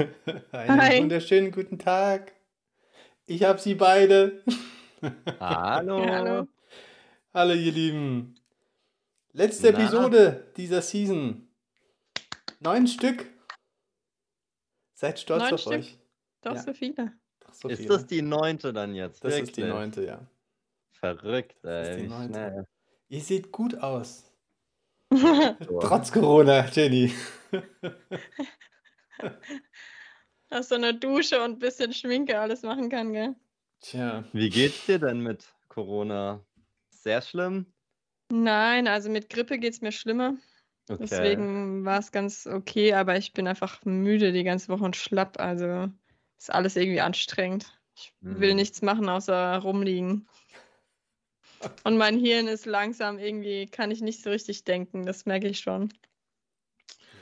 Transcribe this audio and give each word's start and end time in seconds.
Einen 0.52 0.80
Hi. 0.80 1.00
wunderschönen 1.00 1.50
guten 1.52 1.78
Tag. 1.78 2.32
Ich 3.26 3.42
habe 3.44 3.58
sie 3.58 3.74
beide. 3.74 4.42
Hallo. 5.40 6.02
Ja, 6.04 6.10
hallo. 6.16 6.48
Hallo, 7.32 7.54
ihr 7.54 7.72
Lieben. 7.72 8.34
Letzte 9.32 9.72
Na? 9.72 9.78
Episode 9.78 10.52
dieser 10.56 10.82
Season. 10.82 11.48
Neun 12.60 12.86
Stück. 12.86 13.26
Seid 14.94 15.18
stolz 15.20 15.44
Neun 15.44 15.54
auf 15.54 15.60
Stück? 15.60 15.72
euch. 15.72 15.98
Doch 16.42 16.54
Ja. 16.54 16.62
so 16.62 16.72
viele. 16.74 17.12
Doch 17.40 17.54
so 17.54 17.68
Ist 17.68 17.78
viele. 17.78 17.88
das 17.88 18.06
die 18.06 18.22
neunte 18.22 18.72
dann 18.72 18.94
jetzt? 18.94 19.24
Das 19.24 19.32
Wirklich? 19.32 19.50
ist 19.50 19.56
die 19.56 19.64
neunte, 19.64 20.04
ja. 20.04 20.26
Verrückt, 20.92 21.56
Das 21.62 21.88
ist 21.88 21.94
ey. 21.96 22.02
die 22.02 22.08
neunte. 22.08 22.66
Ihr 23.08 23.20
seht 23.20 23.52
gut 23.52 23.76
aus. 23.76 24.30
Trotz 25.80 26.12
Corona, 26.12 26.66
Jenny. 26.68 27.12
Aus 30.50 30.68
so 30.68 30.74
einer 30.74 30.92
Dusche 30.92 31.42
und 31.42 31.52
ein 31.52 31.58
bisschen 31.58 31.92
Schminke 31.92 32.38
alles 32.38 32.62
machen 32.62 32.88
kann, 32.88 33.12
gell? 33.12 33.34
Tja, 33.80 34.24
Wie 34.32 34.50
geht's 34.50 34.86
dir 34.86 34.98
denn 34.98 35.20
mit 35.20 35.54
Corona? 35.68 36.44
Sehr 36.90 37.22
schlimm? 37.22 37.66
Nein, 38.30 38.86
also 38.88 39.10
mit 39.10 39.28
Grippe 39.28 39.58
geht 39.58 39.74
es 39.74 39.80
mir 39.80 39.92
schlimmer. 39.92 40.36
Okay. 40.88 40.98
Deswegen 41.04 41.84
war 41.84 41.98
es 41.98 42.12
ganz 42.12 42.46
okay, 42.46 42.92
aber 42.94 43.16
ich 43.16 43.32
bin 43.32 43.46
einfach 43.46 43.84
müde 43.84 44.32
die 44.32 44.44
ganze 44.44 44.68
Woche 44.68 44.84
und 44.84 44.96
schlapp. 44.96 45.38
Also 45.40 45.88
ist 46.38 46.52
alles 46.52 46.76
irgendwie 46.76 47.00
anstrengend. 47.00 47.72
Ich 47.96 48.12
will 48.20 48.50
Hm. 48.50 48.56
nichts 48.56 48.82
machen, 48.82 49.08
außer 49.08 49.58
rumliegen. 49.58 50.26
Und 51.84 51.96
mein 51.96 52.18
Hirn 52.18 52.46
ist 52.48 52.66
langsam 52.66 53.18
irgendwie, 53.18 53.66
kann 53.66 53.90
ich 53.90 54.00
nicht 54.00 54.22
so 54.22 54.30
richtig 54.30 54.64
denken, 54.64 55.06
das 55.06 55.26
merke 55.26 55.48
ich 55.48 55.60
schon. 55.60 55.92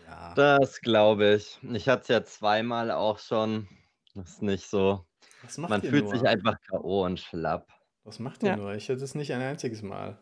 Ja. 0.08 0.34
Das 0.34 0.80
glaube 0.80 1.34
ich. 1.34 1.58
Ich 1.72 1.88
hatte 1.88 2.02
es 2.02 2.08
ja 2.08 2.24
zweimal 2.24 2.90
auch 2.90 3.18
schon. 3.18 3.68
Das 4.14 4.30
ist 4.30 4.42
nicht 4.42 4.68
so. 4.68 5.04
Was 5.42 5.58
macht 5.58 5.70
Man 5.70 5.82
ihr 5.82 5.90
fühlt 5.90 6.04
nur? 6.04 6.14
sich 6.14 6.26
einfach 6.26 6.56
K.O. 6.68 7.04
und 7.04 7.20
schlapp. 7.20 7.68
Was 8.04 8.18
macht 8.18 8.42
ihr 8.42 8.50
Ja. 8.50 8.56
nur? 8.56 8.74
Ich 8.74 8.88
hatte 8.88 9.02
es 9.04 9.14
nicht 9.14 9.32
ein 9.32 9.40
einziges 9.42 9.82
Mal. 9.82 10.18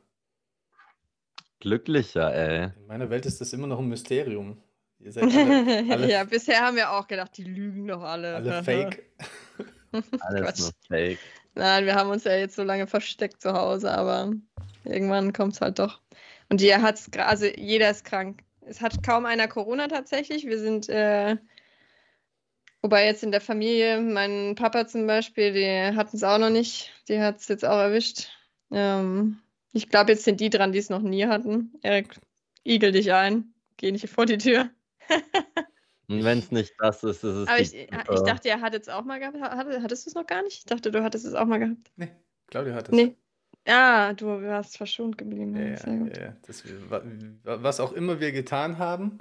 Glücklicher, 1.60 2.34
ey. 2.34 2.70
In 2.76 2.86
meiner 2.86 3.08
Welt 3.10 3.24
ist 3.26 3.40
das 3.40 3.52
immer 3.52 3.66
noch 3.66 3.78
ein 3.78 3.88
Mysterium. 3.88 4.62
Ihr 4.98 5.12
seid 5.12 5.24
alle, 5.24 5.32
alle, 5.92 6.10
ja, 6.10 6.24
bisher 6.24 6.60
haben 6.60 6.76
wir 6.76 6.90
auch 6.92 7.06
gedacht, 7.06 7.36
die 7.36 7.44
lügen 7.44 7.86
doch 7.86 8.02
alle. 8.02 8.34
alle 8.36 8.62
fake. 8.64 9.02
Alles 10.20 10.42
Quatsch. 10.42 10.60
nur 10.60 10.70
Fake. 10.88 11.18
Nein, 11.54 11.86
wir 11.86 11.94
haben 11.94 12.10
uns 12.10 12.24
ja 12.24 12.32
jetzt 12.36 12.56
so 12.56 12.62
lange 12.62 12.86
versteckt 12.86 13.40
zu 13.40 13.52
Hause, 13.54 13.90
aber 13.96 14.32
irgendwann 14.84 15.32
kommt 15.32 15.54
es 15.54 15.60
halt 15.62 15.78
doch. 15.78 16.02
Und 16.50 16.60
jeder 16.60 16.82
hat's, 16.82 17.10
also 17.16 17.46
jeder 17.46 17.90
ist 17.90 18.04
krank. 18.04 18.42
Es 18.66 18.80
hat 18.80 19.02
kaum 19.02 19.26
einer 19.26 19.48
Corona 19.48 19.86
tatsächlich. 19.86 20.44
Wir 20.44 20.58
sind, 20.58 20.88
äh, 20.88 21.36
wobei 22.82 23.06
jetzt 23.06 23.22
in 23.22 23.30
der 23.30 23.40
Familie, 23.40 24.00
mein 24.00 24.54
Papa 24.56 24.86
zum 24.86 25.06
Beispiel, 25.06 25.52
die 25.52 25.96
hatten 25.96 26.16
es 26.16 26.24
auch 26.24 26.38
noch 26.38 26.50
nicht. 26.50 26.92
Die 27.08 27.20
hat 27.20 27.38
es 27.38 27.48
jetzt 27.48 27.64
auch 27.64 27.78
erwischt. 27.78 28.28
Ähm, 28.72 29.38
ich 29.72 29.88
glaube, 29.88 30.12
jetzt 30.12 30.24
sind 30.24 30.40
die 30.40 30.50
dran, 30.50 30.72
die 30.72 30.80
es 30.80 30.90
noch 30.90 31.02
nie 31.02 31.26
hatten. 31.26 31.74
Erik, 31.82 32.18
igel 32.64 32.92
dich 32.92 33.12
ein. 33.12 33.54
Geh 33.76 33.92
nicht 33.92 34.08
vor 34.08 34.26
die 34.26 34.38
Tür. 34.38 34.70
Und 36.08 36.24
wenn 36.24 36.38
es 36.38 36.50
nicht 36.50 36.74
das 36.78 37.02
ist, 37.02 37.24
ist 37.24 37.24
es 37.24 37.48
Aber 37.48 37.60
ich, 37.60 37.74
ich 37.74 37.90
Grippe. 37.90 38.22
dachte, 38.24 38.48
er 38.48 38.60
hat 38.60 38.74
es 38.74 38.88
auch 38.88 39.04
mal 39.04 39.18
gehabt. 39.18 39.40
Hatte, 39.40 39.82
hattest 39.82 40.06
du 40.06 40.10
es 40.10 40.14
noch 40.14 40.26
gar 40.26 40.42
nicht? 40.42 40.58
Ich 40.58 40.64
dachte, 40.64 40.90
du 40.90 41.02
hattest 41.02 41.24
es 41.24 41.34
auch 41.34 41.46
mal 41.46 41.58
gehabt. 41.58 41.90
Nee, 41.96 42.12
Claudia 42.46 42.74
hat 42.74 42.88
es. 42.88 42.94
Nee. 42.94 43.16
Ja, 43.66 44.12
du 44.12 44.26
warst 44.26 44.76
verschont 44.76 45.18
geblieben. 45.18 45.56
Ja, 45.56 45.70
Ja, 45.70 45.76
Sehr 45.76 45.96
gut. 45.98 46.90
wa- 46.90 47.02
was 47.62 47.80
auch 47.80 47.92
immer 47.92 48.20
wir 48.20 48.32
getan 48.32 48.78
haben, 48.78 49.18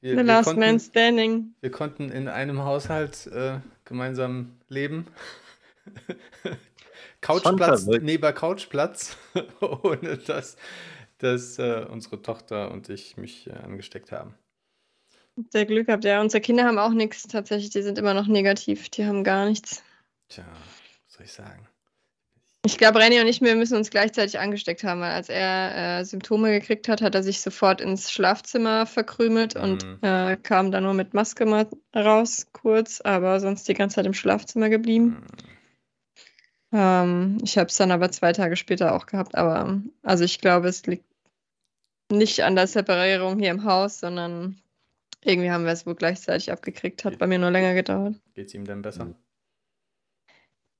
wir, 0.00 0.10
The 0.12 0.16
wir, 0.18 0.24
Last 0.24 0.46
Man 0.46 0.56
konnten, 0.56 0.80
Standing. 0.80 1.54
wir 1.60 1.70
konnten 1.70 2.10
in 2.10 2.28
einem 2.28 2.62
Haushalt 2.64 3.26
äh, 3.28 3.60
gemeinsam 3.84 4.58
leben. 4.68 5.06
Couchplatz 7.20 7.86
neben 7.86 8.34
Couchplatz, 8.34 9.16
ohne 9.60 10.18
dass, 10.18 10.56
dass 11.18 11.58
äh, 11.58 11.84
unsere 11.90 12.22
Tochter 12.22 12.70
und 12.70 12.88
ich 12.88 13.16
mich 13.16 13.48
äh, 13.48 13.52
angesteckt 13.52 14.12
haben. 14.12 14.34
Sehr 15.50 15.66
Glück 15.66 15.86
gehabt. 15.86 16.04
Ja, 16.04 16.20
unsere 16.20 16.40
Kinder 16.40 16.64
haben 16.64 16.78
auch 16.78 16.90
nichts 16.90 17.22
tatsächlich. 17.28 17.70
Die 17.70 17.82
sind 17.82 17.96
immer 17.98 18.12
noch 18.12 18.26
negativ. 18.26 18.88
Die 18.88 19.06
haben 19.06 19.22
gar 19.22 19.46
nichts. 19.46 19.82
Tja, 20.28 20.44
was 21.06 21.14
soll 21.14 21.24
ich 21.26 21.32
sagen? 21.32 21.67
Ich 22.66 22.76
glaube, 22.76 22.98
René 22.98 23.20
und 23.20 23.28
ich, 23.28 23.40
wir 23.40 23.54
müssen 23.54 23.76
uns 23.76 23.88
gleichzeitig 23.88 24.38
angesteckt 24.38 24.82
haben, 24.84 25.00
weil 25.00 25.12
als 25.12 25.28
er 25.28 26.00
äh, 26.00 26.04
Symptome 26.04 26.50
gekriegt 26.50 26.88
hat, 26.88 27.00
hat 27.00 27.14
er 27.14 27.22
sich 27.22 27.40
sofort 27.40 27.80
ins 27.80 28.10
Schlafzimmer 28.10 28.84
verkrümelt 28.84 29.54
und 29.56 29.84
Mhm. 29.84 29.98
äh, 30.02 30.36
kam 30.36 30.70
dann 30.72 30.82
nur 30.82 30.94
mit 30.94 31.14
Maske 31.14 31.46
mal 31.46 31.66
raus, 31.94 32.46
kurz, 32.52 33.00
aber 33.00 33.40
sonst 33.40 33.68
die 33.68 33.74
ganze 33.74 33.96
Zeit 33.96 34.06
im 34.06 34.14
Schlafzimmer 34.14 34.68
geblieben. 34.68 35.16
Hm, 36.70 36.78
Ähm, 36.80 37.38
ich 37.42 37.56
habe 37.56 37.68
es 37.68 37.76
dann 37.76 37.90
aber 37.90 38.10
zwei 38.10 38.32
Tage 38.34 38.54
später 38.56 38.94
auch 38.94 39.06
gehabt, 39.06 39.34
aber 39.36 39.80
also 40.02 40.24
ich 40.24 40.38
glaube, 40.40 40.68
es 40.68 40.84
liegt 40.86 41.04
nicht 42.10 42.42
an 42.42 42.56
der 42.56 42.66
Separierung 42.66 43.38
hier 43.38 43.50
im 43.50 43.64
Haus, 43.64 44.00
sondern 44.00 44.60
irgendwie 45.24 45.50
haben 45.50 45.64
wir 45.64 45.72
es 45.72 45.86
wohl 45.86 45.94
gleichzeitig 45.94 46.52
abgekriegt. 46.52 47.04
Hat 47.04 47.18
bei 47.18 47.26
mir 47.26 47.38
nur 47.38 47.50
länger 47.50 47.72
gedauert. 47.74 48.16
Geht's 48.34 48.52
ihm 48.52 48.64
denn 48.66 48.82
besser? 48.82 49.06
Mhm. 49.06 49.14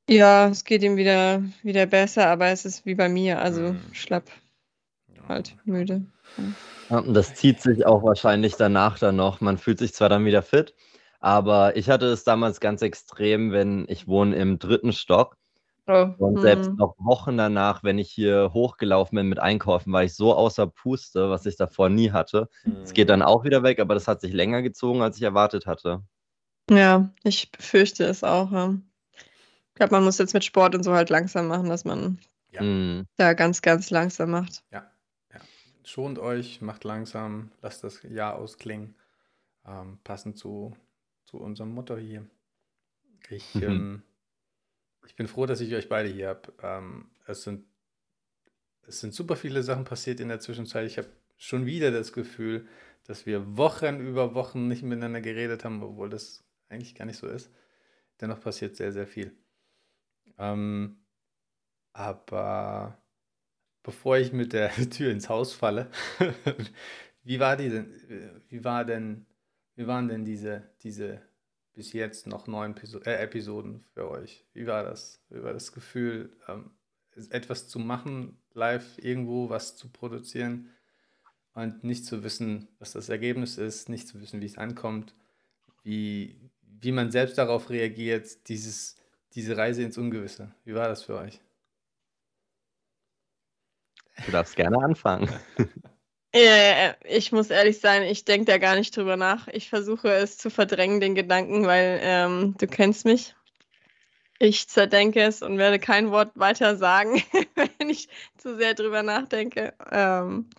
Ja, 0.08 0.48
es 0.48 0.64
geht 0.64 0.82
ihm 0.82 0.96
wieder, 0.96 1.42
wieder 1.62 1.86
besser, 1.86 2.28
aber 2.28 2.46
es 2.48 2.64
ist 2.64 2.84
wie 2.86 2.94
bei 2.94 3.08
mir, 3.08 3.40
also 3.40 3.76
Mhm. 3.76 3.92
schlapp, 3.92 4.30
halt 5.28 5.56
müde. 5.66 6.06
Ja, 6.90 6.98
und 7.00 7.14
das 7.14 7.34
zieht 7.34 7.60
sich 7.60 7.84
auch 7.86 8.02
wahrscheinlich 8.02 8.56
danach 8.56 8.98
dann 8.98 9.16
noch. 9.16 9.40
Man 9.40 9.58
fühlt 9.58 9.78
sich 9.78 9.92
zwar 9.94 10.08
dann 10.08 10.24
wieder 10.24 10.42
fit, 10.42 10.74
aber 11.20 11.76
ich 11.76 11.90
hatte 11.90 12.06
es 12.06 12.24
damals 12.24 12.60
ganz 12.60 12.80
extrem, 12.82 13.52
wenn 13.52 13.84
ich 13.88 14.06
wohne 14.06 14.36
im 14.36 14.58
dritten 14.58 14.92
Stock 14.92 15.36
Oh, 15.88 16.14
und 16.18 16.40
selbst 16.40 16.70
hm. 16.70 16.78
noch 16.78 16.94
Wochen 16.98 17.36
danach, 17.38 17.84
wenn 17.84 17.98
ich 17.98 18.10
hier 18.12 18.52
hochgelaufen 18.54 19.16
bin 19.16 19.28
mit 19.28 19.40
Einkaufen, 19.40 19.92
war 19.92 20.04
ich 20.04 20.14
so 20.14 20.34
außer 20.34 20.68
Puste, 20.68 21.30
was 21.30 21.46
ich 21.46 21.56
davor 21.56 21.90
nie 21.90 22.12
hatte. 22.12 22.48
Es 22.84 22.92
geht 22.94 23.10
dann 23.10 23.22
auch 23.22 23.44
wieder 23.44 23.62
weg, 23.64 23.80
aber 23.80 23.94
das 23.94 24.08
hat 24.08 24.20
sich 24.22 24.32
länger 24.34 24.62
gezogen, 24.62 25.02
als 25.02 25.16
ich 25.18 25.22
erwartet 25.24 25.66
hatte. 25.66 26.02
Ja, 26.70 27.12
ich 27.24 27.50
befürchte 27.52 28.04
es 28.04 28.24
auch. 28.24 28.50
Ja. 28.52 28.74
Ich 29.78 29.80
glaube, 29.80 29.94
man 29.94 30.02
muss 30.02 30.18
jetzt 30.18 30.34
mit 30.34 30.44
Sport 30.44 30.74
und 30.74 30.82
so 30.82 30.92
halt 30.92 31.08
langsam 31.08 31.46
machen, 31.46 31.68
dass 31.68 31.84
man 31.84 32.18
Ja. 32.50 32.62
Hm. 32.62 33.06
da 33.16 33.34
ganz, 33.34 33.62
ganz 33.62 33.90
langsam 33.90 34.30
macht. 34.32 34.64
Ja, 34.72 34.90
ja. 35.32 35.40
Schont 35.84 36.18
euch, 36.18 36.60
macht 36.60 36.82
langsam, 36.82 37.52
lasst 37.62 37.84
das 37.84 38.02
Jahr 38.02 38.34
ausklingen. 38.34 38.96
Ähm, 39.64 40.00
passend 40.02 40.36
zu, 40.36 40.76
zu 41.26 41.36
unserem 41.38 41.70
Motto 41.72 41.96
hier. 41.96 42.26
Ich, 43.30 43.54
Mhm. 43.54 43.62
ähm, 43.62 44.02
ich 45.06 45.14
bin 45.14 45.28
froh, 45.28 45.46
dass 45.46 45.60
ich 45.60 45.72
euch 45.72 45.88
beide 45.88 46.08
hier 46.08 46.26
habe. 46.30 46.52
Ähm, 46.60 47.10
es, 47.28 47.44
sind, 47.44 47.64
es 48.82 48.98
sind 48.98 49.14
super 49.14 49.36
viele 49.36 49.62
Sachen 49.62 49.84
passiert 49.84 50.18
in 50.18 50.26
der 50.28 50.40
Zwischenzeit. 50.40 50.88
Ich 50.88 50.98
habe 50.98 51.08
schon 51.36 51.66
wieder 51.66 51.92
das 51.92 52.12
Gefühl, 52.12 52.66
dass 53.04 53.26
wir 53.26 53.56
Wochen 53.56 54.00
über 54.00 54.34
Wochen 54.34 54.66
nicht 54.66 54.82
miteinander 54.82 55.20
geredet 55.20 55.64
haben, 55.64 55.84
obwohl 55.84 56.10
das 56.10 56.42
eigentlich 56.68 56.96
gar 56.96 57.04
nicht 57.04 57.18
so 57.18 57.28
ist. 57.28 57.48
Dennoch 58.20 58.40
passiert 58.40 58.74
sehr, 58.74 58.90
sehr 58.92 59.06
viel. 59.06 59.36
Ähm, 60.38 61.04
aber 61.92 63.02
bevor 63.82 64.18
ich 64.18 64.32
mit 64.32 64.52
der 64.52 64.70
Tür 64.90 65.10
ins 65.10 65.28
Haus 65.28 65.52
falle, 65.52 65.90
wie 67.22 67.40
war 67.40 67.56
die 67.56 67.70
denn, 67.70 68.42
wie 68.48 68.64
war 68.64 68.84
denn, 68.84 69.26
wie 69.74 69.86
waren 69.86 70.08
denn 70.08 70.24
diese, 70.24 70.70
diese 70.82 71.22
bis 71.72 71.92
jetzt 71.92 72.26
noch 72.26 72.46
neun 72.46 72.72
Episo 72.72 73.00
äh, 73.00 73.22
Episoden 73.22 73.84
für 73.94 74.10
euch? 74.10 74.46
Wie 74.52 74.66
war 74.66 74.82
das? 74.82 75.22
Wie 75.28 75.42
war 75.42 75.52
das 75.52 75.72
Gefühl, 75.72 76.36
ähm, 76.48 76.72
etwas 77.30 77.68
zu 77.68 77.78
machen, 77.78 78.40
live 78.52 78.98
irgendwo 78.98 79.48
was 79.48 79.76
zu 79.76 79.88
produzieren 79.90 80.70
und 81.54 81.82
nicht 81.84 82.04
zu 82.04 82.22
wissen, 82.22 82.68
was 82.78 82.92
das 82.92 83.08
Ergebnis 83.08 83.58
ist, 83.58 83.88
nicht 83.88 84.06
zu 84.06 84.20
wissen, 84.20 84.40
wie 84.40 84.46
es 84.46 84.58
ankommt, 84.58 85.14
wie, 85.82 86.50
wie 86.62 86.92
man 86.92 87.10
selbst 87.10 87.38
darauf 87.38 87.70
reagiert, 87.70 88.48
dieses, 88.48 88.96
diese 89.38 89.56
Reise 89.56 89.84
ins 89.84 89.96
Ungewisse. 89.96 90.50
Wie 90.64 90.74
war 90.74 90.88
das 90.88 91.04
für 91.04 91.14
euch? 91.16 91.40
Du 94.26 94.32
darfst 94.32 94.56
gerne 94.56 94.78
anfangen. 94.78 95.28
Äh, 96.30 96.92
ich 97.08 97.32
muss 97.32 97.48
ehrlich 97.48 97.80
sein, 97.80 98.02
ich 98.02 98.26
denke 98.26 98.44
da 98.44 98.58
gar 98.58 98.76
nicht 98.76 98.94
drüber 98.94 99.16
nach. 99.16 99.48
Ich 99.48 99.70
versuche 99.70 100.10
es 100.10 100.36
zu 100.36 100.50
verdrängen, 100.50 101.00
den 101.00 101.14
Gedanken, 101.14 101.66
weil 101.66 102.00
ähm, 102.02 102.54
du 102.58 102.66
kennst 102.66 103.06
mich. 103.06 103.34
Ich 104.38 104.68
zerdenke 104.68 105.22
es 105.22 105.40
und 105.40 105.56
werde 105.56 105.78
kein 105.78 106.10
Wort 106.10 106.32
weiter 106.34 106.76
sagen, 106.76 107.22
wenn 107.78 107.88
ich 107.88 108.10
zu 108.36 108.58
sehr 108.58 108.74
drüber 108.74 109.02
nachdenke. 109.02 109.72
Ähm, 109.90 110.50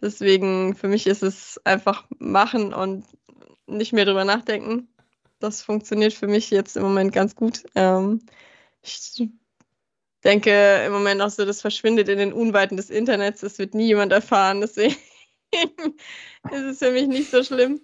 deswegen, 0.00 0.74
für 0.74 0.88
mich 0.88 1.06
ist 1.06 1.22
es 1.22 1.60
einfach 1.64 2.08
machen 2.18 2.74
und 2.74 3.04
nicht 3.68 3.92
mehr 3.92 4.04
drüber 4.04 4.24
nachdenken. 4.24 4.88
Das 5.40 5.62
funktioniert 5.62 6.12
für 6.12 6.26
mich 6.26 6.50
jetzt 6.50 6.76
im 6.76 6.82
Moment 6.82 7.12
ganz 7.12 7.34
gut. 7.36 7.62
Ähm, 7.74 8.20
ich 8.82 9.28
denke 10.24 10.84
im 10.86 10.92
Moment 10.92 11.20
auch 11.22 11.30
so, 11.30 11.44
das 11.44 11.60
verschwindet 11.60 12.08
in 12.08 12.18
den 12.18 12.32
Unweiten 12.32 12.76
des 12.76 12.90
Internets. 12.90 13.40
Das 13.40 13.58
wird 13.58 13.74
nie 13.74 13.86
jemand 13.86 14.12
erfahren. 14.12 14.60
Deswegen 14.60 14.96
ist 16.50 16.62
es 16.64 16.78
für 16.78 16.90
mich 16.90 17.06
nicht 17.06 17.30
so 17.30 17.42
schlimm. 17.42 17.80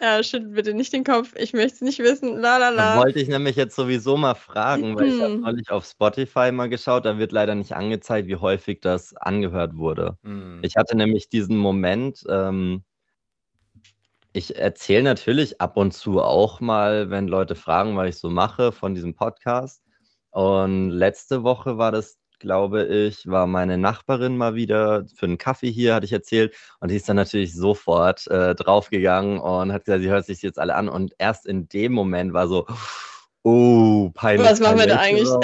Ja, 0.00 0.22
schüttelt 0.22 0.54
bitte 0.54 0.72
nicht 0.74 0.92
den 0.94 1.04
Kopf. 1.04 1.34
Ich 1.36 1.52
möchte 1.52 1.74
es 1.76 1.80
nicht 1.82 1.98
wissen. 1.98 2.38
La 2.38 2.56
la 2.56 2.96
wollte 2.96 3.18
ich 3.20 3.28
nämlich 3.28 3.56
jetzt 3.56 3.76
sowieso 3.76 4.16
mal 4.16 4.34
fragen, 4.34 4.96
weil 4.96 5.08
ich 5.08 5.20
habe 5.20 5.36
Mhm. 5.36 5.42
neulich 5.42 5.70
auf 5.70 5.84
Spotify 5.84 6.52
mal 6.52 6.68
geschaut, 6.70 7.04
da 7.04 7.18
wird 7.18 7.32
leider 7.32 7.54
nicht 7.54 7.74
angezeigt, 7.74 8.26
wie 8.28 8.36
häufig 8.36 8.80
das 8.80 9.14
angehört 9.16 9.76
wurde. 9.76 10.16
Hm. 10.22 10.60
Ich 10.62 10.76
hatte 10.76 10.96
nämlich 10.96 11.28
diesen 11.28 11.56
Moment, 11.58 12.24
ähm, 12.30 12.82
ich 14.32 14.56
erzähle 14.56 15.02
natürlich 15.02 15.60
ab 15.60 15.76
und 15.76 15.92
zu 15.92 16.20
auch 16.20 16.60
mal, 16.60 17.10
wenn 17.10 17.26
Leute 17.26 17.54
fragen, 17.54 17.96
was 17.96 18.08
ich 18.08 18.18
so 18.18 18.30
mache 18.30 18.72
von 18.72 18.94
diesem 18.94 19.14
Podcast. 19.14 19.82
Und 20.30 20.90
letzte 20.90 21.42
Woche 21.42 21.78
war 21.78 21.90
das, 21.90 22.18
glaube 22.38 22.84
ich, 22.84 23.26
war 23.26 23.46
meine 23.46 23.76
Nachbarin 23.76 24.36
mal 24.36 24.54
wieder 24.54 25.04
für 25.14 25.26
einen 25.26 25.38
Kaffee 25.38 25.70
hier, 25.70 25.94
hatte 25.94 26.06
ich 26.06 26.12
erzählt. 26.12 26.54
Und 26.78 26.90
die 26.90 26.96
ist 26.96 27.08
dann 27.08 27.16
natürlich 27.16 27.54
sofort 27.54 28.26
äh, 28.28 28.54
draufgegangen 28.54 29.40
und 29.40 29.72
hat 29.72 29.84
gesagt, 29.84 30.02
sie 30.02 30.10
hört 30.10 30.26
sich 30.26 30.42
jetzt 30.42 30.58
alle 30.58 30.76
an. 30.76 30.88
Und 30.88 31.12
erst 31.18 31.46
in 31.46 31.68
dem 31.68 31.92
Moment 31.92 32.32
war 32.32 32.46
so, 32.46 32.66
oh, 33.42 34.10
peinlich. 34.14 34.48
Was 34.48 34.60
machen 34.60 34.78
wir 34.78 34.86
da 34.86 34.98
eigentlich? 34.98 35.26
So. 35.26 35.40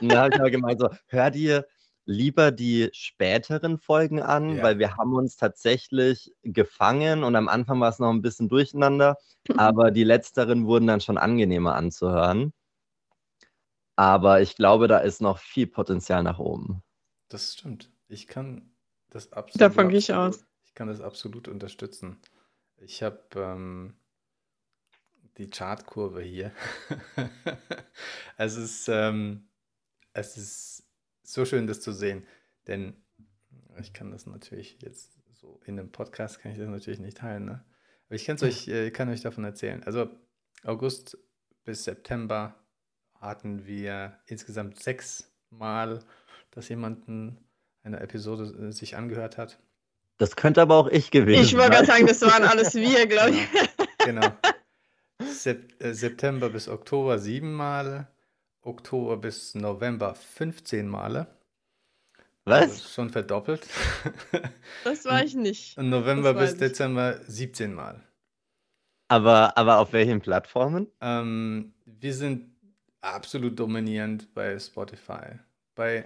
Und 0.00 0.12
da 0.12 0.24
habe 0.24 0.34
ich 0.34 0.40
mal 0.40 0.50
gemeint, 0.50 0.80
so, 0.80 0.90
hör 1.06 1.30
dir 1.30 1.64
lieber 2.08 2.52
die 2.52 2.88
späteren 2.92 3.78
Folgen 3.78 4.22
an, 4.22 4.56
Ja. 4.56 4.62
weil 4.62 4.78
wir 4.78 4.96
haben 4.96 5.12
uns 5.14 5.36
tatsächlich 5.36 6.34
gefangen 6.42 7.22
und 7.22 7.36
am 7.36 7.48
Anfang 7.48 7.80
war 7.80 7.90
es 7.90 7.98
noch 7.98 8.08
ein 8.08 8.22
bisschen 8.22 8.48
durcheinander, 8.48 9.18
aber 9.82 9.90
die 9.90 10.04
letzteren 10.04 10.66
wurden 10.66 10.86
dann 10.86 11.02
schon 11.02 11.18
angenehmer 11.18 11.74
anzuhören. 11.74 12.54
Aber 13.94 14.40
ich 14.40 14.56
glaube, 14.56 14.88
da 14.88 14.98
ist 14.98 15.20
noch 15.20 15.38
viel 15.38 15.66
Potenzial 15.66 16.22
nach 16.22 16.38
oben. 16.38 16.82
Das 17.28 17.52
stimmt. 17.52 17.90
Ich 18.08 18.26
kann 18.26 18.70
das 19.10 19.32
absolut. 19.32 19.60
Davon 19.60 19.90
gehe 19.90 19.98
ich 19.98 20.14
aus. 20.14 20.46
Ich 20.64 20.74
kann 20.74 20.88
das 20.88 21.02
absolut 21.02 21.46
unterstützen. 21.46 22.18
Ich 22.78 23.02
habe 23.02 23.20
ähm, 23.36 23.98
die 25.36 25.50
Chartkurve 25.50 26.22
hier. 26.22 26.52
es 28.38 28.56
ist, 28.56 28.88
ähm, 28.88 29.48
es 30.14 30.38
ist 30.38 30.87
so 31.32 31.44
schön, 31.44 31.66
das 31.66 31.80
zu 31.80 31.92
sehen, 31.92 32.26
denn 32.66 32.96
ich 33.80 33.92
kann 33.92 34.10
das 34.10 34.26
natürlich 34.26 34.78
jetzt 34.82 35.18
so 35.34 35.60
in 35.66 35.78
einem 35.78 35.92
Podcast 35.92 36.40
kann 36.40 36.52
ich 36.52 36.58
das 36.58 36.68
natürlich 36.68 36.98
nicht 36.98 37.18
teilen, 37.18 37.44
ne? 37.44 37.64
Aber 38.06 38.16
ich 38.16 38.24
kann's 38.24 38.42
euch, 38.42 38.66
äh, 38.68 38.90
kann 38.90 39.08
euch 39.08 39.20
davon 39.20 39.44
erzählen. 39.44 39.82
Also 39.84 40.08
August 40.64 41.18
bis 41.64 41.84
September 41.84 42.54
hatten 43.20 43.66
wir 43.66 44.18
insgesamt 44.26 44.80
sechs 44.80 45.30
Mal, 45.50 46.00
dass 46.50 46.68
jemanden 46.68 47.38
eine 47.82 48.00
Episode 48.00 48.68
äh, 48.68 48.72
sich 48.72 48.96
angehört 48.96 49.38
hat. 49.38 49.58
Das 50.16 50.34
könnte 50.36 50.62
aber 50.62 50.76
auch 50.76 50.88
ich 50.88 51.10
gewesen 51.10 51.42
Ich 51.44 51.56
wollte 51.56 51.70
gerade 51.70 51.86
sein. 51.86 52.06
sagen, 52.06 52.06
das 52.06 52.22
waren 52.22 52.44
alles 52.44 52.74
wir, 52.74 53.06
glaube 53.06 53.30
ich. 53.36 53.48
Genau. 54.04 54.28
Sep 55.22 55.80
äh, 55.82 55.92
September 55.94 56.50
bis 56.50 56.68
Oktober 56.68 57.18
sieben 57.18 57.52
Male, 57.52 58.08
Oktober 58.62 59.16
bis 59.16 59.54
November 59.54 60.14
15 60.14 60.88
Male. 60.88 61.26
Also 62.44 62.74
Was? 62.74 62.92
schon 62.94 63.10
verdoppelt. 63.10 63.66
Das 64.84 65.04
war 65.04 65.22
ich 65.24 65.34
nicht. 65.34 65.76
Und 65.76 65.90
November 65.90 66.34
bis 66.34 66.52
ich. 66.52 66.58
Dezember 66.58 67.20
17 67.26 67.74
Mal. 67.74 68.02
Aber, 69.08 69.56
aber 69.56 69.78
auf 69.78 69.92
welchen 69.92 70.20
Plattformen? 70.20 70.86
Ähm, 71.00 71.74
wir 71.86 72.14
sind 72.14 72.54
absolut 73.00 73.58
dominierend 73.58 74.32
bei 74.34 74.58
Spotify. 74.58 75.38
Bei, 75.74 76.04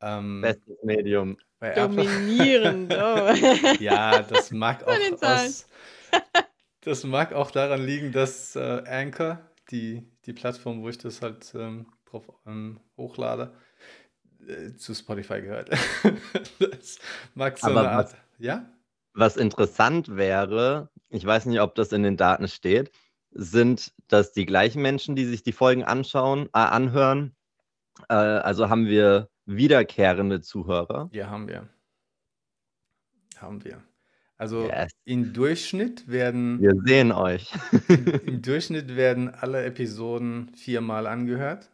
ähm, 0.00 0.40
Bestes 0.40 0.76
Medium. 0.82 1.36
bei. 1.58 1.74
Dominierend. 1.74 2.92
Oh. 2.98 3.32
Ja, 3.80 4.22
das 4.22 4.50
mag 4.50 4.84
auch 4.84 5.22
aus, 5.22 5.66
das 6.82 7.04
mag 7.04 7.32
auch 7.32 7.50
daran 7.50 7.84
liegen, 7.84 8.12
dass 8.12 8.56
äh, 8.56 8.82
Anchor, 8.86 9.40
die, 9.70 10.04
die 10.26 10.32
Plattform, 10.32 10.82
wo 10.82 10.88
ich 10.88 10.98
das 10.98 11.22
halt 11.22 11.52
ähm, 11.54 11.86
drauf 12.04 12.30
ähm, 12.46 12.80
hochlade, 12.96 13.52
äh, 14.46 14.74
zu 14.74 14.94
Spotify 14.94 15.40
gehört. 15.42 15.70
das 16.58 16.98
mag 17.34 17.58
so 17.58 17.68
Aber 17.68 17.80
eine 17.88 17.98
was- 17.98 18.14
Art. 18.14 18.22
Ja? 18.38 18.72
Was 19.14 19.36
interessant 19.36 20.16
wäre, 20.16 20.90
ich 21.10 21.24
weiß 21.24 21.46
nicht, 21.46 21.60
ob 21.60 21.74
das 21.74 21.92
in 21.92 22.02
den 22.02 22.16
Daten 22.16 22.48
steht, 22.48 22.90
sind 23.30 23.92
das 24.08 24.32
die 24.32 24.46
gleichen 24.46 24.80
Menschen, 24.82 25.16
die 25.16 25.26
sich 25.26 25.42
die 25.42 25.52
Folgen 25.52 25.84
anschauen, 25.84 26.46
äh, 26.54 26.58
anhören. 26.58 27.36
Äh, 28.08 28.14
also 28.14 28.68
haben 28.70 28.86
wir 28.86 29.28
wiederkehrende 29.44 30.40
Zuhörer. 30.40 31.10
Ja, 31.12 31.28
haben 31.28 31.46
wir. 31.48 31.68
Haben 33.36 33.64
wir. 33.64 33.82
Also 34.42 34.66
Yes. 34.66 34.90
im 35.04 35.32
Durchschnitt 35.32 36.08
werden 36.08 36.60
Wir 36.60 36.74
sehen 36.84 37.12
euch. 37.12 37.52
Im 38.26 38.42
Durchschnitt 38.42 38.96
werden 38.96 39.32
alle 39.32 39.62
Episoden 39.64 40.50
viermal 40.56 41.06
angehört. 41.06 41.70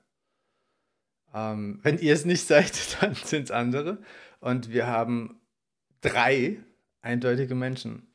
Ähm, 1.32 1.80
wenn 1.82 1.96
ihr 1.96 2.12
es 2.12 2.26
nicht 2.26 2.46
seid, 2.46 2.72
dann 3.00 3.14
sind 3.14 3.44
es 3.44 3.50
andere. 3.52 4.02
Und 4.40 4.70
wir 4.70 4.86
haben 4.86 5.40
drei 6.02 6.58
eindeutige 7.00 7.54
Menschen, 7.54 8.06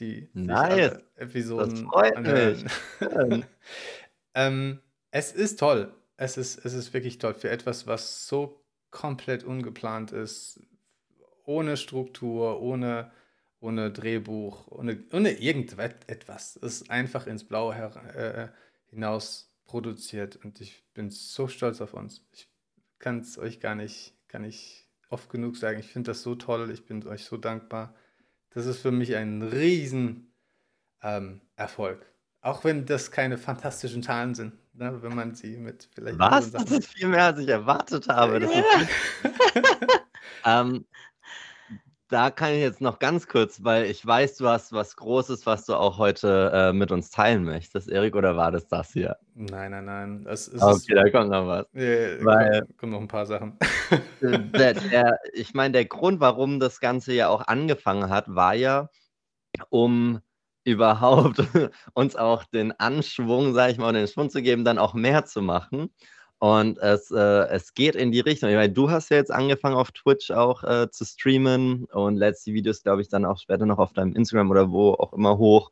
die 0.00 0.28
Nice. 0.32 0.58
alle 0.58 1.04
Episoden 1.14 1.88
anhören. 1.92 2.68
ähm, 4.34 4.80
es 5.12 5.30
ist 5.30 5.60
toll. 5.60 5.94
Es 6.16 6.36
ist, 6.36 6.64
es 6.64 6.74
ist 6.74 6.92
wirklich 6.94 7.18
toll 7.18 7.34
für 7.34 7.48
etwas, 7.48 7.86
was 7.86 8.26
so 8.26 8.60
komplett 8.90 9.44
ungeplant 9.44 10.10
ist, 10.10 10.58
ohne 11.44 11.76
Struktur, 11.76 12.60
ohne, 12.60 13.12
ohne 13.64 13.90
Drehbuch, 13.90 14.68
ohne, 14.68 15.02
ohne 15.12 15.32
irgendetwas. 15.32 16.56
Es 16.56 16.82
ist 16.82 16.90
einfach 16.90 17.26
ins 17.26 17.44
Blaue 17.44 17.74
her, 17.74 17.92
äh, 18.14 18.48
hinaus 18.90 19.50
produziert 19.64 20.36
und 20.36 20.60
ich 20.60 20.84
bin 20.92 21.10
so 21.10 21.48
stolz 21.48 21.80
auf 21.80 21.94
uns. 21.94 22.26
Ich 22.32 22.48
kann 22.98 23.20
es 23.20 23.38
euch 23.38 23.60
gar 23.60 23.74
nicht, 23.74 24.14
kann 24.28 24.44
ich 24.44 24.86
oft 25.08 25.30
genug 25.30 25.56
sagen. 25.56 25.80
Ich 25.80 25.90
finde 25.90 26.10
das 26.10 26.22
so 26.22 26.34
toll. 26.34 26.70
Ich 26.70 26.84
bin 26.84 27.06
euch 27.06 27.24
so 27.24 27.38
dankbar. 27.38 27.94
Das 28.50 28.66
ist 28.66 28.80
für 28.80 28.92
mich 28.92 29.16
ein 29.16 29.42
riesen 29.42 30.32
ähm, 31.02 31.40
Erfolg. 31.56 32.06
Auch 32.42 32.64
wenn 32.64 32.84
das 32.84 33.10
keine 33.10 33.38
fantastischen 33.38 34.02
Zahlen 34.02 34.34
sind, 34.34 34.52
ne? 34.74 35.02
wenn 35.02 35.14
man 35.14 35.34
sie 35.34 35.56
mit 35.56 35.88
vielleicht 35.94 36.18
Was? 36.18 36.52
Das 36.52 36.70
ist 36.70 36.92
viel 36.92 37.08
mehr, 37.08 37.24
als 37.24 37.38
ich 37.38 37.48
erwartet 37.48 38.08
habe. 38.08 38.36
Ist, 38.36 38.52
ähm, 40.44 40.84
da 42.08 42.30
kann 42.30 42.52
ich 42.52 42.60
jetzt 42.60 42.80
noch 42.80 42.98
ganz 42.98 43.26
kurz, 43.26 43.64
weil 43.64 43.86
ich 43.86 44.04
weiß, 44.04 44.36
du 44.36 44.48
hast 44.48 44.72
was 44.72 44.96
Großes, 44.96 45.46
was 45.46 45.64
du 45.64 45.74
auch 45.74 45.98
heute 45.98 46.50
äh, 46.52 46.72
mit 46.72 46.92
uns 46.92 47.10
teilen 47.10 47.44
möchtest, 47.44 47.88
Erik, 47.88 48.14
oder 48.14 48.36
war 48.36 48.52
das 48.52 48.68
das 48.68 48.92
hier? 48.92 49.16
Nein, 49.34 49.70
nein, 49.70 49.84
nein. 49.84 50.24
Das 50.24 50.46
ist 50.48 50.62
Okay, 50.62 50.94
da 50.94 51.10
kommt 51.10 51.30
noch 51.30 51.46
was. 51.46 51.66
äh, 51.74 52.24
weil- 52.24 52.60
kommen, 52.60 52.76
kommen 52.76 52.92
noch 52.92 53.00
ein 53.00 53.08
paar 53.08 53.26
Sachen. 53.26 53.58
Äh, 54.20 54.38
der, 54.38 54.74
der, 54.74 55.18
ich 55.32 55.54
meine, 55.54 55.72
der 55.72 55.84
Grund, 55.86 56.20
warum 56.20 56.60
das 56.60 56.80
Ganze 56.80 57.12
ja 57.14 57.28
auch 57.28 57.46
angefangen 57.46 58.10
hat, 58.10 58.26
war 58.28 58.54
ja, 58.54 58.88
um 59.70 60.20
überhaupt 60.64 61.38
uns 61.94 62.16
auch 62.16 62.44
den 62.44 62.72
Anschwung, 62.72 63.54
sage 63.54 63.72
ich 63.72 63.78
mal, 63.78 63.88
und 63.88 63.94
den 63.94 64.08
Schwung 64.08 64.30
zu 64.30 64.42
geben, 64.42 64.64
dann 64.64 64.78
auch 64.78 64.94
mehr 64.94 65.24
zu 65.24 65.42
machen. 65.42 65.92
Und 66.44 66.76
es, 66.76 67.10
äh, 67.10 67.46
es 67.48 67.72
geht 67.72 67.94
in 67.94 68.12
die 68.12 68.20
Richtung. 68.20 68.50
Ich 68.50 68.54
meine, 68.54 68.70
du 68.70 68.90
hast 68.90 69.08
ja 69.08 69.16
jetzt 69.16 69.30
angefangen 69.30 69.76
auf 69.76 69.92
Twitch 69.92 70.30
auch 70.30 70.62
äh, 70.62 70.90
zu 70.90 71.06
streamen 71.06 71.86
und 71.86 72.20
die 72.20 72.52
Videos, 72.52 72.82
glaube 72.82 73.00
ich, 73.00 73.08
dann 73.08 73.24
auch 73.24 73.38
später 73.38 73.64
noch 73.64 73.78
auf 73.78 73.94
deinem 73.94 74.14
Instagram 74.14 74.50
oder 74.50 74.70
wo 74.70 74.92
auch 74.92 75.14
immer 75.14 75.38
hoch. 75.38 75.70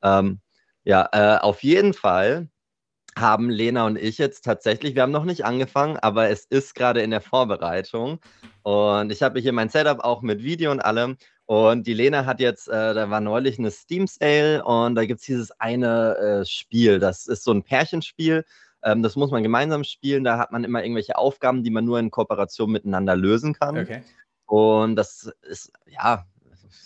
Ähm, 0.00 0.38
ja, 0.84 1.08
äh, 1.10 1.40
auf 1.40 1.64
jeden 1.64 1.92
Fall 1.92 2.48
haben 3.18 3.50
Lena 3.50 3.84
und 3.84 3.98
ich 3.98 4.16
jetzt 4.18 4.44
tatsächlich, 4.44 4.94
wir 4.94 5.02
haben 5.02 5.10
noch 5.10 5.24
nicht 5.24 5.44
angefangen, 5.44 5.96
aber 5.96 6.28
es 6.28 6.44
ist 6.44 6.76
gerade 6.76 7.02
in 7.02 7.10
der 7.10 7.20
Vorbereitung. 7.20 8.20
Und 8.62 9.10
ich 9.10 9.24
habe 9.24 9.40
hier 9.40 9.52
mein 9.52 9.70
Setup 9.70 10.04
auch 10.04 10.22
mit 10.22 10.44
Video 10.44 10.70
und 10.70 10.78
allem. 10.78 11.16
Und 11.46 11.88
die 11.88 11.94
Lena 11.94 12.26
hat 12.26 12.38
jetzt, 12.38 12.68
äh, 12.68 12.94
da 12.94 13.10
war 13.10 13.20
neulich 13.20 13.58
eine 13.58 13.72
Steam 13.72 14.06
Sale 14.06 14.64
und 14.64 14.94
da 14.94 15.04
gibt 15.04 15.18
es 15.18 15.26
dieses 15.26 15.50
eine 15.60 16.16
äh, 16.16 16.44
Spiel. 16.44 17.00
Das 17.00 17.26
ist 17.26 17.42
so 17.42 17.50
ein 17.50 17.64
Pärchenspiel. 17.64 18.44
Ähm, 18.82 19.02
das 19.02 19.16
muss 19.16 19.30
man 19.30 19.42
gemeinsam 19.42 19.84
spielen. 19.84 20.24
Da 20.24 20.38
hat 20.38 20.52
man 20.52 20.64
immer 20.64 20.82
irgendwelche 20.82 21.16
Aufgaben, 21.16 21.62
die 21.62 21.70
man 21.70 21.84
nur 21.84 21.98
in 21.98 22.10
Kooperation 22.10 22.70
miteinander 22.70 23.16
lösen 23.16 23.54
kann. 23.54 23.78
Okay. 23.78 24.02
Und 24.46 24.96
das 24.96 25.32
ist, 25.42 25.72
ja, 25.86 26.26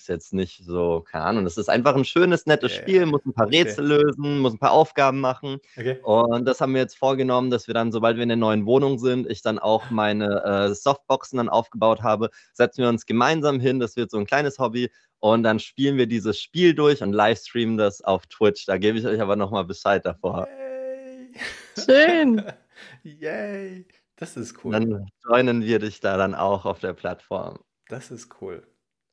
ist 0.07 0.09
jetzt 0.09 0.33
nicht 0.33 0.65
so, 0.65 1.05
keine 1.11 1.25
Ahnung, 1.25 1.45
das 1.45 1.57
ist 1.57 1.69
einfach 1.69 1.97
ein 1.97 2.05
schönes, 2.05 2.47
nettes 2.47 2.75
ja, 2.75 2.83
Spiel, 2.83 3.07
muss 3.07 3.25
ein 3.25 3.33
paar. 3.33 3.51
Rätsel 3.51 3.87
lösen, 3.87 4.39
muss 4.39 4.55
ein 4.55 4.59
paar 4.59 4.73
Aufgaben 4.73 5.21
machen. 5.21 5.59
Okay. 5.77 5.99
Und 6.03 6.45
das 6.47 6.61
haben 6.61 6.75
wir 6.75 6.81
jetzt 6.81 6.97
vorgenommen, 6.97 7.51
dass 7.51 7.67
wir 7.67 7.75
dann, 7.75 7.93
sobald 7.93 8.17
wir 8.17 8.23
in 8.23 8.29
der 8.29 8.37
neuen 8.37 8.67
Wohnung 8.67 8.99
sind, 8.99 9.29
ich 9.29 9.43
dann 9.43 9.59
auch 9.59 9.91
meine 9.91 10.45
äh, 10.45 10.75
Softboxen 10.75 11.39
dann 11.39 11.49
aufgebaut 11.49 12.03
habe, 12.03 12.31
setzen 12.53 12.83
wir 12.83 12.89
uns 12.89 13.07
gemeinsam 13.07 13.61
hin, 13.61 13.81
das 13.81 13.97
wird 13.97 14.11
so 14.11 14.19
ein 14.19 14.27
kleines 14.27 14.59
Hobby 14.59 14.91
und 15.19 15.43
dann 15.43 15.59
spielen 15.59 15.97
wir 15.97 16.07
dieses 16.07 16.39
Spiel 16.39 16.75
durch 16.75 17.03
und 17.03 17.13
livestreamen 17.13 17.77
das 17.77 18.03
auf 18.03 18.27
Twitch. 18.27 18.67
Da 18.67 18.79
gebe 18.79 18.99
ich 18.99 19.07
euch 19.07 19.21
aber 19.21 19.37
nochmal 19.37 19.65
Bescheid 19.65 20.05
davor. 20.05 20.47
Yay. 20.47 20.66
Schön. 21.85 22.43
Yay. 23.03 23.87
Das 24.17 24.37
ist 24.37 24.65
cool. 24.65 24.73
Dann 24.73 25.07
joinen 25.25 25.63
wir 25.63 25.79
dich 25.79 26.01
da 26.01 26.17
dann 26.17 26.35
auch 26.35 26.65
auf 26.65 26.79
der 26.79 26.95
Plattform. 26.95 27.59
Das 27.89 28.11
ist 28.11 28.41
cool. 28.41 28.67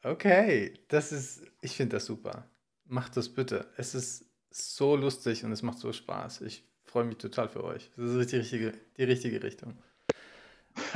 Okay, 0.04 0.74
das 0.90 1.12
ist, 1.12 1.44
ich 1.62 1.76
finde 1.76 1.96
das 1.98 2.06
super. 2.06 2.50
macht 2.86 3.16
das 3.18 3.30
bitte. 3.30 3.68
Es 3.78 3.96
ist 3.96 4.26
so 4.52 4.96
lustig 4.96 5.44
und 5.46 5.52
es 5.52 5.62
macht 5.62 5.80
so 5.80 5.92
Spaß. 5.94 6.42
Ich 6.42 6.68
freue 6.86 7.06
mich 7.06 7.18
total 7.18 7.50
für 7.50 7.64
euch. 7.64 7.92
Das 7.98 8.12
ist 8.12 8.32
die 8.32 8.38
richtige, 8.38 8.74
die 8.98 9.04
richtige 9.04 9.42
Richtung. 9.44 9.78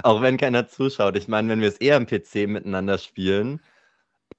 Auch 0.04 0.22
wenn 0.22 0.38
keiner 0.38 0.68
zuschaut. 0.68 1.16
Ich 1.18 1.28
meine, 1.28 1.50
wenn 1.50 1.62
wir 1.62 1.68
es 1.70 1.78
eher 1.78 1.98
am 1.98 2.06
PC 2.08 2.48
miteinander 2.48 2.98
spielen, 2.98 3.62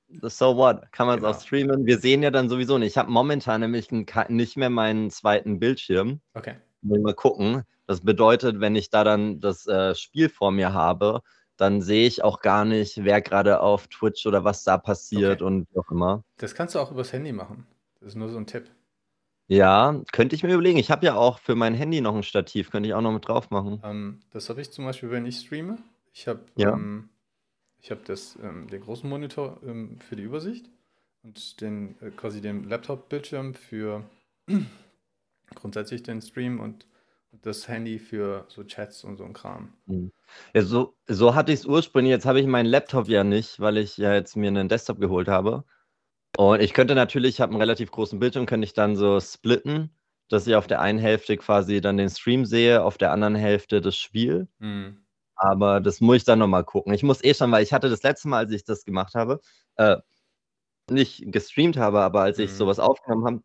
so 0.09 0.57
what? 0.57 0.91
Kann 0.93 1.07
man 1.07 1.19
es 1.19 1.23
Genau. 1.23 1.37
auch 1.37 1.41
streamen? 1.41 1.87
Wir 1.87 1.99
sehen 1.99 2.23
ja 2.23 2.31
dann 2.31 2.49
sowieso 2.49 2.79
nicht. 2.79 2.89
Ich 2.93 2.99
habe 2.99 3.11
momentan 3.11 3.61
nämlich 3.61 3.91
nicht 3.91 4.57
mehr 4.57 4.71
meinen 4.71 5.11
zweiten 5.11 5.59
Bildschirm. 5.59 6.21
Okay. 6.35 6.57
Will 6.83 7.01
mal 7.01 7.15
gucken. 7.15 7.63
Das 7.87 8.01
bedeutet, 8.03 8.61
wenn 8.61 8.77
ich 8.77 8.91
da 8.91 9.05
dann 9.05 9.41
das 9.41 9.67
äh, 9.67 9.95
Spiel 9.95 10.29
vor 10.29 10.51
mir 10.53 10.73
habe, 10.73 11.23
dann 11.57 11.83
sehe 11.83 12.07
ich 12.07 12.23
auch 12.23 12.41
gar 12.41 12.65
nicht, 12.65 13.05
wer 13.05 13.21
gerade 13.21 13.61
auf 13.61 13.89
Twitch 13.89 14.27
oder 14.27 14.45
was 14.45 14.63
da 14.65 14.79
passiert 14.79 15.41
Okay. 15.41 15.45
und 15.45 15.67
wie 15.73 15.79
auch 15.79 15.91
immer. 15.91 16.23
Das 16.39 16.55
kannst 16.55 16.75
du 16.75 16.79
auch 16.79 16.93
übers 16.93 17.13
Handy 17.13 17.33
machen. 17.33 17.67
Das 18.01 18.11
ist 18.11 18.15
nur 18.15 18.29
so 18.29 18.39
ein 18.39 18.47
Tipp. 18.47 18.71
Ja, 19.49 20.01
könnte 20.13 20.37
ich 20.37 20.43
mir 20.43 20.53
überlegen. 20.53 20.79
Ich 20.79 20.91
habe 20.91 21.07
ja 21.07 21.15
auch 21.17 21.39
für 21.39 21.55
mein 21.55 21.75
Handy 21.75 22.01
noch 22.01 22.15
ein 22.15 22.23
Stativ, 22.23 22.71
könnte 22.71 22.89
ich 22.89 22.95
auch 22.95 23.01
noch 23.01 23.13
mit 23.13 23.27
drauf 23.27 23.51
machen. 23.51 23.83
Ähm, 23.83 24.21
das 24.31 24.49
habe 24.51 24.61
ich 24.61 24.71
zum 24.71 24.85
Beispiel, 24.85 25.11
wenn 25.11 25.27
ich 25.27 25.39
streame. 25.41 25.79
Ich 26.13 26.29
habe 26.29 26.41
Ja. 26.57 26.73
ähm, 26.75 27.09
ich 27.81 27.91
hab 27.91 28.05
das, 28.05 28.37
ähm, 28.43 28.69
den 28.69 28.83
großen 28.83 29.09
Monitor 29.09 29.59
ähm, 29.65 29.99
für 30.01 30.17
die 30.17 30.23
Übersicht 30.23 30.69
und 31.23 31.61
den, 31.61 31.97
äh, 32.03 32.11
quasi 32.11 32.41
den 32.41 32.65
Laptop-Bildschirm 32.65 33.55
für 33.55 34.05
grundsätzlich 35.55 36.03
den 36.03 36.21
Stream 36.23 36.61
und, 36.61 36.87
das 37.43 37.69
Handy 37.69 37.99
für 37.99 38.47
so 38.49 38.65
Chats 38.65 39.05
und 39.05 39.17
so 39.17 39.25
ein 39.25 39.35
Kram. 39.35 39.75
Ja, 40.55 40.63
so, 40.63 40.97
so 41.07 41.35
hatte 41.35 41.53
ich 41.53 41.61
es 41.61 41.67
ursprünglich. 41.67 42.11
Jetzt 42.11 42.27
habe 42.27 42.41
ich 42.41 42.47
meinen 42.47 42.67
Laptop 42.67 43.07
ja 43.09 43.23
nicht, 43.23 43.61
weil 43.61 43.77
ich 43.77 43.99
ja 43.99 44.15
jetzt 44.15 44.35
mir 44.35 44.49
einen 44.49 44.69
Desktop 44.69 44.99
geholt 44.99 45.29
habe. 45.29 45.65
Und 46.37 46.61
ich 46.61 46.73
könnte 46.73 46.95
natürlich, 46.95 47.35
ich 47.35 47.41
habe 47.41 47.51
einen 47.51 47.61
relativ 47.61 47.91
großen 47.91 48.19
Bildschirm, 48.19 48.47
könnte 48.47 48.65
ich 48.65 48.73
dann 48.73 48.97
so 48.97 49.21
splitten, 49.21 49.95
dass 50.29 50.47
ich 50.47 50.55
auf 50.55 50.67
der 50.67 50.81
einen 50.81 50.99
Hälfte 50.99 51.37
quasi 51.37 51.81
dann 51.81 51.97
den 51.97 52.11
Stream 52.11 52.45
sehe, 52.45 52.83
auf 52.83 52.99
der 52.99 53.13
anderen 53.13 53.35
Hälfte 53.35 53.81
das 53.81 53.97
Spiel. 53.97 54.49
Hm. 54.61 55.05
Aber 55.37 55.81
das 55.81 56.01
muss 56.01 56.17
ich 56.17 56.25
dann 56.25 56.39
nochmal 56.39 56.65
gucken. 56.65 56.93
Ich 56.95 57.03
muss 57.03 57.23
eh 57.23 57.35
schon, 57.35 57.53
weil 57.53 57.63
ich 57.63 57.73
hatte 57.73 57.89
das 57.91 58.03
letzte 58.03 58.29
Mal, 58.29 58.39
als 58.39 58.53
ich 58.53 58.65
das 58.65 58.85
gemacht 58.85 59.15
habe, 59.15 59.41
äh, 59.77 59.97
nicht 60.91 61.31
gestreamt 61.31 61.77
habe, 61.77 62.01
aber 62.01 62.23
als 62.23 62.39
ich 62.39 62.51
Mhm. 62.51 62.57
sowas 62.57 62.79
aufgenommen 62.79 63.25
habe, 63.27 63.43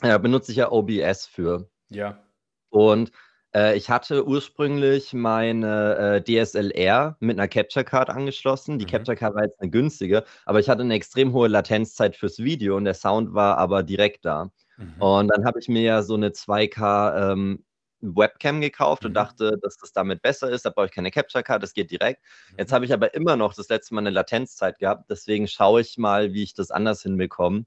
äh, 0.00 0.18
benutze 0.18 0.52
ich 0.52 0.58
ja 0.58 0.70
OBS 0.72 1.26
für. 1.26 1.68
Ja. 1.90 2.26
Und 2.70 3.12
äh, 3.54 3.76
ich 3.76 3.90
hatte 3.90 4.26
ursprünglich 4.26 5.12
meine 5.12 6.22
äh, 6.26 6.44
DSLR 6.44 7.16
mit 7.20 7.38
einer 7.38 7.48
Capture 7.48 7.84
Card 7.84 8.08
angeschlossen. 8.10 8.78
Die 8.78 8.86
Mhm. 8.86 8.86
Capture 8.86 9.16
Card 9.16 9.34
war 9.34 9.44
jetzt 9.44 9.60
eine 9.60 9.70
günstige, 9.70 10.24
aber 10.46 10.60
ich 10.60 10.68
hatte 10.68 10.82
eine 10.82 10.94
extrem 10.94 11.32
hohe 11.32 11.48
Latenzzeit 11.48 12.16
fürs 12.16 12.38
Video 12.38 12.76
und 12.76 12.84
der 12.84 12.94
Sound 12.94 13.34
war 13.34 13.58
aber 13.58 13.82
direkt 13.82 14.24
da. 14.24 14.50
Mhm. 14.76 14.94
Und 14.98 15.28
dann 15.28 15.44
habe 15.44 15.58
ich 15.60 15.68
mir 15.68 15.82
ja 15.82 16.02
so 16.02 16.14
eine 16.14 16.32
2K 16.32 17.32
ähm, 17.32 17.64
Webcam 18.00 18.60
gekauft 18.60 19.04
und 19.04 19.10
Mhm. 19.10 19.14
dachte, 19.14 19.58
dass 19.62 19.76
das 19.76 19.92
damit 19.92 20.22
besser 20.22 20.50
ist. 20.50 20.64
Da 20.64 20.70
brauche 20.70 20.86
ich 20.86 20.92
keine 20.92 21.10
Capture 21.10 21.44
Card, 21.44 21.62
das 21.62 21.74
geht 21.74 21.90
direkt. 21.90 22.22
Jetzt 22.56 22.70
Mhm. 22.70 22.74
habe 22.74 22.84
ich 22.84 22.92
aber 22.92 23.14
immer 23.14 23.36
noch 23.36 23.54
das 23.54 23.68
letzte 23.68 23.94
Mal 23.94 24.00
eine 24.00 24.10
Latenzzeit 24.10 24.78
gehabt. 24.78 25.10
Deswegen 25.10 25.46
schaue 25.46 25.82
ich 25.82 25.98
mal, 25.98 26.32
wie 26.32 26.42
ich 26.42 26.54
das 26.54 26.70
anders 26.70 27.02
hinbekomme. 27.02 27.64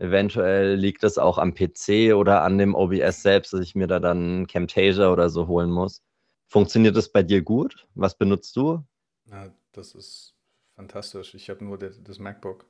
Eventuell 0.00 0.76
liegt 0.76 1.04
es 1.04 1.18
auch 1.18 1.36
am 1.36 1.52
PC 1.52 2.14
oder 2.14 2.42
an 2.42 2.56
dem 2.56 2.74
OBS 2.74 3.22
selbst, 3.22 3.52
dass 3.52 3.60
ich 3.60 3.74
mir 3.74 3.86
da 3.86 4.00
dann 4.00 4.46
Camtasia 4.46 5.12
oder 5.12 5.28
so 5.28 5.46
holen 5.46 5.70
muss. 5.70 6.00
Funktioniert 6.48 6.96
das 6.96 7.12
bei 7.12 7.22
dir 7.22 7.42
gut? 7.42 7.86
Was 7.94 8.16
benutzt 8.16 8.56
du? 8.56 8.82
Na, 9.26 9.52
das 9.72 9.94
ist 9.94 10.34
fantastisch. 10.74 11.34
Ich 11.34 11.50
habe 11.50 11.62
nur 11.64 11.76
das, 11.78 12.02
das 12.02 12.18
MacBook. 12.18 12.64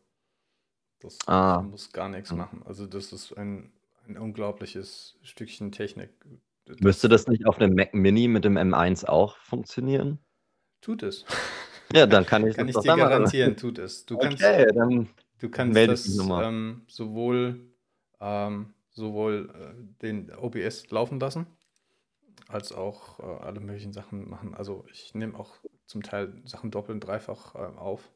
Das 0.99 1.19
Ah. 1.29 1.63
muss 1.63 1.93
gar 1.93 2.09
nichts 2.09 2.31
Hm. 2.31 2.39
machen. 2.39 2.63
Also 2.67 2.87
das 2.87 3.13
ist 3.13 3.33
ein, 3.39 3.73
ein 4.09 4.19
unglaubliches 4.19 5.17
Stückchen 5.23 5.71
Technik. 5.71 6.11
Müsste 6.81 7.09
das 7.09 7.29
nicht 7.29 7.47
auf 7.47 7.59
einem 7.59 7.75
Mac 7.75 7.95
Mini 7.95 8.27
mit 8.27 8.45
dem 8.45 8.57
M1 8.57 9.05
auch 9.05 9.37
funktionieren? 9.37 10.19
Tut 10.81 11.03
es. 11.05 11.25
Ja, 11.93 12.07
dann 12.07 12.25
kann 12.25 12.47
ich 12.47 12.55
Kann 12.57 12.69
das 12.69 12.77
ich 12.77 12.83
dir 12.83 12.91
da 12.91 12.97
machen. 12.97 13.11
garantieren, 13.11 13.57
tut 13.57 13.79
es. 13.79 14.07
Du 14.07 14.17
kannst, 14.17 14.41
Okay, 14.43 14.67
dann 14.73 15.09
du 15.41 15.49
kannst 15.51 15.75
melde 15.75 15.95
ich 15.95 16.03
das 16.03 16.19
ähm, 16.29 16.83
sowohl, 16.89 17.61
ähm, 18.21 18.75
sowohl 18.91 19.51
äh, 19.55 20.03
den 20.03 20.31
OBS 20.35 20.91
laufen 20.91 21.21
lassen, 21.21 21.47
als 22.49 22.73
auch 22.73 23.21
äh, 23.21 23.23
alle 23.45 23.61
möglichen 23.61 23.93
Sachen 23.93 24.29
machen. 24.29 24.55
Also 24.55 24.85
ich 24.91 25.15
nehme 25.15 25.39
auch 25.39 25.57
zum 25.87 26.03
Teil 26.03 26.41
Sachen 26.45 26.71
doppelt 26.71 26.95
und 26.97 27.01
dreifach 27.01 27.55
äh, 27.55 27.59
auf. 27.59 28.11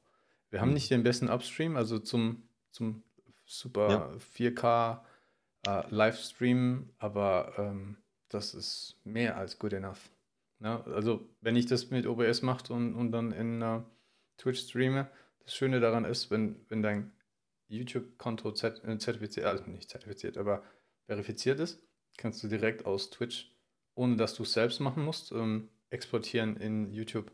Wir 0.51 0.61
haben 0.61 0.69
Mhm. 0.69 0.75
nicht 0.75 0.91
den 0.91 1.03
besten 1.03 1.29
Upstream, 1.29 1.77
also 1.77 1.99
zum, 1.99 2.49
zum 2.71 3.03
super 3.47 3.91
Ja. 3.91 4.13
4K 4.19 5.01
äh, 5.67 5.83
Livestream, 5.91 6.91
aber 6.99 7.53
ähm, 7.59 7.97
das 8.29 8.55
ist 8.55 8.97
mehr 9.05 9.37
als 9.37 9.59
good 9.59 9.73
enough. 9.73 10.11
Ne? 10.59 10.83
Also 10.87 11.29
wenn 11.41 11.57
ich 11.57 11.67
das 11.67 11.91
mit 11.91 12.07
OBS 12.07 12.43
mache 12.43 12.73
und, 12.73 12.95
und 12.95 13.13
dann 13.13 13.33
in 13.33 13.63
äh, 13.63 13.81
Twitch 14.39 14.61
streame, 14.61 15.09
das 15.45 15.55
Schöne 15.55 15.81
daran 15.81 16.05
ist, 16.05 16.31
wenn, 16.31 16.67
wenn 16.69 16.83
dein 16.83 17.13
YouTube-Konto 17.69 18.51
äh, 18.51 18.99
zertifiziert, 18.99 19.47
also 19.47 19.65
nicht 19.67 19.91
zertifiziert, 19.91 20.39
aber 20.39 20.65
verifiziert 21.07 21.61
ist, 21.61 21.83
kannst 22.17 22.43
du 22.43 22.49
direkt 22.49 22.87
aus 22.87 23.11
Twitch, 23.11 23.57
ohne 23.95 24.17
dass 24.17 24.35
du 24.35 24.43
es 24.45 24.53
selbst 24.53 24.81
machen 24.81 25.05
musst, 25.05 25.33
ähm, 25.33 25.71
exportieren 25.91 26.57
in 26.57 26.93
YouTube. 26.93 27.33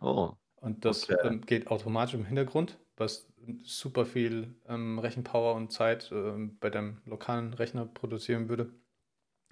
Oh, 0.00 0.36
Und 0.56 0.84
das 0.84 1.04
Okay. 1.04 1.16
ähm, 1.22 1.42
geht 1.42 1.68
automatisch 1.68 2.14
im 2.14 2.24
Hintergrund, 2.24 2.78
was 2.96 3.32
super 3.62 4.04
viel 4.06 4.56
ähm, 4.66 4.98
Rechenpower 4.98 5.54
und 5.54 5.70
Zeit 5.72 6.10
ähm, 6.12 6.58
bei 6.58 6.68
deinem 6.70 7.00
lokalen 7.04 7.54
Rechner 7.54 7.86
produzieren 7.86 8.48
würde. 8.48 8.74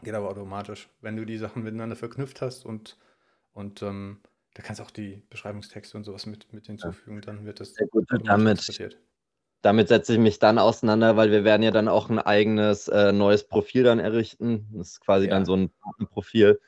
Geht 0.02 0.14
aber 0.14 0.30
automatisch. 0.30 0.90
Wenn 1.00 1.16
du 1.16 1.26
die 1.26 1.38
Sachen 1.38 1.62
miteinander 1.64 1.96
verknüpft 1.96 2.42
hast 2.42 2.66
und, 2.66 2.98
und 3.52 3.82
ähm, 3.82 4.22
da 4.56 4.62
kannst 4.62 4.80
du 4.80 4.84
auch 4.84 4.90
die 4.90 5.22
Beschreibungstexte 5.28 5.98
und 5.98 6.04
sowas 6.04 6.24
mit, 6.24 6.50
mit 6.50 6.66
hinzufügen, 6.66 7.20
dann 7.20 7.44
wird 7.44 7.60
das 7.60 7.74
sehr 7.74 7.86
gut. 7.88 8.06
Damit, 8.24 8.58
damit 9.60 9.88
setze 9.88 10.14
ich 10.14 10.18
mich 10.18 10.38
dann 10.38 10.58
auseinander, 10.58 11.18
weil 11.18 11.30
wir 11.30 11.44
werden 11.44 11.62
ja 11.62 11.70
dann 11.70 11.88
auch 11.88 12.08
ein 12.08 12.18
eigenes 12.18 12.88
äh, 12.88 13.12
neues 13.12 13.44
Profil 13.44 13.82
dann 13.82 13.98
errichten. 13.98 14.66
Das 14.72 14.92
ist 14.92 15.00
quasi 15.00 15.26
Ja. 15.26 15.32
dann 15.32 15.44
so 15.44 15.54
ein 15.54 15.68
Partnerprofil. 15.82 16.58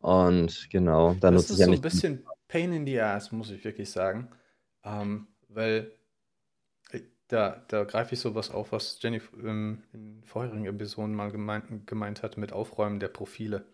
Und 0.00 0.68
genau, 0.70 1.14
da 1.20 1.30
Das 1.30 1.42
nutze 1.42 1.46
ich 1.46 1.52
ist 1.52 1.58
ja 1.60 1.64
so 1.66 1.70
ein 1.70 1.74
nicht. 1.74 1.82
bisschen 1.82 2.24
Pain 2.48 2.72
in 2.72 2.86
the 2.86 3.00
Ass, 3.00 3.30
muss 3.30 3.50
ich 3.50 3.62
wirklich 3.62 3.88
sagen. 3.88 4.28
Ähm, 4.82 5.28
weil 5.48 5.92
äh, 6.90 7.02
da, 7.28 7.64
da 7.68 7.84
greife 7.84 8.14
ich 8.14 8.20
sowas 8.20 8.50
auf, 8.50 8.72
was 8.72 8.98
Jenny 9.00 9.20
ähm, 9.44 9.84
in 9.92 10.24
vorherigen 10.24 10.66
Episoden 10.66 11.14
mal 11.14 11.30
gemeint, 11.30 11.86
gemeint 11.86 12.24
hat 12.24 12.36
mit 12.36 12.52
Aufräumen 12.52 12.98
der 12.98 13.08
Profile. 13.08 13.64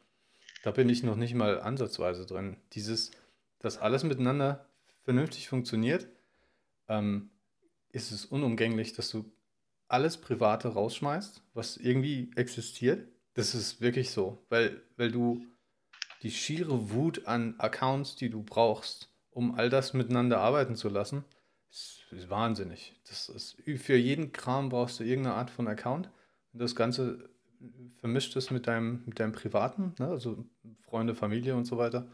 Da 0.62 0.70
bin 0.70 0.88
ich 0.90 1.02
noch 1.02 1.16
nicht 1.16 1.34
mal 1.34 1.60
ansatzweise 1.60 2.26
drin. 2.26 2.56
Dieses, 2.72 3.10
dass 3.64 3.78
alles 3.78 4.04
miteinander 4.04 4.68
vernünftig 5.02 5.48
funktioniert, 5.48 6.08
ähm, 6.88 7.30
ist 7.90 8.10
es 8.10 8.24
unumgänglich, 8.24 8.92
dass 8.92 9.10
du 9.10 9.32
alles 9.88 10.18
Private 10.18 10.68
rausschmeißt, 10.68 11.42
was 11.54 11.76
irgendwie 11.76 12.30
existiert. 12.36 13.08
Das 13.34 13.54
ist 13.54 13.80
wirklich 13.80 14.10
so, 14.10 14.44
weil, 14.48 14.82
weil 14.96 15.10
du 15.10 15.46
die 16.22 16.30
schiere 16.30 16.90
Wut 16.90 17.26
an 17.26 17.54
Accounts, 17.58 18.16
die 18.16 18.30
du 18.30 18.42
brauchst, 18.42 19.10
um 19.30 19.54
all 19.54 19.70
das 19.70 19.94
miteinander 19.94 20.40
arbeiten 20.40 20.76
zu 20.76 20.88
lassen, 20.88 21.24
ist, 21.70 22.04
ist 22.10 22.30
wahnsinnig. 22.30 22.94
Das 23.08 23.28
ist, 23.28 23.56
für 23.78 23.96
jeden 23.96 24.32
Kram 24.32 24.68
brauchst 24.68 25.00
du 25.00 25.04
irgendeine 25.04 25.36
Art 25.36 25.50
von 25.50 25.68
Account. 25.68 26.10
Und 26.52 26.60
das 26.60 26.76
Ganze 26.76 27.30
vermischt 27.96 28.36
es 28.36 28.50
mit 28.50 28.66
deinem, 28.66 29.02
mit 29.06 29.18
deinem 29.20 29.32
Privaten, 29.32 29.94
ne? 29.98 30.08
also 30.08 30.44
Freunde, 30.82 31.14
Familie 31.14 31.56
und 31.56 31.64
so 31.64 31.78
weiter. 31.78 32.06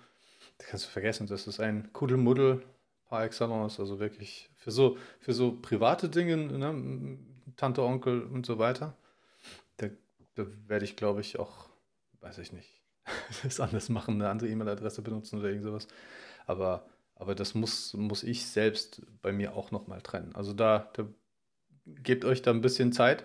Das 0.60 0.68
kannst 0.68 0.86
du 0.86 0.90
vergessen. 0.90 1.26
Das 1.26 1.48
ist 1.48 1.60
ein 1.60 1.92
Kuddelmuddel 1.92 2.62
par 3.06 3.24
excellence. 3.24 3.80
Also 3.80 3.98
wirklich 4.00 4.50
für 4.56 4.70
so, 4.70 4.98
für 5.20 5.32
so 5.32 5.52
private 5.60 6.08
Dinge, 6.10 6.36
ne? 6.36 7.18
Tante, 7.56 7.82
Onkel 7.82 8.22
und 8.24 8.46
so 8.46 8.58
weiter. 8.58 8.96
Da, 9.78 9.88
da 10.36 10.46
werde 10.68 10.84
ich, 10.84 10.96
glaube 10.96 11.20
ich, 11.22 11.38
auch, 11.38 11.70
weiß 12.20 12.38
ich 12.38 12.52
nicht, 12.52 12.82
das 13.44 13.60
anders 13.60 13.88
machen, 13.90 14.16
eine 14.16 14.30
andere 14.30 14.50
E-Mail-Adresse 14.50 15.02
benutzen 15.02 15.40
oder 15.40 15.48
irgend 15.48 15.64
sowas. 15.64 15.88
Aber, 16.46 16.86
aber 17.16 17.34
das 17.34 17.54
muss, 17.54 17.94
muss 17.94 18.24
ich 18.24 18.46
selbst 18.46 19.02
bei 19.22 19.32
mir 19.32 19.54
auch 19.56 19.72
nochmal 19.72 20.02
trennen. 20.02 20.34
Also 20.36 20.54
da, 20.54 20.90
da 20.94 21.06
gebt 21.86 22.24
euch 22.24 22.42
da 22.42 22.50
ein 22.50 22.60
bisschen 22.60 22.92
Zeit, 22.92 23.24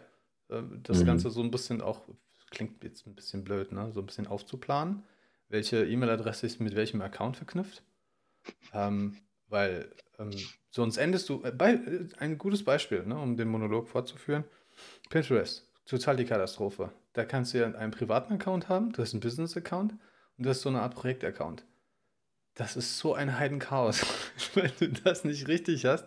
äh, 0.50 0.62
das 0.84 1.00
Mhm. 1.00 1.06
Ganze 1.06 1.30
so 1.30 1.42
ein 1.42 1.52
bisschen 1.52 1.82
auch, 1.82 2.08
klingt 2.52 2.84
jetzt 2.84 3.06
ein 3.08 3.16
bisschen 3.16 3.44
blöd, 3.44 3.72
ne? 3.72 3.92
so 3.94 4.02
ein 4.02 4.06
bisschen 4.06 4.28
aufzuplanen, 4.28 5.04
welche 5.50 5.86
E-Mail-Adresse 5.86 6.46
ist 6.48 6.60
mit 6.60 6.76
welchem 6.76 7.02
Account 7.02 7.38
verknüpft. 7.38 7.84
Ähm, 8.74 9.18
weil 9.48 9.92
ähm, 10.20 10.32
sonst 10.70 10.98
endest 10.98 11.30
du, 11.30 11.44
äh, 11.44 11.52
bei, 11.52 11.74
äh, 11.74 12.08
ein 12.18 12.38
gutes 12.38 12.64
Beispiel, 12.64 13.04
ne, 13.06 13.18
um 13.18 13.38
den 13.38 13.48
Monolog 13.48 13.88
fortzuführen, 13.88 14.44
Pinterest, 15.10 15.70
total 15.86 16.18
die 16.18 16.26
Katastrophe. 16.26 16.92
Da 17.14 17.26
kannst 17.26 17.54
du 17.54 17.60
ja 17.60 17.68
einen 17.74 17.92
privaten 17.92 18.34
Account 18.34 18.70
haben, 18.70 18.92
du 18.92 19.02
hast 19.02 19.14
einen 19.14 19.22
Business-Account 19.22 19.94
und 20.38 20.46
du 20.46 20.50
hast 20.50 20.62
so 20.62 20.70
eine 20.70 20.82
Art 20.82 20.96
Projekt-Account. 20.96 21.66
Das 22.56 22.76
ist 22.78 22.98
so 23.00 23.14
ein 23.14 23.38
Heidenchaos, 23.40 24.06
wenn 24.56 24.72
du 24.80 24.88
das 24.90 25.26
nicht 25.26 25.48
richtig 25.48 25.86
hast. 25.86 26.06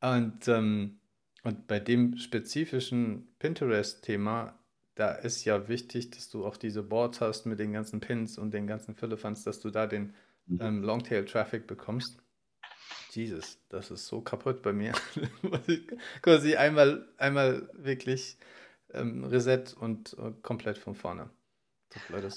Und, 0.00 0.48
ähm, 0.48 1.00
Und 1.44 1.66
bei 1.66 1.80
dem 1.80 2.16
spezifischen 2.18 3.28
Pinterest-Thema, 3.38 4.58
da 4.94 5.12
ist 5.12 5.44
ja 5.44 5.68
wichtig, 5.68 6.10
dass 6.10 6.30
du 6.30 6.44
auch 6.46 6.56
diese 6.56 6.82
Boards 6.82 7.20
hast 7.20 7.46
mit 7.46 7.58
den 7.58 7.72
ganzen 7.72 8.00
Pins 8.00 8.38
und 8.38 8.52
den 8.52 8.66
ganzen 8.66 8.94
Philippans, 8.94 9.44
dass 9.44 9.60
du 9.60 9.70
da 9.70 9.86
den 9.86 10.14
Mhm. 10.46 10.60
ähm, 10.60 10.82
Longtail-Traffic 10.82 11.66
bekommst. 11.66 12.18
Jesus, 13.10 13.58
das 13.68 13.90
ist 13.90 14.06
so 14.06 14.20
kaputt 14.20 14.62
bei 14.62 14.72
mir. 14.72 14.92
Quasi 16.22 16.56
einmal, 16.56 17.08
einmal 17.16 17.68
wirklich 17.74 18.38
ähm, 18.92 19.24
Reset 19.24 19.64
und, 19.78 20.14
und 20.14 20.42
komplett 20.42 20.78
von 20.78 20.94
vorne. 20.94 21.30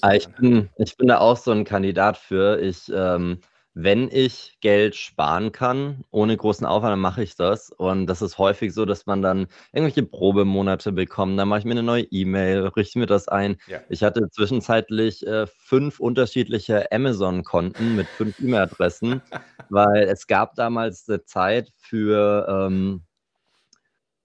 Ah, 0.00 0.14
ich 0.14 0.28
bin, 0.28 0.68
ich 0.76 0.96
bin 0.96 1.08
da 1.08 1.18
auch 1.18 1.36
so 1.36 1.50
ein 1.50 1.64
Kandidat 1.64 2.16
für. 2.16 2.60
Ich, 2.60 2.88
ähm, 2.94 3.40
wenn 3.80 4.08
ich 4.10 4.58
Geld 4.60 4.96
sparen 4.96 5.52
kann, 5.52 6.02
ohne 6.10 6.36
großen 6.36 6.66
Aufwand, 6.66 6.90
dann 6.94 6.98
mache 6.98 7.22
ich 7.22 7.36
das. 7.36 7.70
Und 7.70 8.08
das 8.08 8.22
ist 8.22 8.36
häufig 8.36 8.74
so, 8.74 8.84
dass 8.84 9.06
man 9.06 9.22
dann 9.22 9.46
irgendwelche 9.72 10.02
Probemonate 10.02 10.90
bekommt. 10.90 11.38
Dann 11.38 11.46
mache 11.46 11.60
ich 11.60 11.64
mir 11.64 11.72
eine 11.72 11.84
neue 11.84 12.02
E-Mail, 12.02 12.66
richte 12.66 12.98
mir 12.98 13.06
das 13.06 13.28
ein. 13.28 13.56
Ja. 13.68 13.78
Ich 13.88 14.02
hatte 14.02 14.28
zwischenzeitlich 14.30 15.24
äh, 15.24 15.46
fünf 15.46 16.00
unterschiedliche 16.00 16.90
Amazon-Konten 16.90 17.94
mit 17.94 18.08
fünf 18.08 18.40
E-Mail-Adressen, 18.40 19.22
weil 19.70 20.08
es 20.08 20.26
gab 20.26 20.56
damals 20.56 21.08
eine 21.08 21.24
Zeit 21.24 21.72
für, 21.76 22.48
ähm, 22.50 23.04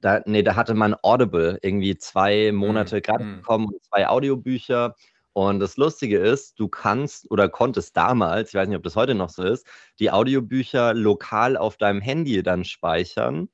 da, 0.02 0.22
nee, 0.26 0.42
da 0.42 0.56
hatte 0.56 0.74
man 0.74 0.96
Audible 1.04 1.60
irgendwie 1.62 1.96
zwei 1.96 2.52
Monate 2.52 3.04
gratis 3.04 3.28
mm. 3.28 3.36
bekommen 3.36 3.68
und 3.68 3.84
zwei 3.84 4.08
Audiobücher. 4.08 4.96
Und 5.34 5.60
das 5.60 5.78
Lustige 5.78 6.20
ist, 6.20 6.60
du 6.60 6.68
kannst 6.68 7.30
oder 7.32 7.50
konntest 7.50 7.98
damals, 7.98 8.50
ich 8.50 8.56
weiß 8.56 8.68
nicht, 8.68 8.78
ob 8.78 8.84
das 8.84 8.96
heute 8.96 9.16
noch 9.16 9.30
so 9.30 9.44
ist, 9.44 9.66
die 10.00 10.12
Audiobücher 10.12 10.94
lokal 10.94 11.58
auf 11.58 11.78
deinem 11.78 12.02
Handy 12.02 12.44
dann 12.44 12.64
speichern. 12.64 13.50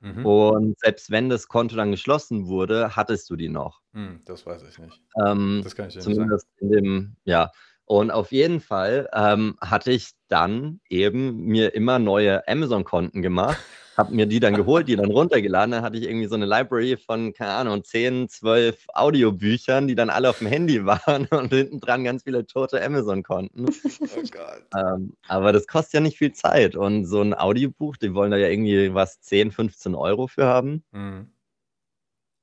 Mhm. 0.00 0.26
Und 0.26 0.78
selbst 0.78 1.10
wenn 1.10 1.28
das 1.28 1.48
Konto 1.48 1.74
dann 1.76 1.90
geschlossen 1.90 2.46
wurde, 2.46 2.94
hattest 2.94 3.28
du 3.30 3.36
die 3.36 3.48
noch. 3.48 3.80
Hm, 3.94 4.20
das 4.24 4.46
weiß 4.46 4.62
ich 4.68 4.78
nicht. 4.78 5.00
Ähm, 5.26 5.62
Das 5.64 5.74
kann 5.74 5.88
ich 5.88 5.94
dir 5.94 5.98
nicht 5.98 6.04
sagen. 6.04 6.14
zumindest 6.14 6.48
in 6.60 6.70
dem, 6.70 7.16
ja. 7.24 7.50
Und 7.86 8.10
auf 8.10 8.30
jeden 8.32 8.60
Fall 8.60 9.08
ähm, 9.12 9.56
hatte 9.60 9.90
ich 9.90 10.10
dann 10.28 10.80
eben 10.88 11.44
mir 11.44 11.74
immer 11.74 11.98
neue 11.98 12.46
Amazon-Konten 12.48 13.22
gemacht, 13.22 13.58
habe 13.96 14.14
mir 14.14 14.26
die 14.26 14.40
dann 14.40 14.54
geholt, 14.54 14.88
die 14.88 14.96
dann 14.96 15.10
runtergeladen. 15.10 15.72
Dann 15.72 15.82
hatte 15.82 15.96
ich 15.96 16.04
irgendwie 16.04 16.26
so 16.26 16.34
eine 16.34 16.46
Library 16.46 16.96
von, 16.96 17.32
keine 17.32 17.52
Ahnung, 17.52 17.84
10, 17.84 18.28
12 18.28 18.86
Audiobüchern, 18.92 19.88
die 19.88 19.94
dann 19.94 20.10
alle 20.10 20.30
auf 20.30 20.38
dem 20.38 20.48
Handy 20.48 20.84
waren 20.86 21.26
und 21.26 21.52
hinten 21.52 21.80
dran 21.80 22.04
ganz 22.04 22.24
viele 22.24 22.46
tote 22.46 22.82
Amazon-Konten. 22.82 23.66
Oh 24.16 24.22
Gott. 24.30 24.64
Ähm, 24.76 25.14
aber 25.28 25.52
das 25.52 25.66
kostet 25.66 25.94
ja 25.94 26.00
nicht 26.00 26.18
viel 26.18 26.32
Zeit. 26.32 26.76
Und 26.76 27.06
so 27.06 27.20
ein 27.20 27.34
Audiobuch, 27.34 27.96
die 27.96 28.14
wollen 28.14 28.30
da 28.30 28.36
ja 28.36 28.48
irgendwie 28.48 28.92
was 28.92 29.20
10, 29.20 29.50
15 29.50 29.94
Euro 29.94 30.26
für 30.26 30.44
haben. 30.44 30.84
Hm. 30.92 31.30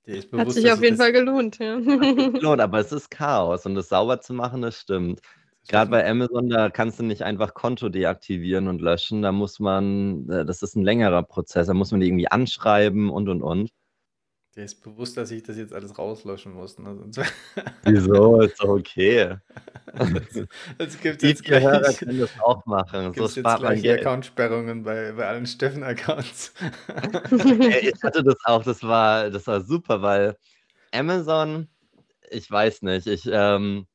Dir 0.05 0.15
ist 0.15 0.25
Hat 0.25 0.31
bewusst, 0.31 0.55
sich 0.55 0.71
auf 0.71 0.81
jeden 0.81 0.97
Fall 0.97 1.11
gelohnt, 1.11 1.59
ja. 1.59 1.75
Lohnt, 2.41 2.61
aber 2.61 2.79
es 2.79 2.91
ist 2.91 3.11
Chaos 3.11 3.65
und 3.65 3.75
das 3.75 3.89
sauber 3.89 4.19
zu 4.19 4.33
machen, 4.33 4.61
das 4.61 4.79
stimmt. 4.79 5.21
Gerade 5.67 5.91
bei 5.91 6.09
Amazon, 6.09 6.49
da 6.49 6.69
kannst 6.69 6.99
du 6.99 7.03
nicht 7.03 7.21
einfach 7.21 7.53
Konto 7.53 7.89
deaktivieren 7.89 8.67
und 8.67 8.81
löschen. 8.81 9.21
Da 9.21 9.31
muss 9.31 9.59
man, 9.59 10.27
äh, 10.29 10.45
das 10.45 10.63
ist 10.63 10.75
ein 10.75 10.83
längerer 10.83 11.23
Prozess. 11.23 11.67
Da 11.67 11.73
muss 11.73 11.91
man 11.91 12.01
die 12.01 12.07
irgendwie 12.07 12.27
anschreiben 12.27 13.09
und 13.09 13.29
und 13.29 13.41
und. 13.41 13.71
Dir 14.53 14.65
ist 14.65 14.83
bewusst, 14.83 15.15
dass 15.15 15.31
ich 15.31 15.43
das 15.43 15.55
jetzt 15.55 15.71
alles 15.71 15.97
rauslöschen 15.97 16.53
muss. 16.53 16.77
Ne? 16.77 16.97
Wieso? 17.83 18.41
Ist 18.41 18.61
doch 18.61 18.67
okay. 18.67 19.37
es 20.77 20.99
gibt 20.99 21.21
Die 21.21 21.27
jetzt 21.27 21.47
Hörer 21.47 21.79
gleich, 21.79 21.97
können 21.99 22.19
das 22.19 22.37
auch 22.41 22.65
machen. 22.65 23.13
So 23.13 23.29
spart 23.29 23.61
man 23.61 23.81
Geld. 23.81 24.01
Accountsperrungen 24.01 24.83
bei, 24.83 25.13
bei 25.13 25.25
allen 25.25 25.45
Steffen-Accounts. 25.45 26.53
Ich 27.81 28.03
hatte 28.03 28.23
das 28.23 28.35
auch, 28.43 28.63
das 28.63 28.83
war, 28.83 29.29
das 29.29 29.47
war 29.47 29.61
super, 29.61 30.01
weil 30.01 30.35
Amazon, 30.91 31.69
ich 32.29 32.51
weiß 32.51 32.81
nicht, 32.81 33.07
ich, 33.07 33.29
ähm, 33.31 33.87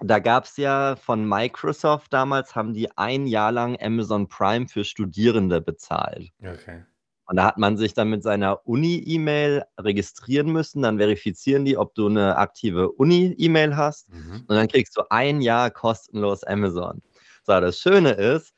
da 0.00 0.18
gab 0.18 0.44
es 0.44 0.56
ja 0.56 0.96
von 0.96 1.28
Microsoft 1.28 2.12
damals, 2.12 2.54
haben 2.54 2.74
die 2.74 2.90
ein 2.96 3.26
Jahr 3.26 3.52
lang 3.52 3.76
Amazon 3.80 4.28
Prime 4.28 4.68
für 4.68 4.84
Studierende 4.84 5.60
bezahlt. 5.60 6.30
okay. 6.42 6.84
Und 7.26 7.36
da 7.36 7.46
hat 7.46 7.56
man 7.56 7.76
sich 7.76 7.94
dann 7.94 8.10
mit 8.10 8.22
seiner 8.22 8.66
Uni-E-Mail 8.66 9.64
registrieren 9.80 10.52
müssen. 10.52 10.82
Dann 10.82 10.98
verifizieren 10.98 11.64
die, 11.64 11.78
ob 11.78 11.94
du 11.94 12.06
eine 12.06 12.36
aktive 12.36 12.92
Uni-E-Mail 12.92 13.76
hast. 13.76 14.12
Mhm. 14.12 14.44
Und 14.46 14.50
dann 14.50 14.68
kriegst 14.68 14.96
du 14.96 15.02
ein 15.10 15.40
Jahr 15.40 15.70
kostenlos 15.70 16.44
Amazon. 16.44 17.00
So, 17.46 17.58
das 17.60 17.78
Schöne 17.78 18.10
ist, 18.10 18.52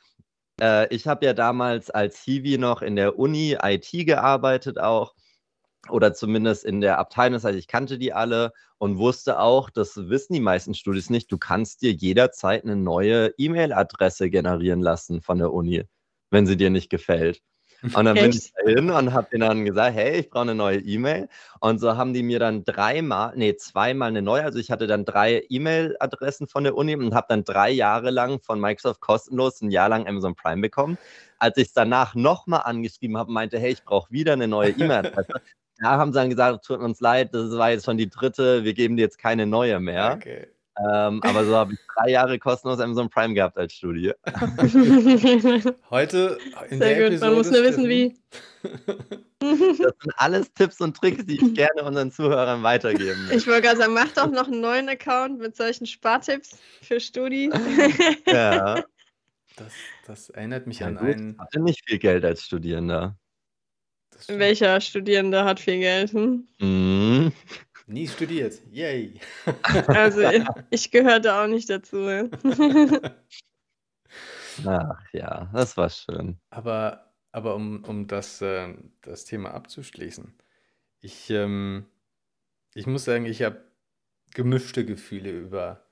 äh, 0.61 0.93
ich 0.95 1.07
habe 1.07 1.27
ja 1.27 1.33
damals 1.33 1.91
als 1.91 2.21
Hiwi 2.23 2.59
noch 2.59 2.83
in 2.83 2.97
der 2.97 3.19
Uni 3.19 3.57
IT 3.63 3.91
gearbeitet 3.93 4.79
auch. 4.79 5.15
Oder 5.89 6.15
zumindest 6.15 6.65
in 6.65 6.81
der 6.81 6.99
Abteilung. 6.99 7.35
Das 7.35 7.45
heißt, 7.45 7.59
ich 7.59 7.69
kannte 7.69 7.99
die 7.99 8.13
alle 8.13 8.53
und 8.79 8.99
wusste 8.99 9.39
auch, 9.39 9.71
das 9.71 9.97
wissen 9.97 10.35
die 10.35 10.41
meisten 10.41 10.75
Studis 10.75 11.11
nicht, 11.11 11.31
du 11.31 11.39
kannst 11.39 11.83
dir 11.83 11.93
jederzeit 11.93 12.65
eine 12.65 12.77
neue 12.77 13.33
E-Mail-Adresse 13.39 14.31
generieren 14.31 14.81
lassen 14.81 15.23
von 15.23 15.39
der 15.39 15.53
Uni, 15.53 15.85
wenn 16.31 16.47
sie 16.47 16.57
dir 16.57 16.71
nicht 16.71 16.91
gefällt. 16.91 17.43
Und 17.83 18.05
dann 18.07 18.15
bin 18.15 18.31
ich 18.31 18.53
dahin 18.53 18.91
und 18.91 19.13
habe 19.13 19.29
denen 19.31 19.49
dann 19.49 19.65
gesagt, 19.65 19.95
hey, 19.95 20.21
ich 20.21 20.31
brauche 20.31 20.43
eine 20.43 20.55
neue 20.55 20.79
E-Mail. 20.79 21.29
Und 21.61 21.79
so 21.79 21.97
haben 21.97 22.15
die 22.15 22.23
mir 22.23 22.39
dann 22.39 22.65
dreimal, 22.65 23.33
nee, 23.37 23.55
zweimal 23.57 24.09
eine 24.09 24.23
neue. 24.23 24.43
Also 24.43 24.59
ich 24.59 24.71
hatte 24.71 24.87
dann 24.87 25.05
drei 25.05 25.45
E-Mail-Adressen 25.49 26.49
von 26.49 26.65
der 26.65 26.75
Uni 26.75 26.97
und 26.97 27.15
habe 27.15 27.27
dann 27.29 27.45
drei 27.45 27.71
Jahre 27.71 28.11
lang 28.11 28.41
von 28.41 28.61
Microsoft 28.61 29.01
kostenlos 29.01 29.61
ein 29.61 29.71
Jahr 29.71 29.89
lang 29.89 30.09
Amazon 30.09 30.35
Prime 30.35 30.63
bekommen. 30.63 30.99
Als 31.39 31.59
ich 31.59 31.69
es 31.69 31.73
danach 31.75 32.15
nochmal 32.15 32.63
angeschrieben 32.65 33.19
habe, 33.19 33.31
meinte, 33.31 33.59
hey, 33.59 33.73
ich 33.73 33.85
brauche 33.85 34.11
wieder 34.11 34.33
eine 34.33 34.49
neue 34.49 34.71
E-Mail-Adresse. 34.71 35.41
Da 35.79 35.99
haben 35.99 36.13
sie 36.13 36.19
dann 36.19 36.31
gesagt, 36.31 36.65
tut 36.65 36.81
uns 36.81 37.01
leid, 37.01 37.35
das 37.35 37.51
war 37.53 37.71
jetzt 37.71 37.85
schon 37.85 37.97
die 37.99 38.09
dritte, 38.09 38.65
wir 38.65 38.75
geben 38.75 38.97
dir 38.97 39.03
jetzt 39.03 39.19
keine 39.19 39.47
neue 39.47 39.79
mehr. 39.81 40.15
Okay. 40.17 40.47
Ähm, 40.79 41.23
aber 41.23 41.45
so 41.47 41.57
habe 41.57 41.73
ich 41.73 41.79
drei 41.97 42.11
Jahre 42.11 42.39
kostenlos 42.39 42.81
Amazon 42.81 43.09
Prime 43.09 43.33
gehabt 43.33 43.57
als 43.57 43.73
Studie. 43.73 44.13
Heute 45.91 46.39
in 46.69 46.79
Sehr 46.79 46.89
der 46.89 46.95
gut, 46.97 47.07
Episode. 47.07 47.27
man 47.31 47.35
muss 47.35 47.51
nur 47.51 47.63
wissen, 47.63 47.89
wie. 47.89 48.15
Das 49.39 49.59
sind 49.59 50.13
alles 50.17 50.53
Tipps 50.55 50.81
und 50.81 50.97
Tricks, 50.97 51.25
die 51.27 51.35
ich 51.37 51.55
gerne 51.55 51.85
unseren 51.85 52.11
Zuhörern 52.11 52.63
weitergeben 52.63 53.21
möchte. 53.25 53.37
Ich 53.37 53.47
wollte 53.47 53.63
gerade 53.63 53.79
sagen, 53.79 53.93
mach 53.93 54.11
doch 54.13 54.31
noch 54.31 54.49
einen 54.49 54.63
neuen 54.63 54.89
Account 54.89 55.39
mit 55.39 55.55
solchen 55.55 55.87
Spartipps 55.87 56.59
für 56.81 56.99
Studi. 56.99 57.51
Ja, 58.27 58.83
Das, 59.57 59.73
das 60.07 60.31
erinnert 60.31 60.67
mich 60.67 60.81
ja 60.81 60.87
an 60.89 60.97
gut, 60.97 61.09
einen. 61.15 61.33
ich 61.35 61.39
hatte 61.39 61.61
nicht 61.61 61.87
viel 61.87 61.99
Geld 61.99 62.25
als 62.25 62.45
Studierender. 62.45 63.15
Welcher 64.29 64.81
Studierende 64.81 65.45
hat 65.45 65.61
viel 65.61 65.79
Geld? 65.79 66.13
Hm? 66.13 66.47
Mhm. 66.61 67.33
Nie 67.87 68.09
studiert. 68.09 68.61
Yay. 68.73 69.21
Also 69.87 70.23
ich 70.71 70.91
gehörte 70.91 71.35
auch 71.35 71.47
nicht 71.47 71.71
dazu. 71.71 72.31
Ach 74.65 75.05
ja, 75.13 75.51
das 75.53 75.77
war 75.77 75.91
schön. 75.91 76.39
Aber, 76.51 77.13
aber 77.33 77.55
um, 77.55 77.85
um 77.85 78.07
das, 78.09 78.41
äh, 78.43 78.75
das 79.03 79.25
Thema 79.25 79.53
abzuschließen, 79.53 80.35
ich, 81.01 81.31
ähm, 81.31 81.87
ich 82.75 82.87
muss 82.87 83.05
sagen, 83.05 83.27
ich 83.27 83.43
habe 83.43 83.63
gemischte 84.35 84.85
Gefühle 84.85 85.31
über 85.31 85.87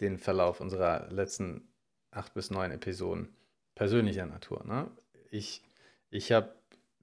den 0.00 0.18
Verlauf 0.18 0.60
unserer 0.60 1.10
letzten 1.10 1.68
acht 2.10 2.34
bis 2.34 2.50
neun 2.50 2.70
Episoden 2.70 3.34
persönlicher 3.74 4.26
Natur. 4.26 4.64
Ne? 4.64 4.90
Ich, 5.30 5.62
ich 6.10 6.32
habe 6.32 6.54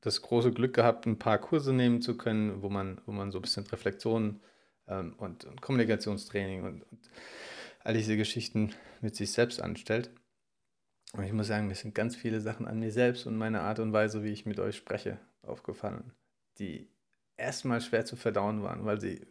das 0.02 0.22
große 0.22 0.52
Glück 0.52 0.74
gehabt, 0.74 1.06
ein 1.06 1.20
paar 1.20 1.38
Kurse 1.40 1.74
nehmen 1.74 2.02
zu 2.02 2.18
können, 2.18 2.62
wo 2.62 2.70
man, 2.70 3.02
wo 3.06 3.12
man 3.12 3.32
so 3.32 3.40
ein 3.40 3.42
bisschen 3.42 3.66
Reflexion 3.68 4.42
ähm, 4.88 5.14
und, 5.18 5.46
und 5.46 5.62
Kommunikationstraining 5.62 6.64
und, 6.64 6.84
und 6.84 7.10
all 7.84 7.94
diese 7.94 8.18
Geschichten 8.18 8.74
mit 9.02 9.16
sich 9.16 9.32
selbst 9.32 9.62
anstellt. 9.62 10.12
Und 11.14 11.24
ich 11.24 11.34
muss 11.34 11.48
sagen, 11.48 11.68
mir 11.68 11.76
sind 11.76 11.96
ganz 11.96 12.16
viele 12.16 12.42
Sachen 12.42 12.68
an 12.68 12.80
mir 12.80 12.92
selbst 12.92 13.26
und 13.26 13.38
meiner 13.38 13.62
Art 13.62 13.80
und 13.80 13.94
Weise, 13.94 14.24
wie 14.24 14.32
ich 14.32 14.46
mit 14.46 14.60
euch 14.60 14.76
spreche, 14.76 15.20
aufgefallen, 15.42 16.12
die 16.60 16.90
erstmal 17.38 17.82
schwer 17.82 18.06
zu 18.06 18.16
verdauen 18.16 18.62
waren, 18.64 18.86
weil 18.86 19.00
sie 19.00 19.26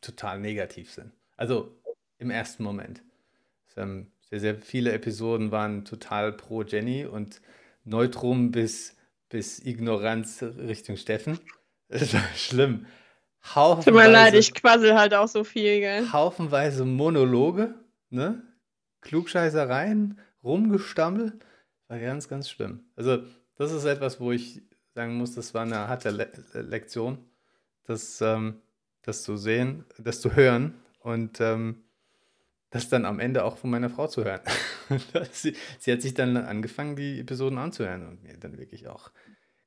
total 0.00 0.40
negativ 0.40 0.90
sind. 0.90 1.12
Also 1.36 1.76
im 2.18 2.30
ersten 2.30 2.62
Moment. 2.62 3.02
Ähm, 3.76 4.10
sehr, 4.30 4.40
sehr 4.40 4.56
viele 4.56 4.92
Episoden 4.92 5.50
waren 5.50 5.84
total 5.84 6.32
pro 6.32 6.62
Jenny 6.62 7.04
und 7.04 7.40
Neutrum 7.84 8.50
bis, 8.50 8.96
bis 9.30 9.58
Ignoranz 9.60 10.42
Richtung 10.42 10.96
Steffen. 10.96 11.38
Es 11.92 12.14
war 12.14 12.22
schlimm. 12.36 12.86
Tut 13.52 13.86
mir 13.92 14.08
leid, 14.08 14.34
ich 14.34 14.54
quassel 14.54 14.94
halt 14.94 15.12
auch 15.12 15.26
so 15.26 15.42
viel, 15.42 15.80
gell? 15.80 16.12
haufenweise 16.12 16.84
Monologe, 16.84 17.74
ne? 18.10 18.44
Klugscheißereien, 19.00 20.20
Rumgestammel. 20.44 21.40
War 21.88 21.98
ganz, 21.98 22.28
ganz 22.28 22.48
schlimm. 22.48 22.84
Also, 22.94 23.24
das 23.56 23.72
ist 23.72 23.86
etwas, 23.86 24.20
wo 24.20 24.30
ich 24.30 24.62
sagen 24.94 25.16
muss, 25.16 25.34
das 25.34 25.52
war 25.52 25.62
eine 25.62 25.88
harte 25.88 26.10
Le 26.10 26.30
Lektion, 26.52 27.18
das, 27.84 28.20
ähm, 28.20 28.60
das 29.02 29.24
zu 29.24 29.36
sehen, 29.36 29.84
das 29.98 30.20
zu 30.20 30.36
hören 30.36 30.74
und 31.00 31.40
ähm, 31.40 31.82
das 32.70 32.88
dann 32.88 33.04
am 33.04 33.20
Ende 33.20 33.44
auch 33.44 33.56
von 33.56 33.70
meiner 33.70 33.90
Frau 33.90 34.06
zu 34.06 34.24
hören. 34.24 34.40
sie, 35.32 35.54
sie 35.78 35.92
hat 35.92 36.02
sich 36.02 36.14
dann 36.14 36.36
angefangen, 36.36 36.96
die 36.96 37.20
Episoden 37.20 37.58
anzuhören 37.58 38.06
und 38.06 38.22
mir 38.22 38.36
dann 38.38 38.58
wirklich 38.58 38.88
auch 38.88 39.10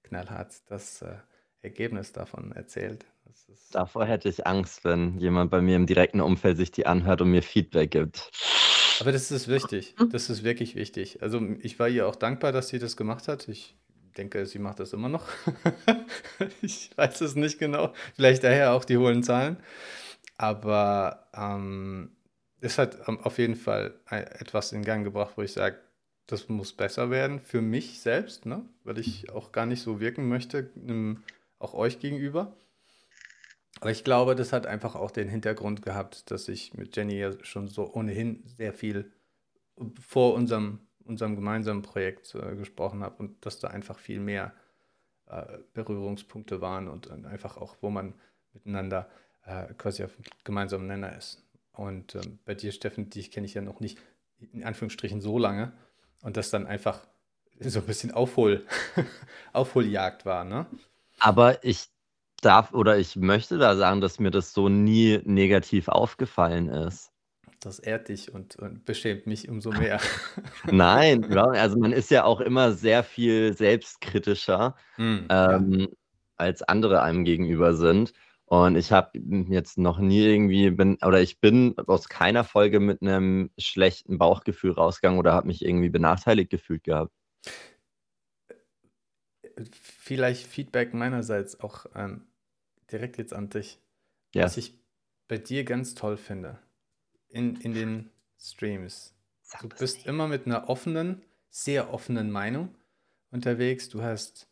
knallhart 0.04 0.54
das 0.68 1.02
äh, 1.02 1.16
Ergebnis 1.62 2.12
davon 2.14 2.52
erzählt. 2.52 3.06
Davor 3.72 4.06
hätte 4.06 4.30
ich 4.30 4.46
Angst, 4.46 4.84
wenn 4.86 5.18
jemand 5.18 5.50
bei 5.50 5.62
mir 5.62 5.76
im 5.76 5.86
direkten 5.86 6.22
Umfeld 6.22 6.58
sich 6.58 6.72
die 6.72 6.86
anhört 6.86 7.22
und 7.22 7.32
mir 7.32 7.42
Feedback 7.42 7.92
gibt. 7.92 8.32
Aber 9.00 9.12
das 9.12 9.32
ist 9.32 9.48
wichtig. 9.48 9.96
Das 10.12 10.30
ist 10.30 10.44
wirklich 10.44 10.76
wichtig. 10.76 11.22
Also 11.22 11.42
ich 11.60 11.80
war 11.80 11.90
ihr 11.90 12.08
auch 12.08 12.16
dankbar, 12.16 12.52
dass 12.52 12.68
sie 12.68 12.80
das 12.80 12.96
gemacht 12.96 13.28
hat. 13.28 13.48
Ich 13.48 13.76
denke, 14.18 14.46
sie 14.46 14.60
macht 14.60 14.80
das 14.80 14.94
immer 14.94 15.10
noch. 15.10 15.28
ich 16.62 16.92
weiß 16.96 17.22
es 17.22 17.36
nicht 17.36 17.58
genau. 17.58 17.94
Vielleicht 18.16 18.44
daher 18.44 18.74
auch 18.74 18.86
die 18.86 18.98
hohen 18.98 19.24
Zahlen. 19.24 19.58
Aber 20.38 21.28
ähm, 21.34 22.12
es 22.64 22.78
hat 22.78 23.08
ähm, 23.08 23.20
auf 23.20 23.38
jeden 23.38 23.56
Fall 23.56 23.94
etwas 24.10 24.72
in 24.72 24.84
Gang 24.84 25.04
gebracht, 25.04 25.34
wo 25.36 25.42
ich 25.42 25.52
sage, 25.52 25.78
das 26.28 26.48
muss 26.48 26.72
besser 26.72 27.10
werden 27.10 27.40
für 27.42 27.62
mich 27.62 28.00
selbst, 28.00 28.46
ne? 28.46 28.66
weil 28.84 28.98
ich 28.98 29.30
auch 29.30 29.52
gar 29.52 29.66
nicht 29.66 29.82
so 29.82 30.00
wirken 30.00 30.30
möchte, 30.30 30.70
auch 31.60 31.74
euch 31.74 32.00
gegenüber. 32.00 32.56
Aber 33.82 33.92
ich 33.92 34.06
glaube, 34.06 34.36
das 34.36 34.54
hat 34.54 34.66
einfach 34.66 34.96
auch 34.96 35.12
den 35.12 35.28
Hintergrund 35.28 35.82
gehabt, 35.82 36.32
dass 36.32 36.48
ich 36.48 36.74
mit 36.76 36.96
Jenny 36.96 37.20
ja 37.20 37.34
schon 37.44 37.68
so 37.68 37.94
ohnehin 37.94 38.44
sehr 38.46 38.74
viel 38.74 39.12
vor 40.00 40.34
unserem, 40.34 40.80
unserem 41.04 41.36
gemeinsamen 41.36 41.82
Projekt 41.82 42.34
äh, 42.36 42.56
gesprochen 42.56 43.04
habe 43.04 43.18
und 43.18 43.46
dass 43.46 43.60
da 43.60 43.68
einfach 43.68 44.00
viel 44.00 44.22
mehr 44.22 44.54
äh, 45.28 45.58
Berührungspunkte 45.74 46.62
waren 46.62 46.88
und, 46.88 47.12
einfach 47.26 47.58
auch, 47.58 47.76
wo 47.82 47.90
man 47.90 48.14
miteinander 48.54 49.10
äh, 49.46 49.74
quasi 49.74 50.06
auf 50.06 50.12
gemeinsamen 50.46 50.88
Nenner 50.88 51.18
ist. 51.18 51.43
Und 51.74 52.16
ähm, 52.16 52.40
bei 52.46 52.56
dir, 52.56 52.72
Steffen, 52.72 53.10
dich 53.10 53.32
kenne 53.32 53.46
ich 53.46 53.54
ja 53.54 53.62
noch 53.62 53.80
nicht 53.80 53.98
in 54.52 54.64
Anführungsstrichen 54.64 55.22
so 55.22 55.38
lange 55.38 55.74
und 56.22 56.38
das 56.38 56.50
dann 56.50 56.68
einfach 56.68 57.06
so 57.60 57.80
ein 57.80 57.86
bisschen 57.86 58.12
Aufhol, 58.12 58.66
Aufholjagd 59.54 60.26
war, 60.26 60.44
ne? 60.44 60.66
Aber 61.20 61.64
ich 61.64 61.88
darf 62.42 62.74
oder 62.74 62.98
ich 62.98 63.16
möchte 63.16 63.58
da 63.58 63.76
sagen, 63.76 64.02
dass 64.02 64.20
mir 64.20 64.32
das 64.32 64.54
so 64.54 64.70
nie 64.70 65.22
negativ 65.24 65.88
aufgefallen 65.88 66.68
ist. 66.68 67.12
Das 67.60 67.80
ehrt 67.80 68.10
dich 68.10 68.34
und, 68.34 68.58
und 68.58 68.84
beschämt 68.84 69.26
mich 69.26 69.48
umso 69.48 69.72
mehr. 69.72 70.02
Nein, 70.66 71.24
also 71.34 71.78
man 71.78 71.94
ist 71.94 72.12
ja 72.12 72.26
auch 72.26 72.42
immer 72.42 72.74
sehr 72.74 73.04
viel 73.04 73.54
selbstkritischer, 73.54 74.76
mm, 74.98 75.18
ähm, 75.30 75.80
ja. 75.80 75.88
als 76.36 76.62
andere 76.64 77.02
einem 77.04 77.24
gegenüber 77.24 77.74
sind. 77.74 78.12
Und 78.46 78.76
ich 78.76 78.92
habe 78.92 79.18
jetzt 79.50 79.78
noch 79.78 80.00
nie 80.00 80.22
irgendwie, 80.26 80.70
bin, 80.70 80.98
oder 81.02 81.22
ich 81.22 81.40
bin 81.40 81.78
aus 81.78 82.10
keiner 82.10 82.44
Folge 82.44 82.80
mit 82.80 83.02
einem 83.02 83.50
schlechten 83.58 84.18
Bauchgefühl 84.18 84.74
rausgegangen 84.74 85.18
oder 85.18 85.34
habe 85.34 85.48
mich 85.48 85.64
irgendwie 85.64 85.90
benachteiligt 85.90 86.50
gefühlt 86.50 86.84
gehabt. 86.84 87.14
Vielleicht 89.72 90.46
Feedback 90.46 90.94
meinerseits 90.94 91.60
auch 91.62 91.86
ähm, 91.96 92.26
direkt 92.92 93.18
jetzt 93.18 93.34
an 93.34 93.50
dich. 93.50 93.80
Ja. 94.36 94.44
Was 94.44 94.58
ich 94.58 94.74
bei 95.28 95.38
dir 95.38 95.64
ganz 95.64 95.96
toll 95.96 96.18
finde, 96.18 96.60
in, 97.30 97.56
in 97.58 97.74
den 97.74 98.10
Streams. 98.40 99.14
Sag 99.42 99.62
du 99.62 99.70
bist 99.70 99.98
nicht. 99.98 100.08
immer 100.08 100.28
mit 100.28 100.46
einer 100.46 100.70
offenen, 100.70 101.24
sehr 101.50 101.94
offenen 101.94 102.32
Meinung 102.32 102.76
unterwegs. 103.32 103.90
Du 103.90 104.02
hast, 104.02 104.48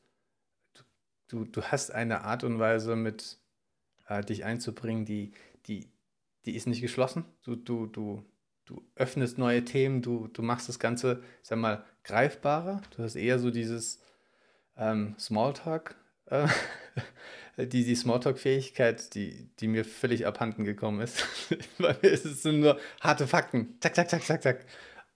du, 1.27 1.45
du 1.45 1.61
hast 1.61 1.91
eine 1.91 2.21
Art 2.21 2.43
und 2.43 2.59
Weise 2.59 2.95
mit 2.95 3.40
äh, 4.11 4.23
dich 4.23 4.43
einzubringen, 4.43 5.05
die, 5.05 5.31
die, 5.67 5.89
die 6.45 6.55
ist 6.55 6.67
nicht 6.67 6.81
geschlossen. 6.81 7.25
Du, 7.43 7.55
du, 7.55 7.85
du, 7.87 8.25
du 8.65 8.83
öffnest 8.95 9.37
neue 9.37 9.63
Themen, 9.63 10.01
du, 10.01 10.27
du 10.27 10.41
machst 10.41 10.67
das 10.69 10.79
Ganze, 10.79 11.23
sag 11.41 11.59
mal, 11.59 11.85
greifbarer. 12.03 12.81
Du 12.95 13.03
hast 13.03 13.15
eher 13.15 13.39
so 13.39 13.51
dieses 13.51 14.03
ähm, 14.75 15.15
Smalltalk, 15.17 15.95
äh, 16.25 16.47
die, 17.57 17.85
die 17.85 17.95
Smalltalk-Fähigkeit, 17.95 19.15
die, 19.15 19.49
die 19.59 19.67
mir 19.67 19.85
völlig 19.85 20.27
abhanden 20.27 20.65
gekommen 20.65 21.01
ist. 21.01 21.25
Bei 21.77 21.95
mir 22.01 22.11
ist 22.11 22.45
nur 22.45 22.79
harte 22.99 23.27
Fakten. 23.27 23.77
Zack, 23.79 23.95
zack, 23.95 24.09
zack, 24.09 24.23
zack, 24.23 24.43
zack. 24.43 24.65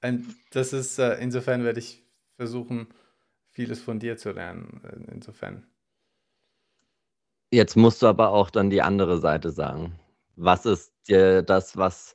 Und 0.02 0.36
das 0.52 0.72
ist, 0.72 1.00
äh, 1.00 1.16
insofern 1.16 1.64
werde 1.64 1.80
ich 1.80 2.04
versuchen, 2.38 2.88
vieles 3.50 3.82
von 3.82 4.00
dir 4.00 4.18
zu 4.18 4.32
lernen. 4.32 4.82
Äh, 4.84 5.14
insofern 5.14 5.66
Jetzt 7.56 7.78
musst 7.78 8.02
du 8.02 8.08
aber 8.08 8.32
auch 8.32 8.50
dann 8.50 8.70
die 8.70 8.82
andere 8.82 9.18
Seite 9.18 9.50
sagen. 9.50 9.98
Was 10.36 10.66
ist 10.66 10.92
dir 11.08 11.42
das, 11.42 11.78
was 11.78 12.14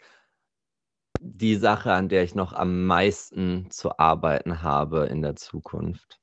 die 1.19 1.57
Sache, 1.57 1.95
an 1.95 2.11
der 2.11 2.25
ich 2.25 2.35
noch 2.35 2.53
am 2.53 2.85
meisten 2.85 3.71
zu 3.71 3.99
arbeiten 3.99 4.61
habe 4.63 5.07
in 5.07 5.23
der 5.23 5.37
Zukunft? 5.37 6.21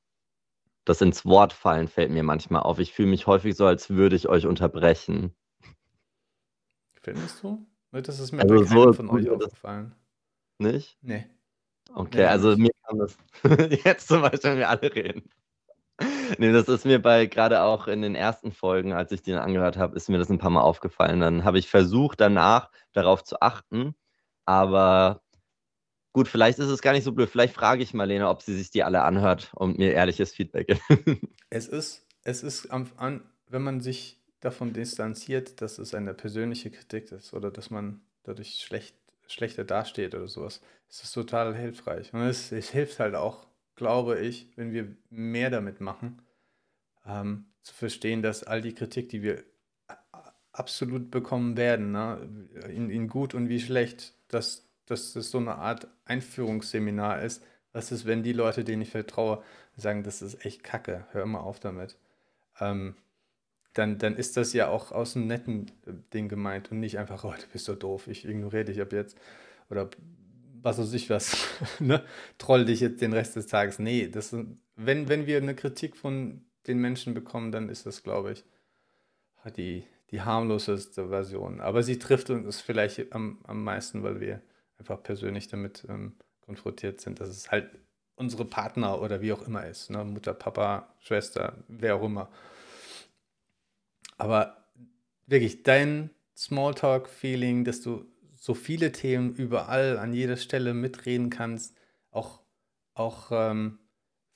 Das 0.86 1.01
ins 1.01 1.25
Wort 1.25 1.51
fallen 1.51 1.88
fällt 1.88 2.12
mir 2.12 2.21
manchmal 2.21 2.62
auf. 2.62 2.77
Ich 2.77 2.93
fühle 2.93 3.10
mich 3.10 3.25
häufig 3.25 3.56
so, 3.56 3.65
als 3.65 3.89
würde 3.89 4.15
ich 4.15 4.30
euch 4.30 4.45
unterbrechen. 4.45 5.36
Findest 7.01 7.41
du? 7.41 7.65
Das 7.91 8.19
ist 8.19 8.34
mir 8.34 8.43
also 8.43 8.65
so 8.65 8.93
von 8.93 9.10
euch 9.10 9.27
aufgefallen. 9.32 9.95
Nicht? 10.60 10.99
Nee. 11.01 11.25
Okay, 11.91 12.19
nee, 12.19 12.25
also 12.25 12.56
mir 12.56 12.69
kann 12.84 12.99
das 12.99 13.17
jetzt 13.84 14.10
zum 14.10 14.21
Beispiel, 14.21 14.51
wenn 14.51 14.58
wir 14.60 14.69
alle 14.69 14.93
reden. 14.93 15.27
Nee, 16.39 16.51
das 16.51 16.67
ist 16.67 16.85
mir 16.85 17.01
bei 17.01 17.25
gerade 17.25 17.61
auch 17.61 17.87
in 17.87 18.01
den 18.01 18.15
ersten 18.15 18.51
Folgen, 18.51 18.93
als 18.93 19.11
ich 19.11 19.21
den 19.21 19.35
angehört 19.35 19.77
habe, 19.77 19.95
ist 19.95 20.09
mir 20.09 20.17
das 20.17 20.29
ein 20.29 20.37
paar 20.37 20.49
Mal 20.49 20.61
aufgefallen. 20.61 21.19
Dann 21.19 21.43
habe 21.43 21.59
ich 21.59 21.69
versucht, 21.69 22.21
danach 22.21 22.71
darauf 22.93 23.23
zu 23.23 23.41
achten. 23.41 23.95
Aber 24.45 25.21
gut, 26.13 26.27
vielleicht 26.27 26.59
ist 26.59 26.69
es 26.69 26.81
gar 26.81 26.93
nicht 26.93 27.03
so 27.03 27.11
blöd. 27.11 27.29
Vielleicht 27.29 27.53
frage 27.53 27.83
ich 27.83 27.93
Marlene, 27.93 28.29
ob 28.29 28.41
sie 28.41 28.55
sich 28.55 28.71
die 28.71 28.83
alle 28.83 29.03
anhört 29.03 29.51
und 29.55 29.77
mir 29.77 29.93
ehrliches 29.93 30.33
Feedback 30.33 30.67
gibt. 30.67 30.81
Es 31.49 31.69
ist, 31.69 32.05
es 32.23 32.43
ist 32.43 32.71
am, 32.71 32.91
an, 32.97 33.21
wenn 33.47 33.61
man 33.61 33.79
sich 33.79 34.19
davon 34.41 34.73
distanziert, 34.73 35.61
dass 35.61 35.79
es 35.79 35.93
eine 35.93 36.13
persönliche 36.13 36.69
Kritik 36.69 37.11
ist 37.13 37.33
oder 37.33 37.51
dass 37.51 37.69
man 37.69 38.01
dadurch 38.23 38.61
schlecht, 38.61 38.95
schlechter 39.27 39.63
dasteht 39.63 40.13
oder 40.13 40.27
sowas, 40.27 40.61
ist 40.89 41.05
es 41.05 41.11
total 41.13 41.55
hilfreich. 41.55 42.13
Und 42.13 42.21
es, 42.21 42.51
es 42.51 42.69
hilft 42.69 42.99
halt 42.99 43.15
auch 43.15 43.46
glaube 43.77 44.19
ich, 44.19 44.49
wenn 44.57 44.73
wir 44.73 44.93
mehr 45.09 45.49
damit 45.49 45.79
machen, 45.79 46.21
ähm, 47.05 47.45
zu 47.63 47.73
verstehen, 47.73 48.21
dass 48.21 48.43
all 48.43 48.61
die 48.61 48.73
Kritik, 48.73 49.07
die 49.09 49.23
wir 49.23 49.43
absolut 50.51 51.11
bekommen 51.11 51.55
werden, 51.55 51.91
ne, 51.91 52.49
in, 52.67 52.89
in 52.89 53.07
gut 53.07 53.33
und 53.33 53.47
wie 53.47 53.59
schlecht, 53.59 54.13
dass, 54.27 54.67
dass 54.85 55.13
das 55.13 55.31
so 55.31 55.37
eine 55.37 55.55
Art 55.55 55.87
Einführungsseminar 56.05 57.21
ist. 57.21 57.43
Was 57.71 57.91
ist, 57.91 58.05
wenn 58.05 58.23
die 58.23 58.33
Leute, 58.33 58.63
denen 58.63 58.81
ich 58.81 58.89
vertraue, 58.89 59.43
sagen, 59.75 60.03
das 60.03 60.21
ist 60.21 60.43
echt 60.43 60.63
kacke, 60.63 61.05
hör 61.11 61.25
mal 61.27 61.39
auf 61.39 61.59
damit. 61.59 61.97
Ähm, 62.59 62.95
dann, 63.73 63.99
dann 63.99 64.15
ist 64.15 64.37
das 64.37 64.53
ja 64.53 64.69
auch 64.69 64.91
aus 64.91 65.15
einem 65.15 65.27
netten 65.27 65.71
Ding 66.11 66.29
gemeint 66.29 66.71
und 66.71 66.79
nicht 66.79 66.97
einfach, 66.97 67.23
oh, 67.23 67.33
du 67.33 67.47
bist 67.53 67.65
so 67.65 67.75
doof, 67.75 68.07
ich 68.07 68.27
ignoriere 68.27 68.65
dich 68.65 68.81
ab 68.81 68.91
jetzt. 68.91 69.19
Oder 69.69 69.89
was 70.62 70.80
weiß 70.80 70.93
ich 70.93 71.10
was, 71.10 71.38
ne? 71.80 72.04
troll 72.38 72.65
dich 72.65 72.80
jetzt 72.80 73.02
den 73.02 73.13
Rest 73.13 73.36
des 73.36 73.48
Tages. 73.48 73.80
Nee, 73.80 74.08
das, 74.08 74.36
wenn, 74.76 75.10
wenn 75.10 75.28
wir 75.28 75.38
eine 75.38 75.56
Kritik 75.56 75.96
von 75.96 76.46
den 76.67 76.80
Menschen 76.80 77.13
bekommen, 77.13 77.52
dann 77.52 77.70
ist 77.70 77.86
das, 77.86 78.04
glaube 78.04 78.34
ich, 78.34 78.43
die, 79.56 79.84
die 80.12 80.22
harmloseste 80.22 81.10
Version. 81.10 81.62
Aber 81.62 81.84
sie 81.84 82.00
trifft 82.00 82.30
uns 82.30 82.60
vielleicht 82.60 83.13
am, 83.13 83.39
am 83.43 83.63
meisten, 83.63 84.04
weil 84.04 84.20
wir 84.20 84.41
einfach 84.78 85.02
persönlich 85.02 85.48
damit 85.48 85.86
ähm, 85.89 86.17
konfrontiert 86.41 87.02
sind, 87.02 87.20
dass 87.20 87.30
es 87.30 87.52
halt 87.52 87.70
unsere 88.15 88.46
Partner 88.46 89.02
oder 89.02 89.22
wie 89.22 89.32
auch 89.32 89.43
immer 89.43 89.65
ist. 89.65 89.89
Ne? 89.89 90.04
Mutter, 90.04 90.34
Papa, 90.34 90.93
Schwester, 91.00 91.58
wer 91.67 91.96
auch 91.96 92.04
immer. 92.04 92.30
Aber 94.17 94.65
wirklich, 95.28 95.63
dein 95.63 96.10
Smalltalk-Feeling, 96.36 97.63
dass 97.63 97.82
du 97.82 98.06
so 98.39 98.54
viele 98.54 98.91
Themen 98.91 99.34
überall 99.34 99.97
an 99.97 100.13
jeder 100.13 100.38
Stelle 100.38 100.73
mitreden 100.73 101.30
kannst, 101.30 101.76
auch, 102.12 102.41
auch 102.93 103.30
ähm, 103.32 103.80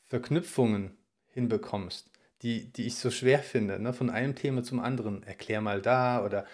Verknüpfungen 0.07 0.97
hinbekommst, 1.27 2.11
die, 2.41 2.71
die 2.71 2.87
ich 2.87 2.95
so 2.95 3.11
schwer 3.11 3.39
finde, 3.39 3.79
ne? 3.79 3.93
von 3.93 4.09
einem 4.09 4.35
Thema 4.35 4.63
zum 4.63 4.79
anderen. 4.79 5.23
Erklär 5.23 5.61
mal 5.61 5.81
da 5.81 6.25
oder 6.25 6.45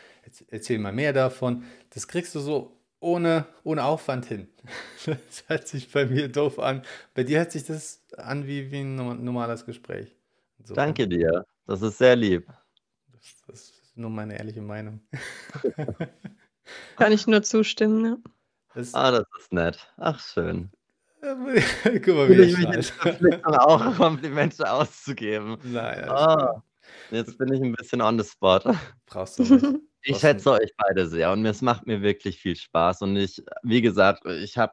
erzähl 0.49 0.77
mal 0.77 0.93
mehr 0.93 1.13
davon. 1.13 1.63
Das 1.91 2.07
kriegst 2.07 2.35
du 2.35 2.39
so 2.39 2.77
ohne, 2.99 3.45
ohne 3.63 3.83
Aufwand 3.83 4.25
hin. 4.25 4.47
Das 5.05 5.45
hört 5.47 5.67
sich 5.67 5.89
bei 5.89 6.05
mir 6.05 6.27
doof 6.27 6.59
an. 6.59 6.81
Bei 7.13 7.23
dir 7.23 7.37
hört 7.39 7.53
sich 7.53 7.63
das 7.63 8.03
an 8.17 8.45
wie, 8.45 8.71
wie 8.71 8.81
ein 8.81 8.95
normales 8.95 9.65
Gespräch. 9.65 10.17
So. 10.63 10.73
Danke 10.73 11.07
dir. 11.07 11.45
Das 11.65 11.81
ist 11.81 11.97
sehr 11.97 12.15
lieb. 12.15 12.45
Das, 13.13 13.43
das 13.47 13.59
ist 13.69 13.95
nur 13.95 14.09
meine 14.09 14.37
ehrliche 14.37 14.61
Meinung. 14.61 14.99
Kann 16.97 17.11
ich 17.11 17.27
nur 17.27 17.43
zustimmen, 17.43 18.05
ja. 18.05 18.17
Das 18.73 18.93
ah, 18.93 19.11
das 19.11 19.25
ist 19.39 19.51
nett. 19.51 19.91
Ach, 19.97 20.19
schön. 20.19 20.69
Guck 21.21 22.07
mal, 22.07 22.29
wie 22.29 22.41
ich 22.41 22.57
mich 22.57 22.69
jetzt 22.69 22.93
auch 23.43 23.95
Komplimente 23.97 24.71
auszugeben. 24.71 25.57
Naja. 25.63 26.53
Oh, 26.53 26.61
jetzt 27.09 27.37
bin 27.37 27.51
ich 27.51 27.61
ein 27.61 27.73
bisschen 27.73 28.01
on 28.01 28.19
the 28.19 28.25
spot. 28.25 28.59
Brauchst 29.05 29.39
du 29.39 29.43
nicht. 29.43 29.65
Ich 30.03 30.19
schätze 30.19 30.51
euch 30.51 30.71
beide 30.77 31.05
sehr 31.05 31.33
und 31.33 31.45
es 31.45 31.61
macht 31.61 31.85
mir 31.85 32.01
wirklich 32.01 32.37
viel 32.37 32.55
Spaß. 32.55 33.01
Und 33.01 33.17
ich, 33.17 33.43
wie 33.63 33.81
gesagt, 33.81 34.25
ich 34.25 34.57
habe 34.57 34.71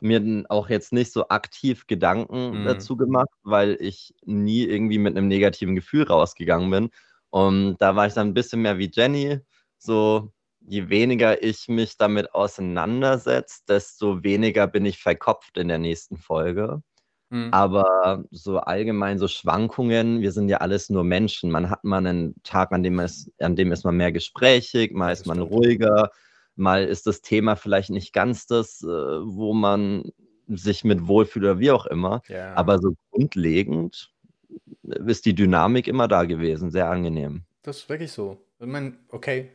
mir 0.00 0.44
auch 0.48 0.68
jetzt 0.68 0.92
nicht 0.92 1.12
so 1.12 1.28
aktiv 1.28 1.88
Gedanken 1.88 2.60
mhm. 2.60 2.64
dazu 2.64 2.96
gemacht, 2.96 3.30
weil 3.42 3.76
ich 3.80 4.14
nie 4.26 4.62
irgendwie 4.62 4.98
mit 4.98 5.16
einem 5.16 5.26
negativen 5.26 5.74
Gefühl 5.74 6.04
rausgegangen 6.04 6.70
bin. 6.70 6.90
Und 7.30 7.78
da 7.78 7.96
war 7.96 8.06
ich 8.06 8.12
dann 8.12 8.28
ein 8.28 8.34
bisschen 8.34 8.62
mehr 8.62 8.78
wie 8.78 8.90
Jenny. 8.92 9.40
So, 9.78 10.32
je 10.66 10.88
weniger 10.88 11.42
ich 11.42 11.68
mich 11.68 11.96
damit 11.96 12.34
auseinandersetze, 12.34 13.60
desto 13.68 14.22
weniger 14.22 14.66
bin 14.66 14.86
ich 14.86 14.98
verkopft 14.98 15.56
in 15.58 15.68
der 15.68 15.78
nächsten 15.78 16.16
Folge. 16.16 16.82
Mhm. 17.30 17.48
Aber 17.52 18.24
so 18.30 18.58
allgemein 18.58 19.18
so 19.18 19.28
Schwankungen, 19.28 20.20
wir 20.20 20.32
sind 20.32 20.48
ja 20.48 20.58
alles 20.58 20.90
nur 20.90 21.04
Menschen. 21.04 21.50
Man 21.50 21.70
hat 21.70 21.84
mal 21.84 21.98
einen 21.98 22.34
Tag, 22.42 22.72
an 22.72 22.82
dem, 22.82 22.98
es, 22.98 23.30
an 23.38 23.56
dem 23.56 23.72
ist 23.72 23.84
man 23.84 23.96
mehr 23.96 24.12
gesprächig, 24.12 24.92
mal 24.92 25.12
ist 25.12 25.26
man 25.26 25.40
ruhiger, 25.40 26.10
mal 26.56 26.84
ist 26.84 27.06
das 27.06 27.22
Thema 27.22 27.54
vielleicht 27.56 27.90
nicht 27.90 28.12
ganz 28.12 28.46
das, 28.46 28.82
äh, 28.82 28.86
wo 28.86 29.54
man 29.54 30.10
sich 30.48 30.82
mit 30.82 31.06
wohlfühlt 31.06 31.44
oder 31.44 31.58
wie 31.60 31.70
auch 31.70 31.86
immer. 31.86 32.22
Ja. 32.26 32.54
Aber 32.54 32.80
so 32.80 32.94
grundlegend 33.12 34.12
ist 34.82 35.24
die 35.24 35.34
Dynamik 35.34 35.86
immer 35.86 36.08
da 36.08 36.24
gewesen, 36.24 36.70
sehr 36.72 36.90
angenehm. 36.90 37.44
Das 37.62 37.78
ist 37.78 37.88
wirklich 37.88 38.10
so. 38.10 38.38
Ich 38.58 38.66
meine, 38.66 38.94
okay, 39.08 39.50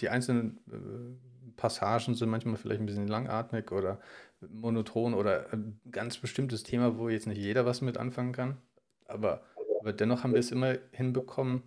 die 0.00 0.08
einzelnen 0.08 0.58
äh, 0.70 1.52
Passagen 1.56 2.14
sind 2.14 2.30
manchmal 2.30 2.56
vielleicht 2.56 2.80
ein 2.80 2.86
bisschen 2.86 3.08
langatmig 3.08 3.72
oder 3.72 4.00
monoton 4.40 5.14
oder 5.14 5.52
ein 5.52 5.80
ganz 5.90 6.18
bestimmtes 6.18 6.62
Thema, 6.62 6.98
wo 6.98 7.08
jetzt 7.08 7.26
nicht 7.26 7.38
jeder 7.38 7.66
was 7.66 7.80
mit 7.80 7.98
anfangen 7.98 8.32
kann. 8.32 8.58
Aber, 9.06 9.42
aber 9.80 9.92
dennoch 9.92 10.22
haben 10.22 10.32
wir 10.32 10.40
es 10.40 10.52
immer 10.52 10.76
hinbekommen, 10.92 11.64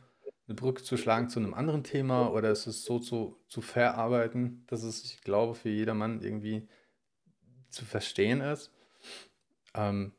eine 0.47 0.55
Brücke 0.55 0.83
zu 0.83 0.97
schlagen 0.97 1.29
zu 1.29 1.39
einem 1.39 1.53
anderen 1.53 1.83
Thema 1.83 2.31
oder 2.31 2.49
es 2.49 2.67
ist 2.67 2.83
so 2.85 2.99
zu, 2.99 3.37
zu 3.47 3.61
verarbeiten, 3.61 4.63
dass 4.67 4.83
es, 4.83 5.03
ich 5.05 5.21
glaube, 5.21 5.55
für 5.55 5.69
jedermann 5.69 6.21
irgendwie 6.21 6.67
zu 7.69 7.85
verstehen 7.85 8.41
ist. 8.41 8.71
Ähm, 9.73 10.13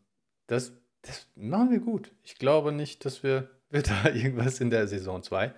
das, 0.47 0.73
das 1.03 1.27
machen 1.35 1.71
wir 1.71 1.81
gut. 1.81 2.13
Ich 2.23 2.37
glaube 2.37 2.73
nicht, 2.73 3.05
dass 3.05 3.23
wir, 3.23 3.51
wir 3.71 3.83
da 3.83 4.09
irgendwas 4.11 4.61
in 4.61 4.71
der 4.71 4.89
Saison 4.89 5.23
2 5.23 5.55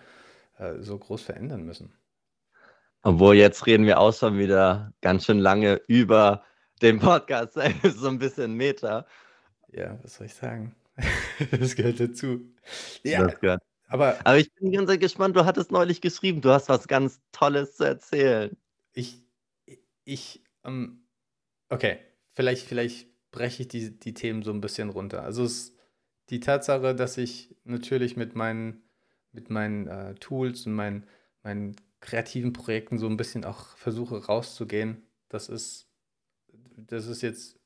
äh, 0.58 0.74
so 0.80 0.98
groß 0.98 1.22
verändern 1.22 1.64
müssen. 1.64 1.92
Obwohl 3.04 3.36
jetzt 3.36 3.66
reden 3.66 3.84
wir 3.84 4.00
auch 4.00 4.14
schon 4.14 4.38
wieder 4.38 4.92
ganz 5.02 5.26
schön 5.26 5.38
lange 5.38 5.80
über 5.88 6.42
den 6.80 6.98
Podcast, 6.98 7.52
so 7.84 8.08
ein 8.08 8.18
bisschen 8.18 8.54
Meta. 8.54 9.06
Ja, 9.70 9.98
was 10.02 10.14
soll 10.14 10.26
ich 10.26 10.34
sagen? 10.34 10.74
das 11.50 11.76
gehört 11.76 12.00
dazu. 12.00 12.40
Ja, 13.02 13.26
gehört. 13.26 13.62
Aber, 13.88 14.18
aber 14.24 14.38
ich 14.38 14.52
bin 14.54 14.72
ganz 14.72 14.98
gespannt, 14.98 15.36
du 15.36 15.44
hattest 15.44 15.70
neulich 15.70 16.00
geschrieben, 16.00 16.40
du 16.40 16.48
hast 16.48 16.70
was 16.70 16.88
ganz 16.88 17.20
Tolles 17.30 17.76
zu 17.76 17.84
erzählen. 17.84 18.56
Ich, 18.94 19.22
ich, 20.04 20.42
ähm, 20.64 21.04
okay, 21.68 21.98
vielleicht, 22.32 22.66
vielleicht 22.66 23.08
breche 23.30 23.64
ich 23.64 23.68
die, 23.68 23.98
die 23.98 24.14
Themen 24.14 24.42
so 24.42 24.50
ein 24.50 24.62
bisschen 24.62 24.88
runter. 24.88 25.22
Also 25.24 25.44
es, 25.44 25.76
die 26.30 26.40
Tatsache, 26.40 26.94
dass 26.94 27.18
ich 27.18 27.54
natürlich 27.64 28.16
mit 28.16 28.34
meinen, 28.34 28.82
mit 29.30 29.50
meinen 29.50 29.88
äh, 29.88 30.14
Tools 30.14 30.64
und 30.64 30.72
meinen, 30.72 31.06
meinen 31.42 31.76
kreativen 32.04 32.52
Projekten 32.52 32.98
so 32.98 33.06
ein 33.08 33.16
bisschen 33.16 33.44
auch 33.44 33.76
versuche 33.76 34.26
rauszugehen, 34.26 35.02
das 35.30 35.48
ist, 35.48 35.88
das 36.76 37.06
ist 37.06 37.22
jetzt, 37.22 37.58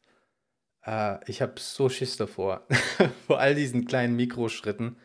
äh, 0.84 1.18
ich 1.28 1.42
habe 1.42 1.54
so 1.58 1.88
Schiss 1.88 2.16
davor, 2.16 2.66
vor 3.26 3.40
all 3.40 3.54
diesen 3.56 3.84
kleinen 3.84 4.14
Mikroschritten, 4.14 4.96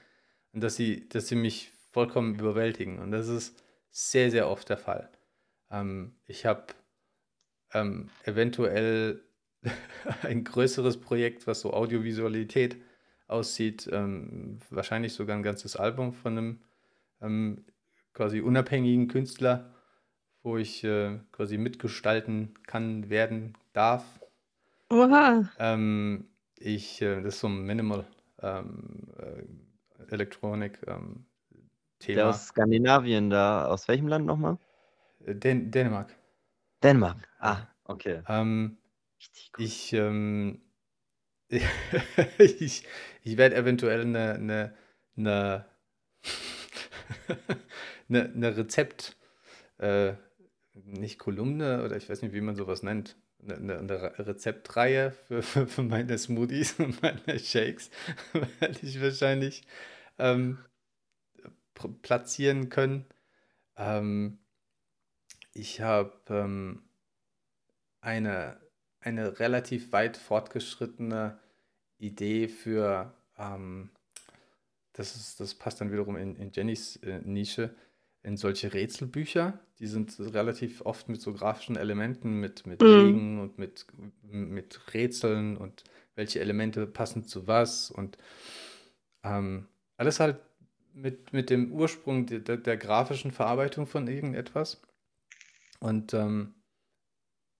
dass 0.53 0.75
sie, 0.75 1.09
dass 1.09 1.27
sie 1.27 1.35
mich 1.35 1.71
vollkommen 1.91 2.35
überwältigen. 2.35 2.99
Und 2.99 3.11
das 3.11 3.27
ist 3.27 3.63
sehr, 3.89 4.29
sehr 4.29 4.47
oft 4.47 4.69
der 4.69 4.77
Fall. 4.77 5.09
Ähm, 5.71 6.15
ich 6.25 6.45
habe 6.45 6.67
ähm, 7.73 8.09
eventuell 8.23 9.23
ein 10.21 10.43
größeres 10.43 10.99
Projekt, 11.01 11.47
was 11.47 11.61
so 11.61 11.73
Audiovisualität 11.73 12.77
aussieht, 13.27 13.89
ähm, 13.91 14.59
wahrscheinlich 14.69 15.13
sogar 15.13 15.35
ein 15.35 15.43
ganzes 15.43 15.75
Album 15.75 16.13
von 16.13 16.37
einem 16.37 16.63
ähm, 17.19 17.65
quasi 18.13 18.41
unabhängigen 18.41 19.08
Künstler, 19.08 19.73
wo 20.43 20.58
ich 20.58 20.84
äh, 20.84 21.19
quasi 21.32 21.58
mitgestalten 21.58 22.54
kann, 22.67 23.10
werden 23.10 23.58
darf. 23.73 24.04
Oha. 24.89 25.49
Ähm, 25.60 26.28
ich, 26.58 27.02
äh, 27.02 27.21
das 27.21 27.36
ist 27.36 27.39
so 27.41 27.47
ein 27.47 27.63
Minimal 27.63 28.06
ähm, 28.41 29.08
äh, 29.17 30.12
Elektronik 30.13 30.80
ähm, 30.88 31.26
Thema. 31.99 32.15
Der 32.15 32.30
aus 32.30 32.47
Skandinavien 32.47 33.30
da, 33.30 33.65
aus 33.65 33.88
welchem 33.88 34.08
Land 34.08 34.26
nochmal? 34.26 34.58
Äh, 35.26 35.36
Dän 35.36 35.71
Dänemark. 35.71 36.15
Dänemark, 36.84 37.17
ah, 37.39 37.67
okay. 37.86 38.21
Ähm, 38.28 38.78
ich, 39.58 39.93
ähm, 39.93 40.62
ich, 42.38 42.86
ich 43.23 43.38
werde 43.38 43.56
eventuell 43.56 44.02
eine, 44.02 44.34
eine, 44.34 44.73
eine, 45.15 45.65
eine, 48.15 48.34
eine 48.34 48.58
Rezept, 48.58 49.17
äh, 49.78 50.13
nicht 50.73 51.19
Kolumne 51.19 51.84
oder 51.84 51.95
ich 51.97 52.10
weiß 52.10 52.21
nicht, 52.21 52.34
wie 52.34 52.41
man 52.41 52.56
sowas 52.56 52.84
nennt, 52.84 53.15
eine, 53.47 53.78
eine 53.78 54.28
Rezeptreihe 54.28 55.12
für, 55.12 55.43
für, 55.43 55.67
für, 55.67 55.84
meine 55.84 56.17
Smoothies 56.17 56.73
und 56.80 57.02
meine 57.02 57.39
Shakes, 57.39 57.89
werde 58.60 58.80
ich 58.82 59.02
wahrscheinlich 59.02 59.63
ähm, 60.17 60.60
platzieren 62.02 62.69
können. 62.69 63.06
Ähm, 63.76 64.39
ich 65.54 65.82
habe 65.82 66.13
ähm, 66.30 66.84
eine 68.02 68.63
eine 69.06 69.39
relativ 69.39 69.91
weit 69.91 70.17
fortgeschrittene 70.17 71.39
Idee 71.97 72.47
für, 72.47 73.13
ähm, 73.38 73.91
das, 74.93 75.15
ist, 75.15 75.39
das 75.39 75.56
passt 75.56 75.82
dann 75.82 75.91
wiederum 75.91 76.15
in, 76.15 76.36
in 76.38 76.52
Jennys 76.52 76.97
äh, 76.97 77.19
Nische, 77.19 77.76
in 78.23 78.38
solche 78.38 78.73
Rätselbücher. 78.73 79.59
Die 79.79 79.88
sind 79.88 80.17
relativ 80.19 80.81
oft 80.81 81.09
mit 81.09 81.21
so 81.21 81.33
grafischen 81.33 81.75
Elementen, 81.75 82.39
mit, 82.39 82.65
mit 82.65 82.81
mhm. 82.81 82.86
Wegen 82.86 83.39
und 83.41 83.57
mit, 83.59 83.86
mit 84.21 84.93
Rätseln 84.93 85.57
und 85.57 85.83
welche 86.15 86.39
Elemente 86.39 86.88
passen 86.88 87.25
zu 87.25 87.47
was 87.47 87.91
und 87.91 88.17
ähm, 89.23 89.67
alles 89.97 90.19
halt 90.19 90.38
mit, 90.93 91.33
mit 91.33 91.49
dem 91.49 91.71
Ursprung 91.71 92.25
der, 92.27 92.57
der 92.57 92.77
grafischen 92.77 93.31
Verarbeitung 93.31 93.88
von 93.88 94.07
irgendetwas. 94.07 94.81
Und 95.79 96.13
ähm, 96.13 96.53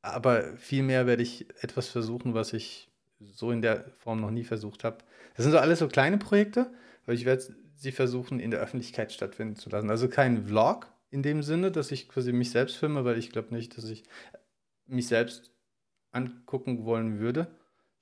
aber 0.02 0.58
vielmehr 0.58 1.08
werde 1.08 1.23
ich 1.23 1.47
etwas 1.63 1.88
versuchen, 1.88 2.34
was 2.34 2.54
ich 2.54 2.89
so 3.19 3.52
in 3.52 3.62
der 3.62 3.86
Form 3.99 4.19
noch 4.19 4.32
nie 4.32 4.43
versucht 4.43 4.84
habe. 4.84 4.97
Das 5.36 5.43
sind 5.43 5.54
so 5.54 5.60
alles 5.60 5.80
so 5.80 5.88
kleine 5.88 6.17
Projekte, 6.17 6.71
aber 7.04 7.13
ich 7.13 7.26
werde 7.26 7.56
sie 7.75 7.91
versuchen, 7.91 8.39
in 8.39 8.51
der 8.51 8.59
Öffentlichkeit 8.59 9.12
stattfinden 9.12 9.55
zu 9.55 9.69
lassen. 9.69 9.89
Also 9.89 10.07
kein 10.07 10.45
Vlog 10.47 10.91
in 11.09 11.21
dem 11.21 11.43
Sinne, 11.43 11.71
dass 11.71 11.91
ich 11.91 12.09
quasi 12.09 12.33
mich 12.33 12.51
selbst 12.51 12.77
filme, 12.77 13.05
weil 13.05 13.17
ich 13.17 13.29
glaube 13.29 13.53
nicht, 13.53 13.77
dass 13.77 13.86
ich 13.86 14.03
mich 14.86 15.07
selbst 15.07 15.51
angucken 16.12 16.86
wollen 16.86 17.19
würde. 17.19 17.47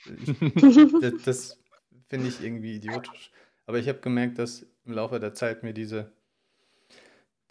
Ich, 0.06 0.40
das, 1.02 1.24
das 1.24 1.64
finde 2.10 2.28
ich 2.28 2.42
irgendwie 2.42 2.76
idiotisch. 2.76 3.32
Aber 3.66 3.80
ich 3.80 3.88
habe 3.88 4.00
gemerkt, 4.00 4.40
dass 4.40 4.66
im 4.86 4.94
Laufe 4.94 5.20
der 5.20 5.34
Zeit 5.34 5.64
mir 5.64 5.74
diese, 5.74 6.12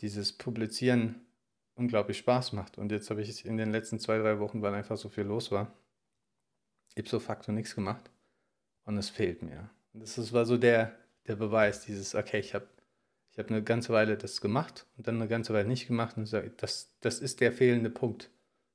dieses 0.00 0.32
Publizieren 0.32 1.26
unglaublich 1.74 2.18
Spaß 2.18 2.52
macht. 2.52 2.78
Und 2.78 2.92
jetzt 2.92 3.10
habe 3.10 3.22
ich 3.22 3.44
in 3.44 3.56
den 3.56 3.70
letzten 3.70 3.98
zwei, 3.98 4.18
drei 4.18 4.38
Wochen, 4.38 4.62
weil 4.62 4.74
einfach 4.74 4.96
so 4.96 5.08
viel 5.08 5.24
los 5.24 5.50
war, 5.50 5.72
ipso 6.94 7.20
facto 7.20 7.52
nichts 7.52 7.74
gemacht. 7.74 8.10
Und 8.84 8.96
es 8.96 9.08
fehlt 9.10 9.42
mir. 9.42 9.70
Und 9.92 10.00
das 10.00 10.32
war 10.32 10.44
so 10.44 10.56
der, 10.56 10.98
der 11.26 11.36
Beweis, 11.36 11.84
dieses, 11.84 12.14
okay, 12.14 12.40
ich 12.40 12.54
habe 12.54 12.66
ich 13.32 13.38
hab 13.38 13.48
eine 13.48 13.62
ganze 13.62 13.92
Weile 13.92 14.16
das 14.16 14.40
gemacht 14.40 14.86
und 14.96 15.06
dann 15.06 15.16
eine 15.16 15.28
ganze 15.28 15.52
Weile 15.52 15.68
nicht 15.68 15.86
gemacht. 15.86 16.16
Und 16.16 16.32
das, 16.32 16.92
das 17.00 17.20
ist 17.20 17.40
der 17.40 17.52
fehlende 17.52 17.90
Punkt. 17.90 18.30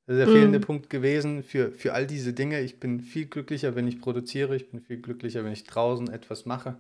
Das 0.05 0.15
ist 0.15 0.19
der 0.19 0.27
mhm. 0.27 0.33
fehlende 0.33 0.59
Punkt 0.59 0.89
gewesen 0.89 1.43
für, 1.43 1.71
für 1.71 1.93
all 1.93 2.07
diese 2.07 2.33
Dinge. 2.33 2.61
Ich 2.61 2.79
bin 2.79 3.01
viel 3.01 3.25
glücklicher, 3.25 3.75
wenn 3.75 3.87
ich 3.87 3.99
produziere. 3.99 4.55
Ich 4.55 4.69
bin 4.69 4.79
viel 4.79 5.01
glücklicher, 5.01 5.43
wenn 5.43 5.51
ich 5.51 5.65
draußen 5.65 6.09
etwas 6.09 6.45
mache, 6.45 6.77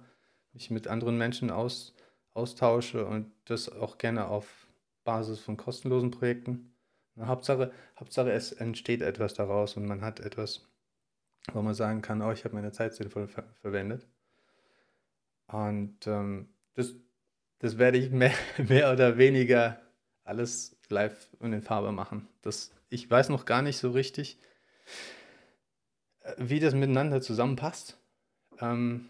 mich 0.53 0.69
mit 0.69 0.87
anderen 0.87 1.17
Menschen 1.17 1.51
aus, 1.51 1.95
austausche 2.33 3.05
und 3.05 3.31
das 3.45 3.69
auch 3.69 3.97
gerne 3.97 4.27
auf 4.27 4.67
Basis 5.03 5.39
von 5.39 5.57
kostenlosen 5.57 6.11
Projekten. 6.11 6.71
Hauptsache, 7.19 7.71
Hauptsache, 7.99 8.31
es 8.31 8.51
entsteht 8.51 9.01
etwas 9.01 9.33
daraus 9.33 9.77
und 9.77 9.85
man 9.85 10.01
hat 10.01 10.19
etwas, 10.19 10.67
wo 11.53 11.61
man 11.61 11.73
sagen 11.73 12.01
kann, 12.01 12.21
oh, 12.21 12.31
ich 12.31 12.43
habe 12.43 12.55
meine 12.55 12.71
Zeit 12.71 12.93
sinnvoll 12.93 13.27
ver 13.27 13.43
verwendet. 13.61 14.05
Und 15.47 16.07
ähm, 16.07 16.49
das, 16.73 16.95
das 17.59 17.77
werde 17.77 17.97
ich 17.97 18.11
mehr, 18.11 18.33
mehr 18.67 18.91
oder 18.91 19.17
weniger 19.17 19.81
alles 20.23 20.77
live 20.89 21.27
und 21.39 21.53
in 21.53 21.61
Farbe 21.61 21.91
machen. 21.91 22.27
Das, 22.41 22.71
ich 22.89 23.09
weiß 23.09 23.29
noch 23.29 23.45
gar 23.45 23.61
nicht 23.61 23.77
so 23.77 23.91
richtig, 23.91 24.39
äh, 26.21 26.33
wie 26.37 26.59
das 26.59 26.73
miteinander 26.73 27.21
zusammenpasst. 27.21 27.99
Ähm, 28.59 29.09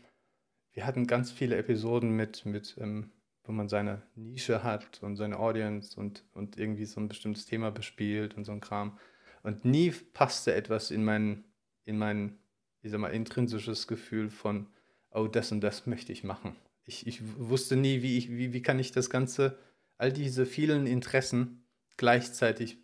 wir 0.74 0.86
hatten 0.86 1.08
ganz 1.08 1.32
viele 1.32 1.56
Episoden 1.56 2.16
mit, 2.16 2.46
mit 2.46 2.76
ähm, 2.80 3.12
wo 3.48 3.52
man 3.52 3.70
seine 3.70 4.02
Nische 4.16 4.64
hat 4.64 5.02
und 5.02 5.16
seine 5.16 5.40
Audience 5.40 6.00
und, 6.00 6.24
und 6.34 6.58
irgendwie 6.58 6.86
so 6.86 7.00
ein 7.00 7.08
bestimmtes 7.08 7.46
Thema 7.46 7.72
bespielt 7.72 8.36
und 8.36 8.46
so 8.46 8.52
ein 8.52 8.62
Kram. 8.62 8.98
Und 9.44 9.66
nie 9.66 9.92
passte 9.92 10.54
etwas 10.54 10.92
in 10.92 11.06
mein, 11.06 11.44
in 11.86 11.98
mein, 11.98 12.40
ich 12.82 12.92
sag 12.92 13.00
mal, 13.00 13.10
intrinsisches 13.10 13.88
Gefühl 13.88 14.30
von, 14.30 14.68
oh, 15.16 15.28
das 15.28 15.52
und 15.52 15.62
das 15.62 15.88
möchte 15.88 16.12
ich 16.12 16.24
machen. 16.24 16.56
ich, 16.86 17.08
ich 17.08 17.22
wusste 17.38 17.76
nie, 17.76 18.02
wie, 18.02 18.18
ich, 18.18 18.30
wie, 18.30 18.54
wie 18.54 18.62
kann 18.62 18.80
ich 18.80 18.92
das 18.92 19.10
Ganze, 19.10 19.58
all 19.98 20.12
diese 20.12 20.46
vielen 20.46 20.88
Interessen 20.88 21.66
gleichzeitig 21.98 22.78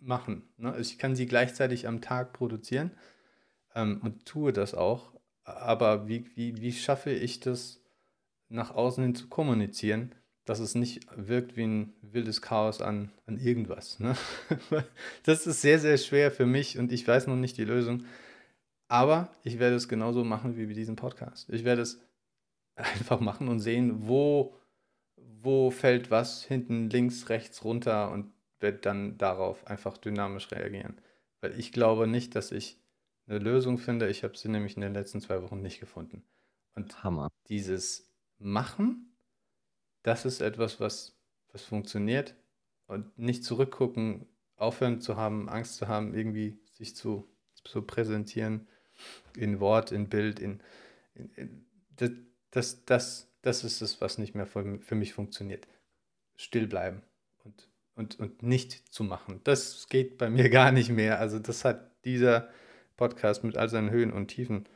machen. 0.00 0.48
Ne? 0.56 0.72
Also 0.72 0.92
ich 0.92 0.98
kann 0.98 1.16
sie 1.16 1.26
gleichzeitig 1.26 1.86
am 1.86 2.00
Tag 2.00 2.32
produzieren 2.32 2.92
ähm, 3.74 4.00
und 4.02 4.26
tue 4.26 4.52
das 4.52 4.74
auch. 4.74 5.12
Aber 5.44 6.08
wie, 6.08 6.26
wie, 6.36 6.60
wie 6.60 6.72
schaffe 6.72 7.10
ich 7.10 7.40
das, 7.40 7.80
nach 8.48 8.74
außen 8.74 9.02
hin 9.02 9.14
zu 9.14 9.28
kommunizieren, 9.28 10.14
dass 10.44 10.60
es 10.60 10.74
nicht 10.74 11.06
wirkt 11.16 11.56
wie 11.56 11.64
ein 11.64 11.94
wildes 12.02 12.42
Chaos 12.42 12.80
an, 12.80 13.10
an 13.26 13.38
irgendwas. 13.38 13.98
Ne? 13.98 14.16
Das 15.24 15.46
ist 15.46 15.62
sehr, 15.62 15.78
sehr 15.78 15.96
schwer 15.98 16.30
für 16.30 16.46
mich 16.46 16.78
und 16.78 16.92
ich 16.92 17.06
weiß 17.06 17.26
noch 17.26 17.36
nicht 17.36 17.56
die 17.56 17.64
Lösung. 17.64 18.04
Aber 18.88 19.34
ich 19.42 19.58
werde 19.58 19.76
es 19.76 19.88
genauso 19.88 20.24
machen 20.24 20.56
wie 20.56 20.66
bei 20.66 20.72
diesem 20.72 20.96
Podcast. 20.96 21.48
Ich 21.50 21.64
werde 21.64 21.82
es 21.82 22.00
einfach 22.74 23.20
machen 23.20 23.48
und 23.48 23.60
sehen, 23.60 24.06
wo, 24.08 24.56
wo 25.16 25.70
fällt 25.70 26.10
was 26.10 26.44
hinten 26.44 26.90
links, 26.90 27.28
rechts 27.28 27.64
runter 27.64 28.10
und 28.10 28.32
werde 28.60 28.78
dann 28.78 29.18
darauf 29.18 29.66
einfach 29.66 29.96
dynamisch 29.98 30.50
reagieren. 30.50 31.00
Weil 31.40 31.58
ich 31.58 31.72
glaube 31.72 32.06
nicht, 32.06 32.34
dass 32.34 32.52
ich 32.52 32.80
eine 33.26 33.38
Lösung 33.38 33.78
finde. 33.78 34.08
Ich 34.08 34.24
habe 34.24 34.36
sie 34.36 34.48
nämlich 34.48 34.76
in 34.76 34.82
den 34.82 34.94
letzten 34.94 35.20
zwei 35.20 35.42
Wochen 35.42 35.62
nicht 35.62 35.80
gefunden. 35.80 36.24
Und 36.74 37.02
Hammer. 37.04 37.30
dieses 37.48 38.10
Machen, 38.38 39.16
das 40.02 40.24
ist 40.24 40.40
etwas, 40.40 40.80
was, 40.80 41.16
was 41.52 41.62
funktioniert. 41.62 42.34
Und 42.86 43.16
nicht 43.18 43.44
zurückgucken, 43.44 44.26
aufhören 44.56 45.00
zu 45.00 45.16
haben, 45.16 45.48
Angst 45.48 45.76
zu 45.76 45.88
haben, 45.88 46.14
irgendwie 46.14 46.58
sich 46.72 46.94
zu, 46.94 47.28
zu 47.64 47.82
präsentieren 47.82 48.68
in 49.36 49.60
Wort, 49.60 49.92
in 49.92 50.08
Bild, 50.08 50.38
in, 50.38 50.60
in, 51.14 51.30
in 51.34 51.66
das, 51.96 52.10
das, 52.50 52.84
das, 52.84 53.28
das 53.42 53.64
ist 53.64 53.82
es, 53.82 54.00
was 54.00 54.18
nicht 54.18 54.34
mehr 54.34 54.46
für, 54.46 54.78
für 54.78 54.94
mich 54.94 55.12
funktioniert. 55.12 55.66
Still 56.36 56.66
bleiben 56.66 57.02
und, 57.44 57.68
und, 57.94 58.18
und 58.18 58.42
nicht 58.42 58.92
zu 58.92 59.04
machen. 59.04 59.40
Das 59.44 59.88
geht 59.88 60.18
bei 60.18 60.30
mir 60.30 60.48
gar 60.50 60.72
nicht 60.72 60.90
mehr. 60.90 61.20
Also 61.20 61.38
das 61.38 61.64
hat 61.64 61.90
dieser 62.04 62.48
Podcast 62.96 63.44
mit 63.44 63.56
all 63.56 63.68
seinen 63.68 63.90
Höhen 63.90 64.12
und 64.12 64.28
Tiefen 64.28 64.68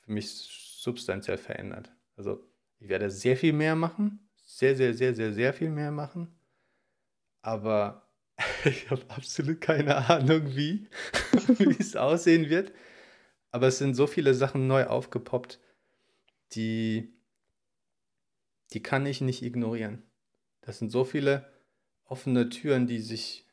für 0.00 0.12
mich 0.12 0.30
substanziell 0.30 1.38
verändert. 1.38 1.92
Also 2.16 2.44
ich 2.78 2.88
werde 2.88 3.10
sehr 3.10 3.36
viel 3.36 3.52
mehr 3.52 3.76
machen, 3.76 4.28
sehr, 4.42 4.74
sehr, 4.76 4.94
sehr, 4.94 5.14
sehr, 5.14 5.32
sehr 5.32 5.52
viel 5.52 5.70
mehr 5.70 5.90
machen, 5.90 6.34
aber 7.42 8.08
ich 8.64 8.90
habe 8.90 9.02
absolut 9.08 9.60
keine 9.60 10.08
Ahnung, 10.08 10.54
wie, 10.56 10.88
wie 11.58 11.76
es 11.78 11.96
aussehen 11.96 12.48
wird. 12.48 12.72
Aber 13.52 13.66
es 13.66 13.78
sind 13.78 13.94
so 13.94 14.06
viele 14.06 14.34
Sachen 14.34 14.66
neu 14.66 14.86
aufgepoppt, 14.86 15.60
die, 16.52 17.12
die 18.72 18.82
kann 18.82 19.06
ich 19.06 19.20
nicht 19.20 19.42
ignorieren. 19.42 20.02
Das 20.60 20.78
sind 20.78 20.90
so 20.90 21.04
viele 21.04 21.50
offene 22.04 22.48
Türen, 22.48 22.86
die 22.86 22.98
sich 22.98 23.46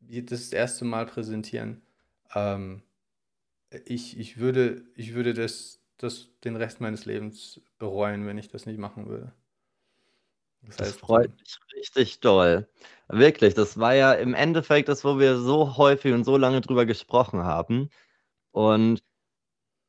das 0.00 0.52
erste 0.52 0.84
Mal 0.84 1.06
präsentieren. 1.06 1.82
Ähm, 2.34 2.82
ich, 3.84 4.18
ich 4.18 4.38
würde, 4.38 4.84
ich 4.94 5.14
würde 5.14 5.34
das, 5.34 5.80
das 5.96 6.28
den 6.44 6.56
Rest 6.56 6.80
meines 6.80 7.04
Lebens 7.04 7.60
bereuen, 7.78 8.26
wenn 8.26 8.38
ich 8.38 8.48
das 8.48 8.66
nicht 8.66 8.78
machen 8.78 9.06
würde. 9.06 9.32
Das, 10.62 10.76
das 10.76 10.92
freut 10.92 11.30
mich 11.38 11.58
richtig 11.74 12.20
doll. 12.20 12.68
Wirklich, 13.08 13.54
das 13.54 13.78
war 13.78 13.94
ja 13.94 14.12
im 14.12 14.34
Endeffekt 14.34 14.88
das, 14.88 15.04
wo 15.04 15.18
wir 15.18 15.38
so 15.38 15.76
häufig 15.76 16.12
und 16.12 16.24
so 16.24 16.36
lange 16.36 16.60
drüber 16.60 16.84
gesprochen 16.86 17.44
haben. 17.44 17.90
Und 18.52 19.02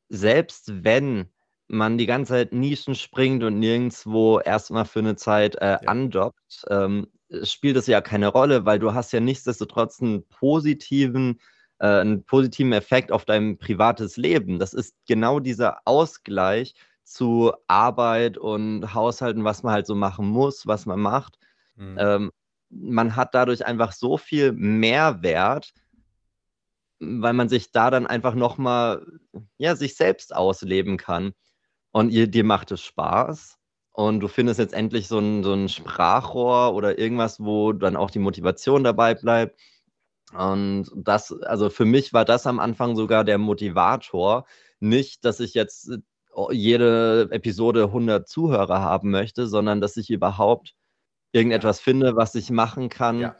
selbst 0.10 0.84
wenn 0.84 1.30
man 1.68 1.98
die 1.98 2.06
ganze 2.06 2.34
Zeit 2.34 2.54
Nischen 2.54 2.96
springt 2.96 3.44
und 3.44 3.60
nirgendwo 3.60 4.40
erstmal 4.40 4.86
für 4.86 5.00
eine 5.00 5.16
Zeit 5.16 5.56
äh, 5.56 5.72
ja. 5.72 5.78
andockt, 5.86 6.66
ähm, 6.70 7.08
spielt 7.44 7.78
es 7.78 7.88
ja 7.88 8.02
keine 8.02 8.28
Rolle, 8.28 8.66
weil 8.66 8.78
du 8.78 8.94
hast 8.94 9.14
ja 9.14 9.22
nichtsdestotrotz 9.22 10.02
einen 10.02 10.28
positiven, 10.28 11.40
äh, 11.80 11.88
einen 11.88 12.26
positiven 12.26 12.74
Effekt 12.74 13.12
auf 13.12 13.24
dein 13.24 13.58
privates 13.58 14.18
Leben. 14.18 14.60
Das 14.60 14.74
ist 14.74 14.96
genau 15.08 15.40
dieser 15.40 15.80
Ausgleich 15.86 16.76
zu 17.04 17.54
Arbeit 17.68 18.38
und 18.38 18.94
Haushalten, 18.94 19.46
was 19.46 19.64
man 19.64 19.74
halt 19.74 19.88
so 19.88 19.96
machen 19.96 20.28
muss, 20.28 20.68
was 20.68 20.86
man 20.86 21.00
macht. 21.00 21.38
Mhm. 21.76 21.98
Ähm, 21.98 22.32
man 22.70 23.16
hat 23.16 23.34
dadurch 23.34 23.66
einfach 23.66 23.92
so 23.92 24.18
viel 24.18 24.52
Mehrwert, 24.54 25.74
weil 27.02 27.34
man 27.34 27.50
sich 27.50 27.72
da 27.72 27.90
dann 27.90 28.06
einfach 28.08 28.36
nochmal, 28.36 29.06
ja, 29.58 29.76
sich 29.76 29.96
selbst 29.96 30.36
ausleben 30.36 30.98
kann. 30.98 31.34
Und 31.92 32.12
ihr, 32.12 32.28
dir 32.28 32.44
macht 32.44 32.72
es 32.72 32.82
Spaß. 32.82 33.58
Und 33.92 34.22
du 34.22 34.28
findest 34.28 34.60
jetzt 34.60 34.74
endlich 34.74 35.08
so 35.08 35.20
ein, 35.20 35.44
so 35.44 35.54
ein 35.54 35.68
Sprachrohr 35.68 36.74
oder 36.74 36.98
irgendwas, 36.98 37.40
wo 37.40 37.74
dann 37.74 37.98
auch 37.98 38.12
die 38.12 38.20
Motivation 38.20 38.84
dabei 38.84 39.16
bleibt. 39.16 39.60
Und 40.34 40.90
das, 40.96 41.34
also 41.42 41.70
für 41.70 41.86
mich 41.86 42.14
war 42.14 42.24
das 42.24 42.48
am 42.48 42.60
Anfang 42.60 42.96
sogar 42.96 43.26
der 43.26 43.38
Motivator. 43.38 44.46
Nicht, 44.80 45.26
dass 45.26 45.40
ich 45.40 45.54
jetzt 45.56 45.92
oh, 46.34 46.52
jede 46.52 47.28
Episode 47.32 47.86
100 47.86 48.30
Zuhörer 48.30 48.80
haben 48.80 49.10
möchte, 49.10 49.48
sondern 49.48 49.82
dass 49.82 49.98
ich 49.98 50.10
überhaupt 50.10 50.76
irgendetwas 51.34 51.82
finde, 51.82 52.16
was 52.16 52.36
ich 52.36 52.52
machen 52.52 52.90
kann, 52.90 53.20
ja 53.20 53.36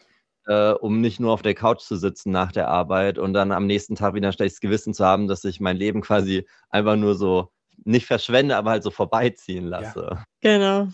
äh, 0.48 0.72
um 0.72 1.02
nicht 1.02 1.20
nur 1.20 1.32
auf 1.32 1.42
der 1.42 1.56
Couch 1.56 1.82
zu 1.82 1.96
sitzen 1.96 2.32
nach 2.32 2.52
der 2.52 2.68
Arbeit 2.68 3.18
und 3.18 3.34
dann 3.34 3.52
am 3.52 3.68
nächsten 3.68 3.96
Tag 3.96 4.14
wieder 4.14 4.30
ein 4.30 4.34
schlechtes 4.34 4.60
Gewissen 4.60 4.94
zu 4.94 5.06
haben, 5.06 5.28
dass 5.28 5.44
ich 5.44 5.60
mein 5.60 5.78
Leben 5.78 6.02
quasi 6.02 6.48
einfach 6.70 6.96
nur 6.96 7.16
so 7.16 7.52
nicht 7.84 8.06
verschwende, 8.06 8.56
aber 8.56 8.72
halt 8.72 8.84
so 8.84 8.92
vorbeiziehen 8.92 9.66
lasse. 9.66 10.08
Ja. 10.12 10.26
Genau. 10.42 10.88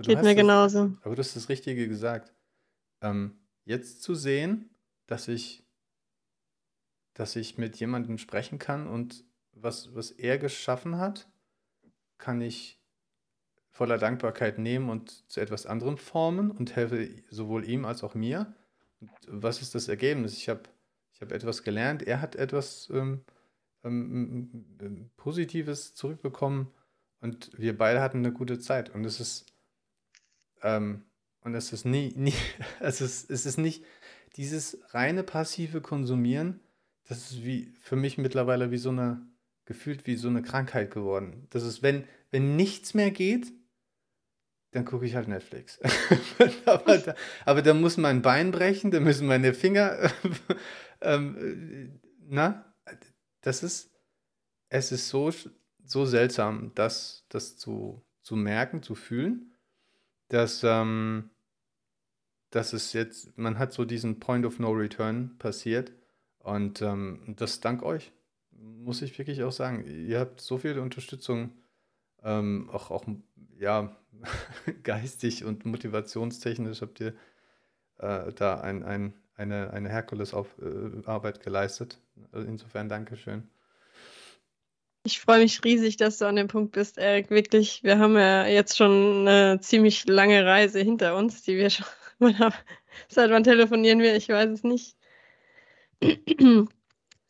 Geht 0.00 0.22
mir 0.22 0.34
genauso. 0.34 0.92
aber 1.02 1.16
du 1.16 1.20
hast 1.20 1.34
das 1.34 1.48
Richtige 1.48 1.88
gesagt. 1.88 2.32
Ähm, 3.02 3.38
jetzt 3.64 4.02
zu 4.02 4.14
sehen, 4.14 4.70
dass 5.06 5.28
ich, 5.28 5.66
dass 7.14 7.36
ich 7.36 7.58
mit 7.58 7.76
jemandem 7.76 8.18
sprechen 8.18 8.58
kann 8.58 8.86
und 8.86 9.24
was, 9.52 9.94
was 9.94 10.12
er 10.12 10.38
geschaffen 10.38 10.98
hat, 10.98 11.28
kann 12.16 12.40
ich 12.40 12.77
voller 13.78 13.96
Dankbarkeit 13.96 14.58
nehmen 14.58 14.90
und 14.90 15.30
zu 15.30 15.40
etwas 15.40 15.64
anderem 15.64 15.98
formen 15.98 16.50
und 16.50 16.74
helfe 16.74 17.10
sowohl 17.30 17.64
ihm 17.64 17.84
als 17.84 18.02
auch 18.02 18.16
mir. 18.16 18.52
Und 19.00 19.10
was 19.28 19.62
ist 19.62 19.76
das 19.76 19.86
Ergebnis? 19.86 20.36
Ich 20.36 20.48
habe 20.48 20.62
ich 21.14 21.20
hab 21.20 21.30
etwas 21.30 21.62
gelernt, 21.62 22.02
er 22.02 22.20
hat 22.20 22.34
etwas 22.34 22.90
ähm, 22.92 23.20
ähm, 23.84 24.66
ähm, 24.80 25.10
Positives 25.16 25.94
zurückbekommen 25.94 26.66
und 27.20 27.52
wir 27.56 27.78
beide 27.78 28.00
hatten 28.00 28.18
eine 28.18 28.32
gute 28.32 28.58
Zeit. 28.58 28.92
Und 28.92 29.04
es 29.04 29.20
ist, 29.20 29.46
ähm, 30.62 31.04
und 31.42 31.54
es 31.54 31.72
ist 31.72 31.84
nie, 31.84 32.12
nie 32.16 32.34
es, 32.80 33.00
ist, 33.00 33.30
es 33.30 33.46
ist 33.46 33.58
nicht 33.58 33.84
dieses 34.34 34.78
reine 34.88 35.22
passive 35.22 35.80
Konsumieren, 35.80 36.58
das 37.04 37.30
ist 37.30 37.44
wie 37.44 37.72
für 37.80 37.94
mich 37.94 38.18
mittlerweile 38.18 38.72
wie 38.72 38.78
so 38.78 38.90
eine, 38.90 39.24
gefühlt 39.66 40.04
wie 40.08 40.16
so 40.16 40.26
eine 40.26 40.42
Krankheit 40.42 40.90
geworden. 40.90 41.46
Das 41.50 41.62
ist, 41.62 41.80
wenn, 41.80 42.02
wenn 42.32 42.56
nichts 42.56 42.92
mehr 42.94 43.12
geht, 43.12 43.52
dann 44.70 44.84
gucke 44.84 45.06
ich 45.06 45.14
halt 45.14 45.28
Netflix. 45.28 45.80
aber, 46.66 46.98
da, 46.98 47.14
aber 47.44 47.62
da 47.62 47.74
muss 47.74 47.96
mein 47.96 48.22
Bein 48.22 48.50
brechen, 48.50 48.90
da 48.90 49.00
müssen 49.00 49.26
meine 49.26 49.54
Finger. 49.54 50.10
ähm, 51.00 52.00
na, 52.28 52.64
das 53.40 53.62
ist, 53.62 53.90
es 54.68 54.92
ist 54.92 55.08
so, 55.08 55.32
so 55.84 56.04
seltsam, 56.04 56.72
das, 56.74 57.24
das 57.28 57.56
zu, 57.56 58.02
zu 58.22 58.36
merken, 58.36 58.82
zu 58.82 58.94
fühlen, 58.94 59.54
dass, 60.28 60.62
ähm, 60.64 61.30
dass 62.50 62.74
es 62.74 62.92
jetzt, 62.92 63.38
man 63.38 63.58
hat 63.58 63.72
so 63.72 63.84
diesen 63.84 64.20
Point 64.20 64.44
of 64.44 64.58
No 64.58 64.70
Return 64.72 65.38
passiert 65.38 65.92
und 66.40 66.82
ähm, 66.82 67.34
das 67.36 67.60
dank 67.60 67.82
euch, 67.82 68.12
muss 68.50 69.02
ich 69.02 69.18
wirklich 69.18 69.42
auch 69.42 69.52
sagen. 69.52 69.84
Ihr 69.86 70.20
habt 70.20 70.40
so 70.40 70.58
viel 70.58 70.78
Unterstützung, 70.78 71.52
ähm, 72.22 72.68
auch, 72.70 72.90
auch 72.90 73.06
ja, 73.58 73.96
geistig 74.82 75.44
und 75.44 75.64
motivationstechnisch 75.64 76.82
habt 76.82 77.00
ihr 77.00 77.14
äh, 77.98 78.32
da 78.32 78.60
ein, 78.60 78.82
ein, 78.82 79.14
eine, 79.34 79.70
eine 79.72 79.88
Herkules-Arbeit 79.88 81.38
äh, 81.38 81.42
geleistet. 81.42 82.00
Also 82.32 82.46
insofern 82.46 82.88
Dankeschön. 82.88 83.48
Ich 85.04 85.20
freue 85.20 85.40
mich 85.40 85.64
riesig, 85.64 85.96
dass 85.96 86.18
du 86.18 86.26
an 86.26 86.36
dem 86.36 86.48
Punkt 86.48 86.72
bist, 86.72 86.98
Erik. 86.98 87.30
Wirklich, 87.30 87.82
wir 87.82 87.98
haben 87.98 88.16
ja 88.16 88.46
jetzt 88.46 88.76
schon 88.76 89.26
eine 89.26 89.60
ziemlich 89.60 90.06
lange 90.06 90.44
Reise 90.44 90.80
hinter 90.80 91.16
uns, 91.16 91.42
die 91.42 91.56
wir 91.56 91.70
schon. 91.70 91.86
Seit 93.08 93.30
wann 93.30 93.44
telefonieren 93.44 94.00
wir? 94.00 94.16
Ich 94.16 94.28
weiß 94.28 94.50
es 94.50 94.64
nicht. 94.64 94.96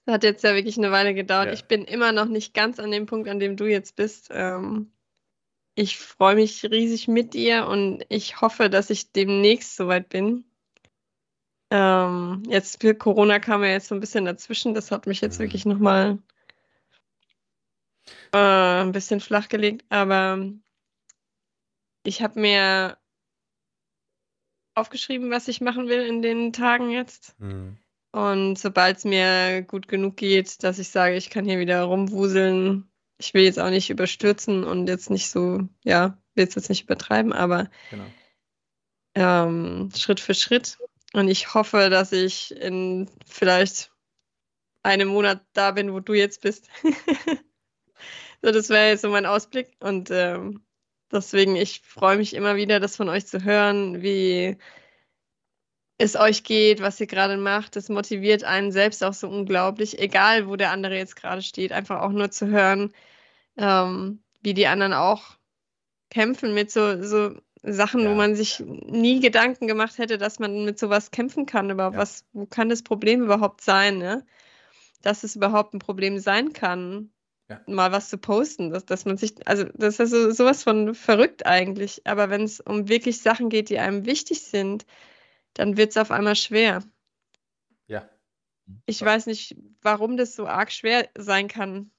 Hat 0.07 0.25
jetzt 0.25 0.43
ja 0.43 0.55
wirklich 0.55 0.79
eine 0.79 0.91
Weile 0.91 1.15
gedauert. 1.15 1.49
Ja. 1.49 1.53
Ich 1.53 1.67
bin 1.67 1.85
immer 1.85 2.13
noch 2.13 2.25
nicht 2.27 2.55
ganz 2.55 2.81
an 2.81 2.91
dem 2.91 3.05
Punkt, 3.07 3.29
an 3.29 3.39
dem 3.39 3.57
du 3.57 3.67
jetzt 3.67 3.95
bist. 3.95 4.31
Ähm, 4.33 4.91
ich 5.79 5.99
freue 5.99 6.35
mich 6.35 6.65
riesig 6.65 7.09
mit 7.09 7.35
dir 7.35 7.67
und 7.67 8.05
ich 8.09 8.41
hoffe, 8.41 8.69
dass 8.69 8.91
ich 8.91 9.13
demnächst 9.13 9.77
soweit 9.77 10.09
bin. 10.09 10.45
Ähm, 11.71 12.43
jetzt 12.49 12.85
Corona 12.99 13.39
kam 13.39 13.63
ja 13.63 13.71
jetzt 13.71 13.89
so 13.89 13.95
ein 13.95 14.01
bisschen 14.01 14.25
dazwischen, 14.25 14.75
das 14.75 14.91
hat 14.91 15.07
mich 15.07 15.21
jetzt 15.21 15.39
mhm. 15.39 15.45
wirklich 15.45 15.67
nochmal 15.67 16.19
Äh, 18.33 18.83
ein 18.83 18.93
bisschen 18.93 19.21
flach 19.21 19.49
gelegt, 19.49 19.85
aber 19.89 20.51
ich 22.05 22.23
habe 22.23 22.41
mir 22.41 22.99
aufgeschrieben, 24.75 25.31
was 25.31 25.49
ich 25.49 25.61
machen 25.61 25.89
will 25.89 26.03
in 26.07 26.23
den 26.23 26.53
Tagen 26.53 26.91
jetzt. 26.91 27.39
Mhm. 27.39 27.79
Und 28.13 28.59
sobald 28.59 28.99
es 28.99 29.05
mir 29.05 29.63
gut 29.63 29.89
genug 29.89 30.17
geht, 30.17 30.63
dass 30.63 30.79
ich 30.79 30.89
sage, 30.89 31.17
ich 31.17 31.31
kann 31.31 31.45
hier 31.45 31.59
wieder 31.59 31.83
rumwuseln, 31.85 32.88
ich 33.19 33.35
will 33.35 33.43
jetzt 33.43 33.59
auch 33.59 33.71
nicht 33.71 33.91
überstürzen 33.91 34.65
und 34.65 34.87
jetzt 34.89 35.11
nicht 35.11 35.29
so, 35.31 35.69
ja, 35.85 36.19
will 36.35 36.47
es 36.47 36.55
jetzt 36.55 36.69
nicht 36.69 36.85
übertreiben, 36.85 37.33
aber 37.33 37.69
Genau. 37.91 38.07
ähm, 39.15 39.91
Schritt 39.97 40.21
für 40.21 40.35
Schritt. 40.35 40.79
Und 41.13 41.29
ich 41.29 41.55
hoffe, 41.55 41.91
dass 41.91 42.13
ich 42.13 42.55
in 42.55 43.11
vielleicht 43.27 43.91
einem 44.83 45.09
Monat 45.09 45.45
da 45.53 45.73
bin, 45.73 45.93
wo 45.93 46.01
du 46.01 46.15
jetzt 46.15 46.43
bist. 46.43 46.69
so, 48.43 48.53
das 48.53 48.69
wäre 48.69 48.91
jetzt 48.91 49.03
so 49.03 49.11
mein 49.11 49.27
Ausblick. 49.27 49.73
Und 49.81 50.11
ähm, 50.11 50.65
deswegen, 51.11 51.57
ich 51.57 51.81
freue 51.81 52.19
mich 52.19 52.35
immer 52.35 52.57
wieder, 52.57 52.79
das 52.79 52.97
von 52.97 53.09
euch 53.09 53.27
zu 53.27 53.43
hören, 53.43 54.03
wie 54.03 54.59
es 55.99 56.15
euch 56.15 56.45
geht, 56.45 56.81
was 56.81 57.01
ihr 57.01 57.09
gerade 57.09 57.37
macht. 57.37 57.75
Das 57.75 57.89
motiviert 57.89 58.45
einen 58.45 58.71
selbst 58.71 59.03
auch 59.03 59.15
so 59.15 59.29
unglaublich, 59.29 59.99
egal 59.99 60.47
wo 60.47 60.55
der 60.55 60.71
andere 60.71 60.97
jetzt 60.97 61.17
gerade 61.17 61.43
steht, 61.43 61.73
einfach 61.73 62.01
auch 62.03 62.13
nur 62.13 62.31
zu 62.31 62.47
hören, 62.47 62.93
ähm, 63.59 64.23
wie 64.41 64.55
die 64.55 64.67
anderen 64.67 64.95
auch 64.95 65.37
kämpfen 66.11 66.55
mit 66.55 66.71
so, 66.71 67.03
so 67.03 67.37
Sachen, 67.63 68.01
Ja. 68.01 68.11
wo 68.11 68.15
man 68.15 68.35
sich 68.35 68.61
nie 68.61 69.21
Gedanken 69.21 69.67
gemacht 69.67 69.99
hätte, 69.99 70.17
dass 70.17 70.39
man 70.39 70.65
mit 70.65 70.79
sowas 70.79 71.11
kämpfen 71.11 71.45
kann. 71.45 71.71
Aber 71.71 71.93
Ja. 71.93 71.99
was, 71.99 72.25
wo 72.33 72.47
kann 72.47 72.69
das 72.69 72.83
Problem 72.83 73.23
überhaupt 73.23 73.61
sein, 73.61 73.99
ne? 73.99 74.25
Dass 75.03 75.25
es 75.25 75.37
überhaupt 75.37 75.75
ein 75.75 75.81
Problem 75.81 76.19
sein 76.19 76.53
kann, 76.53 77.11
Ja. 77.51 77.61
mal 77.67 77.93
was 77.93 78.09
zu 78.09 78.17
posten, 78.19 78.71
dass, 78.71 78.87
dass 78.87 79.05
man 79.05 79.17
sich, 79.17 79.47
also 79.47 79.65
das 79.75 79.99
ist 79.99 80.11
so, 80.11 80.31
sowas 80.31 80.63
von 80.63 80.95
verrückt 80.95 81.47
eigentlich. 81.47 82.07
Aber 82.07 82.31
wenn 82.31 82.43
es 82.43 82.61
um 82.61 82.89
wirklich 82.89 83.21
Sachen 83.21 83.49
geht, 83.49 83.71
die 83.71 83.79
einem 83.79 84.07
wichtig 84.07 84.43
sind, 84.43 84.87
dann 85.55 85.77
wird 85.77 85.91
es 85.91 85.97
auf 85.97 86.11
einmal 86.11 86.37
schwer. 86.37 86.85
Ja. 87.87 88.09
Ich 88.87 89.03
weiß 89.03 89.27
nicht, 89.27 89.57
warum 89.83 90.17
das 90.17 90.37
so 90.37 90.47
arg 90.47 90.71
schwer 90.73 91.09
sein 91.17 91.49
kann. 91.49 91.91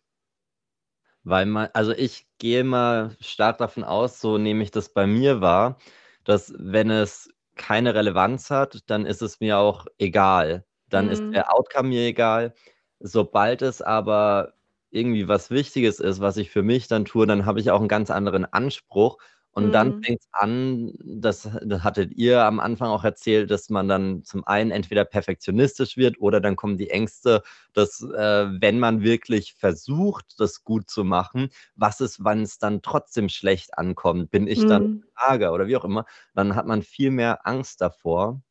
Weil 1.25 1.45
man, 1.45 1.69
also 1.73 1.91
ich 1.91 2.27
gehe 2.37 2.63
mal 2.63 3.15
stark 3.19 3.57
davon 3.57 3.83
aus, 3.83 4.21
so 4.21 4.37
nehme 4.37 4.63
ich 4.63 4.71
das 4.71 4.89
bei 4.93 5.05
mir 5.05 5.41
wahr, 5.41 5.77
dass 6.23 6.53
wenn 6.57 6.89
es 6.89 7.29
keine 7.55 7.93
Relevanz 7.93 8.49
hat, 8.49 8.89
dann 8.89 9.05
ist 9.05 9.21
es 9.21 9.39
mir 9.41 9.57
auch 9.57 9.85
egal. 9.97 10.65
Dann 10.89 11.09
ist 11.09 11.21
Mhm. 11.21 11.33
der 11.33 11.53
Outcome 11.53 11.89
mir 11.89 12.07
egal. 12.07 12.53
Sobald 12.99 13.61
es 13.61 13.81
aber 13.81 14.53
irgendwie 14.91 15.27
was 15.27 15.51
Wichtiges 15.51 15.99
ist, 15.99 16.19
was 16.21 16.37
ich 16.37 16.49
für 16.51 16.63
mich 16.63 16.87
dann 16.87 17.05
tue, 17.05 17.27
dann 17.27 17.45
habe 17.45 17.59
ich 17.59 17.69
auch 17.71 17.79
einen 17.79 17.87
ganz 17.89 18.09
anderen 18.11 18.45
Anspruch. 18.45 19.17
Und 19.51 19.71
dann 19.75 19.91
Mhm. 19.91 20.01
fängt 20.01 20.21
es 20.21 20.27
an, 20.31 20.93
das, 21.03 21.49
das 21.63 21.83
hattet 21.83 22.11
ihr 22.13 22.43
am 22.45 22.59
Anfang 22.59 22.89
auch 22.89 23.03
erzählt, 23.03 23.51
dass 23.51 23.69
man 23.69 23.87
dann 23.87 24.23
zum 24.23 24.45
einen 24.47 24.71
entweder 24.71 25.05
perfektionistisch 25.05 25.97
wird 25.97 26.21
oder 26.21 26.39
dann 26.39 26.55
kommen 26.55 26.77
die 26.77 26.89
Ängste, 26.91 27.41
dass 27.73 28.01
äh, 28.01 28.47
wenn 28.61 28.79
man 28.79 29.01
wirklich 29.03 29.53
versucht, 29.55 30.39
das 30.39 30.63
gut 30.63 30.89
zu 30.89 31.03
machen, 31.03 31.49
was 31.75 31.99
ist, 32.01 32.23
wenn 32.23 32.43
es 32.43 32.59
dann 32.59 32.81
trotzdem 32.81 33.27
schlecht 33.29 33.77
ankommt? 33.77 34.31
Bin 34.31 34.47
ich 34.47 34.65
dann 34.65 34.81
Mhm. 34.81 35.01
Lager 35.17 35.51
oder 35.53 35.67
wie 35.67 35.75
auch 35.77 35.83
immer? 35.85 36.05
Dann 36.35 36.55
hat 36.55 36.65
man 36.67 36.81
viel 36.83 37.11
mehr 37.11 37.45
Angst 37.47 37.81
davor. 37.81 38.41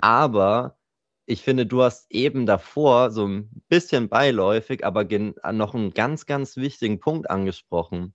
Aber 0.00 0.78
ich 1.26 1.42
finde, 1.42 1.66
du 1.66 1.82
hast 1.82 2.06
eben 2.10 2.46
davor 2.46 3.10
so 3.10 3.26
ein 3.26 3.62
bisschen 3.68 4.08
beiläufig, 4.08 4.84
aber 4.84 5.04
noch 5.52 5.74
einen 5.74 5.92
ganz, 5.94 6.26
ganz 6.26 6.56
wichtigen 6.56 7.00
Punkt 7.00 7.30
angesprochen. 7.30 8.14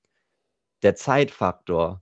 Der 0.84 0.96
Zeitfaktor. 0.96 2.02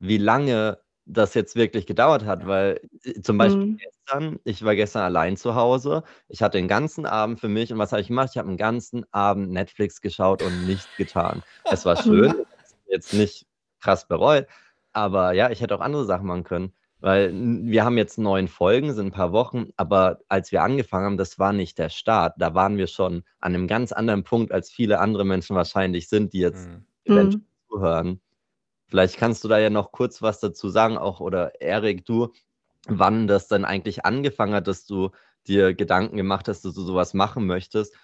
Wie 0.00 0.18
lange 0.18 0.80
das 1.06 1.34
jetzt 1.34 1.56
wirklich 1.56 1.86
gedauert 1.86 2.24
hat, 2.24 2.46
weil 2.46 2.80
äh, 3.04 3.20
zum 3.22 3.38
Beispiel 3.38 3.68
Mhm. 3.72 3.76
gestern, 3.78 4.40
ich 4.44 4.64
war 4.64 4.74
gestern 4.76 5.02
allein 5.02 5.36
zu 5.36 5.54
Hause, 5.54 6.02
ich 6.28 6.42
hatte 6.42 6.58
den 6.58 6.68
ganzen 6.68 7.06
Abend 7.06 7.40
für 7.40 7.48
mich 7.48 7.72
und 7.72 7.78
was 7.78 7.92
habe 7.92 8.02
ich 8.02 8.08
gemacht? 8.08 8.30
Ich 8.32 8.38
habe 8.38 8.48
den 8.48 8.56
ganzen 8.58 9.04
Abend 9.12 9.50
Netflix 9.50 10.00
geschaut 10.00 10.42
und 10.42 10.64
nichts 10.64 10.96
getan. 10.96 11.44
Es 11.68 11.84
war 11.84 11.96
schön, 11.96 12.32
jetzt 12.86 13.12
nicht 13.12 13.46
krass 13.80 14.06
bereut, 14.08 14.46
aber 14.92 15.32
ja, 15.32 15.50
ich 15.50 15.60
hätte 15.60 15.74
auch 15.76 15.80
andere 15.80 16.04
Sachen 16.06 16.26
machen 16.26 16.44
können, 16.44 16.74
weil 17.00 17.32
wir 17.34 17.84
haben 17.84 17.98
jetzt 17.98 18.18
neun 18.18 18.48
Folgen, 18.48 18.92
sind 18.94 19.08
ein 19.08 19.12
paar 19.12 19.32
Wochen, 19.32 19.70
aber 19.76 20.20
als 20.28 20.52
wir 20.52 20.62
angefangen 20.62 21.04
haben, 21.06 21.16
das 21.18 21.38
war 21.38 21.52
nicht 21.52 21.78
der 21.78 21.90
Start. 21.90 22.34
Da 22.38 22.54
waren 22.54 22.76
wir 22.78 22.86
schon 22.86 23.24
an 23.40 23.54
einem 23.54 23.66
ganz 23.68 23.92
anderen 23.92 24.24
Punkt, 24.24 24.52
als 24.52 24.70
viele 24.70 25.00
andere 25.00 25.24
Menschen 25.24 25.56
wahrscheinlich 25.56 26.08
sind, 26.08 26.32
die 26.32 26.40
jetzt 26.40 26.70
Mhm. 27.06 27.44
Zuhören. 27.74 28.20
Vielleicht 28.86 29.16
kannst 29.16 29.42
du 29.44 29.48
da 29.48 29.58
ja 29.58 29.70
noch 29.70 29.92
kurz 29.92 30.22
was 30.22 30.40
dazu 30.40 30.68
sagen, 30.68 30.96
auch 30.98 31.20
oder 31.20 31.60
Erik, 31.60 32.04
du, 32.04 32.32
wann 32.86 33.26
das 33.26 33.48
dann 33.48 33.64
eigentlich 33.64 34.04
angefangen 34.04 34.54
hat, 34.54 34.68
dass 34.68 34.84
du 34.84 35.10
dir 35.46 35.74
Gedanken 35.74 36.16
gemacht 36.16 36.48
hast, 36.48 36.64
dass 36.64 36.74
du 36.74 36.82
sowas 36.82 37.14
machen 37.14 37.46
möchtest, 37.46 37.94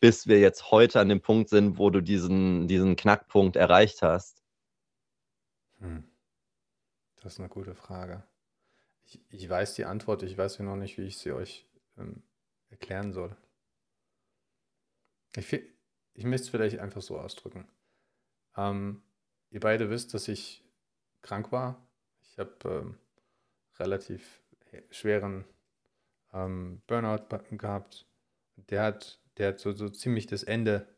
bis 0.00 0.26
wir 0.26 0.40
jetzt 0.40 0.70
heute 0.70 1.00
an 1.00 1.08
dem 1.08 1.20
Punkt 1.20 1.48
sind, 1.48 1.78
wo 1.78 1.90
du 1.90 2.00
diesen, 2.00 2.66
diesen 2.68 2.96
Knackpunkt 2.96 3.56
erreicht 3.56 4.02
hast. 4.02 4.42
Hm. 5.78 6.04
Das 7.16 7.34
ist 7.34 7.38
eine 7.38 7.48
gute 7.48 7.74
Frage. 7.74 8.24
Ich, 9.04 9.20
ich 9.28 9.48
weiß 9.48 9.74
die 9.74 9.84
Antwort, 9.84 10.22
ich 10.22 10.36
weiß 10.36 10.58
ja 10.58 10.64
noch 10.64 10.76
nicht, 10.76 10.98
wie 10.98 11.02
ich 11.02 11.18
sie 11.18 11.32
euch 11.32 11.68
ähm, 11.96 12.22
erklären 12.70 13.12
soll. 13.12 13.36
Ich, 15.36 15.52
ich 16.14 16.24
möchte 16.24 16.44
es 16.44 16.48
vielleicht 16.48 16.78
einfach 16.78 17.02
so 17.02 17.18
ausdrücken. 17.18 17.68
Ähm, 18.56 19.02
ihr 19.52 19.60
beide 19.60 19.90
wisst, 19.90 20.14
dass 20.14 20.28
ich 20.28 20.64
krank 21.20 21.52
war. 21.52 21.86
Ich 22.22 22.38
habe 22.38 22.56
ähm, 22.64 22.98
relativ 23.78 24.40
schweren 24.90 25.44
ähm, 26.32 26.82
Burnout 26.86 27.26
gehabt. 27.52 28.06
Der 28.56 28.82
hat, 28.82 29.20
der 29.36 29.48
hat 29.48 29.60
so, 29.60 29.72
so 29.72 29.88
ziemlich 29.88 30.26
das 30.26 30.42
Ende, 30.42 30.88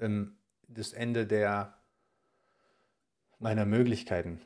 ähm, 0.00 0.36
das 0.66 0.92
Ende 0.92 1.26
der 1.26 1.78
meiner 3.38 3.66
Möglichkeiten 3.66 4.40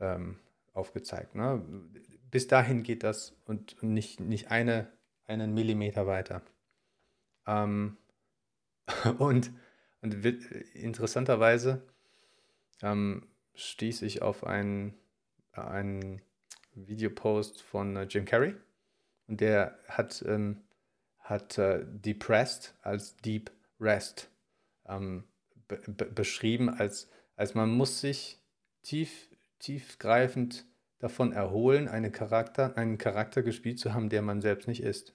ähm, 0.00 0.38
aufgezeigt. 0.72 1.34
Ne? 1.34 1.62
Bis 2.30 2.46
dahin 2.46 2.84
geht 2.84 3.02
das 3.02 3.34
und, 3.44 3.82
nicht, 3.82 4.20
nicht 4.20 4.50
eine, 4.50 4.92
einen 5.26 5.52
Millimeter 5.52 6.06
weiter. 6.06 6.42
Ähm, 7.46 7.96
und 9.18 9.50
und 10.02 10.24
interessanterweise 10.74 11.82
ähm, 12.82 13.26
stieß 13.54 14.02
ich 14.02 14.22
auf 14.22 14.44
einen, 14.44 14.94
einen 15.52 16.20
Videopost 16.74 17.62
von 17.62 17.96
äh, 17.96 18.02
Jim 18.04 18.24
Carrey 18.24 18.54
und 19.26 19.40
der 19.40 19.78
hat, 19.88 20.24
ähm, 20.26 20.62
hat 21.18 21.58
äh, 21.58 21.84
Depressed 21.86 22.74
als 22.82 23.16
Deep 23.16 23.50
Rest 23.80 24.30
ähm, 24.86 25.24
be 25.68 25.80
be 25.86 26.04
beschrieben, 26.06 26.68
als, 26.68 27.08
als 27.34 27.54
man 27.54 27.70
muss 27.70 28.00
sich 28.00 28.38
tief, 28.82 29.28
tiefgreifend 29.58 30.64
davon 30.98 31.32
erholen, 31.32 31.88
einen 31.88 32.12
Charakter, 32.12 32.76
einen 32.76 32.98
Charakter 32.98 33.42
gespielt 33.42 33.78
zu 33.78 33.92
haben, 33.92 34.08
der 34.08 34.22
man 34.22 34.40
selbst 34.40 34.68
nicht 34.68 34.82
ist. 34.82 35.14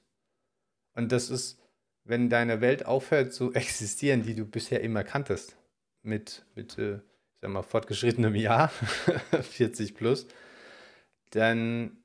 Und 0.94 1.12
das 1.12 1.30
ist, 1.30 1.60
wenn 2.04 2.30
deine 2.30 2.62
Welt 2.62 2.86
aufhört 2.86 3.34
zu 3.34 3.54
existieren, 3.54 4.24
die 4.24 4.36
du 4.36 4.46
bisher 4.46 4.82
immer 4.82 5.04
kanntest, 5.04 5.58
mit, 6.04 6.46
mit 6.56 6.78
äh, 6.78 7.00
ich 7.42 7.48
sag 7.48 7.54
mal, 7.54 7.64
fortgeschrittenem 7.64 8.36
Jahr, 8.36 8.70
40 9.42 9.96
plus, 9.96 10.28
dann, 11.32 11.98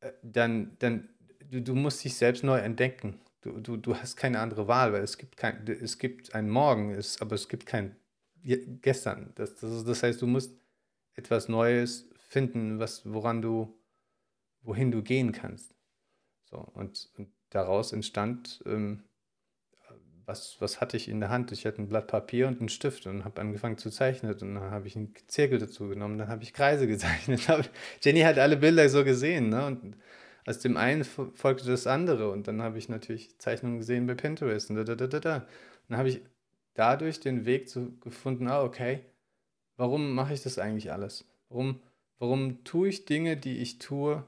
äh, 0.00 0.12
dann, 0.22 0.76
dann 0.78 1.08
du, 1.50 1.62
du 1.62 1.74
musst 1.74 2.04
dich 2.04 2.14
selbst 2.16 2.44
neu 2.44 2.58
entdecken. 2.58 3.18
Du, 3.40 3.58
du, 3.60 3.78
du 3.78 3.96
hast 3.96 4.18
keine 4.18 4.40
andere 4.40 4.68
Wahl, 4.68 4.92
weil 4.92 5.02
es 5.02 5.16
gibt 5.16 5.38
kein, 5.38 5.66
es 5.66 5.96
gibt 5.96 6.34
ein 6.34 6.50
Morgen, 6.50 6.90
es, 6.90 7.22
aber 7.22 7.34
es 7.34 7.48
gibt 7.48 7.64
kein 7.64 7.96
gestern. 8.42 9.32
Das, 9.36 9.54
das, 9.54 9.84
das 9.84 10.02
heißt, 10.02 10.20
du 10.20 10.26
musst 10.26 10.54
etwas 11.14 11.48
Neues 11.48 12.10
finden, 12.18 12.78
was, 12.78 13.10
woran 13.10 13.40
du, 13.40 13.74
wohin 14.60 14.90
du 14.90 15.02
gehen 15.02 15.32
kannst. 15.32 15.74
So, 16.44 16.58
und, 16.58 17.08
und 17.16 17.32
daraus 17.48 17.94
entstand, 17.94 18.62
ähm, 18.66 19.02
was, 20.30 20.60
was 20.60 20.80
hatte 20.80 20.96
ich 20.96 21.08
in 21.08 21.18
der 21.20 21.28
Hand? 21.28 21.50
Ich 21.50 21.66
hatte 21.66 21.82
ein 21.82 21.88
Blatt 21.88 22.06
Papier 22.06 22.46
und 22.46 22.60
einen 22.60 22.68
Stift 22.68 23.06
und 23.06 23.24
habe 23.24 23.40
angefangen 23.40 23.78
zu 23.78 23.90
zeichnen. 23.90 24.32
Und 24.32 24.42
dann 24.42 24.60
habe 24.60 24.86
ich 24.86 24.94
einen 24.96 25.12
Zirkel 25.26 25.58
dazu 25.58 25.88
genommen, 25.88 26.18
dann 26.18 26.28
habe 26.28 26.44
ich 26.44 26.52
Kreise 26.54 26.86
gezeichnet. 26.94 27.42
Jenny 28.00 28.20
hat 28.20 28.38
alle 28.38 28.56
Bilder 28.56 28.88
so 28.88 29.04
gesehen, 29.04 29.48
ne? 29.48 29.66
Und 29.66 29.96
aus 30.46 30.60
dem 30.60 30.76
einen 30.76 31.02
fo- 31.04 31.32
folgte 31.34 31.66
das 31.66 31.86
andere. 31.86 32.30
Und 32.30 32.46
dann 32.48 32.62
habe 32.62 32.78
ich 32.78 32.88
natürlich 32.88 33.38
Zeichnungen 33.38 33.78
gesehen 33.78 34.06
bei 34.06 34.14
Pinterest 34.14 34.70
und 34.70 34.76
da, 34.76 34.84
da, 34.84 34.94
da, 34.94 35.06
da, 35.08 35.20
da. 35.20 35.36
Und 35.36 35.44
dann 35.88 35.98
habe 35.98 36.08
ich 36.08 36.22
dadurch 36.74 37.20
den 37.20 37.44
Weg 37.44 37.68
zu, 37.68 37.98
gefunden, 37.98 38.48
ah, 38.48 38.62
okay, 38.62 39.00
warum 39.76 40.14
mache 40.14 40.32
ich 40.34 40.42
das 40.42 40.58
eigentlich 40.58 40.92
alles? 40.92 41.24
Warum, 41.48 41.80
warum 42.20 42.62
tue 42.62 42.88
ich 42.88 43.04
Dinge, 43.04 43.36
die 43.36 43.58
ich 43.58 43.78
tue, 43.78 44.24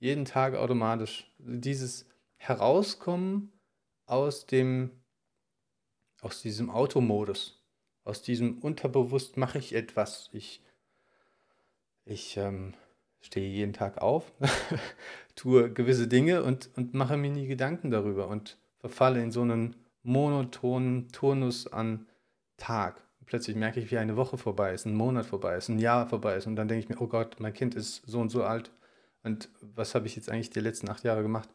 jeden 0.00 0.24
Tag 0.24 0.54
automatisch? 0.54 1.30
Dieses 1.38 2.06
Herauskommen 2.38 3.52
aus 4.06 4.46
dem, 4.46 4.90
aus 6.24 6.40
diesem 6.40 6.70
Automodus, 6.70 7.62
aus 8.02 8.22
diesem 8.22 8.58
unterbewusst 8.58 9.36
mache 9.36 9.58
ich 9.58 9.74
etwas. 9.74 10.30
Ich, 10.32 10.62
ich 12.04 12.36
ähm, 12.36 12.74
stehe 13.20 13.48
jeden 13.48 13.72
Tag 13.72 13.98
auf, 13.98 14.32
tue 15.36 15.72
gewisse 15.72 16.08
Dinge 16.08 16.42
und, 16.42 16.70
und 16.76 16.94
mache 16.94 17.16
mir 17.16 17.30
nie 17.30 17.46
Gedanken 17.46 17.90
darüber 17.90 18.28
und 18.28 18.58
verfalle 18.78 19.22
in 19.22 19.32
so 19.32 19.42
einen 19.42 19.76
monotonen 20.02 21.08
Turnus 21.08 21.66
an 21.66 22.06
Tag. 22.56 23.02
Plötzlich 23.26 23.56
merke 23.56 23.80
ich, 23.80 23.90
wie 23.90 23.98
eine 23.98 24.16
Woche 24.16 24.36
vorbei 24.36 24.74
ist, 24.74 24.84
ein 24.84 24.94
Monat 24.94 25.26
vorbei 25.26 25.56
ist, 25.56 25.68
ein 25.68 25.78
Jahr 25.78 26.06
vorbei 26.06 26.36
ist 26.36 26.46
und 26.46 26.56
dann 26.56 26.68
denke 26.68 26.84
ich 26.84 26.88
mir, 26.90 27.00
oh 27.00 27.06
Gott, 27.06 27.40
mein 27.40 27.54
Kind 27.54 27.74
ist 27.74 28.02
so 28.06 28.20
und 28.20 28.28
so 28.30 28.44
alt 28.44 28.70
und 29.22 29.48
was 29.60 29.94
habe 29.94 30.06
ich 30.06 30.16
jetzt 30.16 30.30
eigentlich 30.30 30.50
die 30.50 30.60
letzten 30.60 30.90
acht 30.90 31.04
Jahre 31.04 31.22
gemacht? 31.22 31.48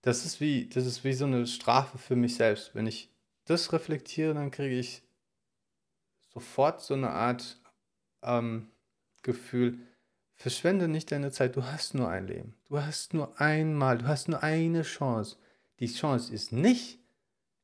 Das 0.00 0.24
ist 0.24 0.40
wie, 0.40 0.68
das 0.68 0.86
ist 0.86 1.04
wie 1.04 1.12
so 1.12 1.24
eine 1.24 1.46
Strafe 1.46 1.98
für 1.98 2.16
mich 2.16 2.34
selbst. 2.36 2.74
Wenn 2.74 2.86
ich 2.86 3.11
das 3.44 3.72
reflektiere, 3.72 4.34
dann 4.34 4.50
kriege 4.50 4.78
ich 4.78 5.02
sofort 6.32 6.80
so 6.80 6.94
eine 6.94 7.10
Art 7.10 7.60
ähm, 8.22 8.70
Gefühl, 9.22 9.78
verschwende 10.34 10.88
nicht 10.88 11.12
deine 11.12 11.30
Zeit, 11.30 11.56
du 11.56 11.64
hast 11.64 11.94
nur 11.94 12.08
ein 12.08 12.26
Leben. 12.26 12.56
Du 12.64 12.80
hast 12.80 13.14
nur 13.14 13.40
einmal, 13.40 13.98
du 13.98 14.06
hast 14.06 14.28
nur 14.28 14.42
eine 14.42 14.82
Chance. 14.82 15.36
Die 15.78 15.92
Chance 15.92 16.32
ist 16.32 16.52
nicht, 16.52 16.98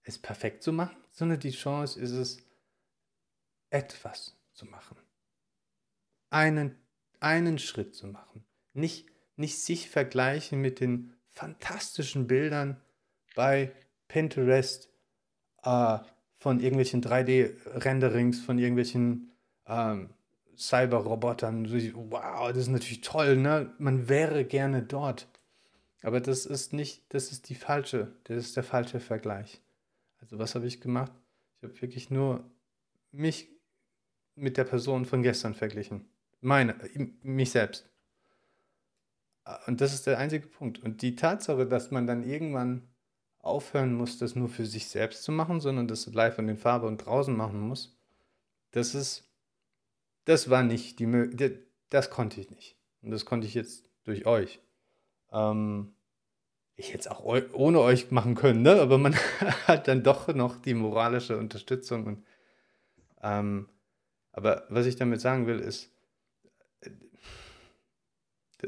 es 0.02 0.18
perfekt 0.18 0.62
zu 0.62 0.72
machen, 0.72 0.96
sondern 1.10 1.40
die 1.40 1.50
Chance 1.50 2.00
ist 2.00 2.12
es, 2.12 2.38
etwas 3.70 4.36
zu 4.52 4.66
machen. 4.66 4.96
Einen, 6.30 6.76
einen 7.20 7.58
Schritt 7.58 7.94
zu 7.94 8.06
machen. 8.06 8.44
Nicht, 8.72 9.06
nicht 9.36 9.58
sich 9.58 9.90
vergleichen 9.90 10.60
mit 10.60 10.80
den 10.80 11.14
fantastischen 11.30 12.26
Bildern 12.26 12.80
bei 13.34 13.72
Pinterest 14.08 14.90
äh, 15.62 15.98
von 16.38 16.60
irgendwelchen 16.60 17.02
3D-Renderings, 17.02 18.40
von 18.40 18.58
irgendwelchen 18.58 19.32
ähm, 19.66 20.10
Cyber-Robotern. 20.56 21.68
Wow, 22.10 22.48
das 22.48 22.58
ist 22.58 22.68
natürlich 22.68 23.00
toll, 23.00 23.36
ne? 23.36 23.72
Man 23.78 24.08
wäre 24.08 24.44
gerne 24.44 24.82
dort. 24.82 25.28
Aber 26.02 26.20
das 26.20 26.46
ist 26.46 26.72
nicht, 26.72 27.02
das 27.12 27.32
ist 27.32 27.48
die 27.48 27.54
falsche, 27.54 28.12
das 28.24 28.36
ist 28.38 28.56
der 28.56 28.62
falsche 28.62 29.00
Vergleich. 29.00 29.60
Also 30.20 30.38
was 30.38 30.54
habe 30.54 30.66
ich 30.66 30.80
gemacht? 30.80 31.12
Ich 31.56 31.64
habe 31.64 31.82
wirklich 31.82 32.10
nur 32.10 32.44
mich 33.10 33.48
mit 34.36 34.56
der 34.56 34.64
Person 34.64 35.04
von 35.04 35.22
gestern 35.22 35.54
verglichen. 35.54 36.08
Meine, 36.40 36.76
mich 37.22 37.50
selbst. 37.50 37.88
Und 39.66 39.80
das 39.80 39.92
ist 39.92 40.06
der 40.06 40.18
einzige 40.18 40.46
Punkt. 40.46 40.78
Und 40.78 41.02
die 41.02 41.16
Tatsache, 41.16 41.66
dass 41.66 41.90
man 41.90 42.06
dann 42.06 42.22
irgendwann 42.22 42.82
aufhören 43.48 43.94
muss, 43.94 44.18
das 44.18 44.36
nur 44.36 44.48
für 44.48 44.66
sich 44.66 44.88
selbst 44.88 45.22
zu 45.22 45.32
machen, 45.32 45.60
sondern 45.60 45.88
das 45.88 46.06
live 46.06 46.38
in 46.38 46.46
den 46.46 46.56
Farbe 46.56 46.86
und 46.86 46.98
draußen 46.98 47.36
machen 47.36 47.60
muss, 47.60 47.96
das 48.70 48.94
ist, 48.94 49.28
das 50.24 50.50
war 50.50 50.62
nicht 50.62 50.98
die 50.98 51.06
Möglichkeit, 51.06 51.60
das 51.90 52.10
konnte 52.10 52.40
ich 52.40 52.50
nicht. 52.50 52.76
Und 53.02 53.10
das 53.10 53.24
konnte 53.24 53.46
ich 53.46 53.54
jetzt 53.54 53.88
durch 54.04 54.26
euch. 54.26 54.60
Ähm, 55.32 55.94
ich 56.76 56.88
hätte 56.92 57.00
es 57.00 57.06
auch 57.08 57.24
ohne 57.24 57.80
euch 57.80 58.10
machen 58.10 58.34
können, 58.34 58.62
ne? 58.62 58.80
aber 58.80 58.98
man 58.98 59.14
hat 59.66 59.88
dann 59.88 60.02
doch 60.02 60.28
noch 60.34 60.56
die 60.56 60.74
moralische 60.74 61.36
Unterstützung. 61.36 62.06
Und, 62.06 62.26
ähm, 63.22 63.68
aber 64.32 64.64
was 64.68 64.86
ich 64.86 64.96
damit 64.96 65.20
sagen 65.20 65.46
will, 65.46 65.58
ist, 65.58 65.90
äh, 66.80 66.90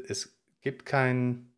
es 0.07 0.37
gibt 0.61 0.85
kein, 0.85 1.53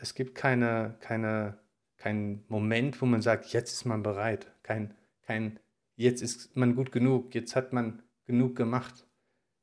es 0.00 0.14
gibt 0.14 0.34
keine, 0.34 0.96
keine, 1.00 1.58
keinen 1.98 2.44
Moment, 2.48 3.02
wo 3.02 3.06
man 3.06 3.22
sagt, 3.22 3.52
jetzt 3.52 3.72
ist 3.72 3.84
man 3.84 4.02
bereit. 4.02 4.50
Kein, 4.62 4.94
kein, 5.22 5.58
jetzt 5.96 6.22
ist 6.22 6.56
man 6.56 6.74
gut 6.74 6.92
genug, 6.92 7.34
jetzt 7.34 7.54
hat 7.56 7.72
man 7.72 8.02
genug 8.24 8.56
gemacht. 8.56 9.06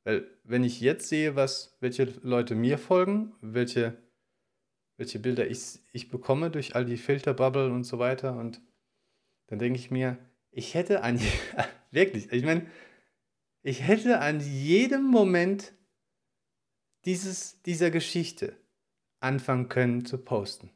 Weil 0.04 0.26
wenn 0.44 0.62
ich 0.62 0.80
jetzt 0.80 1.08
sehe, 1.08 1.34
was, 1.34 1.76
welche 1.80 2.04
Leute 2.22 2.54
mir 2.54 2.78
folgen, 2.78 3.32
welche, 3.40 3.96
welche 4.98 5.18
Bilder 5.18 5.48
ich, 5.48 5.80
ich 5.92 6.10
bekomme 6.10 6.50
durch 6.50 6.76
all 6.76 6.84
die 6.84 6.98
Filterbubble 6.98 7.72
und 7.72 7.84
so 7.84 7.98
weiter, 7.98 8.36
und 8.36 8.60
dann 9.48 9.58
denke 9.58 9.78
ich 9.78 9.90
mir, 9.90 10.18
ich 10.50 10.74
hätte 10.74 11.02
an, 11.02 11.18
wirklich, 11.90 12.30
ich 12.30 12.44
meine, 12.44 12.66
ich 13.62 13.82
hätte 13.82 14.20
an 14.20 14.40
jedem 14.40 15.04
Moment 15.04 15.72
dieses, 17.04 17.62
dieser 17.62 17.90
Geschichte 17.90 18.56
anfangen 19.20 19.68
können 19.68 20.04
zu 20.04 20.18
posten. 20.18 20.70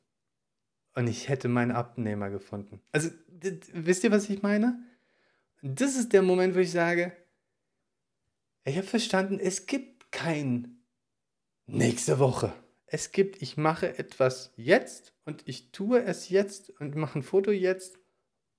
Und 0.95 1.07
ich 1.07 1.29
hätte 1.29 1.49
meinen 1.49 1.71
Abnehmer 1.71 2.31
gefunden. 2.31 2.81
Also, 2.93 3.11
wisst 3.73 4.05
ihr, 4.05 4.11
was 4.11 4.29
ich 4.29 4.43
meine? 4.43 4.83
Das 5.63 5.97
ist 5.97 6.13
der 6.13 6.23
Moment, 6.23 6.55
wo 6.55 6.59
ich 6.59 6.73
sage, 6.73 7.13
ich 8.65 8.77
habe 8.77 8.87
verstanden, 8.87 9.39
es 9.39 9.67
gibt 9.67 10.11
kein 10.11 10.81
nächste 11.67 12.19
Woche. 12.19 12.53
Es 12.87 13.13
gibt, 13.13 13.41
ich 13.41 13.57
mache 13.57 13.99
etwas 13.99 14.53
jetzt 14.57 15.15
und 15.25 15.43
ich 15.47 15.71
tue 15.71 16.03
es 16.03 16.29
jetzt 16.29 16.71
und 16.81 16.97
mache 16.97 17.21
ein 17.21 17.23
Foto 17.23 17.53
jetzt 17.53 17.99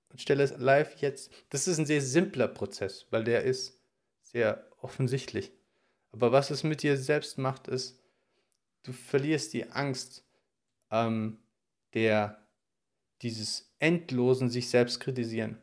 und 0.10 0.22
stelle 0.22 0.44
es 0.44 0.58
live 0.58 0.96
jetzt. 0.98 1.32
Das 1.50 1.68
ist 1.68 1.78
ein 1.78 1.86
sehr 1.86 2.02
simpler 2.02 2.48
Prozess, 2.48 3.08
weil 3.10 3.24
der 3.24 3.44
ist 3.44 3.80
sehr 4.22 4.68
offensichtlich. 4.80 5.52
Aber 6.12 6.32
was 6.32 6.52
es 6.52 6.64
mit 6.64 6.84
dir 6.84 6.98
selbst 6.98 7.38
macht, 7.38 7.68
ist, 7.68 8.00
du 8.84 8.94
verlierst 8.94 9.54
die 9.54 9.70
Angst 9.70 10.26
ähm, 10.92 11.38
der 11.94 12.38
dieses 13.22 13.74
endlosen 13.80 14.50
sich 14.50 14.70
selbst 14.70 15.00
kritisieren. 15.00 15.58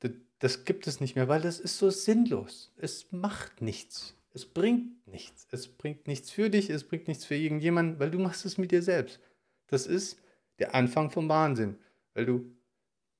Das, 0.00 0.12
das 0.38 0.64
gibt 0.64 0.86
es 0.86 1.00
nicht 1.00 1.16
mehr, 1.16 1.28
weil 1.28 1.40
das 1.40 1.60
ist 1.60 1.78
so 1.78 1.90
sinnlos. 1.90 2.72
Es 2.76 3.10
macht 3.12 3.62
nichts. 3.62 4.14
Es 4.34 4.44
bringt 4.46 5.06
nichts. 5.06 5.46
Es 5.50 5.68
bringt 5.68 6.06
nichts 6.06 6.30
für 6.30 6.50
dich, 6.50 6.70
es 6.70 6.84
bringt 6.84 7.08
nichts 7.08 7.24
für 7.24 7.34
irgendjemanden, 7.34 7.98
weil 7.98 8.10
du 8.10 8.18
machst 8.18 8.44
es 8.44 8.58
mit 8.58 8.70
dir 8.70 8.82
selbst. 8.82 9.20
Das 9.66 9.86
ist 9.86 10.20
der 10.58 10.74
Anfang 10.74 11.10
vom 11.10 11.28
Wahnsinn, 11.28 11.78
weil 12.14 12.26
du 12.26 12.58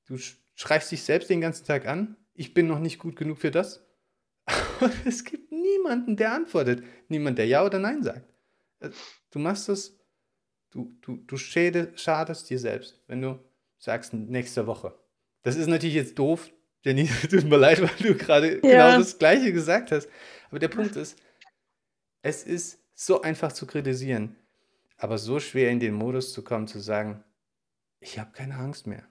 du 0.09 0.19
schreibst 0.55 0.91
dich 0.91 1.03
selbst 1.03 1.31
den 1.31 1.41
ganzen 1.41 1.65
Tag 1.65 1.87
an. 1.87 2.17
Ich 2.35 2.55
bin 2.55 2.67
noch 2.67 2.81
nicht 2.81 2.99
gut 2.99 3.17
genug 3.17 3.39
für 3.39 3.51
das. 3.51 3.85
Es 5.05 5.25
gibt 5.25 5.51
niemanden, 5.51 6.17
der 6.17 6.33
antwortet. 6.33 6.85
Niemand, 7.09 7.39
der 7.39 7.47
Ja 7.47 7.65
oder 7.65 7.79
Nein 7.79 8.03
sagt. 8.03 8.33
Äh, 8.81 8.91
du 9.31 9.39
machst 9.39 9.69
es, 9.69 9.98
du, 10.71 10.97
du, 11.01 11.17
du 11.17 11.37
schäde, 11.37 11.93
schadest 11.97 12.49
dir 12.51 12.59
selbst, 12.59 13.01
wenn 13.07 13.23
du 13.23 13.39
sagst, 13.79 14.13
nächste 14.13 14.67
Woche. 14.67 14.95
Das 15.43 15.57
ist 15.57 15.69
natürlich 15.69 15.97
jetzt 15.97 16.19
doof, 16.19 16.51
Jenny, 16.83 17.09
tut 17.31 17.45
mir 17.45 17.57
leid, 17.57 17.81
weil 17.81 17.91
du 17.99 18.15
gerade 18.17 18.55
ja. 18.57 18.61
genau 18.61 18.99
das 18.99 19.19
Gleiche 19.19 19.53
gesagt 19.53 19.93
hast. 19.93 20.09
Aber 20.49 20.59
der 20.59 20.69
Punkt 20.69 20.97
ist, 20.97 21.19
es 22.23 22.45
ist 22.45 22.83
so 22.95 23.23
einfach 23.23 23.53
zu 23.53 23.67
kritisieren, 23.67 24.37
aber 24.97 25.19
so 25.19 25.41
schwer 25.41 25.71
in 25.71 25.81
den 25.81 25.95
Modus 25.95 26.33
zu 26.33 26.43
kommen, 26.43 26.67
zu 26.67 26.81
sagen, 26.81 27.25
ich 28.01 28.19
habe 28.19 28.33
keine 28.33 28.57
Angst 28.57 28.87
mehr. 28.87 29.07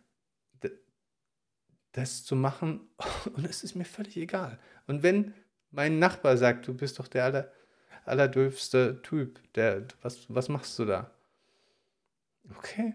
Das 1.93 2.23
zu 2.23 2.35
machen, 2.35 2.89
und 3.33 3.45
es 3.45 3.63
ist 3.63 3.75
mir 3.75 3.85
völlig 3.85 4.17
egal. 4.17 4.59
Und 4.85 5.03
wenn 5.03 5.33
mein 5.71 5.99
Nachbar 5.99 6.37
sagt, 6.37 6.67
du 6.67 6.73
bist 6.73 6.99
doch 6.99 7.07
der 7.07 7.25
aller, 7.25 7.51
allerdöfste 8.05 9.01
Typ, 9.01 9.41
der, 9.53 9.87
was, 10.01 10.33
was 10.33 10.49
machst 10.49 10.77
du 10.79 10.85
da? 10.85 11.11
Okay, 12.55 12.93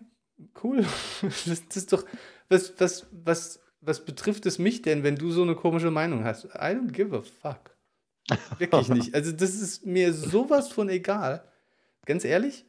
cool. 0.63 0.85
Das, 1.23 1.67
das 1.69 1.77
ist 1.77 1.93
doch, 1.93 2.05
was, 2.49 2.75
was, 2.79 3.07
was, 3.11 3.61
was 3.81 4.05
betrifft 4.05 4.47
es 4.47 4.59
mich 4.59 4.83
denn, 4.83 5.03
wenn 5.03 5.17
du 5.17 5.31
so 5.31 5.43
eine 5.43 5.55
komische 5.55 5.91
Meinung 5.91 6.25
hast? 6.25 6.45
I 6.45 6.75
don't 6.75 6.93
give 6.93 7.17
a 7.17 7.23
fuck. 7.23 7.77
Wirklich 8.59 8.89
nicht. 8.89 9.15
Also, 9.15 9.33
das 9.33 9.55
ist 9.55 9.85
mir 9.85 10.13
sowas 10.13 10.69
von 10.69 10.89
egal. 10.89 11.45
Ganz 12.07 12.25
ehrlich, 12.25 12.65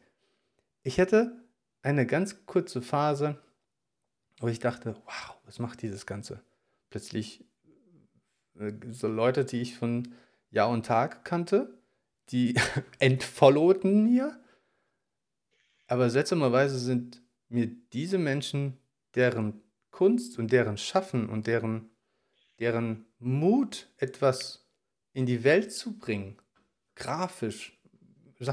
ich 0.84 1.00
hatte 1.00 1.44
eine 1.82 2.06
ganz 2.06 2.46
kurze 2.46 2.82
Phase, 2.82 3.42
wo 4.40 4.48
ich 4.48 4.60
dachte, 4.60 4.96
wow, 5.06 5.38
was 5.46 5.60
macht 5.60 5.82
dieses 5.82 6.06
Ganze? 6.06 6.42
Plötzlich 6.90 7.46
äh, 8.60 8.74
so 8.92 9.08
Leute, 9.08 9.46
die 9.46 9.62
ich 9.62 9.76
von 9.76 10.14
Jahr 10.50 10.70
und 10.70 10.86
Tag 10.86 11.26
kannte, 11.26 11.78
die 12.30 12.56
entfollowten 13.00 14.04
mir. 14.04 14.40
Aber 15.88 16.10
seltsamerweise 16.10 16.80
sind 16.80 17.22
mir 17.50 17.68
diese 17.94 18.18
Menschen, 18.18 18.78
deren 19.16 19.62
Kunst 19.92 20.40
und 20.40 20.52
deren 20.52 20.78
Schaffen 20.78 21.30
und 21.30 21.48
deren, 21.48 21.90
deren 22.60 23.06
Mut, 23.20 23.90
etwas 23.98 24.68
in 25.14 25.26
die 25.26 25.44
Welt 25.44 25.72
zu 25.72 25.98
bringen, 25.98 26.38
grafisch, 26.96 27.80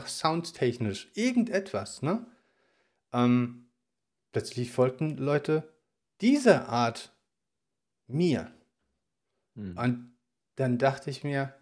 soundtechnisch, 0.07 1.11
irgendetwas, 1.15 2.03
ne? 2.03 2.27
Ähm, 3.13 3.67
plötzlich 4.33 4.71
folgten 4.71 5.17
Leute 5.17 5.73
dieser 6.21 6.69
Art 6.69 7.13
mir. 8.07 8.53
Hm. 9.55 9.77
Und 9.77 10.13
dann 10.57 10.79
dachte 10.79 11.11
ich 11.11 11.25
mir, 11.25 11.55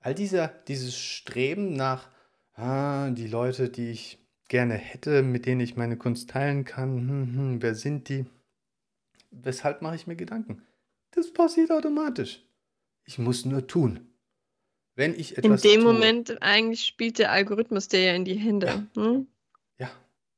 all 0.00 0.14
dieser, 0.14 0.48
dieses 0.48 0.96
Streben 0.96 1.74
nach, 1.74 2.08
ah, 2.54 3.10
die 3.10 3.26
Leute, 3.26 3.68
die 3.68 3.90
ich 3.90 4.18
gerne 4.48 4.74
hätte, 4.74 5.22
mit 5.22 5.46
denen 5.46 5.60
ich 5.60 5.76
meine 5.76 5.96
Kunst 5.96 6.30
teilen 6.30 6.64
kann, 6.64 6.98
hm, 7.08 7.36
hm, 7.36 7.62
wer 7.62 7.74
sind 7.74 8.08
die? 8.08 8.26
weshalb 9.34 9.80
mache 9.82 9.96
ich 9.96 10.06
mir 10.06 10.14
Gedanken? 10.16 10.62
Das 11.12 11.32
passiert 11.32 11.70
automatisch. 11.70 12.44
Ich 13.04 13.18
muss 13.18 13.44
nur 13.44 13.66
tun. 13.66 14.08
Wenn 14.94 15.14
ich 15.18 15.38
In 15.38 15.44
etwas 15.44 15.62
dem 15.62 15.80
tue. 15.80 15.92
Moment 15.92 16.42
eigentlich 16.42 16.84
spielt 16.84 17.18
der 17.18 17.32
Algorithmus 17.32 17.88
dir 17.88 18.02
ja 18.02 18.12
in 18.14 18.24
die 18.26 18.34
Hände. 18.34 18.86
Ne? 18.94 19.26
Ja, 19.78 19.90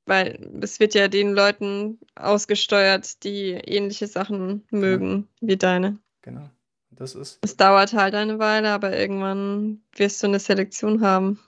Weil 0.07 0.49
es 0.63 0.79
wird 0.79 0.95
ja 0.95 1.09
den 1.09 1.33
Leuten 1.35 1.99
ausgesteuert, 2.15 3.25
die 3.25 3.51
ähnliche 3.51 4.07
Sachen 4.07 4.63
mögen 4.71 5.29
wie 5.41 5.57
deine. 5.57 5.99
genau. 6.23 6.49
Das 6.91 7.17
ist. 7.17 7.41
Es 7.43 7.57
dauert 7.57 7.93
halt 7.93 8.15
eine 8.15 8.39
Weile, 8.39 8.71
aber 8.71 8.97
irgendwann 8.97 9.83
wirst 9.97 10.23
du 10.23 10.29
eine 10.29 10.39
Selektion 10.39 11.01
haben. 11.01 11.41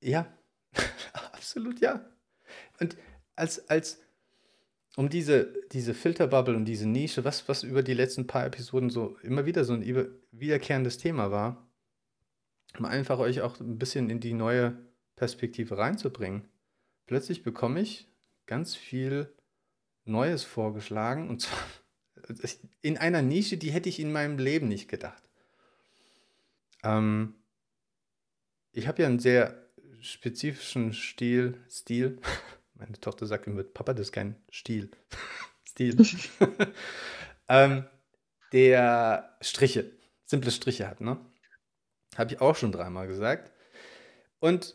Ja, 0.00 0.26
absolut 1.32 1.80
ja. 1.80 2.04
Und 2.80 2.96
als, 3.36 3.68
als 3.68 4.00
um 4.96 5.08
diese, 5.08 5.52
diese 5.72 5.94
Filterbubble 5.94 6.56
und 6.56 6.64
diese 6.64 6.88
Nische, 6.88 7.24
was, 7.24 7.48
was 7.48 7.62
über 7.62 7.82
die 7.82 7.94
letzten 7.94 8.26
paar 8.26 8.46
Episoden 8.46 8.90
so 8.90 9.16
immer 9.22 9.46
wieder 9.46 9.64
so 9.64 9.74
ein 9.74 9.84
wiederkehrendes 10.32 10.98
Thema 10.98 11.30
war, 11.30 11.66
um 12.78 12.84
einfach 12.84 13.18
euch 13.18 13.40
auch 13.40 13.60
ein 13.60 13.78
bisschen 13.78 14.10
in 14.10 14.20
die 14.20 14.34
neue 14.34 14.76
Perspektive 15.16 15.78
reinzubringen. 15.78 16.48
Plötzlich 17.06 17.42
bekomme 17.42 17.80
ich 17.80 18.08
ganz 18.46 18.74
viel 18.74 19.32
Neues 20.04 20.44
vorgeschlagen 20.44 21.28
und 21.28 21.40
zwar 21.42 21.58
in 22.82 22.98
einer 22.98 23.22
Nische, 23.22 23.56
die 23.56 23.70
hätte 23.70 23.88
ich 23.88 24.00
in 24.00 24.12
meinem 24.12 24.38
Leben 24.38 24.68
nicht 24.68 24.88
gedacht. 24.88 25.22
Ähm, 26.82 27.34
ich 28.72 28.88
habe 28.88 29.02
ja 29.02 29.08
einen 29.08 29.18
sehr 29.18 29.59
spezifischen 30.02 30.92
Stil, 30.92 31.58
Stil. 31.68 32.20
Meine 32.74 32.98
Tochter 33.00 33.26
sagt 33.26 33.46
immer, 33.46 33.62
Papa, 33.62 33.92
das 33.92 34.08
ist 34.08 34.12
kein 34.12 34.36
Stil. 34.50 34.90
Stil. 35.68 35.96
ähm, 37.48 37.84
der 38.52 39.36
Striche, 39.40 39.92
simple 40.24 40.50
Striche 40.50 40.88
hat, 40.88 41.00
ne? 41.00 41.18
Habe 42.16 42.32
ich 42.32 42.40
auch 42.40 42.56
schon 42.56 42.72
dreimal 42.72 43.06
gesagt. 43.06 43.52
Und 44.40 44.74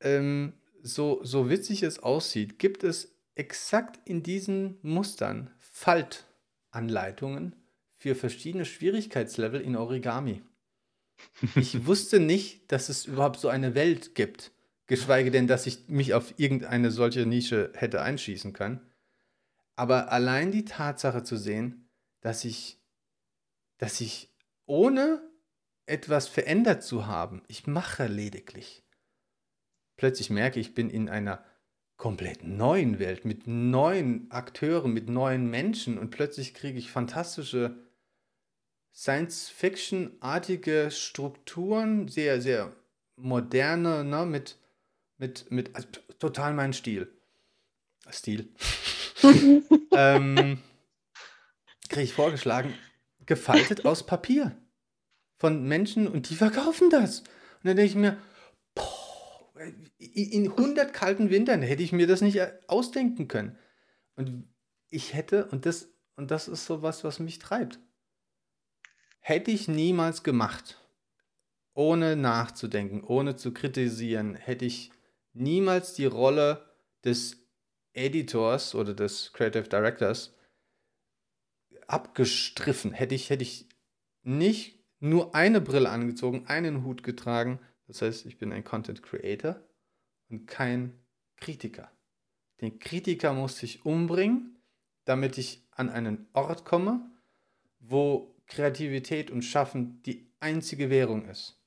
ähm, 0.00 0.52
so, 0.82 1.20
so 1.24 1.48
witzig 1.48 1.82
es 1.82 2.00
aussieht, 2.00 2.58
gibt 2.58 2.84
es 2.84 3.16
exakt 3.34 4.00
in 4.06 4.22
diesen 4.22 4.78
Mustern 4.82 5.50
Faltanleitungen 5.58 7.56
für 7.96 8.14
verschiedene 8.14 8.64
Schwierigkeitslevel 8.64 9.60
in 9.60 9.76
Origami. 9.76 10.42
Ich 11.54 11.86
wusste 11.86 12.20
nicht, 12.20 12.70
dass 12.72 12.88
es 12.88 13.06
überhaupt 13.06 13.40
so 13.40 13.48
eine 13.48 13.74
Welt 13.74 14.14
gibt, 14.14 14.52
geschweige 14.86 15.30
denn, 15.30 15.46
dass 15.46 15.66
ich 15.66 15.88
mich 15.88 16.14
auf 16.14 16.38
irgendeine 16.38 16.90
solche 16.90 17.26
Nische 17.26 17.72
hätte 17.74 18.02
einschießen 18.02 18.52
können. 18.52 18.80
Aber 19.76 20.12
allein 20.12 20.52
die 20.52 20.64
Tatsache 20.64 21.22
zu 21.22 21.36
sehen, 21.36 21.88
dass 22.20 22.44
ich, 22.44 22.78
dass 23.78 24.00
ich 24.00 24.30
ohne 24.66 25.22
etwas 25.86 26.28
verändert 26.28 26.82
zu 26.82 27.06
haben, 27.06 27.42
ich 27.48 27.66
mache 27.66 28.06
lediglich, 28.06 28.84
plötzlich 29.96 30.30
merke 30.30 30.60
ich, 30.60 30.68
ich 30.68 30.74
bin 30.74 30.90
in 30.90 31.08
einer 31.08 31.44
komplett 31.96 32.42
neuen 32.42 32.98
Welt 32.98 33.24
mit 33.24 33.46
neuen 33.46 34.30
Akteuren, 34.30 34.92
mit 34.92 35.08
neuen 35.08 35.48
Menschen 35.48 35.98
und 35.98 36.10
plötzlich 36.10 36.54
kriege 36.54 36.78
ich 36.78 36.90
fantastische 36.90 37.76
Science-Fiction-artige 38.94 40.90
Strukturen, 40.90 42.08
sehr, 42.08 42.40
sehr 42.40 42.72
moderne, 43.16 44.04
ne, 44.04 44.26
mit, 44.26 44.58
mit, 45.18 45.50
mit 45.50 45.74
also 45.74 45.88
total 46.18 46.54
mein 46.54 46.72
Stil. 46.72 47.10
Stil. 48.10 48.48
ähm, 49.92 50.58
kriege 51.88 52.04
ich 52.04 52.12
vorgeschlagen, 52.12 52.74
gefaltet 53.26 53.84
aus 53.84 54.04
Papier 54.04 54.56
von 55.38 55.64
Menschen 55.64 56.06
und 56.08 56.30
die 56.30 56.34
verkaufen 56.34 56.90
das. 56.90 57.20
Und 57.20 57.64
dann 57.64 57.76
denke 57.76 57.90
ich 57.90 57.96
mir, 57.96 58.18
boah, 58.74 59.42
in 59.98 60.50
100 60.50 60.92
kalten 60.92 61.30
Wintern 61.30 61.62
hätte 61.62 61.82
ich 61.82 61.92
mir 61.92 62.06
das 62.06 62.20
nicht 62.20 62.40
ausdenken 62.68 63.28
können. 63.28 63.56
Und 64.16 64.48
ich 64.90 65.14
hätte, 65.14 65.46
und 65.46 65.66
das, 65.66 65.88
und 66.16 66.30
das 66.30 66.48
ist 66.48 66.66
so 66.66 66.82
was, 66.82 67.04
was 67.04 67.18
mich 67.18 67.38
treibt. 67.38 67.78
Hätte 69.24 69.52
ich 69.52 69.68
niemals 69.68 70.24
gemacht, 70.24 70.80
ohne 71.74 72.16
nachzudenken, 72.16 73.04
ohne 73.04 73.36
zu 73.36 73.54
kritisieren, 73.54 74.34
hätte 74.34 74.64
ich 74.64 74.90
niemals 75.32 75.94
die 75.94 76.06
Rolle 76.06 76.68
des 77.04 77.36
Editors 77.92 78.74
oder 78.74 78.94
des 78.94 79.32
Creative 79.32 79.68
Directors 79.68 80.34
abgestriffen. 81.86 82.92
Hätte 82.92 83.14
ich, 83.14 83.30
hätte 83.30 83.44
ich 83.44 83.68
nicht 84.24 84.82
nur 84.98 85.36
eine 85.36 85.60
Brille 85.60 85.90
angezogen, 85.90 86.46
einen 86.48 86.84
Hut 86.84 87.04
getragen. 87.04 87.60
Das 87.86 88.02
heißt, 88.02 88.26
ich 88.26 88.38
bin 88.38 88.52
ein 88.52 88.64
Content 88.64 89.04
Creator 89.04 89.62
und 90.30 90.46
kein 90.46 90.98
Kritiker. 91.36 91.92
Den 92.60 92.80
Kritiker 92.80 93.32
musste 93.34 93.66
ich 93.66 93.84
umbringen, 93.84 94.60
damit 95.04 95.38
ich 95.38 95.64
an 95.70 95.90
einen 95.90 96.26
Ort 96.32 96.64
komme, 96.64 97.08
wo 97.78 98.31
Kreativität 98.52 99.30
und 99.30 99.42
Schaffen 99.42 100.02
die 100.02 100.30
einzige 100.38 100.90
Währung 100.90 101.26
ist. 101.26 101.58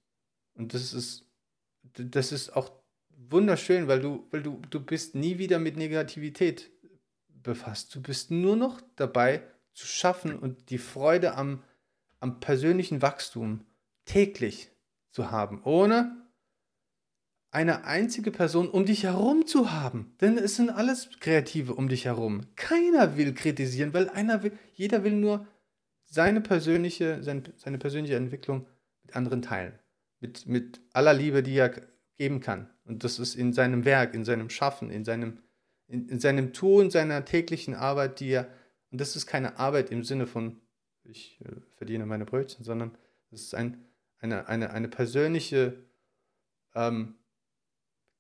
Und 0.54 0.74
das 0.74 0.94
ist, 0.94 1.26
das 1.84 2.32
ist 2.32 2.56
auch 2.56 2.72
wunderschön, 3.10 3.88
weil 3.88 4.02
du, 4.02 4.28
weil 4.32 4.44
du, 4.44 4.62
du 4.70 4.80
bist 4.80 5.16
nie 5.16 5.38
wieder 5.40 5.58
mit 5.58 5.78
Negativität 5.78 6.72
befasst. 7.28 7.94
Du 7.96 8.02
bist 8.02 8.30
nur 8.30 8.56
noch 8.56 8.82
dabei 8.96 9.44
zu 9.74 9.88
schaffen 9.88 10.38
und 10.38 10.70
die 10.70 10.78
Freude 10.78 11.36
am, 11.36 11.64
am 12.20 12.40
persönlichen 12.40 13.02
Wachstum 13.02 13.66
täglich 14.06 14.70
zu 15.12 15.32
haben, 15.32 15.64
ohne 15.64 16.26
eine 17.50 17.86
einzige 17.86 18.32
Person 18.32 18.70
um 18.70 18.86
dich 18.86 19.04
herum 19.04 19.48
zu 19.48 19.72
haben. 19.72 20.14
Denn 20.22 20.38
es 20.38 20.58
sind 20.58 20.70
alles 20.70 21.10
Kreative 21.20 21.74
um 21.74 21.88
dich 21.88 22.06
herum. 22.06 22.42
Keiner 22.56 23.18
will 23.18 23.34
kritisieren, 23.34 23.94
weil 23.94 24.10
einer 24.10 24.44
will, 24.44 24.52
jeder 24.74 25.04
will 25.04 25.14
nur 25.14 25.48
seine 26.06 26.42
persönliche, 26.42 27.24
seine, 27.24 27.44
seine 27.58 27.78
persönliche 27.78 28.16
Entwicklung 28.16 28.68
mit 29.04 29.16
anderen 29.16 29.42
teilen. 29.42 29.78
Mit, 30.20 30.48
mit 30.48 30.82
aller 30.94 31.14
Liebe, 31.14 31.44
die 31.44 31.58
er 31.58 31.74
geben 32.18 32.40
kann. 32.40 32.70
Und 32.86 33.04
das 33.04 33.20
ist 33.20 33.36
in 33.36 33.54
seinem 33.54 33.86
Werk, 33.86 34.14
in 34.14 34.26
seinem 34.26 34.50
Schaffen, 34.50 34.90
in 34.90 35.04
seinem, 35.04 35.40
in, 35.88 36.08
in 36.08 36.20
seinem 36.20 36.54
Tun, 36.54 36.90
seiner 36.90 37.26
täglichen 37.26 37.74
Arbeit, 37.74 38.20
die 38.20 38.30
er, 38.30 38.48
und 38.92 39.02
das 39.02 39.16
ist 39.16 39.26
keine 39.26 39.60
Arbeit 39.60 39.92
im 39.92 40.04
Sinne 40.04 40.26
von, 40.28 40.62
ich 41.04 41.40
äh, 41.42 41.52
verdiene 41.76 42.06
meine 42.06 42.26
Brötchen, 42.26 42.64
sondern 42.64 42.98
das 43.30 43.42
ist 43.42 43.56
ein, 43.56 43.86
eine, 44.20 44.48
eine, 44.48 44.72
eine 44.72 44.88
persönliche 44.88 45.84
ähm, 46.74 47.16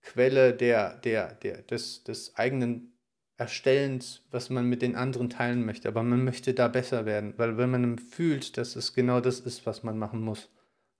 Quelle 0.01 0.53
der, 0.53 0.97
der, 0.97 1.33
der, 1.33 1.63
des, 1.63 2.03
des 2.03 2.35
eigenen 2.35 2.94
Erstellens, 3.37 4.21
was 4.31 4.49
man 4.49 4.67
mit 4.67 4.81
den 4.81 4.95
anderen 4.95 5.29
teilen 5.29 5.65
möchte. 5.65 5.89
Aber 5.89 6.03
man 6.03 6.23
möchte 6.23 6.53
da 6.53 6.67
besser 6.67 7.05
werden, 7.05 7.33
weil 7.37 7.57
wenn 7.57 7.69
man 7.69 7.97
fühlt, 7.97 8.57
dass 8.57 8.75
es 8.75 8.93
genau 8.93 9.19
das 9.19 9.41
ist, 9.41 9.65
was 9.65 9.83
man 9.83 9.97
machen 9.97 10.21
muss. 10.21 10.49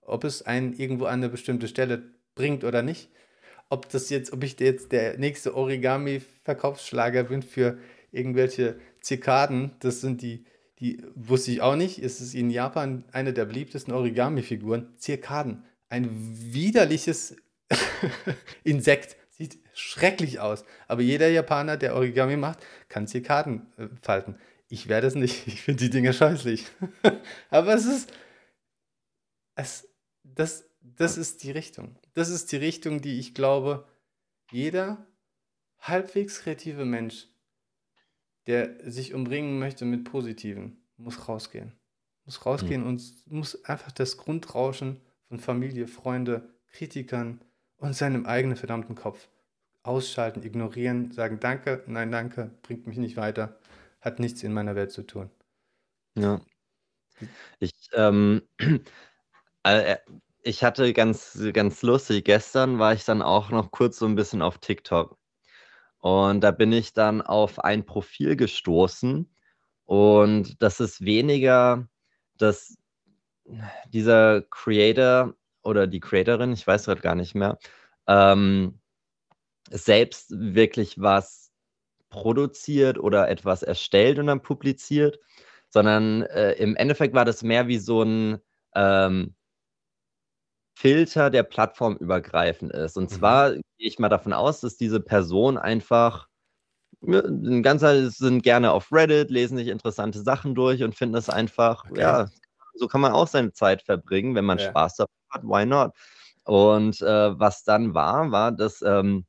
Ob 0.02 0.24
es 0.24 0.42
einen 0.42 0.74
irgendwo 0.74 1.06
an 1.06 1.16
eine 1.16 1.30
bestimmte 1.30 1.68
Stelle 1.68 2.04
bringt 2.36 2.64
oder 2.64 2.82
nicht. 2.82 3.10
Ob 3.70 3.90
das 3.90 4.10
jetzt, 4.10 4.34
ob 4.34 4.44
ich 4.44 4.60
jetzt 4.60 4.92
der 4.92 5.18
nächste 5.18 5.56
Origami-Verkaufsschlager 5.56 7.24
bin 7.24 7.42
für 7.42 7.78
irgendwelche 8.12 8.80
Zikaden, 9.02 9.72
das 9.80 10.02
sind 10.02 10.22
die, 10.22 10.46
die 10.80 11.02
wusste 11.16 11.52
ich 11.52 11.62
auch 11.62 11.76
nicht. 11.76 12.00
Es 12.00 12.22
ist 12.22 12.36
in 12.36 12.50
Japan 12.50 13.06
eine 13.12 13.34
der 13.34 13.46
beliebtesten 13.46 13.94
Origami-Figuren. 13.94 14.94
Zikaden. 14.98 15.64
Ein 15.90 16.10
widerliches 16.12 17.38
Insekt. 18.64 19.16
Sieht 19.38 19.60
schrecklich 19.74 20.40
aus. 20.40 20.64
Aber 20.88 21.02
jeder 21.02 21.28
Japaner, 21.28 21.76
der 21.76 21.96
Origami 21.96 22.38
macht, 22.38 22.60
kann 22.88 23.06
Zikaden 23.06 23.68
äh, 23.78 23.90
falten. 24.02 24.38
Ich 24.70 24.88
werde 24.88 25.08
es 25.08 25.16
nicht. 25.16 25.46
Ich 25.48 25.62
finde 25.62 25.84
die 25.84 25.90
Dinge 25.90 26.14
scheußlich. 26.14 26.66
Aber 27.50 27.74
es 27.74 27.86
ist. 27.86 28.14
Es, 29.56 29.90
das, 30.24 30.70
das 30.82 31.18
ist 31.18 31.44
die 31.44 31.52
Richtung. 31.52 32.00
Das 32.14 32.30
ist 32.30 32.52
die 32.52 32.58
Richtung, 32.58 33.02
die 33.02 33.20
ich 33.20 33.34
glaube, 33.34 33.86
jeder 34.52 35.06
halbwegs 35.80 36.40
kreative 36.40 36.86
Mensch, 36.86 37.28
der 38.48 38.90
sich 38.90 39.14
umbringen 39.14 39.60
möchte 39.60 39.84
mit 39.84 40.06
Positiven, 40.06 40.78
muss 40.96 41.28
rausgehen. 41.28 41.74
Muss 42.24 42.46
rausgehen 42.46 42.82
mhm. 42.82 42.88
und 42.88 43.32
muss 43.32 43.66
einfach 43.66 43.92
das 43.92 44.18
Grundrauschen 44.18 45.02
von 45.28 45.40
Familie, 45.40 45.88
Freunde, 45.88 46.54
Kritikern 46.72 47.42
und 47.78 47.94
seinem 47.96 48.26
eigenen 48.26 48.58
verdammten 48.58 48.96
Kopf 48.96 49.28
ausschalten, 49.84 50.44
ignorieren, 50.44 51.12
sagen 51.12 51.40
Danke, 51.40 51.84
nein, 51.88 52.12
danke, 52.12 52.52
bringt 52.64 52.88
mich 52.88 52.98
nicht 52.98 53.18
weiter, 53.18 53.60
hat 54.02 54.20
nichts 54.20 54.44
in 54.44 54.54
meiner 54.54 54.76
Welt 54.76 54.92
zu 54.92 55.04
tun. 55.04 55.30
Ja. 56.16 56.42
Ich, 57.60 57.74
ähm, 57.94 58.42
äh, 59.64 59.98
ich 60.42 60.64
hatte 60.64 60.94
ganz, 60.94 61.40
ganz 61.54 61.82
lustig, 61.82 62.26
gestern 62.26 62.80
war 62.80 62.94
ich 62.94 63.06
dann 63.06 63.22
auch 63.22 63.50
noch 63.52 63.72
kurz 63.72 63.98
so 63.98 64.06
ein 64.06 64.16
bisschen 64.16 64.42
auf 64.42 64.60
TikTok. 64.60 65.18
Und 66.00 66.42
da 66.42 66.52
bin 66.52 66.72
ich 66.72 66.94
dann 66.94 67.22
auf 67.22 67.60
ein 67.60 67.86
Profil 67.86 68.36
gestoßen. 68.36 69.28
Und 69.86 70.62
das 70.62 70.80
ist 70.80 71.04
weniger, 71.04 71.88
dass 72.38 72.78
dieser 73.90 74.44
Creator 74.44 75.34
oder 75.66 75.88
die 75.88 76.00
Creatorin, 76.00 76.54
ich 76.54 76.66
weiß 76.66 76.86
gerade 76.86 77.02
gar 77.02 77.16
nicht 77.16 77.36
mehr, 77.36 77.58
ähm, 78.08 78.80
selbst 79.70 80.32
wirklich 80.32 81.00
was 81.02 81.52
produziert 82.10 82.98
oder 83.00 83.30
etwas 83.30 83.64
erstellt 83.64 84.20
und 84.20 84.28
dann 84.28 84.42
publiziert, 84.42 85.20
sondern 85.70 86.24
äh, 86.24 86.54
im 86.54 86.76
Endeffekt 86.76 87.14
war 87.14 87.26
das 87.26 87.44
mehr 87.44 87.68
wie 87.68 87.80
so 87.80 88.04
ein 88.04 88.40
ähm, 88.76 89.36
Filter, 90.78 91.30
der 91.30 91.44
plattformübergreifend 91.44 92.72
ist. 92.72 92.98
Und 92.98 93.12
mhm. 93.12 93.16
zwar 93.16 93.52
gehe 93.54 93.64
ich 93.78 94.00
mal 94.00 94.10
davon 94.10 94.34
aus, 94.34 94.62
dass 94.62 94.78
diese 94.78 95.00
Person 95.00 95.58
einfach 95.58 96.28
ein 97.02 97.62
ganzer 97.64 98.10
sind 98.10 98.42
gerne 98.42 98.72
auf 98.72 98.92
Reddit, 98.92 99.30
lesen 99.30 99.58
sich 99.58 99.68
interessante 99.68 100.22
Sachen 100.22 100.56
durch 100.56 100.84
und 100.84 100.96
finden 100.96 101.16
es 101.16 101.30
einfach, 101.30 101.86
okay. 101.90 102.02
ja, 102.02 102.30
so 102.76 102.88
kann 102.88 103.02
man 103.02 103.12
auch 103.12 103.28
seine 103.28 103.54
Zeit 103.54 103.82
verbringen, 103.82 104.36
wenn 104.36 104.46
man 104.46 104.58
ja. 104.58 104.70
Spaß 104.70 104.98
dabei 104.98 105.12
hat, 105.30 105.44
why 105.44 105.66
not? 105.66 105.92
Und 106.46 107.02
äh, 107.02 107.40
was 107.40 107.64
dann 107.64 107.94
war, 107.94 108.32
war, 108.32 108.52
dass 108.52 108.82
ähm, 108.82 109.26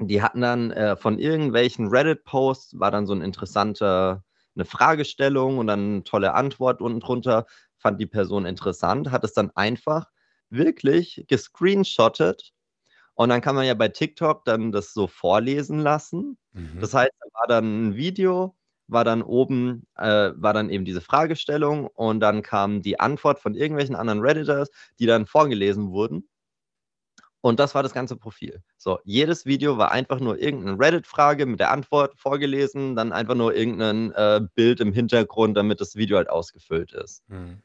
die 0.00 0.22
hatten 0.22 0.40
dann 0.40 0.70
äh, 0.70 0.96
von 0.96 1.18
irgendwelchen 1.18 1.88
Reddit-Posts, 1.88 2.78
war 2.78 2.90
dann 2.90 3.06
so 3.06 3.14
ein 3.14 3.22
interessanter, 3.22 4.24
eine 4.54 4.64
Fragestellung 4.64 5.58
und 5.58 5.66
dann 5.68 5.94
eine 5.94 6.04
tolle 6.04 6.34
Antwort 6.34 6.80
unten 6.80 7.00
drunter, 7.00 7.46
fand 7.76 8.00
die 8.00 8.06
Person 8.06 8.44
interessant, 8.44 9.10
hat 9.10 9.24
es 9.24 9.32
dann 9.32 9.50
einfach 9.54 10.06
wirklich 10.50 11.24
gescreenshottet 11.28 12.52
und 13.14 13.28
dann 13.30 13.40
kann 13.40 13.56
man 13.56 13.66
ja 13.66 13.74
bei 13.74 13.88
TikTok 13.88 14.44
dann 14.44 14.70
das 14.70 14.92
so 14.92 15.08
vorlesen 15.08 15.80
lassen. 15.80 16.38
Mhm. 16.52 16.80
Das 16.80 16.94
heißt, 16.94 17.12
da 17.18 17.40
war 17.40 17.46
dann 17.48 17.88
ein 17.88 17.96
Video, 17.96 18.54
war 18.88 19.04
dann 19.04 19.22
oben, 19.22 19.86
äh, 19.96 20.32
war 20.34 20.52
dann 20.52 20.70
eben 20.70 20.84
diese 20.84 21.00
Fragestellung 21.00 21.86
und 21.86 22.20
dann 22.20 22.42
kam 22.42 22.82
die 22.82 22.98
Antwort 22.98 23.38
von 23.38 23.54
irgendwelchen 23.54 23.94
anderen 23.94 24.20
Redditors, 24.20 24.70
die 24.98 25.06
dann 25.06 25.26
vorgelesen 25.26 25.90
wurden. 25.90 26.28
Und 27.40 27.60
das 27.60 27.74
war 27.74 27.82
das 27.82 27.92
ganze 27.92 28.16
Profil. 28.16 28.62
So, 28.78 28.98
jedes 29.04 29.46
Video 29.46 29.78
war 29.78 29.92
einfach 29.92 30.18
nur 30.18 30.38
irgendeine 30.38 30.78
Reddit-Frage 30.78 31.46
mit 31.46 31.60
der 31.60 31.70
Antwort 31.70 32.18
vorgelesen, 32.18 32.96
dann 32.96 33.12
einfach 33.12 33.36
nur 33.36 33.54
irgendein 33.54 34.12
äh, 34.12 34.40
Bild 34.54 34.80
im 34.80 34.92
Hintergrund, 34.92 35.56
damit 35.56 35.80
das 35.80 35.94
Video 35.94 36.16
halt 36.16 36.30
ausgefüllt 36.30 36.92
ist. 36.92 37.22
Mhm. 37.28 37.62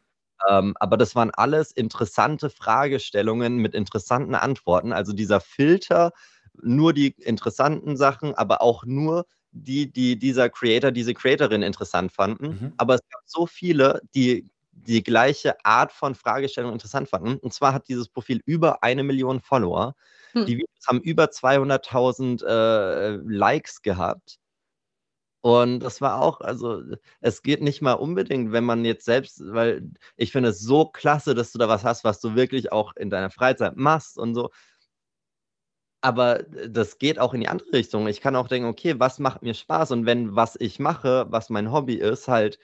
Ähm, 0.48 0.76
aber 0.80 0.98
das 0.98 1.16
waren 1.16 1.32
alles 1.32 1.72
interessante 1.72 2.50
Fragestellungen 2.50 3.58
mit 3.58 3.74
interessanten 3.74 4.36
Antworten. 4.36 4.94
Also 4.94 5.14
dieser 5.14 5.40
Filter, 5.40 6.12
nur 6.62 6.94
die 6.94 7.16
interessanten 7.18 7.98
Sachen, 7.98 8.36
aber 8.36 8.62
auch 8.62 8.86
nur 8.86 9.26
die, 9.54 9.92
die 9.92 10.18
dieser 10.18 10.50
Creator, 10.50 10.92
diese 10.92 11.14
Creatorin 11.14 11.62
interessant 11.62 12.12
fanden. 12.12 12.48
Mhm. 12.48 12.74
Aber 12.78 12.96
es 12.96 13.02
gab 13.10 13.22
so 13.26 13.46
viele, 13.46 14.02
die 14.16 14.50
die 14.72 15.04
gleiche 15.04 15.64
Art 15.64 15.92
von 15.92 16.16
Fragestellung 16.16 16.74
interessant 16.74 17.08
fanden. 17.08 17.38
Und 17.38 17.54
zwar 17.54 17.74
hat 17.74 17.88
dieses 17.88 18.10
Profil 18.10 18.42
über 18.46 18.84
eine 18.84 19.04
Million 19.04 19.40
Follower. 19.40 19.96
Hm. 20.32 20.46
Die 20.46 20.58
Videos 20.58 20.88
haben 20.88 21.00
über 21.00 21.26
200.000 21.26 22.44
äh, 22.44 23.20
Likes 23.24 23.82
gehabt. 23.82 24.40
Und 25.42 25.82
das 25.82 26.00
war 26.00 26.22
auch, 26.22 26.40
also 26.40 26.82
es 27.20 27.42
geht 27.42 27.62
nicht 27.62 27.82
mal 27.82 27.94
unbedingt, 27.94 28.54
wenn 28.54 28.64
man 28.64 28.86
jetzt 28.86 29.04
selbst, 29.04 29.42
weil 29.46 29.90
ich 30.16 30.32
finde 30.32 30.50
es 30.50 30.60
so 30.60 30.86
klasse, 30.86 31.36
dass 31.36 31.52
du 31.52 31.60
da 31.60 31.68
was 31.68 31.84
hast, 31.84 32.06
was 32.06 32.22
du 32.22 32.36
wirklich 32.36 32.72
auch 32.72 32.96
in 32.96 33.10
deiner 33.10 33.30
Freizeit 33.30 33.76
machst 33.76 34.18
und 34.18 34.36
so. 34.36 34.52
Aber 36.04 36.44
das 36.68 37.00
geht 37.00 37.18
auch 37.18 37.34
in 37.34 37.40
die 37.40 37.48
andere 37.48 37.72
Richtung. 37.72 38.08
Ich 38.08 38.20
kann 38.20 38.36
auch 38.36 38.50
denken, 38.50 38.68
okay, 38.68 39.00
was 39.00 39.20
macht 39.20 39.42
mir 39.42 39.54
Spaß? 39.54 39.92
Und 39.92 40.06
wenn 40.06 40.36
was 40.36 40.58
ich 40.60 40.78
mache, 40.78 41.28
was 41.30 41.50
mein 41.50 41.72
Hobby 41.72 41.94
ist, 41.94 42.28
halt 42.28 42.60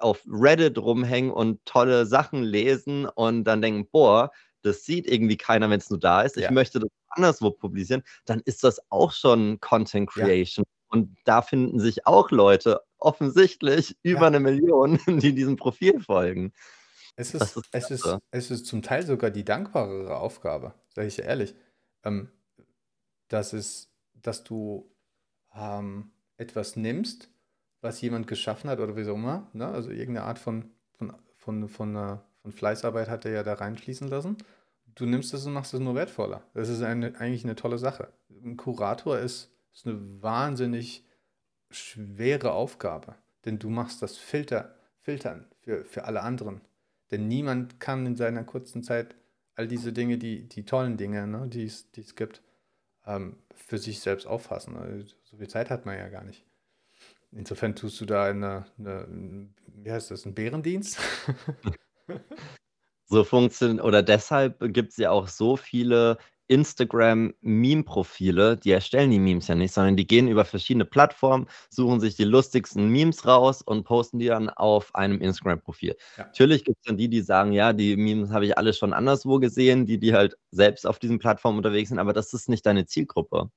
auf 0.00 0.24
Reddit 0.28 0.76
rumhängen 0.76 1.30
und 1.30 1.64
tolle 1.64 2.04
Sachen 2.04 2.42
lesen 2.42 3.06
und 3.06 3.44
dann 3.44 3.62
denken, 3.62 3.88
boah, 3.92 4.32
das 4.62 4.84
sieht 4.84 5.06
irgendwie 5.06 5.36
keiner, 5.36 5.70
wenn 5.70 5.78
es 5.78 5.88
nur 5.88 6.00
da 6.00 6.22
ist. 6.22 6.36
Ich 6.36 6.42
ja. 6.42 6.50
möchte 6.50 6.80
das 6.80 6.90
anderswo 7.10 7.52
publizieren, 7.52 8.02
dann 8.24 8.40
ist 8.44 8.64
das 8.64 8.80
auch 8.90 9.12
schon 9.12 9.60
Content 9.60 10.10
Creation. 10.10 10.64
Ja. 10.66 10.72
Und 10.88 11.16
da 11.26 11.42
finden 11.42 11.78
sich 11.78 12.08
auch 12.08 12.32
Leute, 12.32 12.80
offensichtlich 12.98 13.96
über 14.02 14.22
ja. 14.22 14.26
eine 14.26 14.40
Million, 14.40 14.98
die 15.06 15.32
diesem 15.32 15.54
Profil 15.54 16.00
folgen. 16.00 16.52
Es 17.14 17.34
ist, 17.34 17.56
ist 17.56 17.68
es, 17.70 17.90
ist, 17.90 18.16
es 18.32 18.50
ist 18.50 18.66
zum 18.66 18.82
Teil 18.82 19.06
sogar 19.06 19.30
die 19.30 19.44
dankbarere 19.44 20.16
Aufgabe, 20.16 20.74
sage 20.88 21.06
ich 21.06 21.20
ehrlich. 21.20 21.54
Ähm, 22.02 22.32
dass, 23.28 23.52
es, 23.52 23.90
dass 24.14 24.44
du 24.44 24.90
ähm, 25.54 26.10
etwas 26.36 26.76
nimmst, 26.76 27.30
was 27.80 28.00
jemand 28.00 28.26
geschaffen 28.26 28.70
hat 28.70 28.80
oder 28.80 28.96
wie 28.96 29.08
auch 29.08 29.14
immer. 29.14 29.48
Ne? 29.52 29.66
Also 29.66 29.90
irgendeine 29.90 30.26
Art 30.26 30.38
von, 30.38 30.70
von, 30.96 31.14
von, 31.36 31.68
von, 31.68 31.96
äh, 31.96 32.16
von 32.42 32.52
Fleißarbeit 32.52 33.08
hat 33.08 33.24
er 33.24 33.32
ja 33.32 33.42
da 33.42 33.54
reinfließen 33.54 34.08
lassen. 34.08 34.36
Du 34.94 35.06
nimmst 35.06 35.32
es 35.32 35.46
und 35.46 35.52
machst 35.52 35.74
es 35.74 35.80
nur 35.80 35.94
wertvoller. 35.94 36.42
Das 36.54 36.68
ist 36.68 36.82
eine, 36.82 37.14
eigentlich 37.20 37.44
eine 37.44 37.54
tolle 37.54 37.78
Sache. 37.78 38.12
Ein 38.30 38.56
Kurator 38.56 39.18
ist, 39.18 39.50
ist 39.72 39.86
eine 39.86 40.22
wahnsinnig 40.22 41.04
schwere 41.70 42.52
Aufgabe, 42.52 43.14
denn 43.44 43.58
du 43.58 43.68
machst 43.68 44.02
das 44.02 44.16
Filter, 44.16 44.74
Filtern 45.00 45.46
für, 45.60 45.84
für 45.84 46.04
alle 46.04 46.22
anderen. 46.22 46.62
Denn 47.10 47.28
niemand 47.28 47.78
kann 47.80 48.06
in 48.06 48.16
seiner 48.16 48.44
kurzen 48.44 48.82
Zeit 48.82 49.14
all 49.54 49.68
diese 49.68 49.92
Dinge, 49.92 50.18
die, 50.18 50.48
die 50.48 50.64
tollen 50.64 50.96
Dinge, 50.96 51.26
ne, 51.26 51.46
die 51.48 51.64
es 51.64 52.16
gibt, 52.16 52.42
ähm, 53.08 53.36
für 53.54 53.78
sich 53.78 54.00
selbst 54.00 54.26
auffassen. 54.26 54.76
Also, 54.76 55.06
so 55.24 55.36
viel 55.36 55.48
Zeit 55.48 55.70
hat 55.70 55.86
man 55.86 55.98
ja 55.98 56.08
gar 56.08 56.22
nicht. 56.22 56.44
Insofern 57.32 57.74
tust 57.74 58.00
du 58.00 58.06
da 58.06 58.24
eine, 58.24 58.64
eine 58.78 59.48
wie 59.66 59.90
heißt 59.90 60.10
das, 60.10 60.24
einen 60.24 60.34
Bärendienst? 60.34 60.98
so 63.06 63.24
funktioniert, 63.24 63.84
oder 63.84 64.02
deshalb 64.02 64.60
gibt 64.72 64.92
es 64.92 64.96
ja 64.96 65.10
auch 65.10 65.28
so 65.28 65.56
viele 65.56 66.18
Instagram-Meme-Profile, 66.48 68.56
die 68.56 68.72
erstellen 68.72 69.10
die 69.10 69.18
Memes 69.18 69.48
ja 69.48 69.54
nicht, 69.54 69.72
sondern 69.72 69.96
die 69.96 70.06
gehen 70.06 70.28
über 70.28 70.44
verschiedene 70.44 70.84
Plattformen, 70.84 71.46
suchen 71.70 72.00
sich 72.00 72.16
die 72.16 72.24
lustigsten 72.24 72.88
Memes 72.88 73.26
raus 73.26 73.62
und 73.62 73.84
posten 73.84 74.18
die 74.18 74.26
dann 74.26 74.50
auf 74.50 74.94
einem 74.94 75.20
Instagram-Profil. 75.20 75.96
Ja. 76.16 76.24
Natürlich 76.24 76.64
gibt 76.64 76.78
es 76.78 76.84
dann 76.84 76.96
die, 76.96 77.08
die 77.08 77.20
sagen, 77.20 77.52
ja, 77.52 77.72
die 77.72 77.96
Memes 77.96 78.30
habe 78.30 78.46
ich 78.46 78.58
alle 78.58 78.72
schon 78.72 78.92
anderswo 78.92 79.38
gesehen, 79.38 79.86
die, 79.86 79.98
die 79.98 80.14
halt 80.14 80.36
selbst 80.50 80.86
auf 80.86 80.98
diesen 80.98 81.18
Plattformen 81.18 81.58
unterwegs 81.58 81.90
sind, 81.90 81.98
aber 81.98 82.12
das 82.12 82.32
ist 82.34 82.48
nicht 82.48 82.66
deine 82.66 82.86
Zielgruppe 82.86 83.50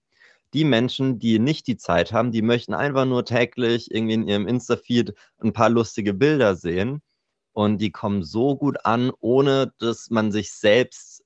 die 0.54 0.66
Menschen, 0.66 1.20
die 1.20 1.40
nicht 1.40 1.68
die 1.68 1.78
Zeit 1.78 2.12
haben, 2.12 2.32
die 2.32 2.42
möchten 2.42 2.74
einfach 2.74 3.06
nur 3.06 3.26
täglich 3.26 3.92
irgendwie 3.92 4.16
in 4.16 4.28
ihrem 4.28 4.48
Insta-Feed 4.48 5.14
ein 5.40 5.54
paar 5.54 5.70
lustige 5.70 6.14
Bilder 6.14 6.56
sehen. 6.56 7.02
Und 7.54 7.80
die 7.80 7.92
kommen 7.92 8.24
so 8.24 8.56
gut 8.56 8.86
an, 8.86 9.12
ohne 9.20 9.74
dass 9.80 10.10
man 10.10 10.32
sich 10.32 10.54
selbst 10.54 11.21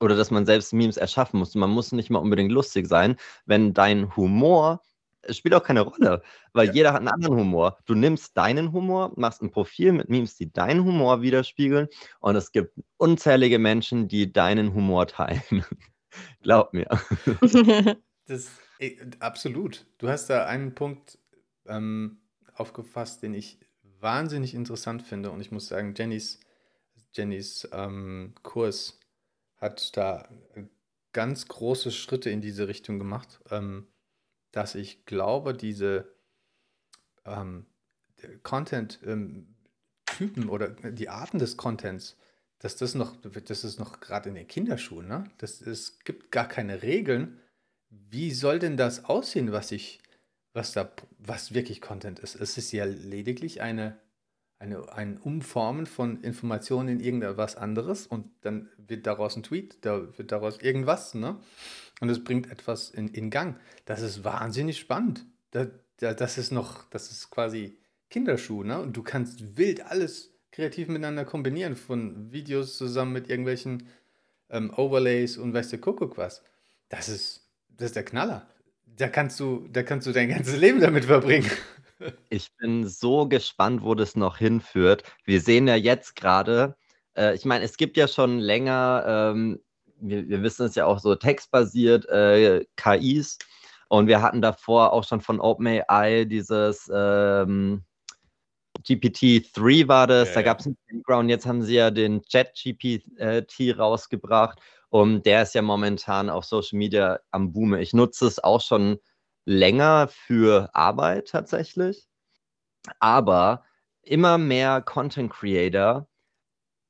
oder 0.00 0.16
dass 0.16 0.30
man 0.30 0.46
selbst 0.46 0.72
Memes 0.72 0.96
erschaffen 0.96 1.38
muss. 1.38 1.54
Man 1.54 1.70
muss 1.70 1.92
nicht 1.92 2.10
mal 2.10 2.18
unbedingt 2.18 2.52
lustig 2.52 2.86
sein, 2.86 3.16
wenn 3.46 3.74
dein 3.74 4.14
Humor 4.16 4.82
es 5.22 5.36
spielt 5.36 5.54
auch 5.54 5.62
keine 5.62 5.82
Rolle, 5.82 6.22
weil 6.52 6.68
ja. 6.68 6.72
jeder 6.72 6.92
hat 6.92 7.00
einen 7.00 7.08
anderen 7.08 7.36
Humor. 7.36 7.78
Du 7.86 7.94
nimmst 7.94 8.36
deinen 8.36 8.72
Humor, 8.72 9.12
machst 9.16 9.42
ein 9.42 9.50
Profil 9.50 9.92
mit 9.92 10.08
Memes, 10.08 10.36
die 10.36 10.52
deinen 10.52 10.84
Humor 10.84 11.22
widerspiegeln 11.22 11.88
und 12.20 12.36
es 12.36 12.52
gibt 12.52 12.78
unzählige 12.96 13.58
Menschen, 13.58 14.08
die 14.08 14.32
deinen 14.32 14.74
Humor 14.74 15.06
teilen. 15.06 15.42
Glaub 16.42 16.72
mir. 16.72 16.88
Das, 18.30 18.50
äh, 18.78 18.94
absolut. 19.20 19.86
Du 19.96 20.10
hast 20.10 20.28
da 20.28 20.44
einen 20.44 20.74
Punkt 20.74 21.18
ähm, 21.66 22.20
aufgefasst, 22.52 23.22
den 23.22 23.32
ich 23.32 23.58
wahnsinnig 24.00 24.52
interessant 24.52 25.02
finde. 25.02 25.30
Und 25.30 25.40
ich 25.40 25.50
muss 25.50 25.68
sagen, 25.68 25.94
Jennys, 25.96 26.38
Jennys 27.14 27.66
ähm, 27.72 28.34
Kurs 28.42 28.97
hat 29.58 29.96
da 29.96 30.28
ganz 31.12 31.48
große 31.48 31.90
Schritte 31.90 32.30
in 32.30 32.40
diese 32.40 32.68
Richtung 32.68 32.98
gemacht, 32.98 33.40
ähm, 33.50 33.86
dass 34.52 34.74
ich 34.74 35.04
glaube, 35.04 35.54
diese 35.54 36.14
ähm, 37.24 37.66
Content-Typen 38.42 39.56
ähm, 40.42 40.50
oder 40.50 40.68
die 40.70 41.08
Arten 41.08 41.38
des 41.38 41.56
Contents, 41.56 42.16
dass 42.58 42.76
das 42.76 42.94
noch, 42.94 43.16
das 43.22 43.64
ist 43.64 43.78
noch 43.78 44.00
gerade 44.00 44.28
in 44.28 44.34
den 44.34 44.48
Kinderschuhen, 44.48 45.06
ne? 45.06 45.24
Das, 45.38 45.60
es 45.60 46.00
gibt 46.00 46.32
gar 46.32 46.48
keine 46.48 46.82
Regeln, 46.82 47.40
wie 47.90 48.32
soll 48.32 48.58
denn 48.58 48.76
das 48.76 49.04
aussehen, 49.04 49.52
was 49.52 49.72
ich, 49.72 50.00
was 50.52 50.72
da, 50.72 50.90
was 51.18 51.54
wirklich 51.54 51.80
Content 51.80 52.18
ist? 52.18 52.34
Es 52.34 52.58
ist 52.58 52.72
ja 52.72 52.84
lediglich 52.84 53.60
eine, 53.60 53.98
eine, 54.58 54.92
ein 54.92 55.18
Umformen 55.18 55.86
von 55.86 56.20
Informationen 56.22 56.88
in 56.88 57.00
irgendetwas 57.00 57.56
anderes 57.56 58.06
und 58.06 58.26
dann 58.42 58.68
wird 58.76 59.06
daraus 59.06 59.36
ein 59.36 59.42
Tweet, 59.42 59.78
da 59.82 60.18
wird 60.18 60.32
daraus 60.32 60.60
irgendwas, 60.60 61.14
ne? 61.14 61.36
Und 62.00 62.08
es 62.10 62.22
bringt 62.22 62.50
etwas 62.50 62.90
in, 62.90 63.08
in 63.08 63.30
Gang. 63.30 63.58
Das 63.84 64.02
ist 64.02 64.22
wahnsinnig 64.24 64.78
spannend. 64.78 65.26
Da, 65.50 65.66
da, 65.98 66.14
das 66.14 66.38
ist 66.38 66.52
noch, 66.52 66.88
das 66.90 67.10
ist 67.10 67.30
quasi 67.30 67.76
Kinderschuh, 68.10 68.62
ne? 68.62 68.80
Und 68.80 68.96
du 68.96 69.02
kannst 69.02 69.56
wild 69.56 69.84
alles 69.86 70.32
kreativ 70.52 70.88
miteinander 70.88 71.24
kombinieren, 71.24 71.76
von 71.76 72.32
Videos 72.32 72.76
zusammen 72.76 73.12
mit 73.12 73.28
irgendwelchen 73.28 73.88
ähm, 74.50 74.72
Overlays 74.76 75.36
und 75.36 75.54
weißt 75.54 75.72
du, 75.72 75.78
Kuckuck 75.78 76.16
was. 76.18 76.42
Das 76.88 77.08
ist, 77.08 77.48
das 77.76 77.86
ist 77.86 77.96
der 77.96 78.04
Knaller. 78.04 78.48
da 78.96 79.08
kannst 79.08 79.38
du, 79.38 79.68
da 79.72 79.82
kannst 79.82 80.06
du 80.06 80.12
dein 80.12 80.28
ganzes 80.28 80.56
Leben 80.56 80.80
damit 80.80 81.04
verbringen. 81.04 81.50
Ich 82.28 82.54
bin 82.56 82.86
so 82.86 83.26
gespannt, 83.26 83.82
wo 83.82 83.94
das 83.94 84.14
noch 84.14 84.38
hinführt. 84.38 85.02
Wir 85.24 85.40
sehen 85.40 85.66
ja 85.66 85.74
jetzt 85.74 86.14
gerade, 86.16 86.76
äh, 87.16 87.34
ich 87.34 87.44
meine, 87.44 87.64
es 87.64 87.76
gibt 87.76 87.96
ja 87.96 88.06
schon 88.06 88.38
länger, 88.38 89.04
ähm, 89.06 89.60
wir, 90.00 90.28
wir, 90.28 90.42
wissen 90.42 90.66
es 90.66 90.74
ja 90.74 90.86
auch 90.86 91.00
so, 91.00 91.14
textbasiert 91.14 92.06
äh, 92.08 92.64
KIs. 92.76 93.38
Und 93.88 94.06
wir 94.06 94.20
hatten 94.20 94.42
davor 94.42 94.92
auch 94.92 95.04
schon 95.04 95.20
von 95.20 95.40
OpenAI 95.40 96.24
dieses 96.26 96.90
ähm, 96.94 97.84
GPT-3 98.86 99.88
war 99.88 100.06
das, 100.06 100.28
ja, 100.28 100.34
da 100.36 100.42
gab 100.42 100.60
es 100.60 100.66
einen 100.66 100.76
Background, 100.90 101.30
jetzt 101.30 101.46
haben 101.46 101.62
sie 101.62 101.74
ja 101.74 101.90
den 101.90 102.22
Chat-GPT 102.22 103.78
rausgebracht 103.78 104.60
und 104.90 105.26
der 105.26 105.42
ist 105.42 105.54
ja 105.54 105.62
momentan 105.62 106.30
auf 106.30 106.44
Social 106.44 106.78
Media 106.78 107.18
am 107.30 107.52
Boom. 107.52 107.74
Ich 107.74 107.92
nutze 107.92 108.26
es 108.26 108.42
auch 108.42 108.60
schon 108.60 108.98
länger 109.48 110.08
für 110.08 110.70
Arbeit 110.74 111.28
tatsächlich, 111.28 112.06
aber 113.00 113.64
immer 114.02 114.38
mehr 114.38 114.82
Content 114.82 115.32
Creator 115.32 116.06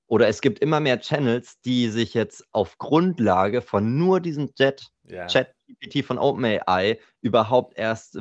oder 0.09 0.29
es 0.29 0.41
gibt 0.41 0.59
immer 0.59 0.81
mehr 0.81 1.01
Channels, 1.01 1.61
die 1.61 1.89
sich 1.89 2.15
jetzt 2.15 2.45
auf 2.53 2.79
Grundlage 2.79 3.63
von 3.63 3.97
nur 3.97 4.21
diesem 4.21 4.51
Jet, 4.59 4.89
ja. 5.05 5.27
Chat-GPT 5.27 6.05
von 6.05 6.19
OpenAI 6.19 6.99
überhaupt 7.21 7.77
erst 7.77 8.19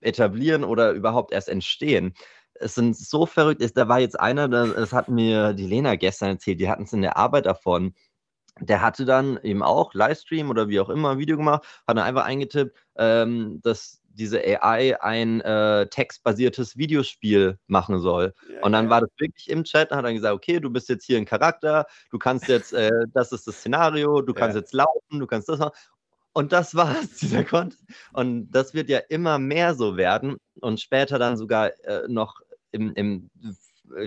etablieren 0.00 0.64
oder 0.64 0.92
überhaupt 0.92 1.32
erst 1.32 1.48
entstehen 1.48 2.14
es 2.54 2.74
sind 2.74 2.96
so 2.96 3.26
verrückt. 3.26 3.62
Da 3.74 3.88
war 3.88 3.98
jetzt 3.98 4.18
einer, 4.18 4.48
das 4.48 4.92
hat 4.92 5.08
mir 5.08 5.52
die 5.52 5.66
Lena 5.66 5.96
gestern 5.96 6.30
erzählt, 6.30 6.60
die 6.60 6.68
hatten 6.68 6.84
es 6.84 6.92
in 6.92 7.02
der 7.02 7.16
Arbeit 7.16 7.46
davon. 7.46 7.94
Der 8.60 8.82
hatte 8.82 9.04
dann 9.04 9.38
eben 9.42 9.62
auch 9.62 9.94
Livestream 9.94 10.50
oder 10.50 10.68
wie 10.68 10.80
auch 10.80 10.90
immer 10.90 11.10
ein 11.10 11.18
Video 11.18 11.36
gemacht, 11.36 11.62
hat 11.86 11.96
dann 11.96 12.04
einfach 12.04 12.24
eingetippt, 12.24 12.76
ähm, 12.96 13.60
dass 13.62 14.02
diese 14.14 14.40
AI 14.44 15.00
ein 15.00 15.40
äh, 15.40 15.86
textbasiertes 15.88 16.76
Videospiel 16.76 17.58
machen 17.66 17.98
soll. 18.00 18.34
Ja, 18.48 18.62
und 18.62 18.72
dann 18.72 18.86
ja. 18.86 18.90
war 18.90 19.00
das 19.02 19.10
wirklich 19.16 19.48
im 19.48 19.64
Chat, 19.64 19.90
hat 19.90 20.04
er 20.04 20.12
gesagt, 20.12 20.34
okay, 20.34 20.60
du 20.60 20.70
bist 20.70 20.88
jetzt 20.88 21.04
hier 21.06 21.18
ein 21.18 21.24
Charakter, 21.24 21.86
du 22.10 22.18
kannst 22.18 22.48
jetzt, 22.48 22.72
äh, 22.72 22.90
das 23.14 23.32
ist 23.32 23.46
das 23.46 23.56
Szenario, 23.56 24.20
du 24.20 24.34
kannst 24.34 24.54
ja. 24.54 24.60
jetzt 24.60 24.74
laufen, 24.74 25.18
du 25.18 25.26
kannst 25.26 25.48
das 25.48 25.58
machen. 25.58 25.72
Und 26.34 26.52
das 26.52 26.74
war's, 26.74 27.10
dieser 27.20 27.44
Content. 27.44 27.82
Und 28.12 28.50
das 28.50 28.74
wird 28.74 28.88
ja 28.88 28.98
immer 29.08 29.38
mehr 29.38 29.74
so 29.74 29.96
werden 29.96 30.36
und 30.60 30.80
später 30.80 31.18
dann 31.18 31.36
sogar 31.36 31.70
äh, 31.84 32.06
noch 32.08 32.40
im, 32.70 32.92
im 32.94 33.30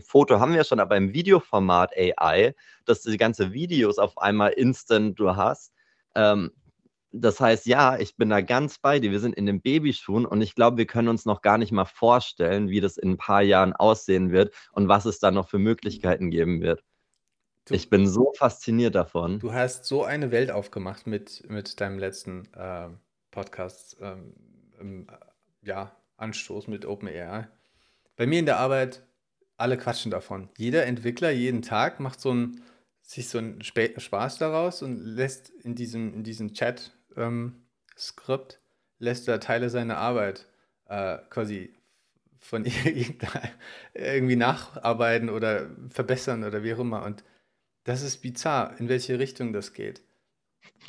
Foto 0.02 0.40
haben 0.40 0.54
wir 0.54 0.64
schon, 0.64 0.80
aber 0.80 0.98
im 0.98 1.14
Videoformat 1.14 1.92
AI, 1.96 2.56
dass 2.86 3.02
du 3.02 3.12
die 3.12 3.18
ganze 3.18 3.54
Videos 3.54 3.98
auf 3.98 4.18
einmal 4.18 4.52
instant 4.52 5.20
du 5.20 5.36
hast. 5.36 5.74
Ähm, 6.16 6.52
das 7.12 7.40
heißt, 7.40 7.66
ja, 7.66 7.98
ich 7.98 8.18
bin 8.18 8.30
da 8.30 8.42
ganz 8.42 8.78
bei 8.78 9.00
dir. 9.00 9.12
Wir 9.12 9.22
sind 9.22 9.36
in 9.36 9.46
den 9.46 9.62
Babyschuhen 9.62 10.26
und 10.26 10.42
ich 10.42 10.54
glaube, 10.54 10.78
wir 10.78 10.86
können 10.86 11.08
uns 11.08 11.26
noch 11.26 11.42
gar 11.42 11.58
nicht 11.58 11.72
mal 11.72 11.86
vorstellen, 11.86 12.70
wie 12.70 12.82
das 12.82 12.98
in 12.98 13.12
ein 13.12 13.18
paar 13.18 13.42
Jahren 13.42 13.74
aussehen 13.74 14.32
wird 14.32 14.54
und 14.74 14.90
was 14.90 15.06
es 15.06 15.20
da 15.20 15.32
noch 15.32 15.48
für 15.48 15.60
Möglichkeiten 15.60 16.30
geben 16.30 16.62
wird. 16.62 16.84
Du, 17.66 17.74
ich 17.74 17.90
bin 17.90 18.06
so 18.06 18.34
fasziniert 18.38 18.96
davon. 18.96 19.40
Du 19.40 19.54
hast 19.54 19.86
so 19.86 20.04
eine 20.04 20.32
Welt 20.32 20.52
aufgemacht 20.52 21.08
mit, 21.08 21.50
mit 21.50 21.80
deinem 21.80 22.00
letzten 22.00 22.54
äh, 22.54 22.90
Podcast, 23.32 23.98
ähm, 24.02 25.08
äh, 25.10 25.16
ja, 25.68 25.96
Anstoß 26.18 26.68
mit 26.68 26.86
OpenAI. 26.86 27.48
Bei 28.18 28.28
mir 28.28 28.40
in 28.40 28.46
der 28.46 28.60
Arbeit, 28.60 29.04
alle 29.58 29.78
quatschen 29.78 30.12
davon. 30.12 30.50
Jeder 30.58 30.86
Entwickler 30.86 31.32
jeden 31.32 31.62
Tag 31.62 32.00
macht 32.00 32.20
so 32.20 32.34
ein, 32.34 32.62
sich 33.02 33.30
so 33.30 33.38
einen 33.38 33.64
Spaß 33.64 34.38
daraus 34.38 34.82
und 34.82 34.98
lässt 34.98 35.50
in 35.50 35.76
diesem, 35.76 36.14
in 36.14 36.24
diesem 36.24 36.54
Chat-Skript, 36.54 37.18
ähm, 37.18 37.64
lässt 39.00 39.28
er 39.28 39.40
Teile 39.40 39.70
seiner 39.70 39.98
Arbeit 39.98 40.48
äh, 40.88 41.18
quasi 41.30 41.74
von 42.40 42.66
irgendwie 43.94 44.36
nacharbeiten 44.36 45.30
oder 45.30 45.70
verbessern 45.90 46.44
oder 46.44 46.64
wie 46.64 46.74
auch 46.74 46.80
immer. 46.80 47.04
Und 47.04 47.24
das 47.84 48.02
ist 48.02 48.18
bizarr, 48.18 48.80
in 48.80 48.90
welche 48.90 49.20
Richtung 49.20 49.54
das 49.54 49.74
geht. 49.74 50.02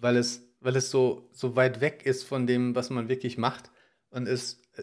Weil 0.00 0.16
es, 0.16 0.42
weil 0.60 0.76
es 0.76 0.90
so, 0.90 1.28
so 1.32 1.56
weit 1.56 1.80
weg 1.80 2.04
ist 2.04 2.24
von 2.24 2.46
dem, 2.46 2.74
was 2.74 2.90
man 2.90 3.08
wirklich 3.08 3.38
macht 3.38 3.70
und 4.10 4.26
es 4.26 4.62
äh, 4.76 4.82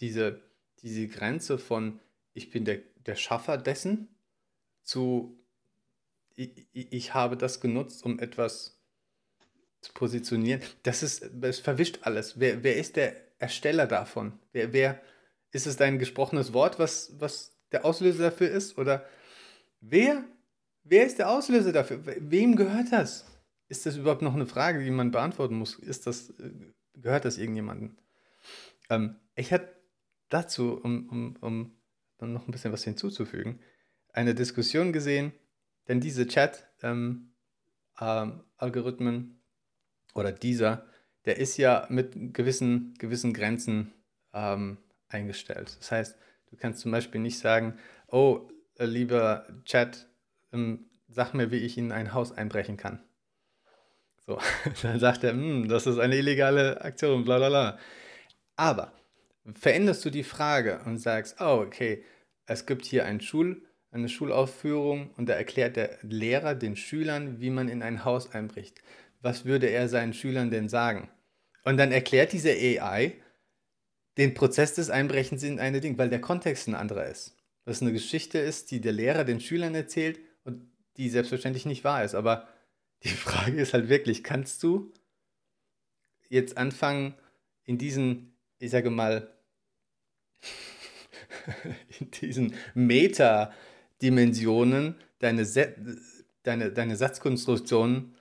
diese 0.00 0.40
diese 0.84 1.08
Grenze 1.08 1.58
von 1.58 1.98
ich 2.34 2.50
bin 2.50 2.64
der, 2.64 2.80
der 3.06 3.16
Schaffer 3.16 3.56
dessen 3.56 4.08
zu 4.82 5.44
ich, 6.36 6.66
ich 6.72 7.14
habe 7.14 7.36
das 7.36 7.60
genutzt, 7.60 8.04
um 8.04 8.18
etwas 8.18 8.80
zu 9.80 9.92
positionieren. 9.92 10.62
Das 10.82 11.02
ist, 11.02 11.30
das 11.32 11.58
verwischt 11.58 12.00
alles. 12.02 12.38
Wer, 12.40 12.62
wer 12.64 12.76
ist 12.76 12.96
der 12.96 13.14
Ersteller 13.38 13.86
davon? 13.86 14.38
Wer, 14.52 14.72
wer 14.72 15.00
ist 15.52 15.66
es 15.66 15.76
dein 15.76 15.98
gesprochenes 15.98 16.52
Wort, 16.52 16.78
was, 16.78 17.14
was 17.18 17.56
der 17.70 17.84
Auslöser 17.84 18.24
dafür 18.24 18.50
ist? 18.50 18.78
Oder 18.78 19.06
wer, 19.80 20.24
wer 20.82 21.06
ist 21.06 21.18
der 21.18 21.30
Auslöser 21.30 21.72
dafür? 21.72 22.00
Wem 22.04 22.56
gehört 22.56 22.90
das? 22.90 23.26
Ist 23.68 23.86
das 23.86 23.96
überhaupt 23.96 24.22
noch 24.22 24.34
eine 24.34 24.46
Frage, 24.46 24.82
die 24.82 24.90
man 24.90 25.10
beantworten 25.10 25.56
muss? 25.56 25.78
Ist 25.78 26.06
das, 26.06 26.34
gehört 26.94 27.24
das 27.24 27.38
irgendjemandem? 27.38 27.96
Ähm, 28.90 29.16
ich 29.36 29.52
hatte 29.52 29.68
dazu, 30.28 30.80
um, 30.82 31.08
um, 31.08 31.36
um 31.40 31.76
dann 32.24 32.32
noch 32.32 32.48
ein 32.48 32.52
bisschen 32.52 32.72
was 32.72 32.84
hinzuzufügen, 32.84 33.60
eine 34.12 34.34
Diskussion 34.34 34.92
gesehen, 34.92 35.32
denn 35.88 36.00
diese 36.00 36.26
Chat-Algorithmen 36.26 39.14
ähm, 39.14 39.16
ähm, 39.16 39.38
oder 40.14 40.32
dieser, 40.32 40.86
der 41.24 41.38
ist 41.38 41.56
ja 41.56 41.86
mit 41.90 42.34
gewissen, 42.34 42.94
gewissen 42.98 43.32
Grenzen 43.34 43.92
ähm, 44.32 44.78
eingestellt. 45.08 45.76
Das 45.78 45.92
heißt, 45.92 46.16
du 46.50 46.56
kannst 46.56 46.80
zum 46.80 46.92
Beispiel 46.92 47.20
nicht 47.20 47.38
sagen, 47.38 47.78
oh, 48.08 48.48
äh, 48.78 48.86
lieber 48.86 49.46
Chat, 49.64 50.08
ähm, 50.52 50.86
sag 51.08 51.34
mir, 51.34 51.50
wie 51.50 51.58
ich 51.58 51.78
in 51.78 51.92
ein 51.92 52.14
Haus 52.14 52.32
einbrechen 52.32 52.76
kann. 52.76 53.00
So, 54.26 54.38
dann 54.82 54.98
sagt 54.98 55.24
er, 55.24 55.32
hm, 55.32 55.68
das 55.68 55.86
ist 55.86 55.98
eine 55.98 56.16
illegale 56.16 56.80
Aktion, 56.80 57.24
bla 57.24 57.38
bla 57.38 57.48
bla. 57.48 57.78
Aber 58.56 58.92
veränderst 59.54 60.04
du 60.04 60.10
die 60.10 60.24
Frage 60.24 60.80
und 60.86 60.98
sagst, 60.98 61.40
oh, 61.40 61.62
okay, 61.66 62.04
es 62.46 62.66
gibt 62.66 62.84
hier 62.84 63.04
ein 63.04 63.20
Schul, 63.20 63.62
eine 63.90 64.08
Schulaufführung 64.08 65.10
und 65.16 65.28
da 65.28 65.34
erklärt 65.34 65.76
der 65.76 65.98
Lehrer 66.02 66.54
den 66.54 66.76
Schülern, 66.76 67.40
wie 67.40 67.50
man 67.50 67.68
in 67.68 67.82
ein 67.82 68.04
Haus 68.04 68.32
einbricht. 68.32 68.82
Was 69.22 69.44
würde 69.44 69.68
er 69.68 69.88
seinen 69.88 70.12
Schülern 70.12 70.50
denn 70.50 70.68
sagen? 70.68 71.08
Und 71.62 71.76
dann 71.76 71.92
erklärt 71.92 72.32
diese 72.32 72.50
AI 72.50 73.14
den 74.18 74.34
Prozess 74.34 74.74
des 74.74 74.90
Einbrechens 74.90 75.42
in 75.42 75.58
eine 75.58 75.80
Ding, 75.80 75.96
weil 75.96 76.10
der 76.10 76.20
Kontext 76.20 76.68
ein 76.68 76.74
anderer 76.74 77.06
ist. 77.06 77.36
Was 77.64 77.80
eine 77.80 77.92
Geschichte 77.92 78.38
ist, 78.38 78.70
die 78.70 78.80
der 78.80 78.92
Lehrer 78.92 79.24
den 79.24 79.40
Schülern 79.40 79.74
erzählt 79.74 80.20
und 80.44 80.70
die 80.96 81.08
selbstverständlich 81.08 81.66
nicht 81.66 81.84
wahr 81.84 82.04
ist. 82.04 82.14
Aber 82.14 82.48
die 83.02 83.08
Frage 83.08 83.60
ist 83.60 83.74
halt 83.74 83.88
wirklich, 83.88 84.22
kannst 84.22 84.62
du 84.62 84.92
jetzt 86.28 86.56
anfangen, 86.56 87.14
in 87.64 87.78
diesen, 87.78 88.36
ich 88.58 88.70
sage 88.70 88.90
mal, 88.90 89.32
in 92.00 92.10
diesen 92.10 92.54
Meta-Dimensionen 92.74 94.96
deine, 95.18 95.46
deine, 96.42 96.72
deine 96.72 96.96
Satzkonstruktion 96.96 98.14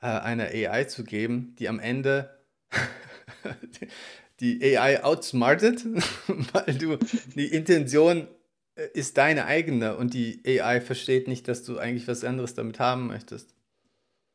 äh, 0.00 0.06
einer 0.06 0.46
AI 0.46 0.84
zu 0.84 1.04
geben, 1.04 1.54
die 1.58 1.68
am 1.68 1.78
Ende 1.78 2.40
die 4.40 4.76
AI 4.76 5.04
outsmartet, 5.04 5.84
weil 6.52 6.74
du 6.74 6.98
die 7.34 7.46
Intention 7.46 8.28
äh, 8.74 8.88
ist 8.94 9.16
deine 9.16 9.46
eigene 9.46 9.96
und 9.96 10.14
die 10.14 10.42
AI 10.46 10.80
versteht 10.80 11.28
nicht, 11.28 11.46
dass 11.48 11.62
du 11.62 11.78
eigentlich 11.78 12.08
was 12.08 12.24
anderes 12.24 12.54
damit 12.54 12.80
haben 12.80 13.06
möchtest. 13.06 13.54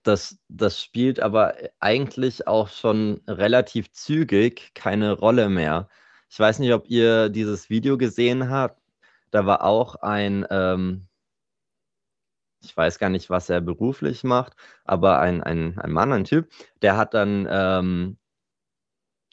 Das, 0.03 0.38
das 0.47 0.82
spielt 0.82 1.20
aber 1.20 1.55
eigentlich 1.82 2.47
auch 2.47 2.70
schon 2.70 3.20
relativ 3.28 3.91
zügig 3.91 4.72
keine 4.74 5.11
Rolle 5.11 5.49
mehr. 5.49 5.89
Ich 6.30 6.39
weiß 6.39 6.59
nicht, 6.59 6.73
ob 6.73 6.89
ihr 6.89 7.30
dieses 7.30 7.69
Video 7.69 7.97
gesehen 7.97 8.49
habt. 8.49 8.82
Da 9.32 9.45
war 9.45 9.63
auch 9.63 9.95
ein, 9.95 10.45
ähm, 10.49 11.07
ich 12.61 12.75
weiß 12.75 12.99
gar 12.99 13.09
nicht, 13.09 13.30
was 13.30 13.49
er 13.49 13.61
beruflich 13.61 14.23
macht, 14.23 14.53
aber 14.86 15.19
ein, 15.19 15.43
ein, 15.43 15.78
ein 15.80 15.91
Mann, 15.91 16.13
ein 16.13 16.23
Typ, 16.23 16.49
der 16.82 16.97
hat 16.97 17.13
dann 17.13 17.47
ähm, 17.49 18.17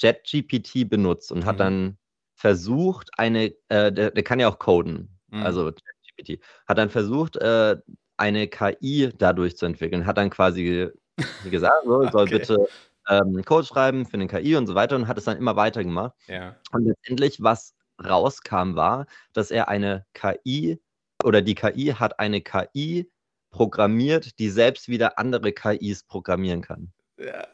JetGPT 0.01 0.88
benutzt 0.88 1.32
und 1.32 1.40
mhm. 1.40 1.45
hat 1.47 1.61
dann 1.61 1.99
versucht, 2.34 3.11
eine, 3.16 3.55
äh, 3.68 3.92
der, 3.92 4.11
der, 4.11 4.22
kann 4.24 4.40
ja 4.40 4.49
auch 4.49 4.59
coden, 4.59 5.16
mhm. 5.28 5.42
also 5.42 5.68
JetGPT, 5.68 6.45
hat 6.66 6.78
dann 6.78 6.90
versucht, 6.90 7.36
äh, 7.36 7.76
eine 8.16 8.49
KI 8.49 9.11
dadurch 9.16 9.57
zu 9.57 9.66
entwickeln, 9.66 10.07
hat 10.07 10.18
dann 10.18 10.30
quasi 10.30 10.90
gesagt, 11.45 11.84
so, 11.84 11.95
okay. 12.01 12.11
soll 12.12 12.26
bitte 12.26 12.66
ähm, 13.09 13.44
Code 13.44 13.66
schreiben 13.66 14.07
für 14.07 14.14
eine 14.14 14.26
KI 14.26 14.57
und 14.57 14.66
so 14.66 14.74
weiter 14.74 14.96
und 14.96 15.09
hat 15.09 15.18
es 15.18 15.24
dann 15.24 15.36
immer 15.36 15.57
weitergemacht. 15.57 16.14
Ja. 16.26 16.57
Und 16.72 16.86
letztendlich, 16.86 17.42
was 17.42 17.74
rauskam, 18.02 18.74
war, 18.74 19.07
dass 19.32 19.50
er 19.50 19.68
eine 19.68 20.05
KI 20.14 20.80
oder 21.22 21.42
die 21.42 21.55
KI 21.55 21.94
hat 21.98 22.18
eine 22.18 22.40
KI 22.40 23.11
programmiert, 23.50 24.38
die 24.38 24.50
selbst 24.50 24.88
wieder 24.88 25.18
andere 25.18 25.52
KIs 25.52 26.02
programmieren 26.05 26.62
kann. 26.62 26.92
Ja. 27.18 27.46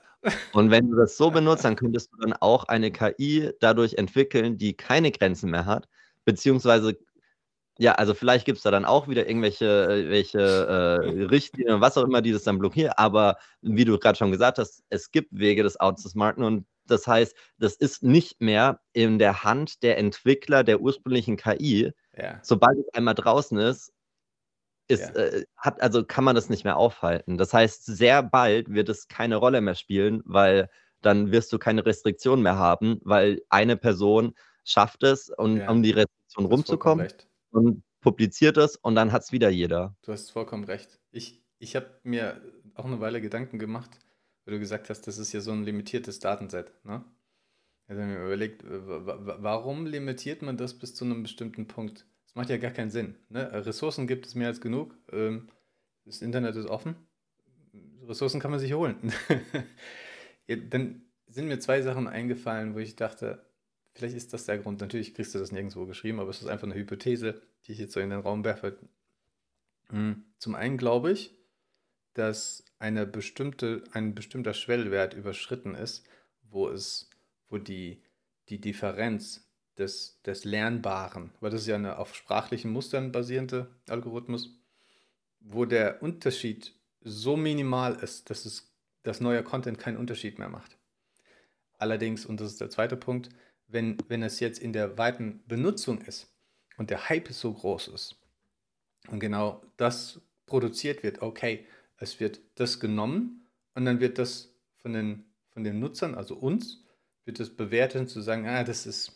Und 0.53 0.71
wenn 0.71 0.91
du 0.91 0.97
das 0.97 1.17
so 1.17 1.31
benutzt, 1.31 1.65
dann 1.65 1.77
könntest 1.77 2.11
du 2.13 2.17
dann 2.19 2.33
auch 2.35 2.65
eine 2.65 2.91
KI 2.91 3.53
dadurch 3.61 3.95
entwickeln, 3.95 4.59
die 4.59 4.75
keine 4.75 5.11
Grenzen 5.11 5.51
mehr 5.51 5.67
hat, 5.67 5.89
beziehungsweise 6.25 6.97
ja, 7.81 7.93
also 7.95 8.13
vielleicht 8.13 8.45
gibt 8.45 8.59
es 8.59 8.63
da 8.63 8.71
dann 8.71 8.85
auch 8.85 9.09
wieder 9.09 9.27
irgendwelche 9.27 9.65
äh, 9.67 10.11
welche, 10.11 10.39
äh, 10.39 11.03
Richtlinien, 11.31 11.81
was 11.81 11.97
auch 11.97 12.05
immer, 12.05 12.21
die 12.21 12.31
das 12.33 12.43
dann 12.45 12.59
blockieren. 12.59 12.93
Aber 12.97 13.39
wie 13.63 13.87
du 13.87 13.99
gerade 13.99 14.19
schon 14.19 14.31
gesagt 14.31 14.59
hast, 14.59 14.83
es 14.91 15.11
gibt 15.11 15.29
Wege, 15.33 15.63
das 15.63 15.77
auszusmarten. 15.79 16.45
Und 16.45 16.67
das 16.85 17.07
heißt, 17.07 17.35
das 17.59 17.77
ist 17.77 18.03
nicht 18.03 18.41
mehr 18.43 18.81
in 18.93 19.19
der 19.19 19.45
Hand 19.45 19.83
der 19.83 19.97
Entwickler 19.97 20.63
der 20.63 20.81
ursprünglichen 20.83 21.39
KI. 21.39 21.93
Ja. 22.17 22.39
Sobald 22.43 22.79
es 22.79 22.93
einmal 22.93 23.15
draußen 23.15 23.57
ist, 23.59 23.93
ist 24.89 25.01
Ja. 25.15 25.23
äh, 25.23 25.45
hat, 25.57 25.81
also 25.81 26.05
kann 26.05 26.25
man 26.25 26.35
das 26.35 26.51
nicht 26.51 26.65
mehr 26.65 26.77
aufhalten. 26.77 27.39
Das 27.39 27.55
heißt, 27.55 27.87
sehr 27.87 28.23
bald 28.23 28.69
wird 28.69 28.91
es 28.91 29.09
keine 29.09 29.37
Rolle 29.37 29.63
mehr 29.63 29.75
spielen, 29.75 30.21
weil 30.27 30.69
dann 31.01 31.33
wirst 31.33 31.51
du 31.53 31.59
keine 31.59 31.87
Restriktion 31.87 32.43
mehr 32.43 32.59
haben, 32.59 33.01
weil 33.05 33.41
eine 33.49 33.79
Person 33.79 34.35
schafft 34.65 35.03
es, 35.03 35.31
um, 35.31 35.57
Ja. 35.59 35.71
um 35.71 35.83
die 35.83 35.93
Restriktion 35.93 36.45
vollkommen 36.45 36.53
rumzukommen 36.53 37.07
recht. 37.07 37.30
Und 37.51 37.83
publiziert 38.01 38.57
es 38.57 38.77
und 38.77 38.95
dann 38.95 39.13
hat 39.13 39.23
es 39.23 39.33
wieder 39.33 39.51
jeder. 39.51 39.95
Du 40.03 40.13
hast 40.13 40.31
vollkommen 40.31 40.65
recht. 40.65 40.99
Ich, 41.11 41.43
ich 41.59 41.77
habe 41.77 42.01
mir 42.03 42.41
auch 42.75 42.85
eine 42.87 43.01
Weile 43.01 43.21
Gedanken 43.21 43.59
gemacht, 43.59 43.99
weil 44.45 44.55
du 44.55 44.61
gesagt 44.61 44.89
hast, 44.91 45.03
das 45.07 45.19
ist 45.19 45.33
ja 45.33 45.41
so 45.41 45.53
ein 45.53 45.65
limitiertes 45.65 46.19
Datenset. 46.19 46.73
Ne? 46.85 47.05
Ich 47.89 47.91
habe 47.97 48.07
mir 48.07 48.25
überlegt, 48.25 48.63
äh, 48.65 48.87
wa- 48.89 49.19
wa- 49.27 49.37
warum 49.41 49.87
limitiert 49.87 50.43
man 50.43 50.57
das 50.57 50.75
bis 50.79 50.95
zu 50.95 51.05
einem 51.05 51.23
bestimmten 51.23 51.67
Punkt? 51.67 52.07
Das 52.27 52.35
macht 52.37 52.49
ja 52.51 52.57
gar 52.59 52.71
keinen 52.71 52.91
Sinn. 52.91 53.17
Ne? 53.29 53.51
Ressourcen 53.67 54.07
gibt 54.07 54.27
es 54.27 54.35
mehr 54.35 54.49
als 54.49 54.61
genug. 54.61 54.97
Ähm, 55.13 55.49
Das 56.07 56.23
Internet 56.23 56.57
ist 56.57 56.67
offen. 56.67 56.97
Ressourcen 58.07 58.41
kann 58.41 58.51
man 58.51 58.61
sich 58.61 58.73
holen. 58.73 59.13
Dann 60.71 61.03
sind 61.29 61.47
mir 61.49 61.61
zwei 61.61 61.81
Sachen 61.83 62.09
eingefallen, 62.09 62.75
wo 62.75 62.79
ich 62.79 62.97
dachte, 62.97 63.45
vielleicht 63.95 64.17
ist 64.17 64.33
das 64.33 64.47
der 64.47 64.59
Grund. 64.59 64.81
Natürlich 64.81 65.15
kriegst 65.15 65.35
du 65.35 65.39
das 65.39 65.53
nirgendwo 65.53 65.87
geschrieben, 65.87 66.21
aber 66.21 66.31
es 66.31 66.41
ist 66.41 66.49
einfach 66.49 66.67
eine 66.67 66.75
Hypothese, 66.75 67.41
die 67.67 67.73
ich 67.73 67.79
jetzt 67.79 67.93
so 67.93 68.01
in 68.01 68.11
den 68.11 68.21
Raum 68.21 68.45
werfe. 68.45 68.79
Mm, 69.91 70.13
Zum 70.39 70.55
einen 70.55 70.77
glaube 70.77 71.13
ich, 71.13 71.35
dass 72.15 72.65
eine 72.79 73.07
bestimmte, 73.07 73.85
ein 73.93 74.15
bestimmter 74.15 74.55
Schwellwert 74.55 75.15
überschritten 75.15 75.75
ist, 75.75 76.05
wo 76.43 76.69
es, 76.69 77.11
wo 77.49 77.59
die, 77.59 78.03
die 78.49 78.61
Differenz 78.61 79.49
des, 79.79 80.21
des 80.23 80.45
Lernbaren, 80.45 81.33
weil 81.41 81.51
das 81.51 81.63
ist 81.63 81.69
ja 81.69 81.77
eine 81.77 81.99
auf 81.99 82.15
sprachlichen 82.15 82.73
Mustern 82.73 83.13
basierende 83.13 83.71
Algorithmus, 83.89 84.59
wo 85.41 85.65
der 85.65 86.03
Unterschied 86.03 86.75
so 87.03 87.37
minimal 87.37 87.95
ist, 87.95 88.29
dass 88.29 88.45
es 88.45 88.71
dass 89.03 89.21
neuer 89.21 89.43
Content 89.43 89.79
keinen 89.79 89.97
Unterschied 89.97 90.39
mehr 90.39 90.49
macht. 90.49 90.77
Allerdings, 91.79 92.27
und 92.27 92.41
das 92.41 92.53
ist 92.53 92.61
der 92.61 92.71
zweite 92.71 92.97
Punkt, 92.97 93.31
wenn, 93.71 93.97
wenn 94.09 94.23
es 94.23 94.41
jetzt 94.41 94.59
in 94.59 94.73
der 94.73 94.99
weiten 94.99 95.43
Benutzung 95.47 96.01
ist 96.03 96.33
und 96.77 96.91
der 96.91 97.09
Hype 97.09 97.29
so 97.33 97.53
groß 97.53 97.89
ist 97.89 98.17
und 99.09 99.21
genau 99.21 99.63
das 99.77 100.21
produziert 100.47 101.03
wird, 101.03 101.23
okay, 101.23 101.67
es 101.99 102.21
wird 102.21 102.41
das 102.57 102.81
genommen 102.81 103.47
und 103.75 103.85
dann 103.85 104.01
wird 104.01 104.19
das 104.19 104.53
von 104.79 104.93
den, 104.93 105.25
von 105.51 105.65
den 105.65 105.79
Nutzern, 105.79 106.15
also 106.15 106.35
uns, 106.35 106.83
wird 107.25 107.39
es 107.41 107.55
bewertet 107.55 108.01
und 108.03 108.09
zu 108.09 108.21
sagen, 108.21 108.47
ah, 108.47 108.65
das 108.65 108.87
ist, 108.87 109.13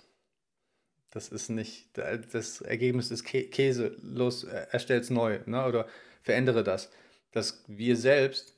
das 1.10 1.28
ist 1.28 1.48
nicht, 1.48 1.96
das 1.96 2.60
Ergebnis 2.60 3.10
ist 3.10 3.24
Kä 3.24 3.48
Käse, 3.48 3.96
los, 4.02 4.44
erstell 4.44 5.00
es 5.00 5.10
neu, 5.10 5.40
ne? 5.46 5.64
oder 5.64 5.88
verändere 6.22 6.62
das. 6.62 6.90
Dass 7.30 7.64
wir 7.66 7.96
selbst 7.96 8.56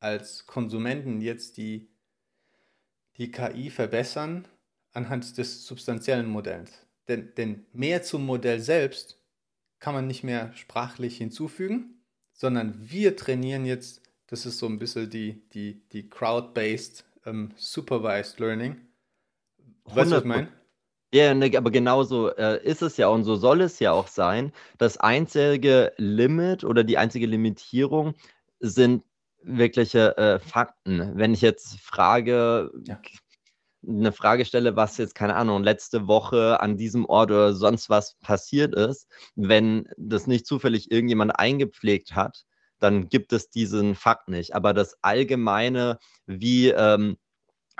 als 0.00 0.46
Konsumenten 0.46 1.20
jetzt 1.20 1.56
die, 1.56 1.88
die 3.16 3.30
KI 3.30 3.70
verbessern 3.70 4.46
anhand 4.98 5.38
des 5.38 5.64
substanziellen 5.66 6.26
Modells. 6.26 6.86
Denn, 7.08 7.32
denn 7.36 7.64
mehr 7.72 8.02
zum 8.02 8.26
Modell 8.26 8.60
selbst 8.60 9.18
kann 9.78 9.94
man 9.94 10.06
nicht 10.06 10.24
mehr 10.24 10.52
sprachlich 10.54 11.16
hinzufügen, 11.16 12.02
sondern 12.32 12.74
wir 12.78 13.16
trainieren 13.16 13.64
jetzt, 13.64 14.02
das 14.26 14.44
ist 14.44 14.58
so 14.58 14.66
ein 14.66 14.78
bisschen 14.78 15.08
die, 15.08 15.48
die, 15.54 15.88
die 15.92 16.10
Crowd-Based 16.10 17.04
ähm, 17.24 17.52
Supervised 17.56 18.40
Learning. 18.40 18.76
Weißt 19.84 20.10
du, 20.10 20.16
was 20.16 20.22
ich 20.22 20.28
meine? 20.28 20.48
Ja, 21.14 21.32
ne, 21.32 21.50
aber 21.56 21.70
genauso 21.70 22.28
äh, 22.36 22.62
ist 22.62 22.82
es 22.82 22.98
ja 22.98 23.08
und 23.08 23.24
so 23.24 23.36
soll 23.36 23.62
es 23.62 23.78
ja 23.78 23.92
auch 23.92 24.08
sein. 24.08 24.52
Das 24.76 24.98
einzige 24.98 25.92
Limit 25.96 26.64
oder 26.64 26.84
die 26.84 26.98
einzige 26.98 27.26
Limitierung 27.26 28.14
sind 28.60 29.04
wirkliche 29.42 30.18
äh, 30.18 30.38
Fakten. 30.38 31.12
Wenn 31.16 31.32
ich 31.32 31.40
jetzt 31.40 31.78
frage, 31.80 32.70
Ja. 32.84 33.00
Eine 33.86 34.12
Frage 34.12 34.44
stelle, 34.44 34.76
was 34.76 34.96
jetzt, 34.98 35.14
keine 35.14 35.36
Ahnung, 35.36 35.62
letzte 35.62 36.06
Woche 36.08 36.60
an 36.60 36.76
diesem 36.76 37.04
Ort 37.06 37.30
oder 37.30 37.54
sonst 37.54 37.88
was 37.90 38.14
passiert 38.20 38.74
ist, 38.74 39.08
wenn 39.36 39.88
das 39.96 40.26
nicht 40.26 40.46
zufällig 40.46 40.90
irgendjemand 40.90 41.38
eingepflegt 41.38 42.14
hat, 42.16 42.44
dann 42.80 43.08
gibt 43.08 43.32
es 43.32 43.50
diesen 43.50 43.94
Fakt 43.94 44.28
nicht. 44.28 44.54
Aber 44.54 44.74
das 44.74 44.96
Allgemeine, 45.02 45.98
wie, 46.26 46.68
ähm, 46.70 47.16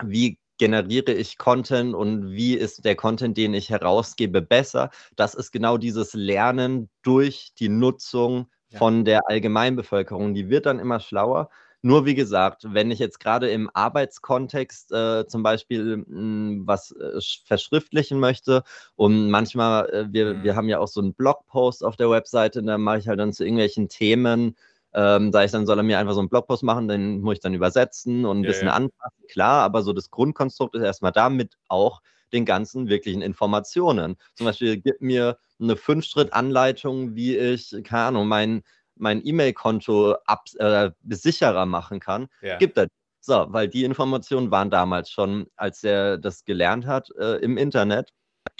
wie 0.03 0.38
generiere 0.59 1.12
ich 1.12 1.38
Content 1.38 1.94
und 1.94 2.30
wie 2.32 2.55
ist 2.55 2.84
der 2.84 2.96
Content, 2.96 3.36
den 3.36 3.55
ich 3.55 3.70
herausgebe, 3.70 4.42
besser, 4.42 4.90
das 5.16 5.34
ist 5.34 5.53
genau 5.53 5.78
dieses 5.78 6.14
Lernen 6.14 6.90
durch 7.03 7.53
die 7.59 7.68
Nutzung 7.68 8.49
Ja. 8.70 8.78
von 8.78 9.05
der 9.05 9.22
Allgemeinbevölkerung. 9.28 10.34
Die 10.34 10.51
wird 10.51 10.66
dann 10.66 10.78
immer 10.80 11.01
schlauer. 11.01 11.51
Nur 11.82 12.06
wie 12.06 12.14
gesagt, 12.16 12.64
wenn 12.68 12.90
ich 12.90 12.98
jetzt 12.98 13.20
gerade 13.20 13.48
im 13.50 13.70
Arbeitskontext 13.72 14.90
äh, 14.92 15.26
zum 15.28 15.42
Beispiel 15.44 15.98
mh, 16.06 16.66
was 16.66 16.90
äh, 16.92 17.18
sch- 17.18 17.46
verschriftlichen 17.46 18.18
möchte 18.18 18.64
und 18.96 19.30
manchmal, 19.30 19.88
äh, 19.90 20.06
wir, 20.12 20.42
Mhm. 20.42 20.42
wir 20.42 20.56
haben 20.56 20.68
ja 20.68 20.80
auch 20.80 20.88
so 20.88 21.00
einen 21.00 21.14
Blogpost 21.14 21.84
auf 21.84 21.94
der 21.96 22.10
Webseite, 22.10 22.62
da 22.64 22.78
mache 22.78 22.98
ich 22.98 23.08
halt 23.08 23.20
dann 23.20 23.32
zu 23.32 23.44
irgendwelchen 23.44 23.88
Themen, 23.88 24.56
ähm, 24.92 25.30
sage 25.32 25.46
ich 25.46 25.52
dann, 25.52 25.66
soll 25.66 25.78
er 25.78 25.82
mir 25.84 25.98
einfach 26.00 26.14
so 26.14 26.20
einen 26.20 26.28
Blogpost 26.28 26.64
machen, 26.64 26.88
den 26.88 27.20
muss 27.20 27.34
ich 27.34 27.40
dann 27.40 27.54
übersetzen 27.54 28.24
und 28.24 28.40
ein 28.40 28.44
Ja, 28.44 28.46
bisschen 28.46 28.68
ja. 28.68 28.72
anpassen, 28.72 29.24
klar, 29.28 29.62
aber 29.62 29.82
so 29.82 29.92
das 29.92 30.10
Grundkonstrukt 30.10 30.74
ist 30.74 30.82
erstmal 30.82 31.12
damit 31.12 31.54
auch 31.68 32.00
den 32.32 32.44
ganzen 32.44 32.88
wirklichen 32.88 33.22
Informationen. 33.22 34.16
Zum 34.34 34.46
Beispiel 34.46 34.78
gib 34.78 35.00
mir 35.00 35.38
eine 35.60 35.76
Fünf-Schritt-Anleitung, 35.76 37.14
wie 37.14 37.36
ich, 37.36 37.74
keine 37.84 38.02
Ahnung, 38.04 38.28
mein, 38.28 38.62
mein 38.99 39.24
E-Mail-Konto 39.24 40.16
äh, 40.59 40.90
sicherer 41.09 41.66
machen 41.66 42.01
kann. 42.01 42.28
Ja. 42.42 42.59
Gibt 42.59 42.78
er. 42.78 42.88
So, 43.20 43.46
weil 43.49 43.68
die 43.68 43.84
Informationen 43.84 44.51
waren 44.51 44.70
damals 44.70 45.11
schon, 45.11 45.49
als 45.57 45.84
er 45.84 46.18
das 46.18 46.44
gelernt 46.44 46.86
hat, 46.86 47.11
äh, 47.18 47.36
im 47.36 47.59
Internet 47.59 48.12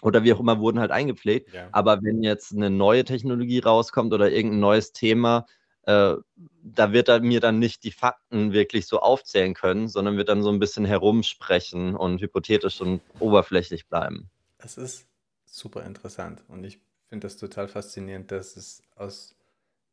oder 0.03 0.25
wie 0.25 0.33
auch 0.33 0.41
immer, 0.41 0.61
wurden 0.61 0.81
halt 0.81 0.91
eingepflegt. 0.91 1.55
Ja. 1.55 1.69
Aber 1.73 2.03
wenn 2.03 2.23
jetzt 2.23 2.53
eine 2.53 2.69
neue 2.69 3.05
Technologie 3.05 3.61
rauskommt 3.61 4.13
oder 4.13 4.31
irgendein 4.31 4.61
neues 4.61 4.93
Thema, 4.93 5.47
äh, 5.83 6.17
da 6.63 6.93
wird 6.93 7.09
er 7.09 7.21
mir 7.21 7.41
dann 7.41 7.59
nicht 7.59 7.83
die 7.85 7.93
Fakten 7.93 8.53
wirklich 8.53 8.87
so 8.87 9.01
aufzählen 9.01 9.55
können, 9.55 9.89
sondern 9.89 10.19
wird 10.19 10.29
dann 10.29 10.43
so 10.43 10.51
ein 10.51 10.59
bisschen 10.59 10.85
herumsprechen 10.85 11.97
und 11.97 12.21
hypothetisch 12.21 12.81
und 12.81 13.01
oberflächlich 13.21 13.89
bleiben. 13.89 14.29
Es 14.59 14.77
ist 14.77 15.07
super 15.47 15.85
interessant 15.85 16.43
und 16.49 16.65
ich 16.65 16.79
finde 17.09 17.27
das 17.27 17.39
total 17.39 17.69
faszinierend, 17.69 18.31
dass 18.31 18.57
es 18.57 18.83
aus 18.97 19.35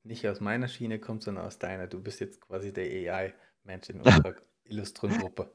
nicht 0.06 0.28
aus 0.28 0.40
meiner 0.40 0.68
Schiene 0.68 1.00
kommt, 1.00 1.24
sondern 1.24 1.46
aus 1.46 1.60
deiner. 1.60 1.88
Du 1.88 2.02
bist 2.02 2.20
jetzt 2.20 2.42
quasi 2.42 2.72
der 2.74 2.86
AI-Mensch 2.86 3.90
in 3.90 4.02
unserer 4.02 4.36
illustren 4.64 5.12
Gruppe. 5.12 5.52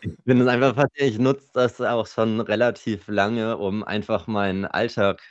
Ich 0.00 0.16
bin 0.24 0.40
es 0.40 0.46
einfach 0.48 0.74
faszinierend. 0.74 1.14
Ich 1.14 1.18
nutze 1.18 1.50
das 1.54 1.80
auch 1.80 2.06
schon 2.06 2.40
relativ 2.40 3.08
lange, 3.08 3.56
um 3.56 3.82
einfach 3.84 4.26
meinen 4.26 4.64
Alltag 4.66 5.22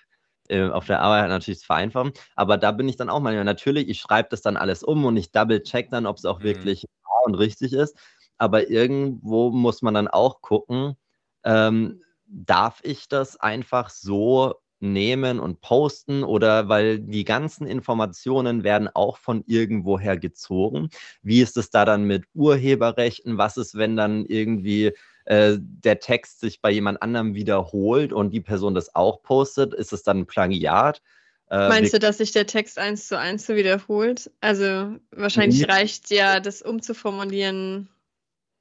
äh, 0.49 0.67
auf 0.67 0.85
der 0.87 1.01
Arbeit 1.01 1.29
natürlich 1.29 1.59
zu 1.59 1.65
vereinfachen. 1.67 2.13
Aber 2.35 2.57
da 2.57 2.71
bin 2.71 2.89
ich 2.89 2.97
dann 2.97 3.09
auch 3.09 3.19
manchmal, 3.19 3.43
natürlich, 3.45 3.87
ich 3.89 3.99
schreibe 3.99 4.29
das 4.29 4.41
dann 4.41 4.57
alles 4.57 4.83
um 4.83 5.05
und 5.05 5.17
ich 5.17 5.31
double-check 5.31 5.89
dann, 5.91 6.05
ob 6.05 6.17
es 6.17 6.25
auch 6.25 6.39
Mhm. 6.39 6.43
wirklich 6.43 6.85
wahr 7.03 7.21
und 7.25 7.35
richtig 7.35 7.73
ist. 7.73 7.97
Aber 8.37 8.69
irgendwo 8.69 9.51
muss 9.51 9.81
man 9.81 9.93
dann 9.93 10.07
auch 10.07 10.41
gucken, 10.41 10.95
ähm, 11.43 12.01
darf 12.25 12.79
ich 12.83 13.07
das 13.07 13.37
einfach 13.39 13.89
so 13.89 14.55
nehmen 14.83 15.39
und 15.39 15.61
posten 15.61 16.23
oder 16.23 16.67
weil 16.67 16.99
die 16.99 17.23
ganzen 17.23 17.65
Informationen 17.65 18.63
werden 18.63 18.89
auch 18.93 19.17
von 19.17 19.43
irgendwoher 19.47 20.17
gezogen. 20.17 20.89
Wie 21.21 21.41
ist 21.41 21.57
es 21.57 21.69
da 21.69 21.85
dann 21.85 22.03
mit 22.03 22.25
Urheberrechten? 22.33 23.37
Was 23.37 23.57
ist, 23.57 23.75
wenn 23.75 23.95
dann 23.95 24.25
irgendwie 24.25 24.91
äh, 25.25 25.57
der 25.57 25.99
Text 25.99 26.41
sich 26.41 26.61
bei 26.61 26.69
jemand 26.69 27.01
anderem 27.01 27.33
wiederholt 27.33 28.11
und 28.11 28.31
die 28.31 28.41
Person 28.41 28.75
das 28.75 28.93
auch 28.93 29.23
postet? 29.23 29.73
Ist 29.73 29.93
es 29.93 30.03
dann 30.03 30.19
ein 30.19 30.27
Plagiat? 30.27 31.01
Äh, 31.49 31.69
Meinst 31.69 31.93
du, 31.93 31.99
dass 31.99 32.17
sich 32.17 32.33
der 32.33 32.45
Text 32.45 32.77
eins 32.77 33.07
zu 33.07 33.17
eins 33.17 33.45
so 33.45 33.55
wiederholt? 33.55 34.31
Also 34.41 34.97
wahrscheinlich 35.11 35.61
Nee. 35.61 35.71
reicht 35.73 36.09
ja, 36.11 36.41
das 36.41 36.61
umzuformulieren 36.61 37.87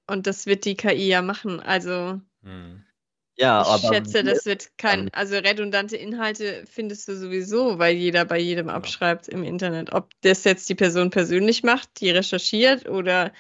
und 0.06 0.28
das 0.28 0.46
wird 0.46 0.64
die 0.66 0.76
KI 0.76 1.08
ja 1.08 1.20
machen. 1.20 1.58
Also 1.58 2.20
Hm. 2.44 2.84
Ja, 3.42 3.62
ich 3.62 3.82
schätze, 3.82 4.22
das 4.24 4.46
wird 4.46 4.76
kein, 4.78 5.08
also 5.12 5.36
redundante 5.36 5.96
Inhalte 5.96 6.64
findest 6.66 7.08
du 7.08 7.16
sowieso, 7.16 7.78
weil 7.78 7.96
jeder 7.96 8.24
bei 8.24 8.38
jedem 8.38 8.68
abschreibt 8.68 9.28
im 9.28 9.42
Internet. 9.44 9.92
Ob 9.92 10.10
das 10.22 10.44
jetzt 10.44 10.68
die 10.68 10.74
Person 10.74 11.10
persönlich 11.10 11.62
macht, 11.62 12.00
die 12.00 12.10
recherchiert 12.10 12.88
oder 12.88 13.32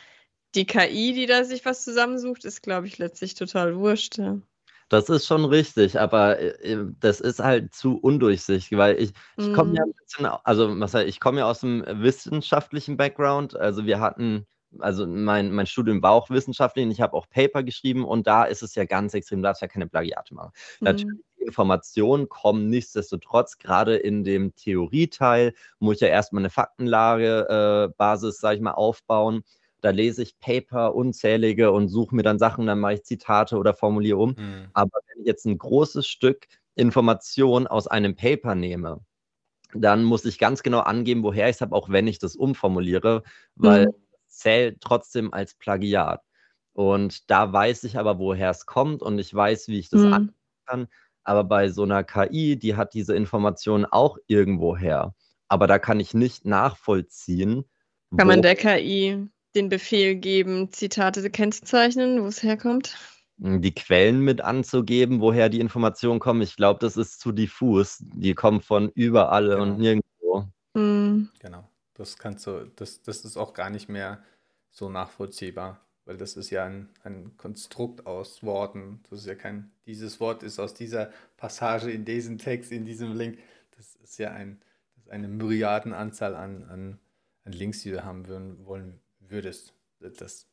die 0.54 0.66
KI, 0.66 1.14
die 1.14 1.26
da 1.26 1.44
sich 1.44 1.64
was 1.64 1.84
zusammensucht, 1.84 2.44
ist, 2.44 2.62
glaube 2.62 2.86
ich, 2.86 2.98
letztlich 2.98 3.34
total 3.34 3.76
wurscht. 3.76 4.18
Ja. 4.18 4.40
Das 4.88 5.08
ist 5.08 5.26
schon 5.26 5.44
richtig, 5.46 5.98
aber 5.98 6.38
äh, 6.38 6.48
äh, 6.72 6.86
das 7.00 7.20
ist 7.20 7.40
halt 7.40 7.74
zu 7.74 7.96
undurchsichtig, 7.98 8.76
weil 8.76 9.00
ich, 9.00 9.12
ich 9.38 9.50
komme 9.50 9.74
ja 9.74 9.82
Mhm. 9.82 9.86
ein 9.86 9.92
bisschen, 10.04 10.26
also 10.26 10.78
was 10.80 10.94
heißt, 10.94 11.08
ich 11.08 11.18
komme 11.20 11.40
ja 11.40 11.46
aus 11.46 11.60
dem 11.60 11.84
wissenschaftlichen 11.86 12.96
Background. 12.98 13.56
Also 13.56 13.86
wir 13.86 14.00
hatten, 14.00 14.46
also 14.78 15.06
mein, 15.06 15.52
mein 15.52 15.66
Studium 15.66 16.02
war 16.02 16.12
auch 16.12 16.30
wissenschaftlich 16.30 16.84
und 16.84 16.90
ich 16.92 17.00
habe 17.00 17.14
auch 17.14 17.28
Paper 17.28 17.62
geschrieben 17.62 18.04
und 18.04 18.26
da 18.26 18.44
ist 18.44 18.62
es 18.62 18.74
ja 18.74 18.84
ganz 18.84 19.14
extrem, 19.14 19.38
du 19.40 19.44
darfst 19.44 19.62
ja 19.62 19.68
keine 19.68 19.86
Plagiate 19.86 20.34
machen. 20.34 20.52
Natürlich, 20.82 21.18
Mhm. 21.18 21.22
die 21.38 21.44
Informationen 21.44 22.28
kommen 22.28 22.68
nichtsdestotrotz, 22.68 23.58
gerade 23.58 23.96
in 23.96 24.24
dem 24.24 24.54
Theorieteil, 24.54 25.54
muss 25.78 25.96
ich 25.96 26.00
ja 26.02 26.08
erstmal 26.08 26.42
eine 26.42 26.50
Faktenlage, 26.50 27.88
äh, 27.90 27.94
Basis, 27.96 28.38
sag 28.38 28.54
ich 28.56 28.60
mal, 28.60 28.72
aufbauen. 28.72 29.42
Da 29.80 29.90
lese 29.90 30.22
ich 30.22 30.38
Paper, 30.38 30.94
unzählige 30.94 31.72
und 31.72 31.88
suche 31.88 32.14
mir 32.14 32.22
dann 32.22 32.38
Sachen, 32.38 32.66
dann 32.66 32.78
mache 32.80 32.94
ich 32.94 33.02
Zitate 33.04 33.56
oder 33.58 33.74
formuliere 33.74 34.18
um. 34.18 34.36
Hm. 34.36 34.68
Aber 34.74 35.00
wenn 35.08 35.22
ich 35.22 35.26
jetzt 35.26 35.44
ein 35.46 35.58
großes 35.58 36.06
Stück 36.06 36.46
Information 36.76 37.66
aus 37.66 37.88
einem 37.88 38.14
Paper 38.16 38.54
nehme, 38.54 39.00
dann 39.74 40.04
muss 40.04 40.24
ich 40.26 40.38
ganz 40.38 40.62
genau 40.62 40.80
angeben, 40.80 41.22
woher 41.24 41.48
ich 41.48 41.56
es 41.56 41.60
habe, 41.62 41.74
auch 41.76 41.88
wenn 41.90 42.06
ich 42.06 42.18
das 42.18 42.36
umformuliere, 42.36 43.22
weil 43.56 43.86
Mhm. 43.86 43.92
Zählt 44.32 44.80
trotzdem 44.80 45.32
als 45.32 45.54
Plagiat. 45.54 46.22
Und 46.72 47.30
da 47.30 47.52
weiß 47.52 47.84
ich 47.84 47.98
aber, 47.98 48.18
woher 48.18 48.50
es 48.50 48.66
kommt 48.66 49.02
und 49.02 49.18
ich 49.18 49.32
weiß, 49.34 49.68
wie 49.68 49.78
ich 49.78 49.90
das 49.90 50.02
Mhm. 50.02 50.12
angeben 50.12 50.36
kann. 50.66 50.88
Aber 51.24 51.44
bei 51.44 51.68
so 51.68 51.82
einer 51.82 52.02
KI, 52.02 52.56
die 52.58 52.74
hat 52.76 52.94
diese 52.94 53.14
Informationen 53.14 53.84
auch 53.84 54.18
irgendwoher. 54.26 55.14
Aber 55.48 55.66
da 55.66 55.78
kann 55.78 56.00
ich 56.00 56.14
nicht 56.14 56.46
nachvollziehen, 56.46 57.64
Kann 58.16 58.26
man 58.26 58.42
der 58.42 58.56
KI 58.56 59.28
den 59.54 59.68
Befehl 59.68 60.14
geben, 60.16 60.70
Zitate 60.72 61.28
kennzeichnen, 61.30 62.22
wo 62.22 62.26
es 62.26 62.42
herkommt? 62.42 62.96
die 63.38 63.74
Quellen 63.74 64.20
mit 64.20 64.40
anzugeben, 64.40 65.20
woher 65.20 65.48
die 65.48 65.58
Informationen 65.60 66.20
kommen. 66.20 66.42
Ich 66.42 66.54
glaube, 66.54 66.78
das 66.80 66.96
ist 66.96 67.18
zu 67.20 67.32
diffus. 67.32 67.98
Die 68.00 68.34
kommen 68.34 68.60
von 68.60 68.88
überall 68.94 69.48
Genau. 69.48 69.62
und 69.62 69.78
nirgendwo. 69.78 70.44
Mhm. 70.74 71.28
Genau. 71.40 71.68
Das 71.94 72.18
kannst 72.18 72.46
du, 72.46 72.70
das, 72.76 73.02
das 73.02 73.24
ist 73.24 73.36
auch 73.36 73.54
gar 73.54 73.70
nicht 73.70 73.88
mehr 73.88 74.22
so 74.70 74.88
nachvollziehbar, 74.88 75.80
weil 76.04 76.16
das 76.16 76.36
ist 76.36 76.50
ja 76.50 76.64
ein, 76.64 76.88
ein 77.04 77.36
Konstrukt 77.36 78.06
aus 78.06 78.42
Worten. 78.42 79.02
Das 79.10 79.20
ist 79.20 79.26
ja 79.26 79.34
kein, 79.34 79.70
dieses 79.86 80.18
Wort 80.20 80.42
ist 80.42 80.58
aus 80.58 80.74
dieser 80.74 81.12
Passage 81.36 81.90
in 81.90 82.04
diesem 82.04 82.38
Text, 82.38 82.72
in 82.72 82.84
diesem 82.84 83.14
Link. 83.14 83.38
Das 83.76 83.94
ist 83.96 84.18
ja 84.18 84.32
ein, 84.32 84.60
das 84.94 85.04
ist 85.04 85.10
eine 85.10 85.28
Myriadenanzahl 85.28 86.34
an, 86.34 86.64
an, 86.64 86.98
an 87.44 87.52
Links, 87.52 87.82
die 87.82 87.90
du 87.90 88.04
haben 88.04 88.26
würden, 88.26 88.64
wollen 88.64 89.00
würdest. 89.20 89.74
Das, 90.00 90.46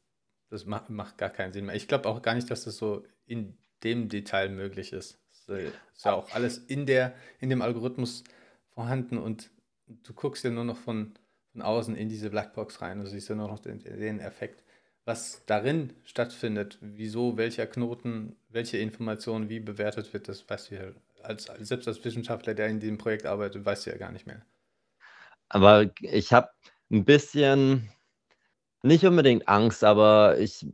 das 0.50 0.66
macht, 0.66 0.90
macht 0.90 1.18
gar 1.18 1.30
keinen 1.30 1.54
Sinn 1.54 1.66
mehr. 1.66 1.76
Ich 1.76 1.88
glaube 1.88 2.10
auch 2.10 2.22
gar 2.22 2.36
nicht, 2.36 2.52
dass 2.52 2.66
das 2.66 2.78
so 2.78 3.06
in 3.26 3.58
dem 3.84 4.10
Detail 4.10 4.50
möglich 4.50 4.92
ist. 4.92 5.20
Das 5.30 5.58
ist 5.58 6.06
ja 6.06 6.14
auch 6.14 6.32
alles 6.32 6.58
in 6.58 6.86
der, 6.86 7.16
in 7.40 7.50
dem 7.50 7.62
Algorithmus 7.62 8.24
vorhanden 8.70 9.18
und 9.18 9.50
du 9.88 10.14
guckst 10.14 10.44
ja 10.44 10.52
nur 10.52 10.66
noch 10.66 10.78
von, 10.78 11.14
von 11.52 11.62
außen 11.62 11.96
in 11.96 12.10
diese 12.10 12.30
Blackbox 12.30 12.82
rein. 12.82 13.00
Du 13.00 13.08
siehst 13.08 13.30
ja 13.30 13.36
nur 13.36 13.48
noch 13.48 13.60
den, 13.60 13.80
den 13.80 14.20
Effekt. 14.20 14.64
Was 15.06 15.44
darin 15.46 15.94
stattfindet, 16.04 16.78
wieso 16.82 17.38
welcher 17.38 17.66
Knoten, 17.66 18.36
welche 18.50 18.78
Information 18.78 19.50
wie 19.50 19.60
bewertet 19.60 20.14
wird, 20.14 20.28
das 20.28 20.48
weißt 20.48 20.72
du 20.72 20.76
ja 20.76 20.82
als, 21.24 21.50
als 21.50 21.68
selbst 21.68 21.88
als 21.88 22.04
Wissenschaftler, 22.06 22.54
der 22.54 22.68
in 22.68 22.80
diesem 22.80 22.98
Projekt 22.98 23.26
arbeitet, 23.26 23.66
weißt 23.66 23.86
du 23.86 23.92
ja 23.92 23.98
gar 23.98 24.12
nicht 24.12 24.28
mehr. 24.28 24.42
Aber 25.50 25.90
ich 26.02 26.32
habe 26.32 26.50
ein 26.92 27.06
bisschen, 27.06 27.90
nicht 28.84 29.04
unbedingt 29.04 29.48
Angst, 29.48 29.84
aber 29.84 30.38
ich, 30.38 30.66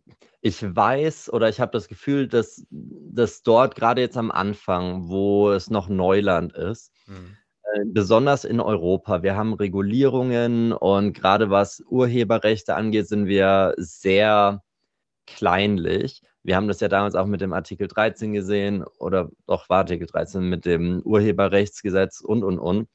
ich 0.41 0.61
weiß 0.75 1.31
oder 1.31 1.47
ich 1.47 1.59
habe 1.61 1.71
das 1.71 1.87
Gefühl, 1.87 2.27
dass, 2.27 2.65
dass 2.69 3.41
dort 3.41 3.75
gerade 3.75 4.01
jetzt 4.01 4.17
am 4.17 4.31
Anfang, 4.31 5.07
wo 5.07 5.51
es 5.51 5.69
noch 5.69 5.87
Neuland 5.87 6.53
ist, 6.53 6.91
Hm. 7.05 7.37
Besonders 7.85 8.45
in 8.45 8.59
Europa, 8.59 9.23
wir 9.23 9.35
haben 9.35 9.53
Regulierungen 9.53 10.71
und 10.73 11.13
gerade 11.13 11.49
was 11.49 11.83
Urheberrechte 11.89 12.75
angeht, 12.75 13.07
sind 13.07 13.27
wir 13.27 13.73
sehr 13.77 14.61
kleinlich. 15.25 16.21
Wir 16.43 16.55
haben 16.55 16.67
das 16.67 16.79
ja 16.79 16.87
damals 16.87 17.15
auch 17.15 17.25
mit 17.25 17.41
dem 17.41 17.53
Artikel 17.53 17.87
13 17.87 18.33
gesehen 18.33 18.83
oder 18.99 19.29
doch 19.47 19.69
war 19.69 19.79
Artikel 19.79 20.07
13 20.07 20.47
mit 20.47 20.65
dem 20.65 21.01
Urheberrechtsgesetz 21.01 22.21
und 22.21 22.43
und 22.43 22.59
und, 22.59 22.87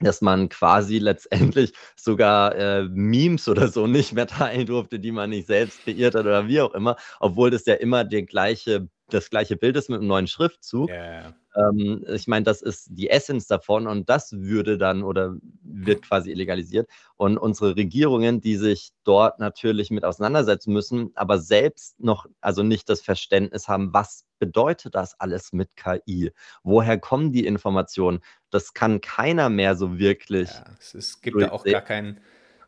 dass 0.00 0.20
man 0.20 0.48
quasi 0.48 0.98
letztendlich 0.98 1.72
sogar 1.96 2.54
äh, 2.54 2.84
Memes 2.84 3.48
oder 3.48 3.68
so 3.68 3.86
nicht 3.86 4.12
mehr 4.12 4.26
teilen 4.26 4.66
durfte, 4.66 5.00
die 5.00 5.12
man 5.12 5.30
nicht 5.30 5.46
selbst 5.46 5.82
kreiert 5.84 6.14
hat 6.14 6.26
oder 6.26 6.46
wie 6.48 6.60
auch 6.60 6.74
immer, 6.74 6.96
obwohl 7.20 7.50
das 7.50 7.64
ja 7.66 7.74
immer 7.74 8.04
der 8.04 8.22
gleiche, 8.22 8.88
das 9.08 9.30
gleiche 9.30 9.56
Bild 9.56 9.76
ist 9.76 9.88
mit 9.88 10.00
einem 10.00 10.08
neuen 10.08 10.26
Schriftzug. 10.26 10.90
Ja. 10.90 11.34
Ähm, 11.58 12.04
ich 12.08 12.28
meine, 12.28 12.44
das 12.44 12.62
ist 12.62 12.88
die 12.90 13.10
Essenz 13.10 13.46
davon 13.46 13.86
und 13.86 14.08
das 14.08 14.32
würde 14.32 14.78
dann 14.78 15.02
oder 15.02 15.36
wird 15.62 16.02
quasi 16.02 16.30
illegalisiert. 16.30 16.88
Und 17.16 17.36
unsere 17.36 17.74
Regierungen, 17.76 18.40
die 18.40 18.56
sich 18.56 18.92
dort 19.04 19.40
natürlich 19.40 19.90
mit 19.90 20.04
auseinandersetzen 20.04 20.72
müssen, 20.72 21.10
aber 21.14 21.38
selbst 21.38 21.98
noch, 21.98 22.26
also 22.40 22.62
nicht 22.62 22.88
das 22.88 23.00
Verständnis 23.00 23.66
haben, 23.66 23.92
was 23.92 24.24
bedeutet 24.38 24.94
das 24.94 25.18
alles 25.18 25.52
mit 25.52 25.74
KI? 25.74 26.30
Woher 26.62 26.98
kommen 26.98 27.32
die 27.32 27.44
Informationen? 27.44 28.20
Das 28.50 28.72
kann 28.72 29.00
keiner 29.00 29.48
mehr 29.48 29.74
so 29.74 29.98
wirklich. 29.98 30.50
Ja, 30.50 30.64
es, 30.78 30.94
es 30.94 31.20
gibt 31.20 31.40
da 31.40 31.50
auch 31.50 31.64
gar 31.64 31.80
keinen. 31.80 32.20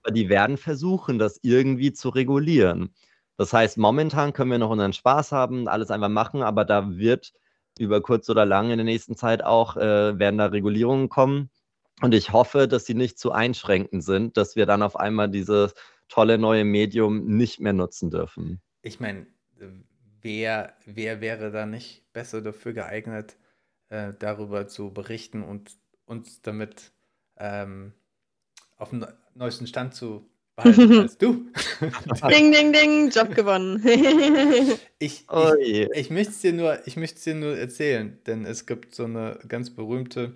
Aber 0.02 0.12
die 0.12 0.28
werden 0.28 0.56
versuchen, 0.56 1.18
das 1.18 1.38
irgendwie 1.42 1.92
zu 1.92 2.08
regulieren. 2.08 2.94
Das 3.36 3.52
heißt, 3.52 3.78
momentan 3.78 4.32
können 4.32 4.50
wir 4.50 4.58
noch 4.58 4.70
unseren 4.70 4.92
Spaß 4.92 5.32
haben, 5.32 5.68
alles 5.68 5.90
einfach 5.90 6.08
machen, 6.08 6.42
aber 6.42 6.64
da 6.64 6.96
wird 6.96 7.32
über 7.80 8.00
kurz 8.00 8.28
oder 8.28 8.44
lang 8.44 8.70
in 8.70 8.78
der 8.78 8.84
nächsten 8.84 9.16
Zeit 9.16 9.42
auch, 9.42 9.76
äh, 9.76 10.18
werden 10.18 10.38
da 10.38 10.46
Regulierungen 10.46 11.08
kommen. 11.08 11.50
Und 12.02 12.14
ich 12.14 12.32
hoffe, 12.32 12.68
dass 12.68 12.86
sie 12.86 12.94
nicht 12.94 13.18
zu 13.18 13.32
einschränkend 13.32 14.04
sind, 14.04 14.36
dass 14.36 14.56
wir 14.56 14.66
dann 14.66 14.82
auf 14.82 14.96
einmal 14.96 15.28
dieses 15.28 15.74
tolle 16.08 16.38
neue 16.38 16.64
Medium 16.64 17.24
nicht 17.26 17.60
mehr 17.60 17.72
nutzen 17.72 18.10
dürfen. 18.10 18.60
Ich 18.82 19.00
meine, 19.00 19.26
wer, 20.22 20.74
wer 20.86 21.20
wäre 21.20 21.50
da 21.50 21.66
nicht 21.66 22.12
besser 22.12 22.42
dafür 22.42 22.72
geeignet, 22.72 23.36
äh, 23.88 24.12
darüber 24.18 24.66
zu 24.68 24.92
berichten 24.92 25.42
und 25.42 25.76
uns 26.06 26.42
damit 26.42 26.92
ähm, 27.36 27.92
auf 28.76 28.90
dem 28.90 29.06
neuesten 29.34 29.66
Stand 29.66 29.94
zu 29.94 30.29
als 31.02 31.18
du? 31.18 31.46
ding, 32.30 32.52
ding, 32.52 32.72
ding, 32.72 33.10
Job 33.10 33.34
gewonnen. 33.34 33.82
ich, 34.98 35.24
Oh 35.28 35.52
ich, 35.60 35.88
ich 35.94 36.10
möchte 36.10 36.32
es 36.32 36.40
dir 36.40 36.52
nur, 36.52 36.86
ich 36.86 36.96
möchte 36.96 37.18
es 37.18 37.24
dir 37.24 37.34
nur 37.34 37.56
erzählen, 37.56 38.18
denn 38.26 38.44
es 38.44 38.66
gibt 38.66 38.94
so 38.94 39.04
eine 39.04 39.38
ganz 39.48 39.70
berühmte 39.70 40.34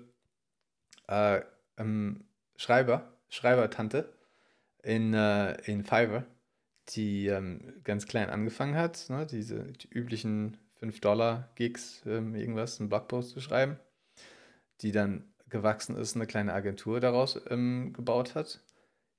äh, 1.09 1.41
ähm, 1.77 2.25
Schreiber, 2.57 3.13
Schreibertante 3.29 4.13
in, 4.83 5.15
äh, 5.15 5.55
in 5.63 5.85
Fiverr, 5.85 6.25
die 6.91 7.27
ähm, 7.27 7.75
ganz 7.85 8.07
klein 8.07 8.31
angefangen 8.31 8.77
hat, 8.77 9.07
ne, 9.09 9.27
diese 9.27 9.65
die 9.65 9.89
üblichen 9.89 10.59
5-Dollar-Gigs, 10.81 12.03
ähm, 12.07 12.35
irgendwas, 12.35 12.81
einen 12.81 12.89
Blogpost 12.89 13.31
zu 13.31 13.41
schreiben, 13.41 13.79
die 14.83 14.93
dann 14.93 15.25
gewachsen 15.49 15.97
ist, 15.97 16.17
eine 16.17 16.27
kleine 16.27 16.53
Agentur 16.53 17.01
daraus 17.01 17.41
ähm, 17.49 17.93
gebaut 17.93 18.35
hat, 18.35 18.61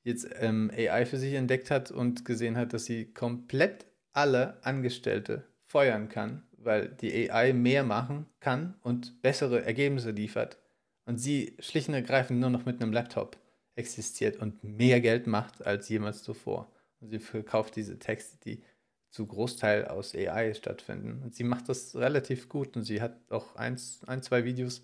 jetzt 0.06 0.28
ähm, 0.40 0.72
AI 0.74 1.06
für 1.06 1.18
sich 1.18 1.34
entdeckt 1.34 1.70
hat 1.72 1.92
und 1.92 2.24
gesehen 2.24 2.56
hat, 2.56 2.72
dass 2.72 2.86
sie 2.86 3.12
komplett 3.12 3.88
alle 4.14 4.64
Angestellte 4.64 5.44
feuern 5.66 6.08
kann, 6.08 6.44
weil 6.58 6.90
die 6.90 7.30
AI 7.30 7.52
mehr 7.52 7.84
machen 7.84 8.28
kann 8.40 8.76
und 8.82 9.22
bessere 9.22 9.66
Ergebnisse 9.66 10.12
liefert 10.12 10.60
und 11.06 11.18
sie 11.18 11.58
schlicht 11.60 11.90
und 11.90 11.96
ergreifend 11.96 12.40
nur 12.40 12.52
noch 12.52 12.66
mit 12.66 12.82
einem 12.82 12.94
Laptop 12.94 13.38
existiert 13.76 14.38
und 14.38 14.64
mehr 14.64 15.02
Geld 15.02 15.28
macht 15.28 15.66
als 15.66 15.90
jemals 15.90 16.24
zuvor. 16.24 16.72
Und 17.02 17.10
sie 17.10 17.20
verkauft 17.20 17.76
diese 17.76 18.00
Texte, 18.00 18.38
die 18.46 18.64
zu 19.10 19.26
Großteil 19.26 19.86
aus 19.86 20.16
AI 20.16 20.54
stattfinden. 20.54 21.22
Und 21.24 21.36
sie 21.36 21.44
macht 21.44 21.68
das 21.68 21.96
relativ 21.96 22.48
gut 22.48 22.76
und 22.78 22.84
sie 22.84 23.02
hat 23.02 23.20
auch 23.30 23.56
eins, 23.56 24.02
ein, 24.06 24.22
zwei 24.22 24.46
Videos 24.46 24.84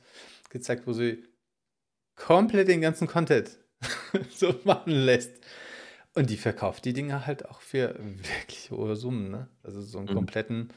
gezeigt, 0.49 0.87
wo 0.87 0.93
sie 0.93 1.23
komplett 2.15 2.67
den 2.67 2.81
ganzen 2.81 3.07
Content 3.07 3.57
so 4.31 4.53
machen 4.63 4.91
lässt. 4.93 5.31
Und 6.13 6.29
die 6.29 6.37
verkauft 6.37 6.85
die 6.85 6.93
Dinge 6.93 7.25
halt 7.25 7.47
auch 7.49 7.61
für 7.61 7.95
wirklich 7.99 8.71
hohe 8.71 8.95
Summen. 8.95 9.31
Ne? 9.31 9.47
Also 9.63 9.81
so 9.81 9.97
einen 9.99 10.09
Mhm. 10.09 10.25
kompletten 10.25 10.73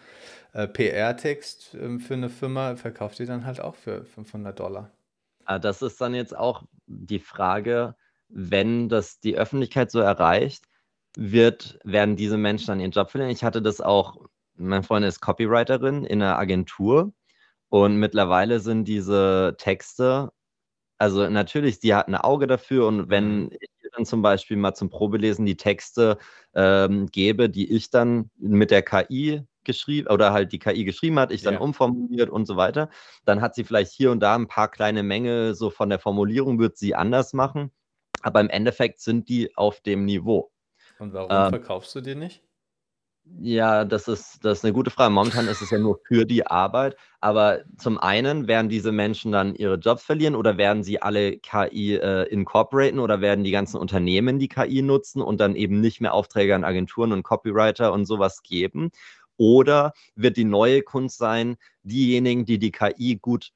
äh, 0.53 0.69
PR-Text 0.69 1.75
ähm, 1.81 2.01
für 2.01 2.15
eine 2.15 2.31
Firma 2.31 2.77
verkauft 2.77 3.19
die 3.19 3.27
dann 3.27 3.45
halt 3.47 3.61
auch 3.61 3.75
für 3.77 4.05
500 4.05 4.61
Dollar. 4.61 4.93
Ah, 5.45 5.59
Das 5.59 5.83
ist 5.83 6.01
dann 6.01 6.15
jetzt 6.15 6.37
auch 6.37 6.65
die 6.87 7.19
Frage, 7.19 7.97
wenn 8.29 8.89
das 8.89 9.21
die 9.21 9.37
Öffentlichkeit 9.37 9.91
so 9.91 10.01
erreicht, 10.01 10.65
wird, 11.17 11.79
werden 11.85 12.17
diese 12.17 12.37
Menschen 12.39 12.69
dann 12.69 12.81
ihren 12.81 12.91
Job 12.91 13.11
verlieren. 13.11 13.31
Ich 13.33 13.45
hatte 13.45 13.63
das 13.63 13.81
auch, 13.81 14.17
meine 14.55 14.83
Freundin 14.83 15.09
ist 15.09 15.21
Copywriterin 15.21 16.05
in 16.05 16.23
einer 16.23 16.39
Agentur 16.39 17.13
und 17.71 17.99
mittlerweile 17.99 18.61
sind 18.61 18.87
diese 18.87 19.57
Texte, 19.59 20.33
also 20.99 21.29
natürlich, 21.29 21.81
sie 21.81 21.95
hat 21.95 22.09
ein 22.09 22.15
Auge 22.17 22.47
dafür 22.47 22.87
und 22.87 23.09
wenn 23.11 23.51
Mhm. 23.51 23.57
ich 23.61 23.69
dann 23.95 24.05
zum 24.07 24.23
Beispiel 24.23 24.57
mal 24.57 24.75
zum 24.75 24.91
Probelesen 24.91 25.47
die 25.47 25.57
Texte 25.57 26.19
ähm, 26.55 27.07
gebe, 27.07 27.49
die 27.51 27.71
ich 27.73 27.91
dann 27.91 28.31
mit 28.37 28.71
der 28.71 28.83
KI 28.83 29.43
geschrieben 29.65 30.09
oder 30.09 30.33
halt 30.33 30.53
die 30.53 30.59
KI 30.59 30.85
geschrieben 30.85 31.19
hat, 31.19 31.33
ich 31.33 31.43
dann 31.43 31.57
Ja. 31.57 31.59
umformuliert 31.59 32.31
und 32.31 32.47
so 32.47 32.57
weiter, 32.57 32.91
dann 33.25 33.41
hat 33.41 33.55
sie 33.55 33.65
vielleicht 33.65 33.93
hier 33.93 34.11
und 34.13 34.21
da 34.21 34.35
ein 34.37 34.49
paar 34.49 34.71
kleine 34.71 35.03
Mängel, 35.03 35.55
so 35.55 35.71
von 35.71 35.89
der 35.91 35.99
Formulierung 35.99 36.59
wird 36.59 36.77
sie 36.77 36.95
anders 36.95 37.33
machen, 37.35 37.71
aber 38.23 38.41
im 38.41 38.51
Endeffekt 38.51 39.01
sind 39.01 39.29
die 39.29 39.57
auf 39.57 39.81
dem 39.81 40.05
Niveau. 40.05 40.51
Und 40.99 41.13
warum 41.13 41.45
Ähm. 41.47 41.47
verkaufst 41.47 41.95
du 41.95 42.01
dir 42.01 42.15
nicht? 42.17 42.43
Ja, 43.41 43.85
das 43.87 44.07
ist, 44.07 44.45
das 44.45 44.59
ist 44.59 44.65
eine 44.65 44.75
gute 44.75 44.91
Frage. 44.91 45.11
Momentan 45.11 45.49
ist 45.49 45.63
es 45.63 45.71
ja 45.71 45.79
nur 45.79 45.99
für 46.07 46.27
die 46.27 46.47
Arbeit, 46.47 46.97
aber 47.21 47.61
zum 47.79 47.99
einen 47.99 48.49
werden 48.49 48.69
diese 48.69 48.93
Menschen 48.93 49.33
dann 49.33 49.55
ihre 49.55 49.77
Jobs 49.77 50.03
verlieren 50.03 50.35
oder 50.35 50.59
werden 50.59 50.83
sie 50.83 51.01
alle 51.01 51.39
KI 51.39 51.95
äh, 51.95 52.25
incorporaten 52.25 52.99
oder 52.99 53.23
werden 53.23 53.43
die 53.43 53.51
ganzen 53.51 53.79
Unternehmen 53.79 54.39
die 54.39 54.49
KI 54.49 54.83
nutzen 54.83 55.23
und 55.23 55.41
dann 55.41 55.57
eben 55.57 55.81
nicht 55.81 56.03
mehr 56.03 56.13
Aufträge 56.13 56.55
an 56.55 56.65
Agenturen 56.65 57.13
und 57.13 57.23
Copywriter 57.23 57.93
und 57.95 58.05
sowas 58.05 58.43
geben? 58.43 58.91
Oder 59.39 59.95
wird 60.15 60.37
die 60.37 60.45
neue 60.45 60.83
Kunst 60.83 61.19
sein, 61.19 61.57
diejenigen, 61.83 62.45
die 62.45 62.59
die 62.59 62.73
KI 62.73 63.17
gut 63.17 63.53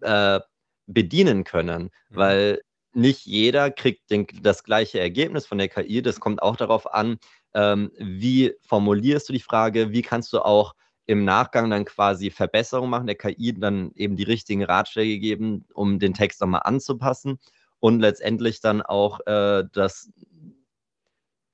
äh, 0.00 0.40
bedienen 0.86 1.44
können? 1.44 1.84
Mhm. 1.84 2.16
Weil 2.16 2.62
nicht 2.94 3.26
jeder 3.26 3.70
kriegt 3.70 4.10
den, 4.10 4.26
das 4.42 4.64
gleiche 4.64 5.00
Ergebnis 5.00 5.46
von 5.46 5.58
der 5.58 5.68
KI. 5.68 6.02
Das 6.02 6.20
kommt 6.20 6.42
auch 6.42 6.56
darauf 6.56 6.92
an, 6.92 7.18
ähm, 7.54 7.90
wie 7.98 8.54
formulierst 8.62 9.28
du 9.28 9.32
die 9.32 9.40
Frage, 9.40 9.92
wie 9.92 10.02
kannst 10.02 10.32
du 10.32 10.40
auch 10.40 10.74
im 11.06 11.24
Nachgang 11.24 11.68
dann 11.70 11.84
quasi 11.84 12.30
Verbesserungen 12.30 12.90
machen, 12.90 13.06
der 13.06 13.16
KI 13.16 13.54
dann 13.54 13.92
eben 13.94 14.16
die 14.16 14.22
richtigen 14.22 14.62
Ratschläge 14.62 15.18
geben, 15.18 15.64
um 15.74 15.98
den 15.98 16.14
Text 16.14 16.40
nochmal 16.40 16.62
anzupassen 16.64 17.38
und 17.80 18.00
letztendlich 18.00 18.60
dann 18.60 18.82
auch 18.82 19.20
äh, 19.26 19.64
das 19.72 20.10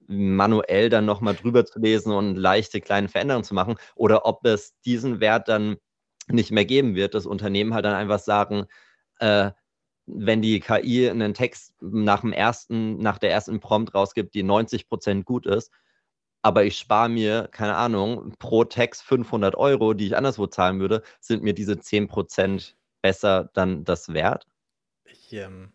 manuell 0.06 0.88
dann 0.88 1.04
nochmal 1.04 1.34
drüber 1.34 1.64
zu 1.66 1.78
lesen 1.78 2.12
und 2.12 2.36
leichte 2.36 2.80
kleine 2.80 3.08
Veränderungen 3.08 3.44
zu 3.44 3.54
machen 3.54 3.76
oder 3.94 4.26
ob 4.26 4.44
es 4.46 4.74
diesen 4.84 5.20
Wert 5.20 5.48
dann 5.48 5.76
nicht 6.28 6.50
mehr 6.50 6.64
geben 6.64 6.94
wird, 6.94 7.14
das 7.14 7.26
Unternehmen 7.26 7.74
halt 7.74 7.84
dann 7.84 7.94
einfach 7.94 8.18
sagen, 8.18 8.66
äh, 9.18 9.50
wenn 10.08 10.42
die 10.42 10.60
KI 10.60 11.08
einen 11.08 11.34
Text 11.34 11.74
nach 11.80 12.22
dem 12.22 12.32
ersten, 12.32 12.98
nach 12.98 13.18
der 13.18 13.30
ersten 13.30 13.60
Prompt 13.60 13.94
rausgibt, 13.94 14.34
die 14.34 14.44
90% 14.44 15.24
gut 15.24 15.46
ist, 15.46 15.70
aber 16.42 16.64
ich 16.64 16.78
spare 16.78 17.08
mir, 17.08 17.48
keine 17.50 17.76
Ahnung, 17.76 18.32
pro 18.38 18.64
Text 18.64 19.02
500 19.02 19.56
Euro, 19.56 19.92
die 19.94 20.06
ich 20.06 20.16
anderswo 20.16 20.46
zahlen 20.46 20.80
würde, 20.80 21.02
sind 21.20 21.42
mir 21.42 21.52
diese 21.52 21.74
10% 21.74 22.74
besser 23.02 23.50
dann 23.54 23.84
das 23.84 24.12
wert? 24.12 24.46
Ich, 25.04 25.32
ähm, 25.32 25.72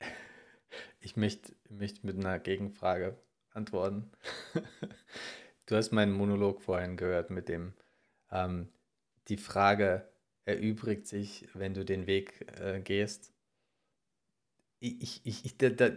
ich 1.00 1.16
möchte, 1.16 1.54
möchte 1.68 2.06
mit 2.06 2.16
einer 2.16 2.38
Gegenfrage 2.38 3.16
antworten. 3.50 4.10
Du 5.68 5.74
hast 5.74 5.90
meinen 5.90 6.12
Monolog 6.12 6.62
vorhin 6.62 6.96
gehört 6.96 7.30
mit 7.30 7.48
dem, 7.48 7.74
ähm, 8.30 8.68
die 9.26 9.36
Frage 9.36 10.08
erübrigt 10.46 11.06
sich, 11.06 11.46
wenn 11.52 11.74
du 11.74 11.84
den 11.84 12.06
Weg 12.06 12.46
äh, 12.60 12.80
gehst. 12.80 13.32
Ich, 14.78 15.20
ich, 15.24 15.44
ich, 15.44 15.58
da, 15.58 15.68
da, 15.68 15.90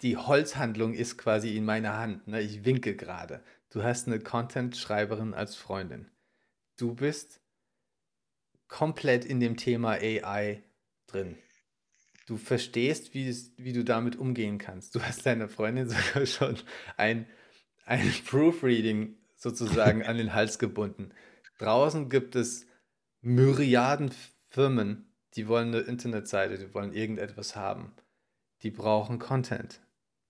die 0.00 0.16
Holzhandlung 0.16 0.94
ist 0.94 1.18
quasi 1.18 1.56
in 1.56 1.64
meiner 1.64 1.96
Hand. 1.96 2.26
Ne? 2.26 2.40
Ich 2.40 2.64
winke 2.64 2.96
gerade. 2.96 3.44
Du 3.70 3.82
hast 3.82 4.06
eine 4.06 4.18
Content-Schreiberin 4.18 5.34
als 5.34 5.54
Freundin. 5.54 6.10
Du 6.76 6.94
bist 6.94 7.40
komplett 8.66 9.24
in 9.24 9.38
dem 9.40 9.56
Thema 9.56 9.92
AI 9.92 10.62
drin. 11.06 11.36
Du 12.26 12.36
verstehst, 12.38 13.12
wie, 13.12 13.28
es, 13.28 13.52
wie 13.58 13.72
du 13.72 13.84
damit 13.84 14.16
umgehen 14.16 14.56
kannst. 14.56 14.94
Du 14.94 15.02
hast 15.02 15.26
deiner 15.26 15.48
Freundin 15.48 15.88
sogar 15.90 16.24
schon 16.26 16.56
ein, 16.96 17.26
ein 17.84 18.10
Proofreading 18.24 19.18
sozusagen 19.36 20.02
an 20.02 20.16
den 20.16 20.32
Hals 20.32 20.58
gebunden. 20.58 21.10
Draußen 21.58 22.08
gibt 22.08 22.36
es 22.36 22.66
Myriaden 23.24 24.10
Firmen, 24.48 25.14
die 25.34 25.46
wollen 25.46 25.68
eine 25.68 25.78
Internetseite, 25.78 26.58
die 26.58 26.74
wollen 26.74 26.92
irgendetwas 26.92 27.54
haben. 27.54 27.94
Die 28.62 28.72
brauchen 28.72 29.20
Content. 29.20 29.80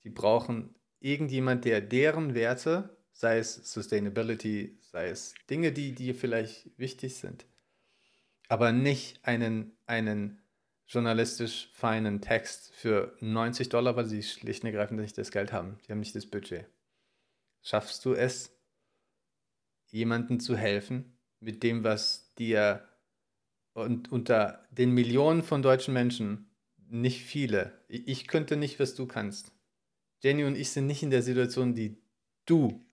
Die 0.04 0.10
brauchen 0.10 0.74
irgendjemand, 1.00 1.64
der 1.64 1.80
deren 1.80 2.34
Werte, 2.34 2.94
sei 3.12 3.38
es 3.38 3.54
Sustainability, 3.72 4.78
sei 4.80 5.08
es 5.08 5.34
Dinge, 5.48 5.72
die 5.72 5.94
dir 5.94 6.14
vielleicht 6.14 6.78
wichtig 6.78 7.16
sind, 7.16 7.46
aber 8.48 8.72
nicht 8.72 9.24
einen, 9.24 9.72
einen 9.86 10.42
journalistisch 10.86 11.70
feinen 11.72 12.20
Text 12.20 12.74
für 12.74 13.16
90 13.20 13.70
Dollar, 13.70 13.96
weil 13.96 14.06
sie 14.06 14.22
schlicht 14.22 14.64
und 14.64 14.68
ergreifend 14.68 15.00
nicht 15.00 15.16
das 15.16 15.30
Geld 15.30 15.50
haben. 15.50 15.78
Die 15.86 15.92
haben 15.92 16.00
nicht 16.00 16.14
das 16.14 16.26
Budget. 16.26 16.66
Schaffst 17.62 18.04
du 18.04 18.12
es, 18.12 18.54
jemandem 19.86 20.40
zu 20.40 20.56
helfen 20.56 21.11
mit 21.42 21.62
dem, 21.62 21.84
was 21.84 22.32
dir 22.38 22.88
und 23.74 24.12
unter 24.12 24.66
den 24.70 24.92
Millionen 24.92 25.42
von 25.42 25.62
deutschen 25.62 25.94
Menschen, 25.94 26.50
nicht 26.88 27.22
viele, 27.22 27.72
ich, 27.88 28.28
könnte 28.28 28.56
nicht, 28.56 28.78
was 28.78 28.94
du 28.94 29.06
kannst. 29.06 29.52
Jenny 30.20 30.44
und 30.44 30.56
ich 30.56 30.70
sind 30.70 30.86
nicht 30.86 31.02
in 31.02 31.10
der 31.10 31.22
Situation, 31.22 31.74
die 31.74 31.96
du 32.44 32.84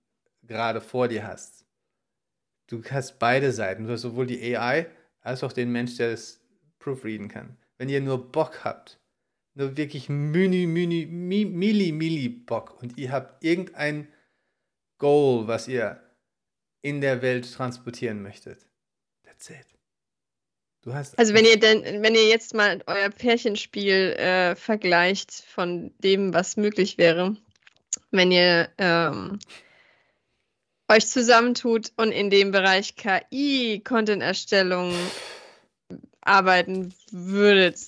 gerade 0.44 0.82
vor 0.82 1.08
dir 1.08 1.28
hast. 1.28 1.66
Du 2.68 2.84
hast 2.84 3.20
beide 3.20 3.52
Seiten. 3.52 3.86
Du 3.86 3.92
hast 3.92 4.02
sowohl 4.02 4.26
die 4.26 4.56
AI 4.56 4.88
als 5.22 5.44
auch 5.44 5.52
den 5.52 5.72
Mensch, 5.72 5.98
der 5.98 6.14
es 6.14 6.42
proofreaden 6.80 7.28
kann. 7.28 7.58
Wenn 7.78 7.90
ihr 7.90 8.02
nur 8.02 8.32
Bock 8.32 8.64
habt, 8.64 9.00
nur 9.54 9.76
wirklich 9.76 10.08
mini, 10.08 10.66
mini, 10.66 11.06
mi, 11.06 11.46
milli, 11.46 11.92
milli 11.92 12.30
Bock 12.30 12.82
und 12.82 12.98
ihr 12.98 13.12
habt 13.12 13.44
irgendein 13.44 14.08
Goal, 14.98 15.48
was 15.48 15.68
ihr 15.68 16.02
in 16.82 17.02
der 17.02 17.22
Welt 17.22 17.52
transportieren 17.54 18.22
möchtet, 18.22 18.66
that's 19.24 19.50
it. 19.50 19.66
Du 20.82 20.94
hast 20.94 21.20
Also 21.20 21.34
wenn 21.34 21.46
ihr 21.46 21.60
denn, 21.60 22.02
wenn 22.02 22.16
ihr 22.16 22.28
jetzt 22.28 22.54
mal 22.54 22.82
euer 22.88 23.10
Pärchenspiel 23.10 24.14
äh, 24.14 24.56
vergleicht 24.56 25.32
von 25.32 25.92
dem, 26.00 26.34
was 26.34 26.56
möglich 26.56 26.98
wäre, 26.98 27.36
wenn 28.12 28.32
ihr 28.32 28.70
ähm, 28.78 29.40
euch 30.88 31.08
zusammentut 31.08 31.92
und 31.98 32.12
in 32.12 32.30
dem 32.30 32.52
Bereich 32.52 32.96
KI, 32.96 33.82
Content-Erstellung 33.84 34.94
arbeiten 36.22 36.94
würdet, 37.12 37.80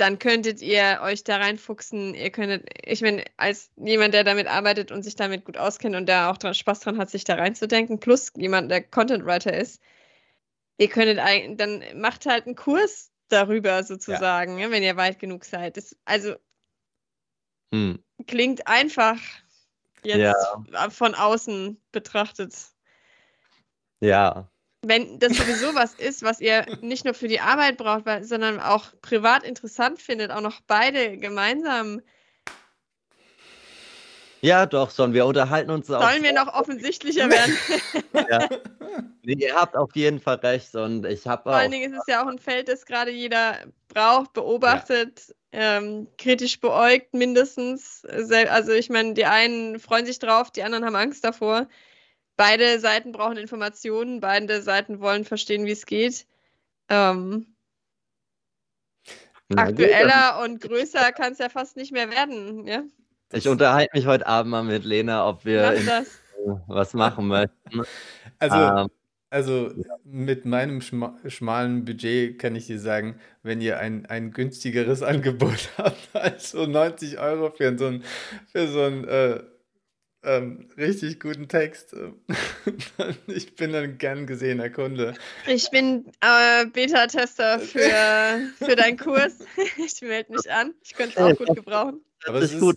dann 0.00 0.18
könntet 0.18 0.62
ihr 0.62 1.00
euch 1.02 1.24
da 1.24 1.36
reinfuchsen. 1.36 2.14
Ihr 2.14 2.30
könntet, 2.30 2.66
ich 2.84 3.02
meine, 3.02 3.24
als 3.36 3.70
jemand, 3.76 4.14
der 4.14 4.24
damit 4.24 4.46
arbeitet 4.46 4.90
und 4.90 5.02
sich 5.02 5.14
damit 5.14 5.44
gut 5.44 5.58
auskennt 5.58 5.94
und 5.94 6.06
der 6.06 6.30
auch 6.30 6.38
dran, 6.38 6.54
Spaß 6.54 6.80
dran 6.80 6.98
hat, 6.98 7.10
sich 7.10 7.24
da 7.24 7.34
reinzudenken, 7.34 8.00
plus 8.00 8.32
jemand, 8.36 8.70
der 8.70 8.82
Content 8.82 9.26
Writer 9.26 9.52
ist, 9.52 9.82
ihr 10.78 10.88
könntet 10.88 11.18
eigentlich, 11.18 11.58
dann 11.58 11.84
macht 12.00 12.24
halt 12.24 12.46
einen 12.46 12.56
Kurs 12.56 13.10
darüber 13.28 13.84
sozusagen, 13.84 14.58
ja. 14.58 14.70
wenn 14.70 14.82
ihr 14.82 14.96
weit 14.96 15.18
genug 15.18 15.44
seid. 15.44 15.76
Das, 15.76 15.94
also 16.04 16.34
Hm. 17.72 18.02
klingt 18.26 18.66
einfach 18.66 19.18
jetzt 20.02 20.46
von 20.88 21.14
außen 21.14 21.80
betrachtet. 21.92 22.54
Ja, 24.00 24.50
Wenn 24.82 25.18
das 25.18 25.36
sowieso 25.36 25.74
was 25.74 25.94
ist, 25.94 26.22
was 26.22 26.40
ihr 26.40 26.64
nicht 26.80 27.04
nur 27.04 27.12
für 27.12 27.28
die 27.28 27.40
Arbeit 27.40 27.76
braucht, 27.76 28.04
sondern 28.22 28.60
auch 28.60 28.86
privat 29.02 29.44
interessant 29.44 30.00
findet, 30.00 30.30
auch 30.30 30.40
noch 30.40 30.60
beide 30.66 31.18
gemeinsam, 31.18 32.00
ja, 34.42 34.64
doch, 34.64 34.90
schon. 34.90 35.12
Wir 35.12 35.26
unterhalten 35.26 35.70
uns 35.70 35.90
auch. 35.90 36.02
sollen 36.02 36.22
wir 36.22 36.32
noch 36.32 36.52
offensichtlicher 36.54 37.28
werden. 37.28 37.56
Ja. 38.28 38.48
Nee, 39.22 39.34
ihr 39.34 39.54
habt 39.54 39.76
auf 39.76 39.90
jeden 39.94 40.20
Fall 40.20 40.36
recht 40.36 40.74
und 40.74 41.04
ich 41.04 41.26
habe 41.26 41.44
Vor 41.44 41.52
allen 41.52 41.70
Dingen 41.70 41.92
ist 41.92 42.00
es 42.00 42.06
ja 42.06 42.22
auch 42.22 42.28
ein 42.28 42.38
Feld, 42.38 42.68
das 42.68 42.86
gerade 42.86 43.10
jeder 43.10 43.56
braucht, 43.88 44.32
beobachtet, 44.32 45.34
ähm, 45.52 46.08
kritisch 46.18 46.60
beäugt, 46.60 47.12
mindestens. 47.14 48.04
Also 48.04 48.72
ich 48.72 48.88
meine, 48.88 49.14
die 49.14 49.24
einen 49.24 49.78
freuen 49.78 50.06
sich 50.06 50.18
drauf, 50.18 50.50
die 50.50 50.62
anderen 50.62 50.84
haben 50.84 50.96
Angst 50.96 51.24
davor. 51.24 51.66
Beide 52.40 52.80
Seiten 52.80 53.12
brauchen 53.12 53.36
Informationen, 53.36 54.20
beide 54.20 54.62
Seiten 54.62 55.00
wollen 55.00 55.26
verstehen, 55.26 55.66
wie 55.66 55.72
es 55.72 55.84
geht. 55.84 56.24
Ähm, 56.88 57.54
Na 59.50 59.66
gut, 59.66 59.72
aktueller 59.72 60.42
und 60.42 60.58
größer 60.62 61.12
kann 61.12 61.32
es 61.34 61.38
ja 61.38 61.50
fast 61.50 61.76
nicht 61.76 61.92
mehr 61.92 62.10
werden. 62.10 62.66
Ja? 62.66 62.82
Ich 63.30 63.46
unterhalte 63.46 63.90
mich 63.92 64.06
heute 64.06 64.26
Abend 64.26 64.52
mal 64.52 64.62
mit 64.62 64.86
Lena, 64.86 65.28
ob 65.28 65.44
wir 65.44 65.60
Mach 65.60 65.72
in, 65.72 65.84
das. 65.84 66.18
was 66.66 66.94
machen 66.94 67.28
möchten. 67.28 67.82
Also, 68.38 68.56
Ähm, 68.56 68.88
also 69.28 69.74
mit 70.04 70.46
meinem 70.46 70.80
schma 70.80 71.18
schmalen 71.26 71.84
Budget 71.84 72.38
kann 72.38 72.56
ich 72.56 72.66
dir 72.66 72.80
sagen, 72.80 73.20
wenn 73.42 73.60
ihr 73.60 73.78
ein, 73.80 74.06
ein 74.06 74.30
günstigeres 74.30 75.02
Angebot 75.02 75.68
habt 75.76 76.08
als 76.14 76.52
so 76.52 76.64
90 76.64 77.18
Euro 77.18 77.50
für 77.50 77.76
so 77.76 77.88
ein, 77.88 78.02
für 78.50 78.66
so 78.66 78.80
ein 78.80 79.06
äh, 79.06 79.42
ähm, 80.22 80.68
richtig 80.76 81.18
guten 81.20 81.48
Text. 81.48 81.96
ich 83.26 83.56
bin 83.56 83.74
ein 83.74 83.96
gern 83.96 84.26
gesehener 84.26 84.68
Kunde. 84.68 85.14
Ich 85.46 85.70
bin 85.70 86.12
äh, 86.20 86.66
Beta-Tester 86.66 87.58
für, 87.58 88.50
für 88.58 88.76
deinen 88.76 88.98
Kurs. 88.98 89.38
ich 89.78 90.02
melde 90.02 90.32
mich 90.32 90.50
an. 90.52 90.74
Ich 90.82 90.94
könnte 90.94 91.14
es 91.16 91.22
auch 91.22 91.38
gut 91.38 91.56
gebrauchen. 91.56 92.04
Aber, 92.26 92.40
ist, 92.40 92.60
gut. 92.60 92.76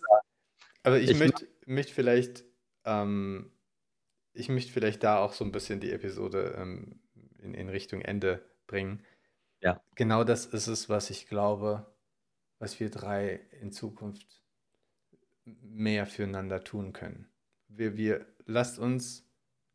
aber 0.84 1.00
ich, 1.00 1.12
ich 1.12 1.20
möchte, 1.20 1.46
möchte 1.66 1.94
vielleicht, 1.94 2.46
ähm, 2.86 3.52
ich 4.32 4.48
möchte 4.48 4.72
vielleicht 4.72 5.04
da 5.04 5.20
auch 5.20 5.34
so 5.34 5.44
ein 5.44 5.52
bisschen 5.52 5.82
die 5.82 5.92
Episode 5.92 6.56
ähm, 6.58 7.02
in, 7.40 7.54
in 7.54 7.68
Richtung 7.68 8.02
Ende 8.02 8.42
bringen. 8.68 9.04
Ja. 9.60 9.82
Genau 9.96 10.24
das 10.24 10.46
ist 10.46 10.68
es, 10.68 10.88
was 10.88 11.10
ich 11.10 11.28
glaube, 11.28 11.94
was 12.60 12.80
wir 12.80 12.90
drei 12.90 13.42
in 13.60 13.74
Zukunft 13.74 14.42
mehr 15.44 16.06
füreinander 16.06 16.64
tun 16.64 16.94
können 16.94 17.33
wir, 17.76 17.98
wir 17.98 18.26
lasst 18.46 18.80
uns, 18.80 19.28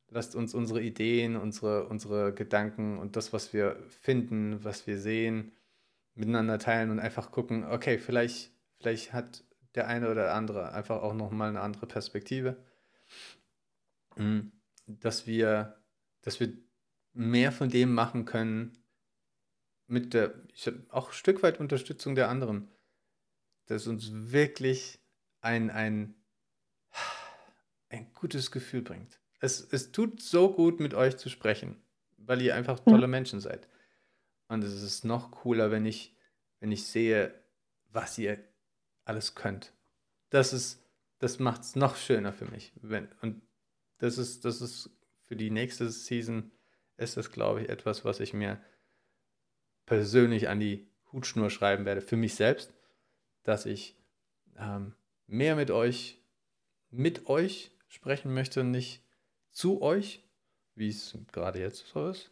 lasst 0.09 0.35
uns 0.35 0.55
unsere 0.55 0.83
Ideen, 0.83 1.37
unsere, 1.37 1.87
unsere 1.89 2.33
Gedanken 2.33 2.99
und 2.99 3.16
das, 3.16 3.33
was 3.33 3.53
wir 3.53 3.77
finden, 3.89 4.65
was 4.65 4.87
wir 4.87 4.99
sehen, 4.99 5.53
miteinander 6.15 6.59
teilen 6.59 6.91
und 6.91 6.99
einfach 6.99 7.31
gucken, 7.31 7.65
okay, 7.65 7.99
vielleicht, 7.99 8.53
vielleicht 8.79 9.12
hat 9.12 9.45
der 9.75 9.87
eine 9.87 10.11
oder 10.11 10.35
andere 10.35 10.73
einfach 10.73 11.03
auch 11.03 11.15
nochmal 11.15 11.51
eine 11.51 11.61
andere 11.61 11.87
Perspektive. 11.87 12.57
Mhm. 14.16 14.53
Dass 14.87 15.27
wir, 15.27 15.81
dass 16.23 16.41
wir 16.41 16.53
mehr 17.12 17.53
von 17.53 17.69
dem 17.69 17.95
machen 17.95 18.25
können 18.25 18.79
mit 19.87 20.15
der, 20.15 20.35
auch 20.89 21.09
ein 21.09 21.15
Stück 21.15 21.43
weit 21.43 21.61
Unterstützung 21.61 22.15
der 22.15 22.29
anderen. 22.29 22.69
Dass 23.66 23.87
uns 23.87 24.11
wirklich 24.12 25.01
ein, 25.41 25.70
ein, 25.70 26.15
ein 27.90 28.12
gutes 28.15 28.51
Gefühl 28.51 28.82
bringt. 28.82 29.20
Es, 29.40 29.60
es 29.70 29.93
tut 29.93 30.20
so 30.20 30.52
gut, 30.52 30.81
mit 30.81 30.94
euch 30.94 31.16
zu 31.16 31.28
sprechen, 31.28 31.77
weil 32.16 32.43
ihr 32.43 32.55
einfach 32.55 32.81
tolle 32.81 33.02
ja. 33.02 33.06
Menschen 33.06 33.40
seid. 33.40 33.69
Und 34.48 34.65
es 34.65 34.82
ist 34.82 35.05
noch 35.05 35.31
cooler, 35.31 35.70
wenn 35.70 35.86
ich, 35.86 36.16
wenn 36.60 36.73
ich 36.73 36.86
sehe, 36.86 37.35
was 37.90 38.19
ihr 38.19 38.43
alles 39.05 39.35
könnt. 39.35 39.73
Das 40.31 40.52
ist, 40.52 40.82
das 41.19 41.39
macht 41.39 41.62
es 41.62 41.77
noch 41.77 41.97
schöner 41.97 42.32
für 42.32 42.47
mich. 42.47 42.73
Wenn, 42.81 43.09
und 43.20 43.43
das 43.98 44.19
ist, 44.19 44.44
das 44.44 44.60
ist 44.60 44.90
für 45.24 45.36
die 45.36 45.51
nächste 45.51 45.89
Season 45.90 46.51
ist 46.97 47.16
das, 47.16 47.31
glaube 47.31 47.62
ich, 47.62 47.69
etwas, 47.69 48.05
was 48.05 48.20
ich 48.20 48.32
mir 48.32 48.60
persönlich 49.86 50.48
an 50.48 50.60
die 50.60 50.90
Hutschnur 51.12 51.51
schreiben 51.51 51.85
werde, 51.85 52.01
für 52.01 52.16
mich 52.16 52.35
selbst, 52.35 52.74
dass 53.43 53.66
ich 53.66 53.97
ähm, 54.59 54.94
mehr 55.27 55.56
mit 55.56 55.70
euch, 55.70 56.20
mit 56.90 57.28
euch 57.28 57.70
sprechen 57.89 58.32
möchte, 58.32 58.65
nicht 58.65 59.02
zu 59.51 59.82
euch, 59.82 60.23
wie 60.74 60.89
es 60.89 61.19
gerade 61.32 61.59
jetzt 61.59 61.89
so 61.89 62.09
ist. 62.09 62.31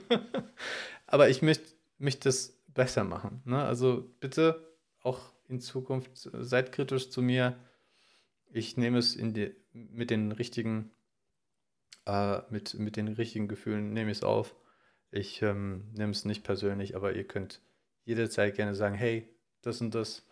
Aber 1.07 1.29
ich 1.29 1.43
möchte, 1.43 1.65
möchte 1.99 2.29
das 2.29 2.57
besser 2.69 3.05
machen. 3.05 3.43
Ne? 3.45 3.63
Also 3.63 4.09
bitte 4.21 4.77
auch 5.03 5.33
in 5.49 5.61
Zukunft 5.61 6.11
seid 6.15 6.73
kritisch 6.73 7.11
zu 7.11 7.23
mir. 7.23 7.59
Ich 8.53 8.77
nehme 8.77 8.99
es 8.99 9.17
die, 9.17 9.55
mit 9.73 10.11
den 10.11 10.33
richtigen, 10.33 10.91
äh, 12.07 12.41
mit, 12.51 12.75
mit 12.75 12.97
den 12.97 13.09
richtigen 13.09 13.49
Gefühlen, 13.49 13.93
nehme 13.93 14.11
ich 14.11 14.19
es 14.19 14.25
auf. 14.25 14.55
Ich 15.11 15.43
ähm, 15.43 15.91
nehme 15.95 16.13
es 16.13 16.25
nicht 16.25 16.45
persönlich, 16.45 16.97
aber 16.97 17.15
ihr 17.15 17.27
könnt 17.27 17.61
jederzeit 18.05 18.55
gerne 18.55 18.75
sagen, 18.75 18.95
hey, 18.95 19.29
das 19.63 19.81
und 19.81 19.95
das, 19.95 20.25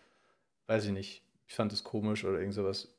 weiß 0.67 0.85
ich 0.85 0.91
nicht, 0.91 1.23
ich 1.47 1.53
fand 1.53 1.73
es 1.73 1.83
komisch 1.83 2.23
oder 2.25 2.39
irgend 2.39 2.53
sowas 2.53 2.94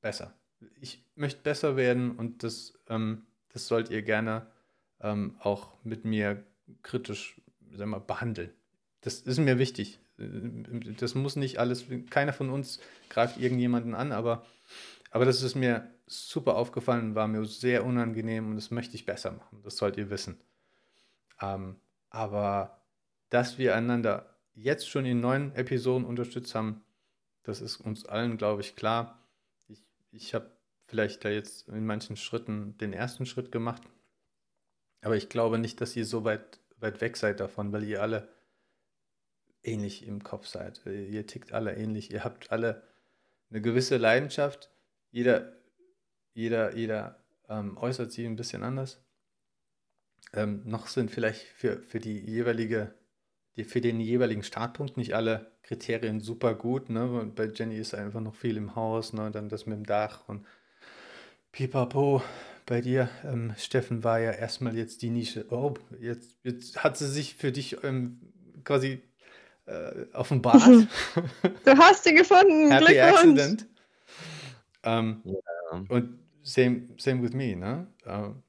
besser. 0.00 0.34
Ich 0.80 1.04
möchte 1.14 1.42
besser 1.42 1.76
werden 1.76 2.12
und 2.16 2.42
das, 2.42 2.78
ähm, 2.88 3.26
das 3.52 3.68
sollt 3.68 3.90
ihr 3.90 4.02
gerne 4.02 4.46
ähm, 5.00 5.36
auch 5.40 5.72
mit 5.84 6.04
mir 6.04 6.44
kritisch 6.82 7.40
sagen 7.72 7.90
wir, 7.90 8.00
behandeln. 8.00 8.50
Das 9.02 9.20
ist 9.20 9.38
mir 9.38 9.58
wichtig. 9.58 10.00
Das 10.98 11.14
muss 11.14 11.36
nicht 11.36 11.58
alles, 11.58 11.84
keiner 12.10 12.32
von 12.32 12.48
uns 12.50 12.80
greift 13.10 13.38
irgendjemanden 13.38 13.94
an, 13.94 14.12
aber, 14.12 14.46
aber 15.10 15.26
das 15.26 15.42
ist 15.42 15.54
mir 15.54 15.90
super 16.06 16.56
aufgefallen, 16.56 17.14
war 17.14 17.28
mir 17.28 17.44
sehr 17.44 17.84
unangenehm 17.84 18.48
und 18.48 18.56
das 18.56 18.70
möchte 18.70 18.94
ich 18.94 19.04
besser 19.04 19.32
machen. 19.32 19.60
Das 19.62 19.76
sollt 19.76 19.98
ihr 19.98 20.08
wissen. 20.08 20.40
Ähm, 21.40 21.76
aber 22.08 22.80
dass 23.28 23.58
wir 23.58 23.74
einander 23.74 24.34
jetzt 24.54 24.88
schon 24.88 25.04
in 25.04 25.20
neuen 25.20 25.54
Episoden 25.54 26.06
unterstützt 26.06 26.54
haben, 26.54 26.82
das 27.42 27.60
ist 27.60 27.76
uns 27.76 28.06
allen, 28.06 28.38
glaube 28.38 28.62
ich, 28.62 28.74
klar 28.74 29.25
ich 30.16 30.34
habe 30.34 30.50
vielleicht 30.86 31.24
da 31.24 31.28
jetzt 31.28 31.68
in 31.68 31.86
manchen 31.86 32.16
Schritten 32.16 32.76
den 32.78 32.92
ersten 32.92 33.26
Schritt 33.26 33.52
gemacht, 33.52 33.82
aber 35.02 35.16
ich 35.16 35.28
glaube 35.28 35.58
nicht, 35.58 35.80
dass 35.80 35.96
ihr 35.96 36.04
so 36.04 36.24
weit, 36.24 36.60
weit 36.78 37.00
weg 37.00 37.16
seid 37.16 37.40
davon, 37.40 37.72
weil 37.72 37.84
ihr 37.84 38.02
alle 38.02 38.28
ähnlich 39.62 40.06
im 40.06 40.22
Kopf 40.22 40.46
seid. 40.46 40.84
Ihr 40.86 41.26
tickt 41.26 41.52
alle 41.52 41.74
ähnlich. 41.76 42.10
Ihr 42.10 42.24
habt 42.24 42.50
alle 42.52 42.82
eine 43.50 43.60
gewisse 43.60 43.96
Leidenschaft. 43.96 44.70
Jeder, 45.10 45.52
jeder, 46.34 46.74
jeder 46.76 47.22
ähm, 47.48 47.76
äußert 47.76 48.12
sie 48.12 48.26
ein 48.26 48.36
bisschen 48.36 48.62
anders. 48.62 49.02
Ähm, 50.32 50.62
noch 50.64 50.86
sind 50.86 51.10
vielleicht 51.10 51.42
für, 51.42 51.82
für 51.82 52.00
die 52.00 52.18
jeweilige, 52.18 52.94
die, 53.56 53.64
für 53.64 53.80
den 53.80 54.00
jeweiligen 54.00 54.42
Startpunkt 54.42 54.96
nicht 54.96 55.14
alle 55.14 55.52
Kriterien 55.62 56.20
super 56.20 56.54
gut. 56.54 56.90
Ne? 56.90 57.10
Und 57.10 57.34
bei 57.34 57.46
Jenny 57.46 57.76
ist 57.76 57.94
einfach 57.94 58.20
noch 58.20 58.34
viel 58.34 58.56
im 58.56 58.76
Haus, 58.76 59.12
ne? 59.12 59.30
dann 59.30 59.48
das 59.48 59.66
mit 59.66 59.76
dem 59.76 59.86
Dach 59.86 60.28
und 60.28 60.46
pipapo. 61.52 62.22
Bei 62.66 62.80
dir, 62.80 63.08
ähm, 63.24 63.54
Steffen, 63.56 64.02
war 64.02 64.18
ja 64.18 64.32
erstmal 64.32 64.76
jetzt 64.76 65.00
die 65.02 65.10
Nische. 65.10 65.46
Oh, 65.50 65.74
jetzt, 66.00 66.36
jetzt 66.42 66.82
hat 66.82 66.96
sie 66.96 67.06
sich 67.06 67.36
für 67.36 67.52
dich 67.52 67.84
ähm, 67.84 68.20
quasi 68.64 69.02
äh, 69.66 70.06
offenbart. 70.12 70.62
Du 71.64 71.78
hast 71.78 72.04
sie 72.04 72.14
gefunden. 72.14 72.72
Happy 72.72 72.86
Glückwunsch. 72.86 73.40
Accident. 73.40 73.66
Ähm, 74.82 75.22
ja. 75.24 75.84
Und 75.88 76.18
same, 76.42 76.88
same 76.98 77.22
with 77.22 77.32
me. 77.32 77.56
Ne? 77.56 77.86
Ähm, 78.04 78.42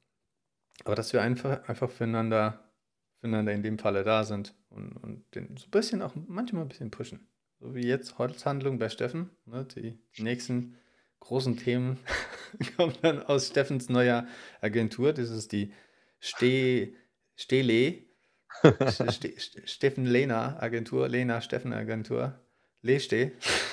aber 0.84 0.94
dass 0.94 1.12
wir 1.12 1.22
einfach, 1.22 1.68
einfach 1.68 1.90
füreinander, 1.90 2.67
füreinander 3.20 3.52
in 3.52 3.62
dem 3.62 3.78
Falle 3.78 4.04
da 4.04 4.24
sind 4.24 4.54
und, 4.70 4.96
und 4.96 5.34
den 5.34 5.56
so 5.56 5.66
ein 5.66 5.70
bisschen 5.70 6.02
auch 6.02 6.14
manchmal 6.14 6.62
ein 6.62 6.68
bisschen 6.68 6.90
pushen. 6.90 7.28
So 7.60 7.74
wie 7.74 7.86
jetzt 7.86 8.18
Holzhandlung 8.18 8.78
bei 8.78 8.88
Steffen. 8.88 9.30
Ne, 9.44 9.64
die 9.64 9.98
nächsten 10.18 10.76
großen 11.20 11.56
Themen 11.56 11.98
kommen 12.76 12.94
dann 13.02 13.22
aus 13.22 13.48
Steffens 13.48 13.88
neuer 13.88 14.26
Agentur. 14.60 15.12
Das 15.12 15.30
ist 15.30 15.52
die 15.52 15.72
Ste 16.20 16.92
Stele. 17.34 18.04
Ste 19.10 19.34
Steffen 19.64 20.06
Lena 20.06 20.60
Agentur, 20.60 21.08
Lena 21.08 21.40
Steffen 21.40 21.72
Agentur. 21.72 22.40
Leste. 22.82 23.32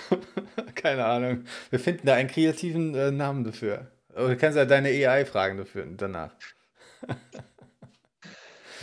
Keine 0.76 1.06
Ahnung. 1.06 1.46
Wir 1.70 1.80
finden 1.80 2.08
da 2.08 2.16
einen 2.16 2.30
kreativen 2.30 2.96
äh, 2.96 3.12
Namen 3.12 3.44
dafür. 3.44 3.92
Aber 4.10 4.30
du 4.30 4.38
kannst 4.38 4.58
ja 4.58 4.66
deine 4.66 4.90
AI 4.90 5.26
fragen 5.26 5.58
dafür 5.58 5.86
danach. 5.86 6.34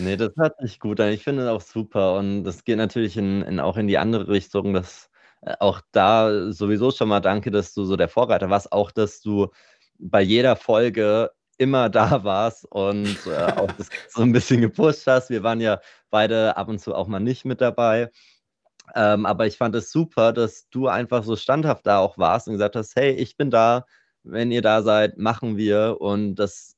Nee, 0.05 0.17
das 0.17 0.31
hört 0.37 0.59
sich 0.61 0.81
gut 0.81 1.01
an. 1.01 1.11
Ich 1.13 1.23
finde 1.23 1.43
es 1.45 1.49
auch 1.49 1.61
super 1.61 2.15
und 2.19 2.45
das 2.45 2.65
geht 2.65 2.77
natürlich 2.79 3.17
in 3.17 3.43
in 3.43 3.61
auch 3.61 3.77
in 3.77 3.87
die 3.87 3.99
andere 3.99 4.29
Richtung, 4.29 4.73
dass 4.75 5.11
äh, 5.43 5.55
auch 5.61 5.81
da 5.93 6.51
sowieso 6.53 6.91
schon 6.91 7.09
mal 7.09 7.21
danke, 7.21 7.51
dass 7.51 7.75
du 7.75 7.85
so 7.85 7.97
der 7.97 8.09
Vorreiter 8.09 8.51
warst, 8.51 8.73
auch 8.73 8.91
dass 8.91 9.21
du 9.21 9.49
bei 9.99 10.21
jeder 10.23 10.57
Folge 10.57 11.31
immer 11.59 11.89
da 11.91 12.25
warst 12.25 12.65
und, 12.71 13.27
äh, 13.27 13.31
auch 13.31 13.73
das 13.73 13.91
so 14.09 14.23
ein 14.23 14.33
bisschen 14.33 14.61
gepusht 14.61 15.07
hast. 15.07 15.31
Wir 15.31 15.43
waren 15.43 15.61
ja 15.61 15.81
beide 16.11 16.57
ab 16.57 16.69
und 16.69 16.79
zu 16.81 16.95
auch 16.95 17.07
mal 17.07 17.21
nicht 17.21 17.45
mit 17.45 17.61
dabei. 17.61 18.11
Ähm, 18.95 19.27
aber 19.27 19.47
ich 19.47 19.57
fand 19.57 19.75
es 19.75 19.91
super, 19.93 20.33
dass 20.33 20.69
du 20.71 20.89
einfach 20.89 21.25
so 21.25 21.37
standhaft 21.37 21.87
da 21.87 21.99
auch 21.99 22.19
warst 22.19 22.49
und 22.49 22.55
gesagt 22.55 22.77
hast: 22.77 22.97
„Hey, 22.97 23.13
ich 23.13 23.37
bin 23.37 23.51
da. 23.51 23.87
Wenn 24.25 24.53
ihr 24.53 24.63
da 24.63 24.83
seid, 24.83 25.19
machen 25.19 25.57
wir.“ 25.57 25.97
Und 26.01 26.37
das 26.37 26.77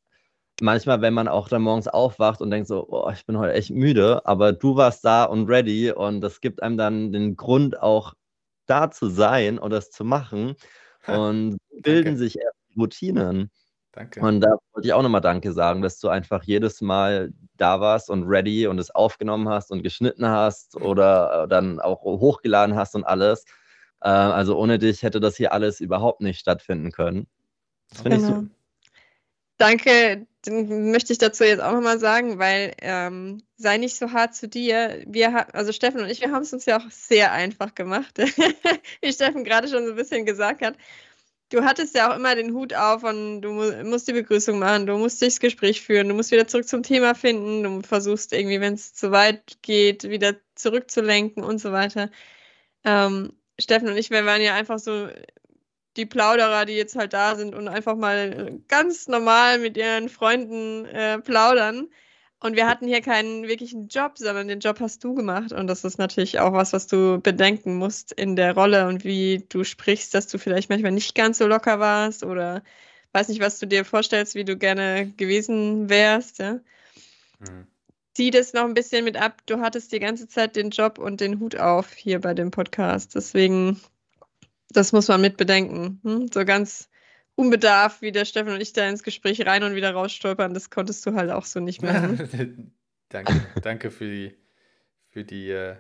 manchmal, 0.61 1.01
wenn 1.01 1.15
man 1.15 1.29
auch 1.29 1.49
dann 1.49 1.63
morgens 1.63 1.89
aufwacht 1.89 2.41
und 2.41 2.51
denkt 2.51 2.69
so, 2.69 2.87
oh, 2.89 3.11
ich 3.13 3.27
bin 3.27 3.39
heute 3.39 3.55
echt 3.55 3.71
müde, 3.71 4.25
aber 4.27 4.53
du 4.53 4.77
warst 4.77 5.05
da 5.05 5.25
und 5.25 5.49
ready 5.49 5.91
und 5.91 6.21
das 6.21 6.41
gibt 6.41 6.63
einem 6.63 6.77
dann 6.77 7.13
den 7.13 7.37
Grund 7.37 7.81
auch 7.81 8.15
da 8.67 8.91
zu 8.91 9.09
sein 9.09 9.59
und 9.59 9.71
das 9.71 9.91
zu 9.91 10.05
machen 10.05 10.55
und 11.07 11.59
bilden 11.83 12.05
Danke. 12.05 12.19
sich 12.19 12.39
erst 12.39 12.57
Routinen. 12.77 13.51
Danke. 13.93 14.21
Und 14.21 14.41
da 14.41 14.57
wollte 14.73 14.89
ich 14.89 14.93
auch 14.93 15.03
nochmal 15.03 15.21
Danke 15.21 15.53
sagen, 15.53 15.81
dass 15.81 16.01
du 16.01 16.09
einfach 16.09 16.43
jedes 16.43 16.81
Mal 16.81 17.33
da 17.57 17.81
warst 17.81 18.11
und 18.11 18.25
ready 18.25 18.67
und 18.67 18.79
es 18.79 18.91
aufgenommen 18.91 19.49
hast 19.49 19.71
und 19.71 19.83
geschnitten 19.83 20.27
hast 20.27 20.77
oder 20.77 21.45
äh, 21.45 21.49
dann 21.49 21.79
auch 21.79 22.03
hochgeladen 22.03 22.75
hast 22.75 22.97
und 22.97 23.05
alles. 23.05 23.45
Äh, 24.01 24.09
also 24.09 24.59
ohne 24.59 24.79
dich 24.81 25.03
hätte 25.03 25.21
das 25.21 25.37
hier 25.37 25.53
alles 25.53 25.81
überhaupt 25.81 26.23
nicht 26.23 26.41
stattfinden 26.41 26.91
können. 26.91 27.29
Das 27.91 28.01
finde 28.01 28.17
genau. 28.17 28.29
ich 28.29 28.35
super. 28.35 28.54
Danke, 29.57 30.27
möchte 30.49 31.13
ich 31.13 31.19
dazu 31.19 31.45
jetzt 31.45 31.63
auch 31.63 31.73
nochmal 31.73 31.99
sagen, 32.01 32.39
weil 32.39 32.75
ähm, 32.83 33.43
sei 33.57 33.79
nicht 33.79 33.97
so 33.97 34.13
hart 34.13 34.35
zu 34.35 34.49
dir. 34.49 35.03
Wir, 35.07 35.55
also 35.55 35.73
Steffen 35.73 36.01
und 36.01 36.11
ich, 36.11 36.21
wir 36.21 36.33
haben 36.33 36.43
es 36.43 36.53
uns 36.53 36.67
ja 36.67 36.79
auch 36.79 36.91
sehr 36.91 37.33
einfach 37.33 37.75
gemacht, 37.75 38.19
wie 39.01 39.13
Steffen 39.13 39.45
gerade 39.45 39.69
schon 39.69 39.85
so 39.85 39.91
ein 39.93 39.97
bisschen 39.97 40.27
gesagt 40.27 40.63
hat. 40.63 40.77
du 41.51 41.65
hattest 41.65 41.95
ja 41.95 42.11
auch 42.11 42.17
immer 42.17 42.35
den 42.35 42.53
Hut 42.55 42.75
auf 42.75 43.05
und 43.05 43.43
du 43.43 43.53
musst 43.85 44.09
die 44.09 44.13
Begrüßung 44.13 44.59
machen, 44.59 44.87
du 44.87 44.99
musst 44.99 45.23
dich 45.23 45.35
das 45.35 45.41
Gespräch 45.41 45.83
führen, 45.83 46.09
du 46.09 46.15
musst 46.15 46.33
wieder 46.33 46.49
zurück 46.49 46.69
zum 46.69 46.83
Thema 46.83 47.15
finden, 47.15 47.63
du 47.63 47.83
versuchst 47.83 48.33
irgendwie, 48.33 48.61
wenn 48.61 48.75
es 48.75 48.95
zu 48.95 49.13
weit 49.13 49.59
geht, 49.63 50.05
wieder 50.05 50.37
zurückzulenken 50.57 51.45
und 51.45 51.59
so 51.59 51.73
weiter. 51.73 52.11
Ähm, 52.85 53.33
Steffen 53.61 53.89
und 53.89 53.97
ich, 53.97 54.11
wir 54.11 54.27
waren 54.27 54.43
ja 54.43 54.55
einfach 54.55 54.79
so 54.79 55.09
die 55.97 56.07
Plauderer, 56.07 56.65
die 56.65 56.75
jetzt 56.75 56.97
halt 56.97 57.13
da 57.13 57.37
sind 57.37 57.55
und 57.55 57.69
einfach 57.69 57.97
mal 57.97 58.59
ganz 58.69 59.09
normal 59.09 59.59
mit 59.59 59.77
ihren 59.77 60.09
Freunden 60.09 60.85
äh, 60.87 61.19
plaudern. 61.21 61.89
Und 62.41 62.57
wir 62.57 62.69
hatten 62.69 62.87
hier 62.87 63.01
keinen 63.01 63.49
wirklichen 63.49 63.89
Job, 63.89 64.19
sondern 64.19 64.49
den 64.49 64.61
Job 64.61 64.79
hast 64.81 65.03
du 65.03 65.15
gemacht. 65.15 65.53
Und 65.53 65.67
das 65.67 65.83
ist 65.85 65.97
natürlich 65.97 66.41
auch 66.41 66.53
was, 66.53 66.75
was 66.75 66.87
du 66.87 67.19
bedenken 67.19 67.77
musst 67.77 68.13
in 68.13 68.37
der 68.37 68.55
Rolle 68.55 68.87
und 68.87 69.03
wie 69.03 69.47
du 69.49 69.65
sprichst, 69.65 70.13
dass 70.13 70.27
du 70.27 70.39
vielleicht 70.39 70.69
manchmal 70.69 70.93
nicht 70.93 71.15
ganz 71.15 71.39
so 71.39 71.47
locker 71.47 71.81
warst 71.81 72.23
oder 72.23 72.63
weiß 73.13 73.29
nicht, 73.29 73.41
was 73.41 73.59
du 73.61 73.67
dir 73.67 73.85
vorstellst, 73.85 74.35
wie 74.35 74.45
du 74.45 74.59
gerne 74.59 75.11
gewesen 75.17 75.89
wärst. 75.89 76.39
Ja? 76.41 76.61
Mhm. 77.39 77.67
Zieh 78.13 78.31
das 78.31 78.53
noch 78.53 78.65
ein 78.65 78.75
bisschen 78.75 79.05
mit 79.05 79.17
ab. 79.17 79.41
Du 79.47 79.61
hattest 79.61 79.93
die 79.93 80.01
ganze 80.01 80.29
Zeit 80.29 80.55
den 80.55 80.71
Job 80.71 80.99
und 80.99 81.21
den 81.21 81.41
Hut 81.41 81.57
auf 81.57 81.93
hier 81.95 82.21
bei 82.21 82.35
dem 82.35 82.51
Podcast. 82.51 83.15
Deswegen, 83.15 83.81
das 84.71 84.93
muss 84.93 85.09
man 85.09 85.21
mit 85.21 85.37
bedenken. 85.37 86.01
Hm? 86.03 86.29
So 86.33 86.45
ganz 86.45 86.89
unbedarft, 87.37 88.03
wie 88.03 88.13
der 88.13 88.25
Steffen 88.25 88.53
und 88.53 88.61
ich 88.61 88.73
da 88.73 88.89
ins 88.89 89.03
Gespräch 89.03 89.45
rein 89.47 89.63
und 89.65 89.75
wieder 89.75 89.93
rausstolpern, 89.93 90.55
das 90.55 90.71
konntest 90.71 91.05
du 91.07 91.15
halt 91.15 91.31
auch 91.31 91.45
so 91.45 91.61
nicht 91.61 91.83
mehr. 91.83 92.17
danke, 93.09 93.47
danke 93.63 93.91
für 93.91 94.05
die, 94.05 94.37
für 95.09 95.25
die, 95.25 95.51
äh, 95.51 95.77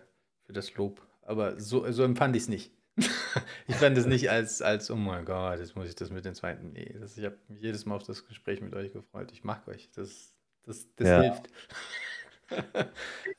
für 0.46 0.52
das 0.52 0.74
Lob. 0.74 1.06
Aber 1.22 1.60
so, 1.60 1.90
so 1.92 2.02
empfand 2.02 2.36
ich 2.36 2.42
es 2.42 2.48
nicht. 2.48 2.72
ich 3.66 3.74
fand 3.76 3.98
es 3.98 4.06
nicht 4.06 4.30
als, 4.30 4.62
als, 4.62 4.90
oh 4.90 4.96
mein 4.96 5.24
Gott, 5.24 5.58
jetzt 5.58 5.74
muss 5.74 5.88
ich 5.88 5.96
das 5.96 6.10
mit 6.10 6.24
den 6.24 6.34
zweiten. 6.34 6.72
Nee, 6.72 6.94
das, 7.00 7.16
ich 7.16 7.24
habe 7.24 7.38
mich 7.48 7.62
jedes 7.62 7.86
Mal 7.86 7.96
auf 7.96 8.04
das 8.04 8.26
Gespräch 8.26 8.60
mit 8.60 8.74
euch 8.74 8.92
gefreut. 8.92 9.30
Ich 9.32 9.42
mag 9.42 9.66
euch. 9.66 9.90
Das, 9.94 10.34
das, 10.64 10.86
das 10.96 11.08
ja. 11.08 11.20
hilft. 11.22 11.48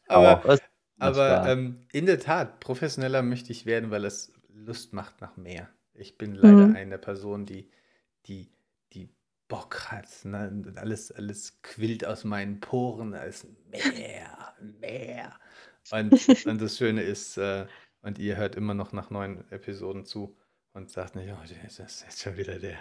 aber 0.08 0.60
aber 0.98 1.48
ähm, 1.48 1.86
in 1.92 2.06
der 2.06 2.20
Tat, 2.20 2.60
professioneller 2.60 3.22
möchte 3.22 3.52
ich 3.52 3.66
werden, 3.66 3.92
weil 3.92 4.06
es 4.06 4.34
Lust 4.56 4.94
macht 4.94 5.22
nach 5.22 5.38
mehr. 5.38 5.70
Ich 5.94 6.18
bin 6.18 6.34
leider 6.34 6.68
mhm. 6.68 6.76
eine 6.76 6.98
Person, 6.98 7.46
die 7.46 7.70
die, 8.26 8.50
die 8.94 9.10
Bock 9.48 9.92
hat. 9.92 10.08
Ne? 10.24 10.74
Alles, 10.76 11.12
alles 11.12 11.62
quillt 11.62 12.06
aus 12.06 12.24
meinen 12.24 12.60
Poren, 12.60 13.14
ist 13.14 13.48
mehr, 13.70 14.56
mehr. 14.60 15.34
Und, 15.92 16.14
und 16.48 16.62
das 16.62 16.78
Schöne 16.78 17.04
ist, 17.04 17.38
äh, 17.38 17.68
und 18.02 18.20
ihr 18.20 18.38
hört 18.38 18.56
immer 18.56 18.74
noch 18.74 18.94
nach 18.94 19.10
neuen 19.10 19.50
Episoden 19.52 20.06
zu 20.06 20.38
und 20.74 20.90
sagt 20.90 21.16
nicht, 21.16 21.32
oh, 21.32 21.38
das 21.42 21.80
ist 21.80 22.04
jetzt 22.04 22.22
schon 22.22 22.38
wieder 22.38 22.60
der. 22.60 22.78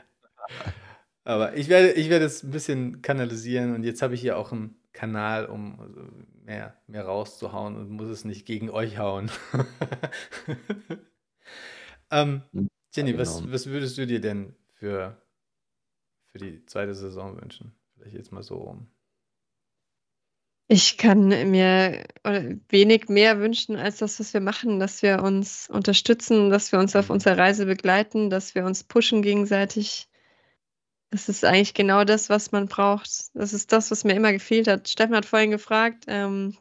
Aber 1.24 1.56
ich 1.56 1.68
werde, 1.68 1.92
ich 1.92 2.10
werde 2.10 2.26
es 2.26 2.42
ein 2.42 2.50
bisschen 2.50 3.00
kanalisieren 3.00 3.74
und 3.74 3.84
jetzt 3.84 4.02
habe 4.02 4.14
ich 4.14 4.20
hier 4.20 4.36
auch 4.36 4.52
einen 4.52 4.76
Kanal, 4.92 5.46
um 5.46 5.80
also 5.80 6.02
mehr, 6.44 6.76
mehr 6.86 7.04
rauszuhauen 7.04 7.76
und 7.76 7.90
muss 7.90 8.08
es 8.08 8.24
nicht 8.24 8.44
gegen 8.46 8.68
euch 8.70 8.98
hauen. 8.98 9.30
ähm, 12.10 12.42
hm, 12.52 12.68
Jenny, 12.94 13.18
was, 13.18 13.38
genau. 13.38 13.52
was 13.52 13.66
würdest 13.66 13.98
du 13.98 14.06
dir 14.06 14.20
denn 14.20 14.54
für 14.74 15.20
für 16.34 16.38
die 16.38 16.66
zweite 16.66 16.94
Saison 16.94 17.40
wünschen? 17.40 17.72
Vielleicht 17.94 18.16
jetzt 18.16 18.32
mal 18.32 18.42
so 18.42 18.56
rum. 18.56 18.88
Ich 20.66 20.98
kann 20.98 21.28
mir 21.28 22.04
wenig 22.68 23.08
mehr 23.08 23.38
wünschen 23.38 23.76
als 23.76 23.98
das, 23.98 24.18
was 24.18 24.34
wir 24.34 24.40
machen, 24.40 24.80
dass 24.80 25.02
wir 25.02 25.22
uns 25.22 25.68
unterstützen, 25.70 26.50
dass 26.50 26.72
wir 26.72 26.80
uns 26.80 26.96
auf 26.96 27.08
mhm. 27.08 27.14
unserer 27.14 27.38
Reise 27.38 27.66
begleiten, 27.66 28.30
dass 28.30 28.56
wir 28.56 28.64
uns 28.64 28.82
pushen 28.82 29.22
gegenseitig. 29.22 30.08
Das 31.10 31.28
ist 31.28 31.44
eigentlich 31.44 31.74
genau 31.74 32.02
das, 32.02 32.30
was 32.30 32.50
man 32.50 32.66
braucht. 32.66 33.08
Das 33.34 33.52
ist 33.52 33.70
das, 33.70 33.92
was 33.92 34.02
mir 34.02 34.14
immer 34.14 34.32
gefehlt 34.32 34.66
hat. 34.66 34.88
Steffen 34.88 35.14
hat 35.14 35.26
vorhin 35.26 35.52
gefragt, 35.52 36.04
ähm, 36.08 36.56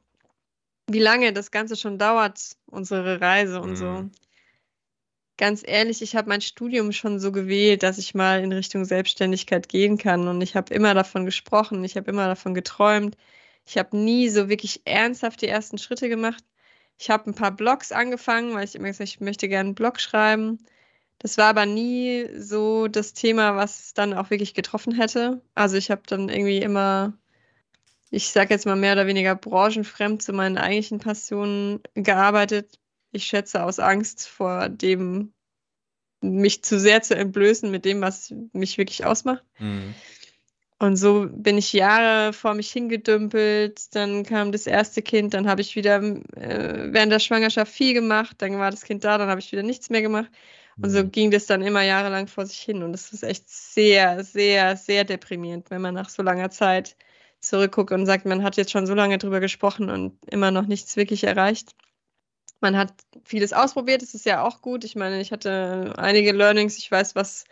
wie 0.88 1.00
lange 1.00 1.34
das 1.34 1.50
Ganze 1.50 1.76
schon 1.78 1.98
dauert, 1.98 2.58
unsere 2.68 3.22
Reise 3.22 3.60
und 3.60 3.72
mhm. 3.72 3.76
so 3.76 4.10
ganz 5.44 5.62
ehrlich, 5.66 6.02
ich 6.02 6.16
habe 6.16 6.30
mein 6.30 6.40
Studium 6.40 6.94
schon 6.94 7.20
so 7.20 7.34
gewählt, 7.34 7.84
dass 7.84 7.98
ich 7.98 8.16
mal 8.16 8.42
in 8.42 8.54
Richtung 8.54 8.86
Selbstständigkeit 8.86 9.68
gehen 9.68 9.98
kann. 9.98 10.30
Und 10.30 10.40
ich 10.40 10.56
habe 10.56 10.74
immer 10.74 10.94
davon 10.94 11.26
gesprochen, 11.26 11.84
ich 11.84 11.98
habe 11.98 12.10
immer 12.10 12.28
davon 12.28 12.54
geträumt. 12.54 13.18
Ich 13.66 13.78
habe 13.78 13.98
nie 13.98 14.30
so 14.30 14.48
wirklich 14.48 14.84
ernsthaft 14.86 15.42
die 15.42 15.50
ersten 15.50 15.78
Schritte 15.78 16.08
gemacht. 16.08 16.42
Ich 16.98 17.10
habe 17.10 17.30
ein 17.30 17.36
paar 17.36 17.52
Blogs 17.52 17.92
angefangen, 17.92 18.54
weil 18.54 18.64
ich 18.64 18.76
immer 18.76 18.88
gesagt 18.88 19.10
habe, 19.10 19.16
ich 19.16 19.20
möchte 19.20 19.50
gerne 19.50 19.68
einen 19.68 19.76
Blog 19.76 20.00
schreiben. 20.00 20.60
Das 21.20 21.38
war 21.38 21.48
aber 21.48 21.66
nie 21.66 22.26
so 22.40 22.88
das 22.88 23.12
Thema, 23.14 23.58
was 23.58 23.82
es 23.82 23.94
dann 23.94 24.14
auch 24.14 24.30
wirklich 24.30 24.54
getroffen 24.54 24.94
hätte. 24.94 25.42
Also 25.56 25.76
ich 25.76 25.92
habe 25.92 26.04
dann 26.06 26.30
irgendwie 26.30 26.60
immer, 26.60 27.12
ich 28.12 28.30
sage 28.30 28.54
jetzt 28.54 28.66
mal 28.66 28.78
mehr 28.78 28.94
oder 28.94 29.08
weniger 29.08 29.36
branchenfremd 29.36 30.24
zu 30.24 30.32
meinen 30.32 30.58
eigentlichen 30.58 31.00
Passionen 31.00 31.82
gearbeitet, 31.96 32.80
ich 33.14 33.26
schätze 33.26 33.64
aus 33.64 33.80
Angst 33.80 34.28
vor 34.28 34.70
dem, 34.70 35.34
mich 36.22 36.64
zu 36.64 36.80
sehr 36.80 37.02
zu 37.02 37.16
entblößen 37.16 37.70
mit 37.70 37.86
dem, 37.86 38.02
was 38.02 38.34
mich 38.54 38.78
wirklich 38.78 39.06
ausmacht. 39.06 39.44
Mhm. 39.60 39.94
Und 40.80 40.98
so 40.98 41.28
bin 41.32 41.58
ich 41.58 41.72
Jahre 41.72 42.34
vor 42.34 42.56
mich 42.56 42.72
hingedümpelt. 42.72 43.96
Dann 43.96 44.24
kam 44.24 44.52
das 44.52 44.68
erste 44.68 45.02
Kind, 45.02 45.34
dann 45.34 45.48
habe 45.48 45.62
ich 45.62 45.76
wieder 45.76 46.02
äh, 46.02 46.92
während 46.92 47.12
der 47.12 47.20
Schwangerschaft 47.20 47.72
viel 47.72 47.94
gemacht. 47.94 48.36
Dann 48.40 48.60
war 48.60 48.72
das 48.72 48.84
Kind 48.84 49.04
da, 49.06 49.18
dann 49.18 49.30
habe 49.30 49.40
ich 49.40 49.52
wieder 49.52 49.64
nichts 49.64 49.90
mehr 49.90 50.02
gemacht. 50.02 50.30
Und 50.82 50.90
so 50.90 51.04
mhm. 51.04 51.12
ging 51.12 51.32
das 51.32 51.46
dann 51.46 51.62
immer 51.62 51.84
jahrelang 51.84 52.28
vor 52.28 52.46
sich 52.46 52.60
hin. 52.60 52.84
Und 52.84 52.92
das 52.92 53.14
ist 53.14 53.24
echt 53.24 53.50
sehr, 53.50 54.24
sehr, 54.24 54.76
sehr 54.76 55.04
deprimierend, 55.04 55.70
wenn 55.70 55.82
man 55.82 55.94
nach 55.94 56.10
so 56.10 56.24
langer 56.24 56.50
Zeit 56.50 56.98
zurückguckt 57.40 57.92
und 57.92 58.06
sagt, 58.06 58.26
man 58.26 58.44
hat 58.44 58.58
jetzt 58.58 58.72
schon 58.72 58.88
so 58.88 58.94
lange 58.94 59.18
drüber 59.18 59.40
gesprochen 59.40 59.90
und 59.90 60.18
immer 60.26 60.52
noch 60.52 60.66
nichts 60.66 60.98
wirklich 60.98 61.26
erreicht. 61.26 61.76
Man 62.64 62.78
hat 62.78 62.94
vieles 63.26 63.52
ausprobiert, 63.52 64.02
das 64.02 64.14
ist 64.14 64.26
ja 64.26 64.42
auch 64.42 64.62
gut. 64.62 64.86
Ich 64.86 64.96
meine, 64.96 65.20
ich 65.20 65.34
hatte 65.34 65.94
einige 65.98 66.32
Learnings, 66.32 66.78
ich 66.78 66.90
weiß, 66.90 67.14
was 67.14 67.44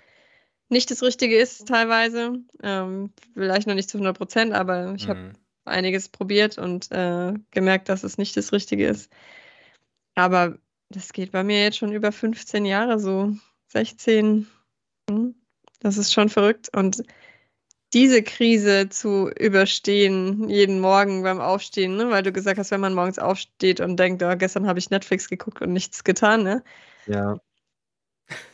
nicht 0.69 0.89
das 0.89 1.03
Richtige 1.03 1.37
ist 1.37 1.67
teilweise. 1.67 2.39
Ähm, 2.63 3.11
vielleicht 3.33 3.67
noch 3.67 3.75
nicht 3.75 3.89
zu 3.89 3.97
100 3.97 4.17
Prozent, 4.17 4.53
aber 4.53 4.93
ich 4.95 5.05
mhm. 5.05 5.09
habe 5.09 5.33
einiges 5.65 6.07
probiert 6.07 6.57
und 6.57 6.89
äh, 6.91 7.33
gemerkt, 7.51 7.89
dass 7.89 8.05
es 8.05 8.17
nicht 8.17 8.37
das 8.37 8.53
Richtige 8.53 8.87
ist. 8.87 9.11
Aber 10.15 10.57
das 10.87 11.11
geht 11.11 11.33
bei 11.33 11.43
mir 11.43 11.61
jetzt 11.61 11.77
schon 11.77 11.91
über 11.91 12.13
15 12.13 12.65
Jahre 12.65 12.97
so, 12.97 13.33
16. 13.67 14.47
Hm, 15.09 15.35
das 15.81 15.97
ist 15.97 16.13
schon 16.13 16.29
verrückt. 16.29 16.69
Und 16.73 17.03
diese 17.93 18.23
Krise 18.23 18.89
zu 18.89 19.29
überstehen, 19.29 20.49
jeden 20.49 20.79
Morgen 20.79 21.23
beim 21.23 21.41
Aufstehen, 21.41 21.97
ne? 21.97 22.09
weil 22.09 22.23
du 22.23 22.31
gesagt 22.31 22.57
hast, 22.57 22.71
wenn 22.71 22.79
man 22.79 22.93
morgens 22.93 23.19
aufsteht 23.19 23.81
und 23.81 23.97
denkt, 23.97 24.23
oh, 24.23 24.35
gestern 24.37 24.67
habe 24.67 24.79
ich 24.79 24.89
Netflix 24.89 25.27
geguckt 25.27 25.61
und 25.61 25.73
nichts 25.73 26.03
getan, 26.03 26.43
ne? 26.43 26.63
Ja. 27.05 27.39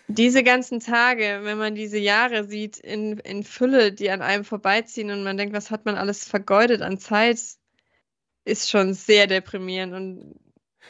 Diese 0.08 0.42
ganzen 0.42 0.80
Tage, 0.80 1.42
wenn 1.44 1.58
man 1.58 1.76
diese 1.76 2.00
Jahre 2.00 2.46
sieht 2.46 2.78
in, 2.78 3.20
in 3.20 3.44
Fülle, 3.44 3.92
die 3.92 4.10
an 4.10 4.22
einem 4.22 4.44
vorbeiziehen 4.44 5.12
und 5.12 5.24
man 5.24 5.38
denkt, 5.38 5.54
was 5.54 5.70
hat 5.70 5.86
man 5.86 5.96
alles 5.96 6.28
vergeudet 6.28 6.82
an 6.82 6.98
Zeit, 6.98 7.40
ist 8.46 8.70
schon 8.70 8.94
sehr 8.94 9.28
deprimierend 9.28 9.94
und 9.94 10.36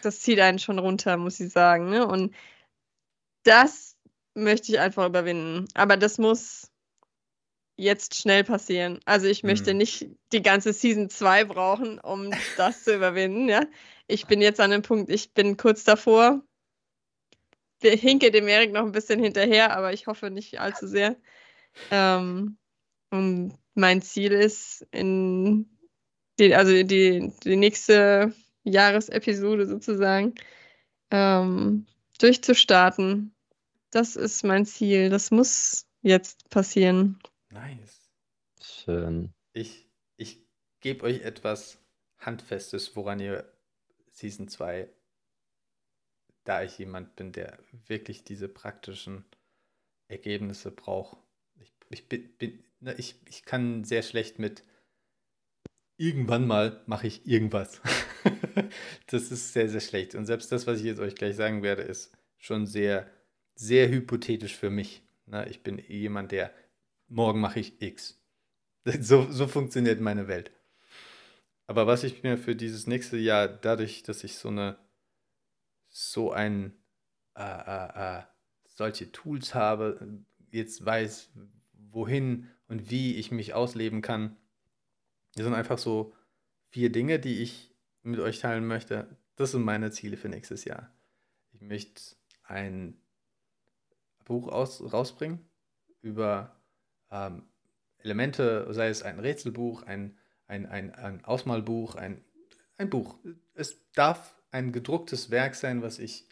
das 0.04 0.22
zieht 0.22 0.40
einen 0.40 0.60
schon 0.60 0.80
runter, 0.80 1.18
muss 1.18 1.40
ich 1.40 1.52
sagen. 1.52 1.90
Ne? 1.90 2.08
Und 2.08 2.34
das 3.44 3.98
möchte 4.36 4.72
ich 4.72 4.80
einfach 4.80 5.08
überwinden. 5.08 5.66
Aber 5.74 5.98
das 5.98 6.18
muss 6.20 6.72
jetzt 7.78 8.16
schnell 8.16 8.44
passieren. 8.44 9.00
Also 9.06 9.28
ich 9.28 9.44
möchte 9.44 9.72
mhm. 9.72 9.78
nicht 9.78 10.08
die 10.34 10.42
ganze 10.42 10.74
Season 10.74 11.10
2 11.10 11.46
brauchen, 11.46 12.00
um 12.00 12.32
das 12.58 12.84
zu 12.84 12.96
überwinden. 12.96 13.48
Ja? 13.48 13.66
Ich 14.08 14.26
bin 14.26 14.42
jetzt 14.42 14.60
an 14.60 14.72
dem 14.72 14.82
Punkt, 14.82 15.10
ich 15.10 15.34
bin 15.34 15.56
kurz 15.58 15.84
davor. 15.84 16.42
Ich 17.82 18.02
hinke 18.02 18.32
dem 18.32 18.48
Erik 18.48 18.74
noch 18.74 18.84
ein 18.84 18.92
bisschen 18.92 19.22
hinterher, 19.22 19.78
aber 19.78 19.94
ich 19.94 20.08
hoffe 20.08 20.32
nicht 20.32 20.60
allzu 20.60 20.88
sehr. 20.88 21.16
Ähm, 21.92 22.58
und 23.12 23.54
mein 23.76 24.02
Ziel 24.02 24.32
ist, 24.32 24.86
in 24.92 25.70
die, 26.40 26.56
also 26.56 26.72
die, 26.72 27.32
die 27.44 27.56
nächste 27.56 28.34
Jahresepisode 28.64 29.68
sozusagen 29.68 30.34
ähm, 31.12 31.86
durchzustarten. 32.20 33.36
Das 33.92 34.16
ist 34.16 34.44
mein 34.44 34.66
Ziel. 34.66 35.10
Das 35.10 35.30
muss 35.30 35.86
jetzt 36.02 36.50
passieren. 36.50 37.20
Nice. 37.58 38.12
Schön. 38.62 39.34
Ich, 39.54 39.88
ich 40.16 40.46
gebe 40.80 41.04
euch 41.06 41.22
etwas 41.22 41.80
Handfestes, 42.20 42.96
woran 42.96 43.20
ihr 43.20 43.52
Season 44.12 44.48
2, 44.48 44.88
da 46.44 46.62
ich 46.62 46.78
jemand 46.78 47.16
bin, 47.16 47.32
der 47.32 47.58
wirklich 47.88 48.24
diese 48.24 48.48
praktischen 48.48 49.26
Ergebnisse 50.08 50.70
braucht. 50.72 51.18
Ich, 51.60 51.74
ich, 51.90 52.08
bin, 52.08 52.30
bin, 52.38 52.64
ne, 52.80 52.94
ich, 52.94 53.16
ich 53.28 53.44
kann 53.44 53.84
sehr 53.84 54.04
schlecht 54.04 54.38
mit 54.38 54.64
irgendwann 55.98 56.46
mal 56.46 56.84
mache 56.86 57.08
ich 57.08 57.26
irgendwas. 57.26 57.82
das 59.08 59.32
ist 59.32 59.54
sehr, 59.54 59.68
sehr 59.68 59.82
schlecht. 59.82 60.14
Und 60.14 60.28
selbst 60.28 60.52
das, 60.52 60.68
was 60.68 60.80
ich 60.80 60.86
jetzt 60.86 61.00
euch 61.00 61.16
gleich 61.16 61.36
sagen 61.36 61.64
werde, 61.64 61.82
ist 61.82 62.16
schon 62.38 62.68
sehr, 62.68 63.10
sehr 63.56 63.90
hypothetisch 63.90 64.56
für 64.56 64.70
mich. 64.70 65.02
Ne? 65.26 65.50
Ich 65.50 65.64
bin 65.64 65.80
jemand, 65.80 66.32
der 66.32 66.54
morgen 67.08 67.40
mache 67.40 67.60
ich 67.60 67.82
X. 67.82 68.22
So, 69.02 69.30
so 69.30 69.48
funktioniert 69.48 70.00
meine 70.00 70.30
Welt. 70.30 70.52
Aber 71.66 71.88
was 71.88 72.06
ich 72.06 72.24
mir 72.24 72.38
für 72.38 72.56
dieses 72.56 72.88
nächste 72.88 73.18
Jahr, 73.18 73.50
dadurch, 73.50 74.02
dass 74.04 74.24
ich 74.24 74.38
so 74.38 74.48
eine, 74.48 74.78
so 75.90 76.32
ein, 76.32 76.72
äh, 77.36 77.42
äh, 77.42 78.20
äh, 78.20 78.24
solche 78.66 79.12
Tools 79.12 79.54
habe, 79.54 80.24
jetzt 80.52 80.86
weiß, 80.86 81.32
wohin 81.74 82.50
und 82.70 82.90
wie 82.90 83.16
ich 83.16 83.32
mich 83.32 83.54
ausleben 83.54 84.02
kann, 84.02 84.38
das 85.36 85.44
sind 85.44 85.54
einfach 85.54 85.78
so 85.78 86.14
vier 86.70 86.92
Dinge, 86.92 87.20
die 87.20 87.42
ich 87.42 87.76
mit 88.04 88.22
euch 88.22 88.40
teilen 88.40 88.66
möchte. 88.66 89.18
Das 89.36 89.52
sind 89.52 89.64
meine 89.64 89.92
Ziele 89.92 90.16
für 90.16 90.30
nächstes 90.30 90.64
Jahr. 90.64 90.96
Ich 91.52 91.62
möchte 91.62 92.02
ein 92.44 93.02
Buch 94.24 94.48
aus, 94.48 94.82
rausbringen 94.94 95.46
über 96.02 96.57
ähm, 97.12 97.44
Elemente, 98.00 98.68
sei 98.74 98.90
es 98.90 99.04
ein 99.04 99.20
Rätselbuch, 99.20 99.84
ein, 99.84 100.18
ein, 100.48 100.66
ein, 100.66 100.94
ein 100.94 101.26
Ausmalbuch, 101.26 101.96
ein, 101.96 102.24
ein 102.78 102.90
Buch. 102.90 103.18
Es 103.54 103.92
darf 103.94 104.36
ein 104.52 104.72
gedrucktes 104.72 105.30
Werk 105.30 105.56
sein, 105.56 105.82
was 105.82 106.00
ich. 106.00 106.28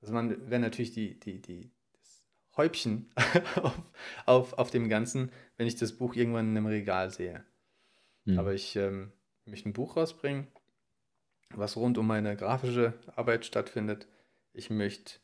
Also 0.00 0.12
man 0.12 0.50
wäre 0.50 0.60
natürlich 0.60 0.92
die, 0.92 1.20
die, 1.20 1.40
die, 1.40 1.72
das 1.92 2.24
Häubchen 2.56 3.10
auf, 3.62 3.80
auf, 4.26 4.52
auf 4.54 4.70
dem 4.70 4.88
Ganzen, 4.88 5.30
wenn 5.56 5.66
ich 5.66 5.76
das 5.76 5.92
Buch 5.92 6.14
irgendwann 6.14 6.50
in 6.50 6.56
einem 6.56 6.66
Regal 6.66 7.10
sehe. 7.10 7.44
Hm. 8.26 8.38
Aber 8.38 8.52
ich 8.54 8.74
ähm, 8.76 9.12
möchte 9.44 9.68
ein 9.68 9.72
Buch 9.72 9.96
rausbringen, 9.96 10.48
was 11.50 11.76
rund 11.76 11.98
um 11.98 12.06
meine 12.06 12.36
grafische 12.36 12.94
Arbeit 13.14 13.46
stattfindet. 13.46 14.08
Ich 14.52 14.70
möchte 14.70 15.20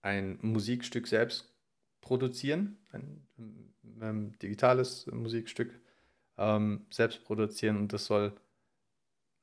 ein 0.00 0.38
Musikstück 0.40 1.06
selbst 1.06 1.51
produzieren, 2.02 2.76
ein, 2.92 3.26
ähm, 4.02 4.38
digitales 4.40 5.06
Musikstück 5.06 5.80
ähm, 6.36 6.84
selbst 6.90 7.24
produzieren 7.24 7.78
und 7.78 7.94
das 7.94 8.04
soll 8.04 8.34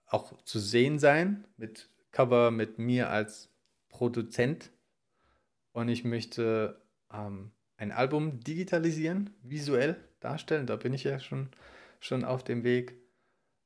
auch 0.06 0.40
zu 0.44 0.60
sehen 0.60 0.99
sein 0.99 1.48
mit 1.57 1.90
Cover, 2.11 2.52
mit 2.52 2.77
mir 2.77 3.10
als 3.10 3.49
Produzent. 3.90 4.72
Und 5.72 5.90
ich 5.90 6.03
möchte 6.03 6.80
ähm, 7.11 7.52
ein 7.77 7.91
Album 7.91 8.40
digitalisieren, 8.40 9.31
visuell 9.41 9.98
darstellen. 10.19 10.68
Da 10.68 10.76
bin 10.76 10.94
ich 10.94 11.03
ja 11.03 11.19
schon, 11.19 11.49
schon 11.99 12.23
auf 12.23 12.44
dem 12.44 12.64
Weg. 12.64 12.95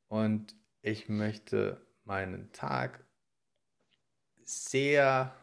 Und 0.10 0.56
ich 0.82 1.10
möchte 1.10 1.82
meinen 2.04 2.52
Tag 2.52 3.06
sehr 4.44 5.34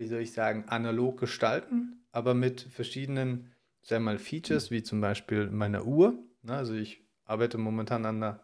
wie 0.00 0.06
soll 0.06 0.20
ich 0.20 0.32
sagen, 0.32 0.64
analog 0.66 1.20
gestalten, 1.20 1.99
aber 2.12 2.34
mit 2.34 2.62
verschiedenen, 2.62 3.52
sagen 3.82 4.04
wir 4.04 4.12
mal, 4.12 4.18
Features, 4.18 4.70
wie 4.70 4.82
zum 4.82 5.00
Beispiel 5.00 5.50
meine 5.50 5.84
Uhr. 5.84 6.18
Ne? 6.42 6.54
Also 6.54 6.74
ich 6.74 7.02
arbeite 7.24 7.58
momentan 7.58 8.04
an 8.06 8.16
einer, 8.16 8.40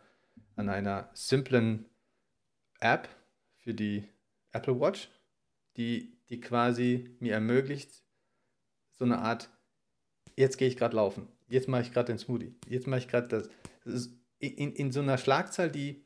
an 0.55 0.69
einer 0.69 1.11
simplen 1.15 1.87
App 2.81 3.09
für 3.57 3.75
die 3.75 4.05
Apple 4.53 4.81
Watch, 4.81 5.11
die, 5.77 6.19
die 6.29 6.41
quasi 6.41 7.17
mir 7.21 7.35
ermöglicht, 7.35 8.03
so 8.93 9.05
eine 9.05 9.19
Art, 9.19 9.51
jetzt 10.37 10.57
gehe 10.57 10.69
ich 10.69 10.77
gerade 10.77 10.97
laufen, 10.97 11.29
jetzt 11.49 11.69
mache 11.69 11.83
ich 11.83 11.93
gerade 11.93 12.07
den 12.07 12.19
Smoothie, 12.19 12.55
jetzt 12.69 12.87
mache 12.87 13.01
ich 13.01 13.09
gerade 13.09 13.29
das. 13.29 13.51
das 13.85 14.11
in, 14.39 14.73
in 14.73 14.93
so 14.93 15.01
einer 15.01 15.19
Schlagzahl, 15.19 15.71
die, 15.71 16.05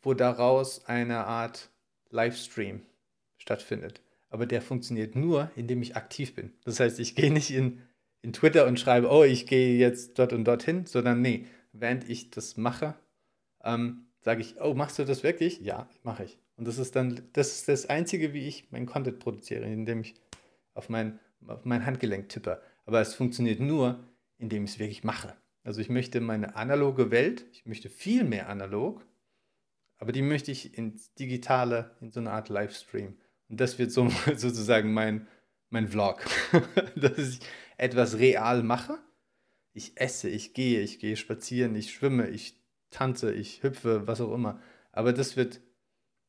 wo 0.00 0.14
daraus 0.14 0.86
eine 0.86 1.26
Art 1.26 1.70
Livestream 2.10 2.82
stattfindet. 3.36 4.00
Aber 4.32 4.46
der 4.46 4.62
funktioniert 4.62 5.14
nur, 5.14 5.50
indem 5.56 5.82
ich 5.82 5.94
aktiv 5.94 6.34
bin. 6.34 6.54
Das 6.64 6.80
heißt, 6.80 6.98
ich 7.00 7.14
gehe 7.14 7.30
nicht 7.30 7.50
in, 7.50 7.82
in 8.22 8.32
Twitter 8.32 8.66
und 8.66 8.80
schreibe, 8.80 9.10
oh, 9.10 9.24
ich 9.24 9.46
gehe 9.46 9.76
jetzt 9.76 10.18
dort 10.18 10.32
und 10.32 10.46
dorthin, 10.46 10.86
sondern 10.86 11.20
nee, 11.20 11.44
während 11.74 12.08
ich 12.08 12.30
das 12.30 12.56
mache, 12.56 12.94
ähm, 13.62 14.06
sage 14.22 14.40
ich, 14.40 14.58
oh, 14.58 14.72
machst 14.72 14.98
du 14.98 15.04
das 15.04 15.22
wirklich? 15.22 15.60
Ja, 15.60 15.86
mache 16.02 16.24
ich. 16.24 16.38
Und 16.56 16.66
das 16.66 16.78
ist 16.78 16.96
dann, 16.96 17.20
das 17.34 17.52
ist 17.52 17.68
das 17.68 17.86
Einzige, 17.90 18.32
wie 18.32 18.48
ich 18.48 18.72
meinen 18.72 18.86
Content 18.86 19.18
produziere, 19.18 19.66
indem 19.66 20.00
ich 20.00 20.14
auf 20.72 20.88
mein, 20.88 21.20
auf 21.46 21.66
mein 21.66 21.84
Handgelenk 21.84 22.30
tippe. 22.30 22.62
Aber 22.86 23.02
es 23.02 23.12
funktioniert 23.12 23.60
nur, 23.60 24.02
indem 24.38 24.64
ich 24.64 24.70
es 24.70 24.78
wirklich 24.78 25.04
mache. 25.04 25.36
Also 25.62 25.82
ich 25.82 25.90
möchte 25.90 26.22
meine 26.22 26.56
analoge 26.56 27.10
Welt, 27.10 27.44
ich 27.52 27.66
möchte 27.66 27.90
viel 27.90 28.24
mehr 28.24 28.48
analog, 28.48 29.04
aber 29.98 30.12
die 30.12 30.22
möchte 30.22 30.50
ich 30.50 30.78
ins 30.78 31.12
Digitale, 31.12 31.94
in 32.00 32.10
so 32.10 32.20
eine 32.20 32.30
Art 32.30 32.48
Livestream. 32.48 33.18
Und 33.52 33.60
das 33.60 33.78
wird 33.78 33.92
so, 33.92 34.08
sozusagen 34.36 34.94
mein, 34.94 35.28
mein 35.68 35.86
Vlog, 35.86 36.24
dass 36.96 37.18
ich 37.18 37.40
etwas 37.76 38.18
real 38.18 38.62
mache. 38.62 38.98
Ich 39.74 39.92
esse, 40.00 40.30
ich 40.30 40.54
gehe, 40.54 40.80
ich 40.80 40.98
gehe 40.98 41.16
spazieren, 41.16 41.76
ich 41.76 41.92
schwimme, 41.92 42.30
ich 42.30 42.58
tanze, 42.88 43.32
ich 43.32 43.62
hüpfe, 43.62 44.06
was 44.06 44.22
auch 44.22 44.32
immer. 44.32 44.58
Aber 44.90 45.12
das 45.12 45.36
wird 45.36 45.60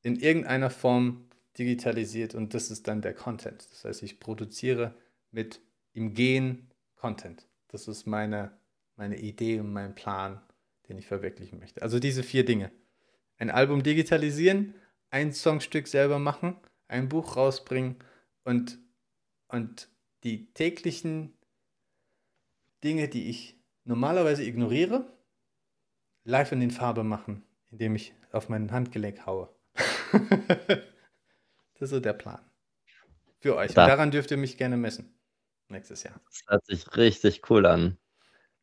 in 0.01 0.17
irgendeiner 0.17 0.69
Form 0.69 1.29
digitalisiert 1.57 2.35
und 2.35 2.53
das 2.53 2.69
ist 2.69 2.89
dann 2.89 3.01
der 3.01 3.13
Content. 3.13 3.69
Das 3.71 3.85
heißt, 3.85 4.03
ich 4.03 4.19
produziere 4.19 4.93
mit 5.31 5.61
im 5.93 6.13
Gehen 6.13 6.71
Content. 6.95 7.47
Das 7.69 7.87
ist 7.87 8.05
meine, 8.05 8.51
meine 8.97 9.17
Idee 9.17 9.61
und 9.61 9.71
mein 9.71 9.95
Plan, 9.95 10.41
den 10.89 10.97
ich 10.97 11.07
verwirklichen 11.07 11.59
möchte. 11.59 11.83
Also 11.83 11.99
diese 11.99 12.21
vier 12.21 12.43
Dinge. 12.43 12.69
Ein 13.37 13.49
Album 13.49 13.81
digitalisieren, 13.81 14.75
ein 15.09 15.31
Songstück 15.31 15.87
selber 15.87 16.19
machen, 16.19 16.57
ein 16.93 17.09
Buch 17.09 17.35
rausbringen 17.35 17.97
und, 18.43 18.79
und 19.47 19.89
die 20.23 20.53
täglichen 20.53 21.33
Dinge, 22.83 23.09
die 23.09 23.29
ich 23.29 23.59
normalerweise 23.83 24.43
ignoriere, 24.43 25.05
live 26.23 26.51
in 26.51 26.59
den 26.59 26.71
Farbe 26.71 27.03
machen, 27.03 27.43
indem 27.71 27.95
ich 27.95 28.13
auf 28.31 28.47
mein 28.47 28.71
Handgelenk 28.71 29.25
haue. 29.25 29.49
das 30.13 31.81
ist 31.81 31.89
so 31.89 31.99
der 31.99 32.13
Plan. 32.13 32.39
Für 33.39 33.57
euch. 33.57 33.73
Da. 33.73 33.87
Daran 33.87 34.11
dürft 34.11 34.31
ihr 34.31 34.37
mich 34.37 34.57
gerne 34.57 34.77
messen. 34.77 35.19
Nächstes 35.69 36.03
Jahr. 36.03 36.21
Das 36.25 36.43
hört 36.47 36.65
sich 36.65 36.95
richtig 36.95 37.49
cool 37.49 37.65
an. 37.65 37.97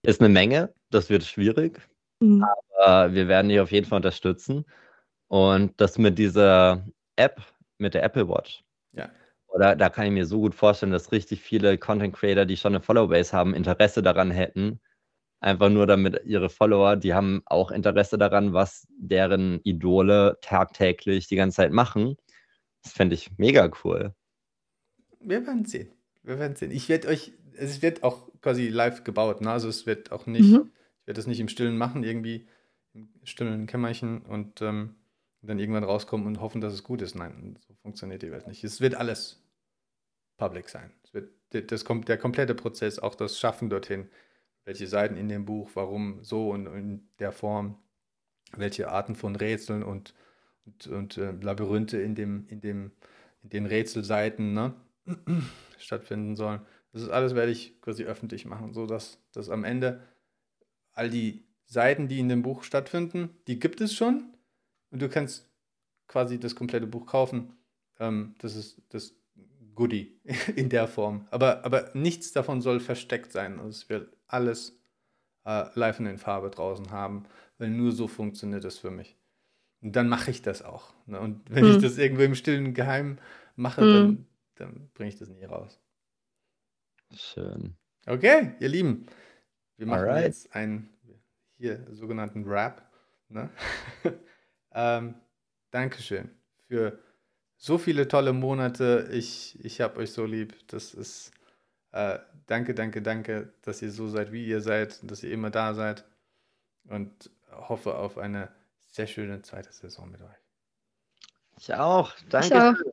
Ist 0.02 0.20
eine 0.20 0.31
Menge, 0.31 0.73
das 0.90 1.11
wird 1.11 1.24
schwierig, 1.24 1.81
mhm. 2.20 2.44
aber 2.78 3.12
wir 3.12 3.28
werden 3.28 3.48
dich 3.48 3.61
auf 3.61 3.73
jeden 3.73 3.86
Fall 3.86 3.97
unterstützen. 3.97 4.65
Und 5.27 5.78
das 5.81 5.98
mit 5.98 6.19
dieser 6.19 6.86
App, 7.16 7.43
mit 7.81 7.94
der 7.94 8.02
Apple 8.02 8.28
Watch. 8.28 8.62
Ja. 8.93 9.11
Oder 9.48 9.74
da 9.74 9.89
kann 9.89 10.07
ich 10.07 10.12
mir 10.12 10.27
so 10.27 10.40
gut 10.40 10.55
vorstellen, 10.55 10.93
dass 10.93 11.12
richtig 11.12 11.40
viele 11.40 11.77
Content 11.77 12.15
Creator, 12.15 12.44
die 12.44 12.57
schon 12.57 12.74
eine 12.74 12.82
Follow-Base 12.82 13.32
haben, 13.32 13.55
Interesse 13.55 14.02
daran 14.02 14.31
hätten. 14.31 14.81
Einfach 15.40 15.70
nur 15.70 15.86
damit 15.86 16.20
ihre 16.24 16.51
Follower, 16.51 16.97
die 16.97 17.15
haben 17.15 17.43
auch 17.47 17.70
Interesse 17.70 18.19
daran, 18.19 18.52
was 18.52 18.86
deren 18.98 19.61
Idole 19.62 20.39
tagtäglich 20.43 21.27
die 21.27 21.36
ganze 21.36 21.57
Zeit 21.57 21.73
machen. 21.73 22.16
Das 22.82 22.93
fände 22.93 23.15
ich 23.15 23.31
mega 23.39 23.70
cool. 23.85 24.15
Wir 25.19 25.47
werden 25.47 25.65
sehen. 25.65 25.90
Wir 26.23 26.39
werden 26.39 26.57
sehen. 26.57 26.70
Ich 26.70 26.89
werde 26.89 27.09
euch, 27.09 27.32
es 27.57 27.82
wird 27.82 28.02
auch 28.02 28.28
quasi 28.43 28.69
live 28.69 29.02
gebaut, 29.02 29.40
ne? 29.40 29.51
Also 29.51 29.69
es 29.69 29.86
wird 29.86 30.12
auch 30.12 30.27
nicht, 30.27 30.51
mhm. 30.51 30.70
ich 31.01 31.07
werde 31.07 31.19
das 31.19 31.27
nicht 31.27 31.40
im 31.40 31.48
Stillen 31.48 31.77
machen, 31.77 32.05
irgendwie 32.05 32.47
im 32.93 33.09
stillen 33.24 33.66
Kämmerchen 33.66 34.23
und 34.23 34.61
ähm, 34.62 34.97
dann 35.42 35.58
irgendwann 35.58 35.84
rauskommen 35.84 36.26
und 36.26 36.40
hoffen, 36.40 36.60
dass 36.60 36.72
es 36.72 36.82
gut 36.82 37.02
ist. 37.02 37.14
Nein, 37.14 37.58
so 37.66 37.74
funktioniert 37.82 38.22
die 38.22 38.30
Welt 38.30 38.46
nicht. 38.46 38.62
Es 38.62 38.80
wird 38.80 38.94
alles 38.94 39.42
public 40.36 40.68
sein. 40.68 40.92
Es 41.04 41.14
wird 41.14 41.72
das, 41.72 41.84
der 41.84 42.18
komplette 42.18 42.54
Prozess, 42.54 42.98
auch 42.98 43.14
das 43.14 43.38
Schaffen 43.38 43.70
dorthin, 43.70 44.08
welche 44.64 44.86
Seiten 44.86 45.16
in 45.16 45.28
dem 45.28 45.44
Buch, 45.44 45.70
warum 45.74 46.22
so 46.22 46.50
und 46.50 46.66
in 46.66 47.08
der 47.18 47.32
Form, 47.32 47.78
welche 48.56 48.90
Arten 48.90 49.14
von 49.14 49.36
Rätseln 49.36 49.82
und, 49.82 50.14
und, 50.66 50.86
und 50.86 51.16
äh, 51.16 51.32
Labyrinthe 51.32 52.00
in, 52.00 52.14
dem, 52.14 52.46
in, 52.48 52.60
dem, 52.60 52.92
in 53.42 53.50
den 53.50 53.66
Rätselseiten 53.66 54.52
ne, 54.52 54.74
stattfinden 55.78 56.36
sollen. 56.36 56.60
Das 56.92 57.02
ist 57.02 57.10
alles 57.10 57.34
werde 57.34 57.52
ich 57.52 57.80
quasi 57.80 58.04
öffentlich 58.04 58.44
machen, 58.44 58.72
sodass 58.72 59.18
dass 59.32 59.48
am 59.48 59.64
Ende 59.64 60.02
all 60.92 61.08
die 61.08 61.44
Seiten, 61.66 62.08
die 62.08 62.18
in 62.18 62.28
dem 62.28 62.42
Buch 62.42 62.64
stattfinden, 62.64 63.30
die 63.46 63.60
gibt 63.60 63.80
es 63.80 63.94
schon, 63.94 64.30
und 64.90 65.02
du 65.02 65.08
kannst 65.08 65.48
quasi 66.08 66.38
das 66.38 66.54
komplette 66.54 66.86
Buch 66.86 67.06
kaufen. 67.06 67.56
Ähm, 67.98 68.34
das 68.38 68.56
ist 68.56 68.82
das 68.90 69.14
Goodie 69.74 70.20
in 70.56 70.68
der 70.68 70.88
Form. 70.88 71.26
Aber, 71.30 71.64
aber 71.64 71.90
nichts 71.94 72.32
davon 72.32 72.60
soll 72.60 72.80
versteckt 72.80 73.32
sein. 73.32 73.58
Also 73.58 73.68
es 73.70 73.88
wird 73.88 74.16
alles 74.26 74.78
äh, 75.44 75.66
live 75.74 76.00
in 76.00 76.18
Farbe 76.18 76.50
draußen 76.50 76.90
haben, 76.90 77.24
weil 77.58 77.70
nur 77.70 77.92
so 77.92 78.08
funktioniert 78.08 78.64
das 78.64 78.78
für 78.78 78.90
mich. 78.90 79.16
Und 79.82 79.96
dann 79.96 80.08
mache 80.08 80.30
ich 80.30 80.42
das 80.42 80.62
auch. 80.62 80.92
Ne? 81.06 81.18
Und 81.20 81.42
wenn 81.50 81.64
hm. 81.64 81.76
ich 81.76 81.82
das 81.82 81.96
irgendwo 81.96 82.22
im 82.22 82.34
stillen 82.34 82.74
Geheim 82.74 83.18
mache, 83.56 83.80
hm. 83.80 83.86
dann, 83.92 84.26
dann 84.56 84.90
bringe 84.94 85.08
ich 85.08 85.16
das 85.16 85.28
nie 85.28 85.44
raus. 85.44 85.80
Schön. 87.14 87.76
Okay, 88.06 88.54
ihr 88.60 88.68
Lieben. 88.68 89.06
Wir 89.76 89.86
machen 89.86 90.00
Alright. 90.00 90.26
jetzt 90.26 90.54
einen 90.54 90.90
hier 91.56 91.86
sogenannten 91.90 92.44
Rap. 92.44 92.82
Ne? 93.28 93.50
Ähm, 94.72 95.14
Dankeschön 95.70 96.30
für 96.66 96.98
so 97.56 97.78
viele 97.78 98.09
tolle 98.09 98.32
Monate. 98.32 99.09
Ich, 99.12 99.62
ich 99.64 99.80
habe 99.80 100.01
euch 100.01 100.12
so 100.12 100.24
lieb. 100.24 100.55
Das 100.68 100.94
ist 100.94 101.32
äh, 101.92 102.18
danke, 102.47 102.74
danke, 102.74 103.02
danke, 103.02 103.52
dass 103.62 103.82
ihr 103.82 103.90
so 103.90 104.09
seid, 104.09 104.32
wie 104.32 104.47
ihr 104.47 104.60
seid, 104.60 104.98
dass 105.02 105.22
ihr 105.22 105.32
immer 105.32 105.51
da 105.51 105.74
seid. 105.74 106.05
Und 106.88 107.30
hoffe 107.51 107.97
auf 107.97 108.18
eine 108.18 108.48
sehr 108.88 109.06
schöne 109.06 109.42
zweite 109.42 109.72
Saison 109.72 110.10
mit 110.10 110.22
euch. 110.22 110.28
Ich 111.59 111.74
auch. 111.74 112.12
Danke. 112.28 112.47
Ich 112.47 112.55
auch. 112.55 112.92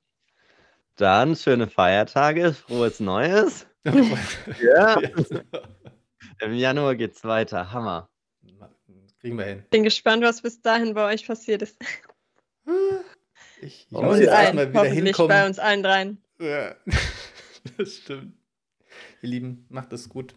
Dann 0.97 1.35
schöne 1.35 1.67
Feiertage, 1.67 2.53
frohes 2.53 2.99
Neues. 2.99 3.67
ja. 3.85 4.99
Im 6.39 6.53
Januar 6.53 6.95
geht's 6.95 7.23
weiter. 7.23 7.71
Hammer. 7.71 8.09
Kriegen 9.19 9.37
wir 9.37 9.45
hin. 9.45 9.63
Bin 9.69 9.83
gespannt, 9.83 10.23
was 10.23 10.41
bis 10.41 10.61
dahin 10.61 10.93
bei 10.93 11.05
euch 11.13 11.25
passiert 11.25 11.61
ist. 11.61 11.77
Ich, 13.59 13.87
ich 13.89 13.91
muss 13.91 14.19
jetzt 14.19 14.29
erstmal 14.29 14.69
wieder 14.69 14.83
hinkommen. 14.83 15.29
bei 15.29 15.47
uns 15.47 15.57
allen 15.57 15.81
dreien. 15.81 16.23
Ja, 16.39 16.75
das 17.77 17.95
stimmt. 17.95 18.37
Ihr 19.23 19.29
Lieben, 19.29 19.65
macht 19.69 19.91
es 19.93 20.09
gut. 20.09 20.35